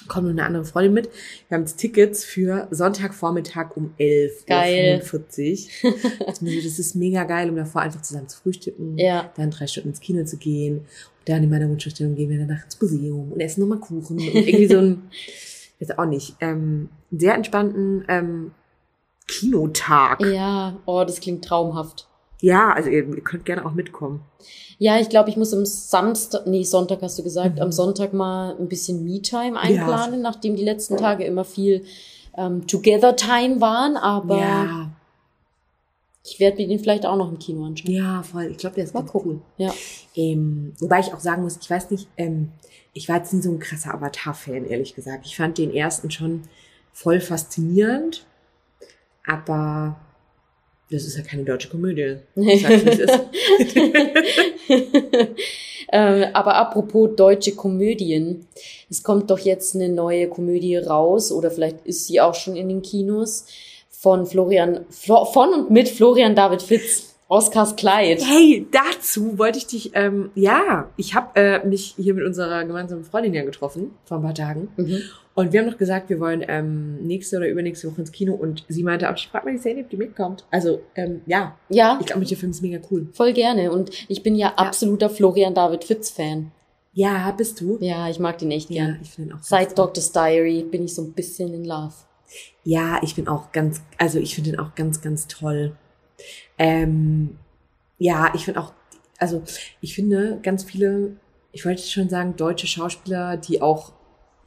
kommt 0.08 0.26
noch 0.26 0.32
eine 0.32 0.46
andere 0.46 0.64
Freundin 0.66 0.94
mit, 0.94 1.10
wir 1.50 1.56
haben 1.56 1.64
jetzt 1.64 1.78
Tickets 1.78 2.24
für 2.24 2.68
Sonntagvormittag 2.72 3.76
um 3.76 3.94
11 3.98 4.46
Geil. 4.46 5.00
Uhr 5.00 5.02
45. 5.06 5.84
das 6.24 6.42
ist 6.80 6.96
mega 6.96 7.24
geil, 7.24 7.50
um 7.50 7.56
davor 7.56 7.82
einfach 7.82 8.02
zusammen 8.02 8.30
zu 8.30 8.40
frühstücken, 8.42 8.98
Ja. 8.98 9.32
dann 9.36 9.52
drei 9.52 9.68
Stunden 9.68 9.90
ins 9.90 10.00
Kino 10.00 10.24
zu 10.24 10.38
gehen. 10.38 10.80
Und 10.80 10.86
dann 11.26 11.44
in 11.44 11.50
meiner 11.50 11.68
Wunschvorstellung 11.70 12.16
gehen 12.16 12.30
wir 12.30 12.38
danach 12.40 12.64
ins 12.64 12.80
Museum 12.82 13.32
und 13.32 13.40
essen 13.42 13.62
nochmal 13.62 13.80
Kuchen 13.80 14.18
und 14.18 14.24
irgendwie 14.36 14.68
so 14.68 14.78
ein, 14.80 15.02
jetzt 15.80 15.98
auch 16.00 16.06
nicht, 16.06 16.36
ähm, 16.42 16.90
sehr 17.12 17.36
entspannten 17.36 18.06
ähm, 18.08 18.52
Kinotag. 19.28 20.22
Ja. 20.22 20.28
Ja, 20.28 20.80
oh, 20.86 21.04
das 21.06 21.20
klingt 21.20 21.44
traumhaft. 21.44 22.08
Also 22.74 22.90
ihr, 22.90 23.08
ihr 23.08 23.22
könnt 23.24 23.46
gerne 23.46 23.66
auch 23.66 23.74
mitkommen. 23.74 24.22
Ja, 24.78 25.00
ich 25.00 25.10
glaube, 25.10 25.30
ich 25.30 25.38
muss 25.38 25.54
am 25.54 25.66
Samstag, 25.66 26.46
nee, 26.46 26.64
Sonntag 26.64 27.02
hast 27.02 27.18
du 27.18 27.24
gesagt, 27.24 27.56
Mhm. 27.56 27.62
am 27.64 27.72
Sonntag 27.72 28.14
mal 28.14 28.56
ein 28.60 28.68
bisschen 28.68 29.04
Me-Time 29.04 29.60
einplanen, 29.60 30.22
nachdem 30.22 30.56
die 30.56 30.64
letzten 30.64 30.98
Tage 30.98 31.24
immer 31.24 31.44
viel 31.46 31.84
ähm, 32.38 32.68
Together-Time 32.68 33.60
waren, 33.60 33.98
aber 33.98 34.38
ja. 34.38 34.90
Ich 36.30 36.40
werde 36.42 36.58
mir 36.58 36.68
den 36.68 36.80
vielleicht 36.80 37.06
auch 37.06 37.16
noch 37.16 37.32
im 37.32 37.40
Kino 37.40 37.66
anschauen. 37.66 37.90
Ja, 37.92 38.22
voll. 38.22 38.48
Ich 38.52 38.58
glaube, 38.58 38.76
der 38.76 38.84
ist 38.84 38.94
Mal 38.94 39.04
gucken. 39.06 39.32
cool. 39.32 39.42
Ja. 39.58 39.74
Ähm, 40.14 40.74
wobei 40.80 41.00
ich 41.00 41.14
auch 41.14 41.20
sagen 41.22 41.42
muss, 41.42 41.58
ich 41.60 41.70
weiß 41.70 41.90
nicht, 41.90 42.08
ähm, 42.18 42.52
ich 42.94 43.08
war 43.08 43.16
jetzt 43.18 43.34
nie 43.34 43.42
so 43.42 43.50
ein 43.50 43.60
krasser 43.60 43.94
Avatar-Fan, 43.94 44.66
ehrlich 44.66 44.94
gesagt. 44.94 45.26
Ich 45.26 45.38
fand 45.38 45.58
den 45.58 45.74
ersten 45.74 46.12
schon 46.12 46.44
voll 46.92 47.22
faszinierend, 47.22 48.26
aber 49.26 49.96
das 50.90 51.04
ist 51.04 51.18
ja 51.18 51.24
keine 51.24 51.44
deutsche 51.44 51.70
Komödie. 51.70 52.18
Ich 52.36 52.62
sag's, 52.62 52.86
wie 52.86 52.90
es 52.90 53.00
ist. 53.00 53.20
ähm, 55.92 56.26
aber 56.34 56.56
apropos 56.56 57.10
deutsche 57.16 57.56
Komödien. 57.56 58.48
Es 58.90 59.04
kommt 59.04 59.30
doch 59.30 59.40
jetzt 59.40 59.76
eine 59.76 59.90
neue 59.90 60.28
Komödie 60.30 60.78
raus 60.78 61.32
oder 61.32 61.52
vielleicht 61.52 61.86
ist 61.86 62.08
sie 62.08 62.22
auch 62.22 62.36
schon 62.36 62.56
in 62.56 62.70
den 62.70 62.82
Kinos 62.82 63.46
von 63.90 64.26
Florian, 64.26 64.86
Flo, 64.90 65.26
von 65.26 65.54
und 65.54 65.72
mit 65.72 65.90
Florian 65.90 66.36
David 66.36 66.62
Fitz. 66.62 67.04
Oscars 67.30 67.76
Kleid. 67.76 68.24
Hey, 68.26 68.66
dazu 68.72 69.38
wollte 69.38 69.58
ich 69.58 69.68
dich, 69.68 69.92
ähm, 69.96 70.32
ja, 70.34 70.90
ich 70.96 71.14
habe 71.14 71.38
äh, 71.38 71.68
mich 71.68 71.96
hier 71.98 72.14
mit 72.14 72.24
unserer 72.24 72.64
gemeinsamen 72.64 73.04
Freundin 73.04 73.34
ja 73.34 73.44
getroffen, 73.44 73.92
vor 74.06 74.20
ein 74.20 74.24
paar 74.24 74.34
Tagen. 74.34 74.70
Mhm. 74.78 75.02
Und 75.38 75.54
wir 75.54 75.60
haben 75.60 75.68
noch 75.70 75.78
gesagt, 75.78 76.10
wir 76.10 76.20
wollen 76.20 76.44
ähm, 76.48 76.98
nächste 77.06 77.38
oder 77.38 77.48
übernächste 77.48 77.90
Woche 77.92 78.02
ins 78.02 78.12
Kino. 78.12 78.34
Und 78.34 78.66
sie 78.70 78.82
meinte, 78.82 79.08
aber 79.08 79.18
ich 79.18 79.28
frage 79.28 79.46
mal 79.46 79.52
die 79.52 79.60
Sandy, 79.60 79.84
ob 79.84 79.90
die 79.92 79.98
mitkommt. 79.98 80.46
Also, 80.50 80.82
ähm, 80.96 81.22
ja, 81.28 81.56
Ja, 81.70 81.98
ich 82.02 82.08
glaube, 82.08 82.26
der 82.26 82.38
Film 82.38 82.50
ist 82.50 82.64
mega 82.64 82.80
cool. 82.90 83.08
voll 83.14 83.34
gerne. 83.34 83.72
Und 83.72 83.92
ich 84.10 84.24
bin 84.24 84.34
ja, 84.36 84.54
absoluter 84.56 85.12
Florian 85.12 85.54
David 85.54 85.84
Fitz-Fan. 85.84 86.52
Ja, 86.94 87.30
bist 87.38 87.62
du? 87.62 87.78
Ja, 87.82 88.10
ich 88.10 88.18
mag 88.18 88.40
den 88.40 88.50
echt 88.50 88.72
Ja, 88.72 88.86
gern. 88.86 89.00
ich 89.04 89.12
finde 89.12 89.30
ihn 89.30 89.38
auch 89.38 89.44
Seit. 89.44 89.78
Doctor's 89.78 90.12
Diary 90.12 90.64
bin 90.64 90.84
ich 90.86 90.96
so 90.96 91.04
ein 91.04 91.14
bisschen 91.14 91.54
in 91.54 91.66
love. 91.66 91.94
Ja, 92.64 93.00
ich 93.04 93.14
bin 93.14 93.28
auch 93.28 93.52
ganz, 93.52 93.82
also 94.00 94.18
ich 94.18 94.34
finde 94.34 94.50
ihn 94.50 94.60
auch 94.60 94.74
ganz, 94.74 95.02
ganz 95.02 95.28
toll. 95.28 95.74
Ähm, 96.58 97.38
ja, 98.00 98.32
ich 98.34 98.46
finde 98.46 98.60
auch, 98.62 98.74
also 99.20 99.44
ich 99.82 99.94
finde 99.94 100.40
ganz 100.42 100.64
viele, 100.64 101.12
ich 101.52 101.64
wollte 101.64 101.84
schon 101.84 102.10
sagen, 102.10 102.36
deutsche 102.36 102.66
Schauspieler, 102.66 103.38
die 103.38 103.62
auch 103.62 103.94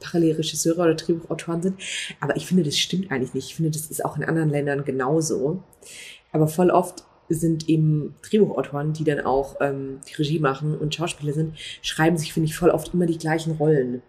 parallel 0.01 0.35
Regisseure 0.35 0.81
oder 0.81 0.95
Drehbuchautoren 0.95 1.61
sind, 1.61 1.79
aber 2.19 2.35
ich 2.35 2.45
finde, 2.45 2.63
das 2.63 2.77
stimmt 2.77 3.11
eigentlich 3.11 3.33
nicht. 3.33 3.47
Ich 3.47 3.55
finde, 3.55 3.71
das 3.71 3.85
ist 3.89 4.03
auch 4.03 4.17
in 4.17 4.23
anderen 4.25 4.49
Ländern 4.49 4.83
genauso. 4.83 5.63
Aber 6.33 6.47
voll 6.47 6.69
oft 6.69 7.03
sind 7.29 7.69
eben 7.69 8.15
Drehbuchautoren, 8.23 8.91
die 8.91 9.05
dann 9.05 9.21
auch 9.21 9.55
ähm, 9.61 9.99
die 10.09 10.15
Regie 10.15 10.39
machen 10.39 10.77
und 10.77 10.93
Schauspieler 10.93 11.31
sind, 11.31 11.55
schreiben 11.81 12.17
sich, 12.17 12.33
finde 12.33 12.47
ich, 12.49 12.55
voll 12.57 12.69
oft 12.71 12.93
immer 12.93 13.05
die 13.05 13.17
gleichen 13.17 13.53
Rollen, 13.53 14.01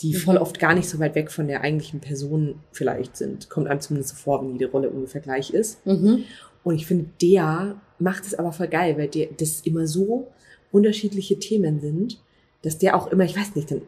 die 0.00 0.12
Mhm. 0.14 0.18
voll 0.18 0.36
oft 0.38 0.58
gar 0.58 0.74
nicht 0.74 0.88
so 0.88 0.98
weit 0.98 1.14
weg 1.14 1.30
von 1.30 1.46
der 1.46 1.60
eigentlichen 1.60 2.00
Person 2.00 2.60
vielleicht 2.72 3.16
sind. 3.16 3.48
Kommt 3.48 3.68
einem 3.68 3.80
zumindest 3.80 4.16
so 4.16 4.22
vor, 4.22 4.42
wenn 4.42 4.52
jede 4.52 4.70
Rolle 4.70 4.90
ungefähr 4.90 5.20
gleich 5.20 5.50
ist. 5.50 5.84
Mhm. 5.86 6.24
Und 6.64 6.74
ich 6.74 6.86
finde, 6.86 7.06
der 7.22 7.80
macht 8.00 8.24
es 8.24 8.34
aber 8.34 8.52
voll 8.52 8.68
geil, 8.68 8.96
weil 8.98 9.08
der, 9.08 9.28
das 9.36 9.60
immer 9.60 9.86
so 9.86 10.28
unterschiedliche 10.72 11.38
Themen 11.38 11.80
sind, 11.80 12.20
dass 12.62 12.78
der 12.78 12.96
auch 12.96 13.06
immer, 13.08 13.24
ich 13.24 13.36
weiß 13.36 13.54
nicht, 13.54 13.70
dann 13.70 13.82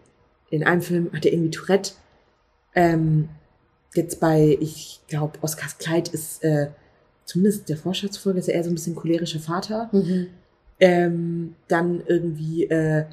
in 0.51 0.65
einem 0.65 0.83
Film 0.83 1.11
hat 1.13 1.25
er 1.25 1.33
irgendwie 1.33 1.51
Tourette. 1.51 1.93
Ähm, 2.75 3.29
jetzt 3.95 4.21
bei, 4.21 4.59
ich 4.61 5.01
glaube, 5.09 5.39
Oscars 5.43 5.79
Kleid 5.79 6.09
ist 6.09 6.45
äh, 6.45 6.71
zumindest 7.25 7.69
der 7.69 7.77
Vorschaufolge 7.77 8.39
ist 8.41 8.49
er 8.49 8.55
eher 8.55 8.65
so 8.65 8.71
ein 8.71 8.75
bisschen 8.75 8.95
cholerischer 8.97 9.41
Vater. 9.41 9.89
Mhm. 9.93 10.27
Ähm, 10.81 11.55
dann 11.69 12.03
irgendwie, 12.07 12.65
äh, 12.65 13.05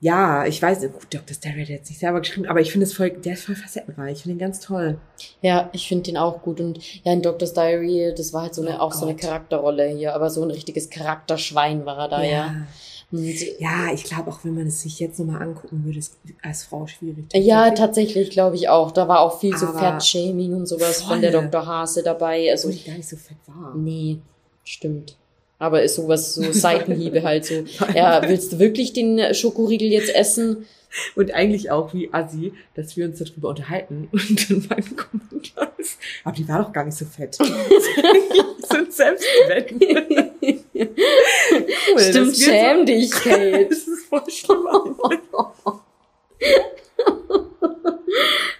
ja, 0.00 0.46
ich 0.46 0.60
weiß, 0.60 0.80
gut, 0.82 1.06
Dr. 1.10 1.34
Sterry 1.34 1.62
hat 1.62 1.68
jetzt 1.68 1.88
nicht 1.88 1.98
selber 1.98 2.20
geschrieben, 2.20 2.46
aber 2.46 2.60
ich 2.60 2.70
finde 2.70 2.86
es 2.86 2.92
voll, 2.92 3.10
der 3.10 3.32
ist 3.32 3.44
voll 3.44 3.56
facettenreich. 3.56 4.18
Ich 4.18 4.22
finde 4.22 4.36
ihn 4.36 4.38
ganz 4.38 4.60
toll. 4.60 4.98
Ja, 5.40 5.68
ich 5.72 5.88
finde 5.88 6.04
den 6.04 6.16
auch 6.16 6.42
gut. 6.42 6.60
Und 6.60 6.78
ja, 7.02 7.12
in 7.12 7.22
Doctor's 7.22 7.54
Diary, 7.54 8.14
das 8.16 8.32
war 8.32 8.42
halt 8.42 8.54
so 8.54 8.62
eine, 8.62 8.76
Oh 8.76 8.82
auch 8.82 8.92
so 8.92 9.06
eine 9.06 9.14
Gott. 9.14 9.22
Charakterrolle 9.22 9.88
hier, 9.88 10.14
aber 10.14 10.30
so 10.30 10.42
ein 10.42 10.50
richtiges 10.50 10.90
Charakterschwein 10.90 11.86
war 11.86 11.98
er 11.98 12.08
da, 12.08 12.22
ja. 12.22 12.46
Und, 12.46 12.66
Ja, 13.10 13.92
ich 13.92 14.04
glaube 14.04 14.30
auch, 14.30 14.40
wenn 14.42 14.54
man 14.54 14.66
es 14.66 14.82
sich 14.82 14.98
jetzt 14.98 15.18
nochmal 15.18 15.42
angucken 15.42 15.84
würde, 15.84 15.98
ist 15.98 16.16
als 16.42 16.64
Frau 16.64 16.86
schwierig. 16.86 17.26
ja, 17.34 17.70
tatsächlich 17.70 18.30
glaube 18.30 18.56
ich 18.56 18.68
auch. 18.68 18.90
Da 18.90 19.06
war 19.06 19.20
auch 19.20 19.38
viel 19.38 19.56
so 19.56 19.66
Aber 19.66 19.78
Fat-Shaming 19.78 20.54
und 20.54 20.66
sowas 20.66 21.02
von 21.02 21.20
der 21.20 21.32
voll. 21.32 21.42
Dr. 21.42 21.66
Hase 21.66 22.02
dabei. 22.02 22.50
Also, 22.50 22.68
ich 22.68 22.84
gar 22.84 22.96
nicht 22.96 23.08
so 23.08 23.16
fett 23.16 23.38
war. 23.46 23.74
nee, 23.76 24.18
stimmt. 24.64 25.16
Aber 25.58 25.82
ist 25.82 25.94
sowas, 25.96 26.34
so 26.34 26.42
Seitenhiebe 26.52 27.22
halt 27.22 27.44
so. 27.46 27.64
Ja, 27.94 28.22
willst 28.28 28.52
du 28.52 28.58
wirklich 28.58 28.92
den 28.92 29.34
Schokoriegel 29.34 29.88
jetzt 29.88 30.14
essen? 30.14 30.66
Und 31.14 31.34
eigentlich 31.34 31.70
auch 31.70 31.92
wie 31.92 32.08
Assi, 32.12 32.54
dass 32.74 32.96
wir 32.96 33.04
uns 33.06 33.18
darüber 33.18 33.50
unterhalten 33.50 34.08
und 34.12 34.50
dann 34.50 34.66
mein 34.70 34.96
Kommentar 34.96 35.72
ist, 35.76 35.98
aber 36.24 36.34
die 36.34 36.48
war 36.48 36.62
doch 36.62 36.72
gar 36.72 36.84
nicht 36.84 36.96
so 36.96 37.04
fett. 37.04 37.36
ein 38.70 38.90
Selbstwetten. 38.90 40.30
Cool, 40.72 42.00
Stimmt, 42.00 42.36
schäm 42.36 42.78
so- 42.78 42.84
dich, 42.84 43.10
Kate. 43.10 43.66
Das 43.68 43.78
ist 43.86 44.06
voll 44.08 44.22
schlimm. 44.30 44.66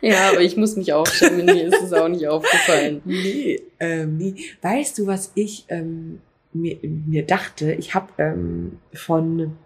Ja, 0.02 0.30
aber 0.30 0.40
ich 0.42 0.56
muss 0.56 0.76
mich 0.76 0.92
auch 0.92 1.06
schämen, 1.06 1.46
mir 1.46 1.68
ist 1.68 1.82
es 1.82 1.92
auch 1.92 2.08
nicht 2.08 2.28
aufgefallen. 2.28 3.00
Nee, 3.04 3.62
ähm, 3.80 4.18
nee. 4.18 4.34
Weißt 4.62 4.98
du, 4.98 5.06
was 5.06 5.32
ich 5.34 5.64
ähm, 5.68 6.20
mir, 6.60 6.78
mir 6.82 7.26
dachte? 7.26 7.72
Ich 7.72 7.94
habe 7.94 8.12
ähm, 8.18 8.78
von 8.92 9.56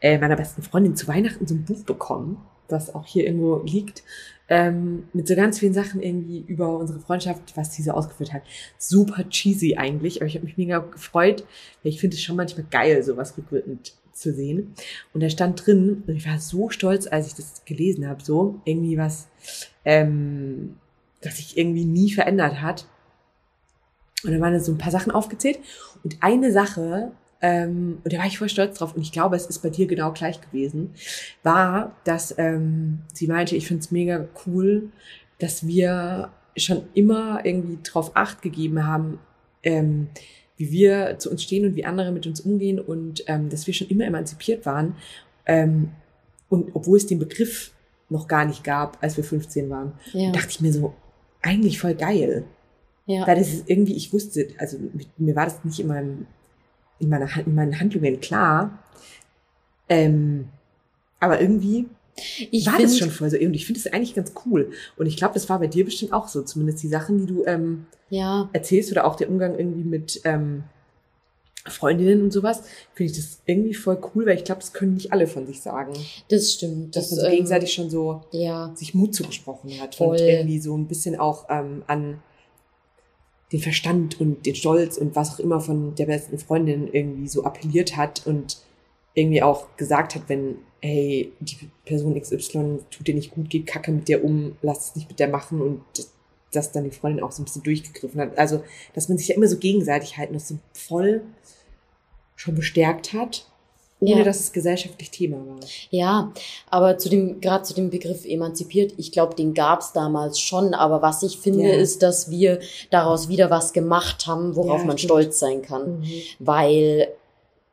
äh, 0.00 0.18
meiner 0.18 0.36
besten 0.36 0.62
Freundin 0.62 0.96
zu 0.96 1.08
Weihnachten 1.08 1.46
so 1.46 1.54
ein 1.54 1.64
Buch 1.64 1.84
bekommen, 1.84 2.38
das 2.68 2.94
auch 2.94 3.06
hier 3.06 3.24
irgendwo 3.26 3.62
liegt, 3.64 4.02
ähm, 4.48 5.04
mit 5.12 5.28
so 5.28 5.36
ganz 5.36 5.60
vielen 5.60 5.72
Sachen 5.72 6.02
irgendwie 6.02 6.44
über 6.46 6.76
unsere 6.76 7.00
Freundschaft, 7.00 7.56
was 7.56 7.74
sie 7.74 7.82
so 7.82 7.92
ausgeführt 7.92 8.32
hat. 8.32 8.42
Super 8.78 9.28
cheesy 9.28 9.76
eigentlich, 9.76 10.20
aber 10.20 10.26
ich 10.26 10.34
habe 10.34 10.44
mich 10.44 10.58
mega 10.58 10.78
gefreut, 10.78 11.44
weil 11.82 11.92
ich 11.92 12.00
finde 12.00 12.16
es 12.16 12.22
schon 12.22 12.36
manchmal 12.36 12.66
geil, 12.70 13.02
sowas 13.02 13.36
rückwirkend 13.38 13.94
zu 14.12 14.34
sehen. 14.34 14.74
Und 15.14 15.22
da 15.22 15.30
stand 15.30 15.64
drin, 15.64 16.02
und 16.06 16.16
ich 16.16 16.26
war 16.26 16.38
so 16.38 16.68
stolz, 16.68 17.06
als 17.06 17.28
ich 17.28 17.34
das 17.34 17.64
gelesen 17.64 18.06
habe, 18.06 18.22
so 18.22 18.60
irgendwie 18.64 18.98
was, 18.98 19.28
ähm, 19.84 20.76
das 21.20 21.36
sich 21.36 21.56
irgendwie 21.56 21.84
nie 21.84 22.12
verändert 22.12 22.60
hat. 22.60 22.86
Und 24.24 24.32
da 24.32 24.40
waren 24.40 24.52
da 24.52 24.60
so 24.60 24.72
ein 24.72 24.78
paar 24.78 24.92
Sachen 24.92 25.12
aufgezählt. 25.12 25.58
Und 26.04 26.16
eine 26.20 26.52
Sache, 26.52 27.12
ähm, 27.40 27.98
und 28.04 28.12
da 28.12 28.18
war 28.18 28.26
ich 28.26 28.38
voll 28.38 28.48
stolz 28.48 28.78
drauf, 28.78 28.94
und 28.94 29.02
ich 29.02 29.12
glaube, 29.12 29.36
es 29.36 29.46
ist 29.46 29.60
bei 29.60 29.70
dir 29.70 29.86
genau 29.86 30.12
gleich 30.12 30.40
gewesen, 30.40 30.94
war, 31.42 31.96
dass 32.04 32.34
ähm, 32.38 33.00
sie 33.12 33.26
meinte, 33.26 33.56
ich 33.56 33.66
finde 33.66 33.80
es 33.80 33.90
mega 33.90 34.26
cool, 34.46 34.90
dass 35.38 35.66
wir 35.66 36.30
schon 36.56 36.82
immer 36.94 37.44
irgendwie 37.44 37.78
drauf 37.82 38.12
Acht 38.14 38.42
gegeben 38.42 38.86
haben, 38.86 39.18
ähm, 39.62 40.08
wie 40.56 40.70
wir 40.70 41.18
zu 41.18 41.30
uns 41.30 41.42
stehen 41.42 41.64
und 41.64 41.76
wie 41.76 41.84
andere 41.84 42.12
mit 42.12 42.26
uns 42.26 42.40
umgehen 42.40 42.78
und 42.78 43.24
ähm, 43.26 43.48
dass 43.48 43.66
wir 43.66 43.74
schon 43.74 43.88
immer 43.88 44.04
emanzipiert 44.04 44.66
waren. 44.66 44.94
Ähm, 45.46 45.90
und 46.48 46.70
obwohl 46.74 46.98
es 46.98 47.06
den 47.06 47.18
Begriff 47.18 47.72
noch 48.10 48.28
gar 48.28 48.44
nicht 48.44 48.62
gab, 48.62 49.02
als 49.02 49.16
wir 49.16 49.24
15 49.24 49.70
waren, 49.70 49.94
Ja, 50.12 50.30
dachte 50.30 50.50
ich 50.50 50.60
mir 50.60 50.72
so, 50.72 50.94
eigentlich 51.40 51.80
voll 51.80 51.94
geil. 51.94 52.44
Ja. 53.06 53.26
Weil 53.26 53.36
das 53.38 53.48
ist 53.52 53.68
irgendwie, 53.68 53.94
ich 53.94 54.12
wusste, 54.12 54.48
also 54.58 54.78
mit- 54.78 55.18
mir 55.18 55.34
war 55.36 55.44
das 55.46 55.64
nicht 55.64 55.80
in, 55.80 55.86
meinem, 55.88 56.26
in, 56.98 57.08
meiner, 57.08 57.28
in 57.44 57.54
meinen 57.54 57.78
Handlungen 57.80 58.20
klar. 58.20 58.78
Ähm, 59.88 60.48
aber 61.20 61.40
irgendwie 61.40 61.86
Ich 62.50 62.66
war 62.66 62.72
das 62.74 62.92
finde, 62.92 62.96
schon 62.98 63.10
voll 63.10 63.30
so. 63.30 63.36
Und 63.38 63.54
ich 63.54 63.66
finde 63.66 63.80
es 63.80 63.86
eigentlich 63.92 64.14
ganz 64.14 64.32
cool. 64.46 64.70
Und 64.96 65.06
ich 65.06 65.16
glaube, 65.16 65.34
das 65.34 65.48
war 65.48 65.58
bei 65.58 65.66
dir 65.66 65.84
bestimmt 65.84 66.12
auch 66.12 66.28
so. 66.28 66.42
Zumindest 66.42 66.82
die 66.82 66.88
Sachen, 66.88 67.18
die 67.18 67.26
du 67.26 67.44
ähm, 67.46 67.86
ja, 68.10 68.48
erzählst 68.52 68.90
oder 68.92 69.04
auch 69.06 69.16
der 69.16 69.28
Umgang 69.28 69.58
irgendwie 69.58 69.84
mit 69.84 70.20
ähm, 70.24 70.64
Freundinnen 71.64 72.22
und 72.22 72.32
sowas, 72.32 72.62
finde 72.94 73.12
ich 73.12 73.16
das 73.18 73.40
irgendwie 73.46 73.74
voll 73.74 73.96
cool, 74.14 74.26
weil 74.26 74.36
ich 74.36 74.44
glaube, 74.44 74.60
das 74.60 74.72
können 74.72 74.94
nicht 74.94 75.12
alle 75.12 75.26
von 75.28 75.46
sich 75.46 75.60
sagen. 75.60 75.92
das 76.28 76.52
stimmt. 76.52 76.96
Dass 76.96 77.10
Das, 77.10 77.12
man 77.12 77.20
so 77.20 77.26
ähm, 77.26 77.32
gegenseitig 77.32 77.72
schon 77.72 77.88
so 77.88 78.22
ja, 78.32 78.72
sich 78.74 78.94
Mut 78.94 79.14
zugesprochen 79.14 79.70
hat 79.80 79.94
Voll. 79.94 80.08
und 80.16 80.20
irgendwie 80.20 80.58
so 80.58 80.76
ein 80.76 80.88
bisschen 80.88 81.16
auch 81.18 81.46
ähm, 81.50 81.82
an 81.86 82.18
den 83.52 83.60
Verstand 83.60 84.20
und 84.20 84.46
den 84.46 84.54
Stolz 84.54 84.96
und 84.96 85.14
was 85.14 85.34
auch 85.34 85.38
immer 85.38 85.60
von 85.60 85.94
der 85.94 86.06
besten 86.06 86.38
Freundin 86.38 86.88
irgendwie 86.92 87.28
so 87.28 87.44
appelliert 87.44 87.96
hat 87.96 88.26
und 88.26 88.58
irgendwie 89.14 89.42
auch 89.42 89.76
gesagt 89.76 90.14
hat, 90.14 90.22
wenn, 90.28 90.56
hey, 90.80 91.32
die 91.40 91.68
Person 91.84 92.18
XY 92.18 92.78
tut 92.90 93.06
dir 93.06 93.14
nicht 93.14 93.30
gut, 93.30 93.50
geh 93.50 93.60
kacke 93.60 93.92
mit 93.92 94.08
der 94.08 94.24
um, 94.24 94.56
lass 94.62 94.88
es 94.88 94.96
nicht 94.96 95.08
mit 95.08 95.20
der 95.20 95.28
machen 95.28 95.60
und 95.60 95.82
dass 96.50 96.72
dann 96.72 96.84
die 96.84 96.90
Freundin 96.90 97.22
auch 97.22 97.32
so 97.32 97.42
ein 97.42 97.44
bisschen 97.44 97.62
durchgegriffen 97.62 98.20
hat. 98.20 98.38
Also, 98.38 98.62
dass 98.94 99.08
man 99.08 99.18
sich 99.18 99.28
ja 99.28 99.36
immer 99.36 99.48
so 99.48 99.58
gegenseitig 99.58 100.16
halten, 100.18 100.34
das 100.34 100.48
so 100.48 100.58
voll 100.72 101.22
schon 102.36 102.54
bestärkt 102.54 103.12
hat, 103.12 103.51
ohne 104.02 104.18
Ja. 104.18 104.24
dass 104.24 104.40
es 104.40 104.52
gesellschaftlich 104.52 105.10
Thema 105.10 105.38
war. 105.46 105.60
ja, 105.90 106.32
aber 106.68 106.98
zu 106.98 107.08
dem, 107.08 107.40
gerade 107.40 107.62
zu 107.62 107.72
dem 107.74 107.88
Begriff 107.90 108.24
emanzipiert, 108.24 108.92
ich 108.98 109.12
glaube, 109.12 109.34
den 109.36 109.54
gab's 109.54 109.92
damals 109.92 110.38
schon, 110.40 110.74
aber 110.74 111.00
was 111.02 111.22
ich 111.22 111.38
finde, 111.38 111.68
Ja. 111.68 111.74
ist, 111.74 112.02
dass 112.02 112.28
wir 112.30 112.58
daraus 112.90 113.28
wieder 113.28 113.48
was 113.50 113.72
gemacht 113.72 114.26
haben, 114.26 114.56
worauf 114.56 114.80
Ja, 114.80 114.86
man 114.86 114.98
stimmt. 114.98 115.10
stolz 115.10 115.38
sein 115.38 115.62
kann. 115.62 116.02
weil 116.38 117.08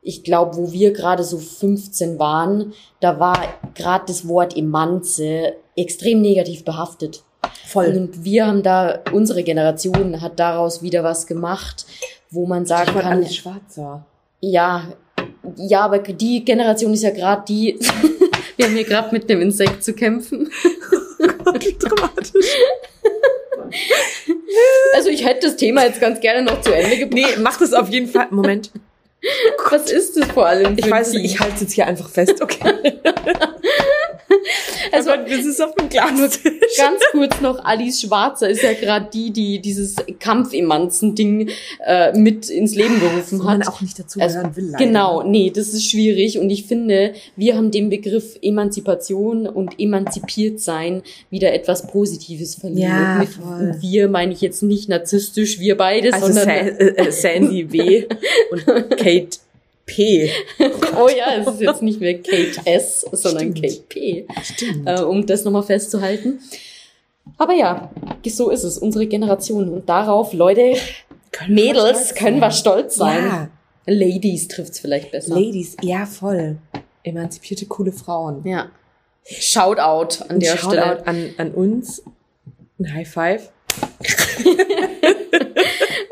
ich 0.02 0.24
glaube, 0.24 0.56
wo 0.56 0.72
wir 0.72 0.92
gerade 0.94 1.24
so 1.24 1.36
15 1.36 2.18
waren, 2.18 2.72
da 3.00 3.20
war 3.20 3.38
gerade 3.74 4.04
das 4.06 4.26
Wort 4.26 4.56
Emanze 4.56 5.54
extrem 5.76 6.22
negativ 6.22 6.64
behaftet. 6.64 7.22
Voll. 7.66 7.86
Und 7.88 8.24
wir 8.24 8.46
haben 8.46 8.62
da, 8.62 9.00
unsere 9.12 9.42
Generation 9.42 10.20
hat 10.22 10.38
daraus 10.40 10.82
wieder 10.82 11.04
was 11.04 11.26
gemacht, 11.26 11.84
wo 12.30 12.46
man 12.46 12.64
sagen 12.66 12.88
Ich 12.90 12.94
war 12.94 13.02
kann, 13.02 13.12
alles 13.12 13.34
schwarzer. 13.36 14.06
ja, 14.40 14.84
ja, 15.56 15.80
aber 15.82 15.98
die 15.98 16.44
Generation 16.44 16.92
ist 16.92 17.02
ja 17.02 17.10
gerade 17.10 17.44
die, 17.48 17.78
wir 18.56 18.66
haben 18.66 18.74
hier 18.74 18.84
gerade 18.84 19.12
mit 19.12 19.28
dem 19.28 19.40
Insekt 19.40 19.82
zu 19.82 19.94
kämpfen. 19.94 20.50
Gott, 21.44 21.64
wie 21.64 21.76
dramatisch. 21.78 22.46
Also 24.94 25.10
ich 25.10 25.24
hätte 25.24 25.46
das 25.46 25.56
Thema 25.56 25.84
jetzt 25.84 26.00
ganz 26.00 26.20
gerne 26.20 26.42
noch 26.42 26.60
zu 26.60 26.74
Ende 26.74 26.98
gebracht. 26.98 27.14
Nee, 27.14 27.40
mach 27.40 27.58
das 27.58 27.72
auf 27.72 27.88
jeden 27.88 28.08
Fall. 28.08 28.28
Moment. 28.30 28.70
Was 29.70 29.90
ist 29.90 30.16
das 30.16 30.28
vor 30.30 30.46
allem? 30.46 30.76
Ich 30.78 30.86
für 30.86 30.90
weiß 30.90 31.08
es 31.08 31.14
ein 31.14 31.22
nicht, 31.22 31.34
ich 31.34 31.40
halte 31.40 31.54
es 31.54 31.60
jetzt 31.60 31.72
hier 31.72 31.86
einfach 31.86 32.08
fest, 32.08 32.40
okay? 32.40 32.72
Also 34.92 35.10
Aber 35.10 35.22
das 35.28 35.44
ist 35.44 35.60
auf 35.62 35.74
dem 35.74 35.88
Glas. 35.88 36.40
ganz 36.78 37.00
kurz 37.12 37.40
noch, 37.40 37.64
Alice 37.64 38.00
Schwarzer 38.00 38.48
ist 38.48 38.62
ja 38.62 38.72
gerade 38.72 39.08
die, 39.12 39.30
die 39.30 39.60
dieses 39.60 39.96
Kampfemanzen-Ding 40.18 41.50
äh, 41.86 42.16
mit 42.18 42.48
ins 42.50 42.74
Leben 42.74 42.98
gerufen 43.00 43.38
Wo 43.40 43.44
man 43.44 43.60
hat. 43.60 43.68
auch 43.68 43.80
nicht 43.80 43.98
dazu 43.98 44.20
Also, 44.20 44.38
will. 44.54 44.66
leider. 44.70 44.84
Genau, 44.84 45.22
nee, 45.22 45.50
das 45.50 45.68
ist 45.68 45.88
schwierig 45.90 46.38
und 46.38 46.50
ich 46.50 46.66
finde, 46.66 47.14
wir 47.36 47.56
haben 47.56 47.70
den 47.70 47.90
Begriff 47.90 48.36
Emanzipation 48.42 49.46
und 49.46 49.78
emanzipiert 49.78 50.60
sein 50.60 51.02
wieder 51.30 51.52
etwas 51.52 51.86
Positives 51.86 52.54
verliehen. 52.56 52.88
Ja, 52.88 53.14
und 53.14 53.18
mit 53.20 53.28
voll. 53.28 53.76
wir 53.80 54.08
meine 54.08 54.32
ich 54.32 54.40
jetzt 54.40 54.62
nicht 54.62 54.88
narzisstisch, 54.88 55.58
wir 55.60 55.76
beide, 55.76 56.12
Also 56.12 56.26
Sa 56.26 56.32
sondern 56.32 56.48
äh, 56.48 56.86
äh, 56.96 57.10
Sandy 57.12 57.72
W. 57.72 58.06
und 58.50 58.66
Kate 58.96 59.38
P. 59.90 60.30
oh 60.96 61.08
ja, 61.08 61.34
es 61.40 61.46
ist 61.46 61.60
jetzt 61.60 61.82
nicht 61.82 62.00
mehr 62.00 62.14
Kate 62.22 62.60
S, 62.64 63.04
sondern 63.12 63.56
Stimmt. 63.56 63.62
Kate 63.62 63.82
P, 63.88 64.26
Stimmt. 64.42 64.88
äh, 64.88 65.02
um 65.02 65.26
das 65.26 65.44
nochmal 65.44 65.64
festzuhalten. 65.64 66.40
Aber 67.38 67.54
ja, 67.54 67.90
so 68.26 68.50
ist 68.50 68.62
es, 68.64 68.78
unsere 68.78 69.06
Generation. 69.06 69.68
Und 69.68 69.88
darauf, 69.88 70.32
Leute, 70.32 70.74
Können 71.32 71.56
wir 71.56 71.64
Mädels, 71.66 71.98
stolz 72.06 72.14
können 72.14 72.40
wir 72.40 72.50
stolz 72.50 72.96
sein. 72.96 73.24
Ja, 73.24 73.48
Ladies 73.86 74.48
trifft's 74.48 74.78
vielleicht 74.78 75.10
besser. 75.10 75.34
Ladies, 75.34 75.76
ja 75.82 76.06
voll. 76.06 76.58
Emanzipierte, 77.02 77.66
coole 77.66 77.92
Frauen. 77.92 78.46
Ja. 78.46 78.70
Shoutout 79.24 80.22
an 80.24 80.36
Und 80.36 80.42
der 80.42 80.56
Shoutout 80.56 80.70
Stelle. 80.76 81.06
an, 81.06 81.30
an 81.38 81.50
uns. 81.52 82.02
Ein 82.78 82.94
High 82.94 83.08
Five. 83.08 83.50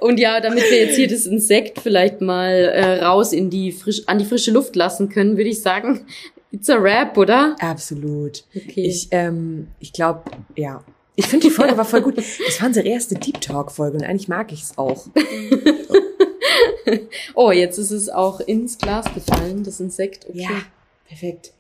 Und 0.01 0.21
ja, 0.21 0.41
damit 0.41 0.65
wir 0.71 0.79
jetzt 0.79 0.97
hier 0.97 1.09
das 1.09 1.27
Insekt 1.27 1.81
vielleicht 1.81 2.21
mal 2.21 2.53
äh, 2.53 3.05
raus 3.05 3.33
in 3.33 3.51
die 3.51 3.73
frisch, 3.73 4.03
an 4.07 4.19
die 4.19 4.25
frische 4.25 4.51
Luft 4.51 4.77
lassen 4.77 5.09
können, 5.09 5.37
würde 5.37 5.51
ich 5.51 5.61
sagen, 5.61 6.07
it's 6.53 6.71
a 6.71 6.77
rap, 6.77 7.17
oder? 7.17 7.57
Absolut. 7.59 8.45
Okay. 8.55 8.87
Ich, 8.87 9.09
ähm, 9.11 9.69
ich 9.81 9.93
glaube, 9.93 10.23
ja. 10.57 10.85
Ich 11.17 11.27
finde, 11.27 11.49
die 11.49 11.53
Folge 11.53 11.77
war 11.77 11.85
voll 11.85 12.03
gut. 12.03 12.17
Das 12.17 12.61
war 12.61 12.69
unsere 12.69 12.87
erste 12.87 13.17
Deep 13.17 13.41
Talk-Folge 13.41 13.99
und 13.99 14.05
eigentlich 14.05 14.29
mag 14.29 14.53
ich 14.53 14.63
es 14.63 14.79
auch. 14.79 15.09
oh, 17.35 17.51
jetzt 17.51 17.79
ist 17.79 17.91
es 17.91 18.09
auch 18.09 18.39
ins 18.39 18.79
Glas 18.79 19.13
gefallen, 19.13 19.65
das 19.65 19.81
Insekt. 19.81 20.27
Okay. 20.29 20.43
Ja, 20.43 20.63
perfekt. 21.09 21.53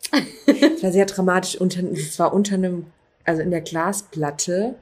Es 0.47 0.82
war 0.84 0.93
sehr 0.93 1.07
dramatisch. 1.07 1.59
Es 1.61 2.18
war 2.20 2.32
unter 2.32 2.55
einem, 2.55 2.86
also 3.24 3.43
in 3.43 3.51
der 3.51 3.62
Glasplatte 3.62 4.76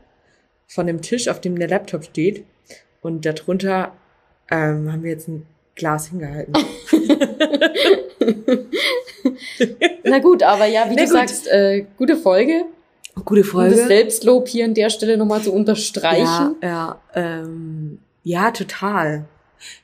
von 0.67 0.87
dem 0.87 1.01
Tisch, 1.01 1.29
auf 1.29 1.41
dem 1.41 1.59
der 1.59 1.69
Laptop 1.69 2.05
steht. 2.05 2.45
Und 3.03 3.25
darunter 3.25 3.93
ähm, 4.51 4.93
haben 4.93 5.03
wir 5.03 5.11
jetzt 5.11 5.29
ein 5.29 5.47
Glas 5.75 6.09
hingehalten. 6.09 6.55
Na 10.05 10.19
gut, 10.19 10.43
aber 10.43 10.67
ja, 10.67 10.85
wie 10.91 10.95
Na 10.95 11.03
du 11.03 11.09
gut. 11.09 11.13
sagst, 11.13 11.49
äh, 11.49 11.87
gute 11.97 12.17
Folge. 12.17 12.65
Gute 13.25 13.41
Um 13.43 13.47
Folge. 13.47 13.77
das 13.77 13.87
Selbstlob 13.87 14.49
hier 14.49 14.65
an 14.67 14.75
der 14.75 14.91
Stelle 14.91 15.17
nochmal 15.17 15.43
zu 15.43 15.53
unterstreichen. 15.53 16.57
Ja, 16.63 16.69
ja, 16.69 17.01
ähm, 17.15 17.99
ja, 18.25 18.51
total. 18.51 19.25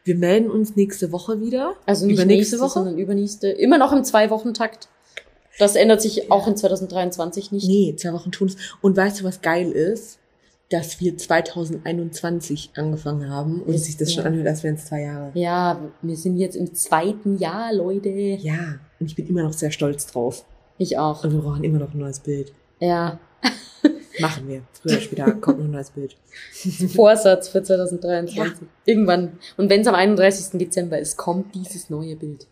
Wir 0.04 0.16
melden 0.16 0.50
uns 0.50 0.76
nächste 0.76 1.12
Woche 1.12 1.40
wieder. 1.40 1.74
Also 1.86 2.06
nicht 2.06 2.24
nächste 2.26 2.60
Woche? 2.60 2.70
sondern 2.70 2.98
übernächste. 2.98 3.48
Immer 3.48 3.78
noch 3.78 3.92
im 3.92 4.04
Zwei-Wochen-Takt. 4.04 4.88
Das 5.58 5.76
ändert 5.76 6.02
sich 6.02 6.30
auch 6.30 6.46
in 6.46 6.56
2023 6.56 7.52
nicht. 7.52 7.66
Nee, 7.66 7.94
zwei 7.96 8.12
Wochen 8.12 8.32
tun 8.32 8.48
es. 8.48 8.56
Und 8.80 8.96
weißt 8.96 9.20
du, 9.20 9.24
was 9.24 9.40
geil 9.40 9.70
ist? 9.72 10.18
Dass 10.72 11.00
wir 11.00 11.18
2021 11.18 12.70
angefangen 12.76 13.28
haben 13.28 13.60
und 13.60 13.78
sich 13.78 13.98
das 13.98 14.10
schon 14.10 14.24
ja. 14.24 14.30
anhört, 14.30 14.46
als 14.48 14.62
wären 14.62 14.76
es 14.76 14.86
zwei 14.86 15.02
Jahre. 15.02 15.30
Ja, 15.34 15.78
wir 16.00 16.16
sind 16.16 16.38
jetzt 16.38 16.56
im 16.56 16.72
zweiten 16.74 17.36
Jahr, 17.36 17.74
Leute. 17.74 18.08
Ja, 18.08 18.80
und 18.98 19.06
ich 19.06 19.14
bin 19.14 19.28
immer 19.28 19.42
noch 19.42 19.52
sehr 19.52 19.70
stolz 19.70 20.06
drauf. 20.06 20.46
Ich 20.78 20.96
auch. 20.96 21.24
Und 21.24 21.32
wir 21.32 21.40
brauchen 21.40 21.62
immer 21.62 21.78
noch 21.78 21.92
ein 21.92 21.98
neues 21.98 22.20
Bild. 22.20 22.54
Ja. 22.80 23.20
Machen 24.20 24.48
wir. 24.48 24.62
Früher 24.80 24.92
oder 24.92 25.00
später 25.02 25.32
kommt 25.32 25.58
noch 25.58 25.66
ein 25.66 25.72
neues 25.72 25.90
Bild. 25.90 26.16
Vorsatz 26.94 27.48
für 27.48 27.62
2023. 27.62 28.66
Irgendwann. 28.86 29.38
Und 29.58 29.68
wenn 29.68 29.82
es 29.82 29.86
am 29.86 29.94
31. 29.94 30.58
Dezember 30.58 30.98
ist, 30.98 31.18
kommt 31.18 31.54
dieses 31.54 31.90
neue 31.90 32.16
Bild. 32.16 32.46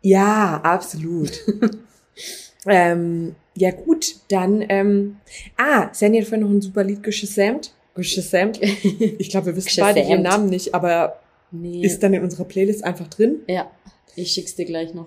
Ja, 0.00 0.60
absolut. 0.62 1.32
ähm, 2.66 3.34
ja 3.60 3.70
gut, 3.72 4.16
dann, 4.28 4.64
ähm, 4.68 5.16
ah, 5.56 5.88
Sandy 5.92 6.18
hat 6.20 6.28
vorhin 6.28 6.46
noch 6.46 6.52
ein 6.52 6.62
super 6.62 6.82
Lied 6.82 7.02
geschasamt. 7.02 7.74
Geschasamt. 7.94 8.60
Ich 8.62 9.28
glaube, 9.30 9.46
wir 9.46 9.56
wissen 9.56 9.80
beide 9.80 10.00
ihren. 10.00 10.22
Namen 10.22 10.48
nicht, 10.48 10.74
aber 10.74 11.20
Nee. 11.52 11.82
ist 11.82 12.02
dann 12.02 12.14
in 12.14 12.22
unserer 12.22 12.44
Playlist 12.44 12.84
einfach 12.84 13.08
drin. 13.08 13.40
ja, 13.48 13.70
ich 14.16 14.32
schick's 14.32 14.54
dir 14.54 14.64
gleich 14.64 14.94
noch. 14.94 15.06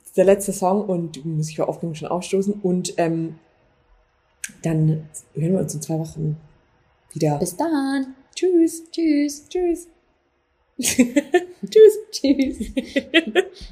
Das 0.00 0.08
ist 0.08 0.16
der 0.16 0.24
letzte 0.24 0.52
Song 0.52 0.84
und 0.86 1.24
muss 1.24 1.48
ich 1.50 1.56
vor 1.56 1.68
Aufregung 1.68 1.94
schon 1.94 2.08
ausstoßen. 2.08 2.54
Und 2.62 2.94
ähm, 2.96 3.38
dann 4.62 5.08
hören 5.34 5.52
wir 5.52 5.60
uns 5.60 5.74
in 5.74 5.82
zwei 5.82 5.98
Wochen 5.98 6.36
wieder. 7.12 7.38
Bis 7.38 7.56
dann. 7.56 8.14
Tschüss. 8.34 8.82
Tschüss. 8.90 9.48
Tschüss. 9.48 9.88
Tschüss. 10.78 11.98
Tschüss. 12.10 12.58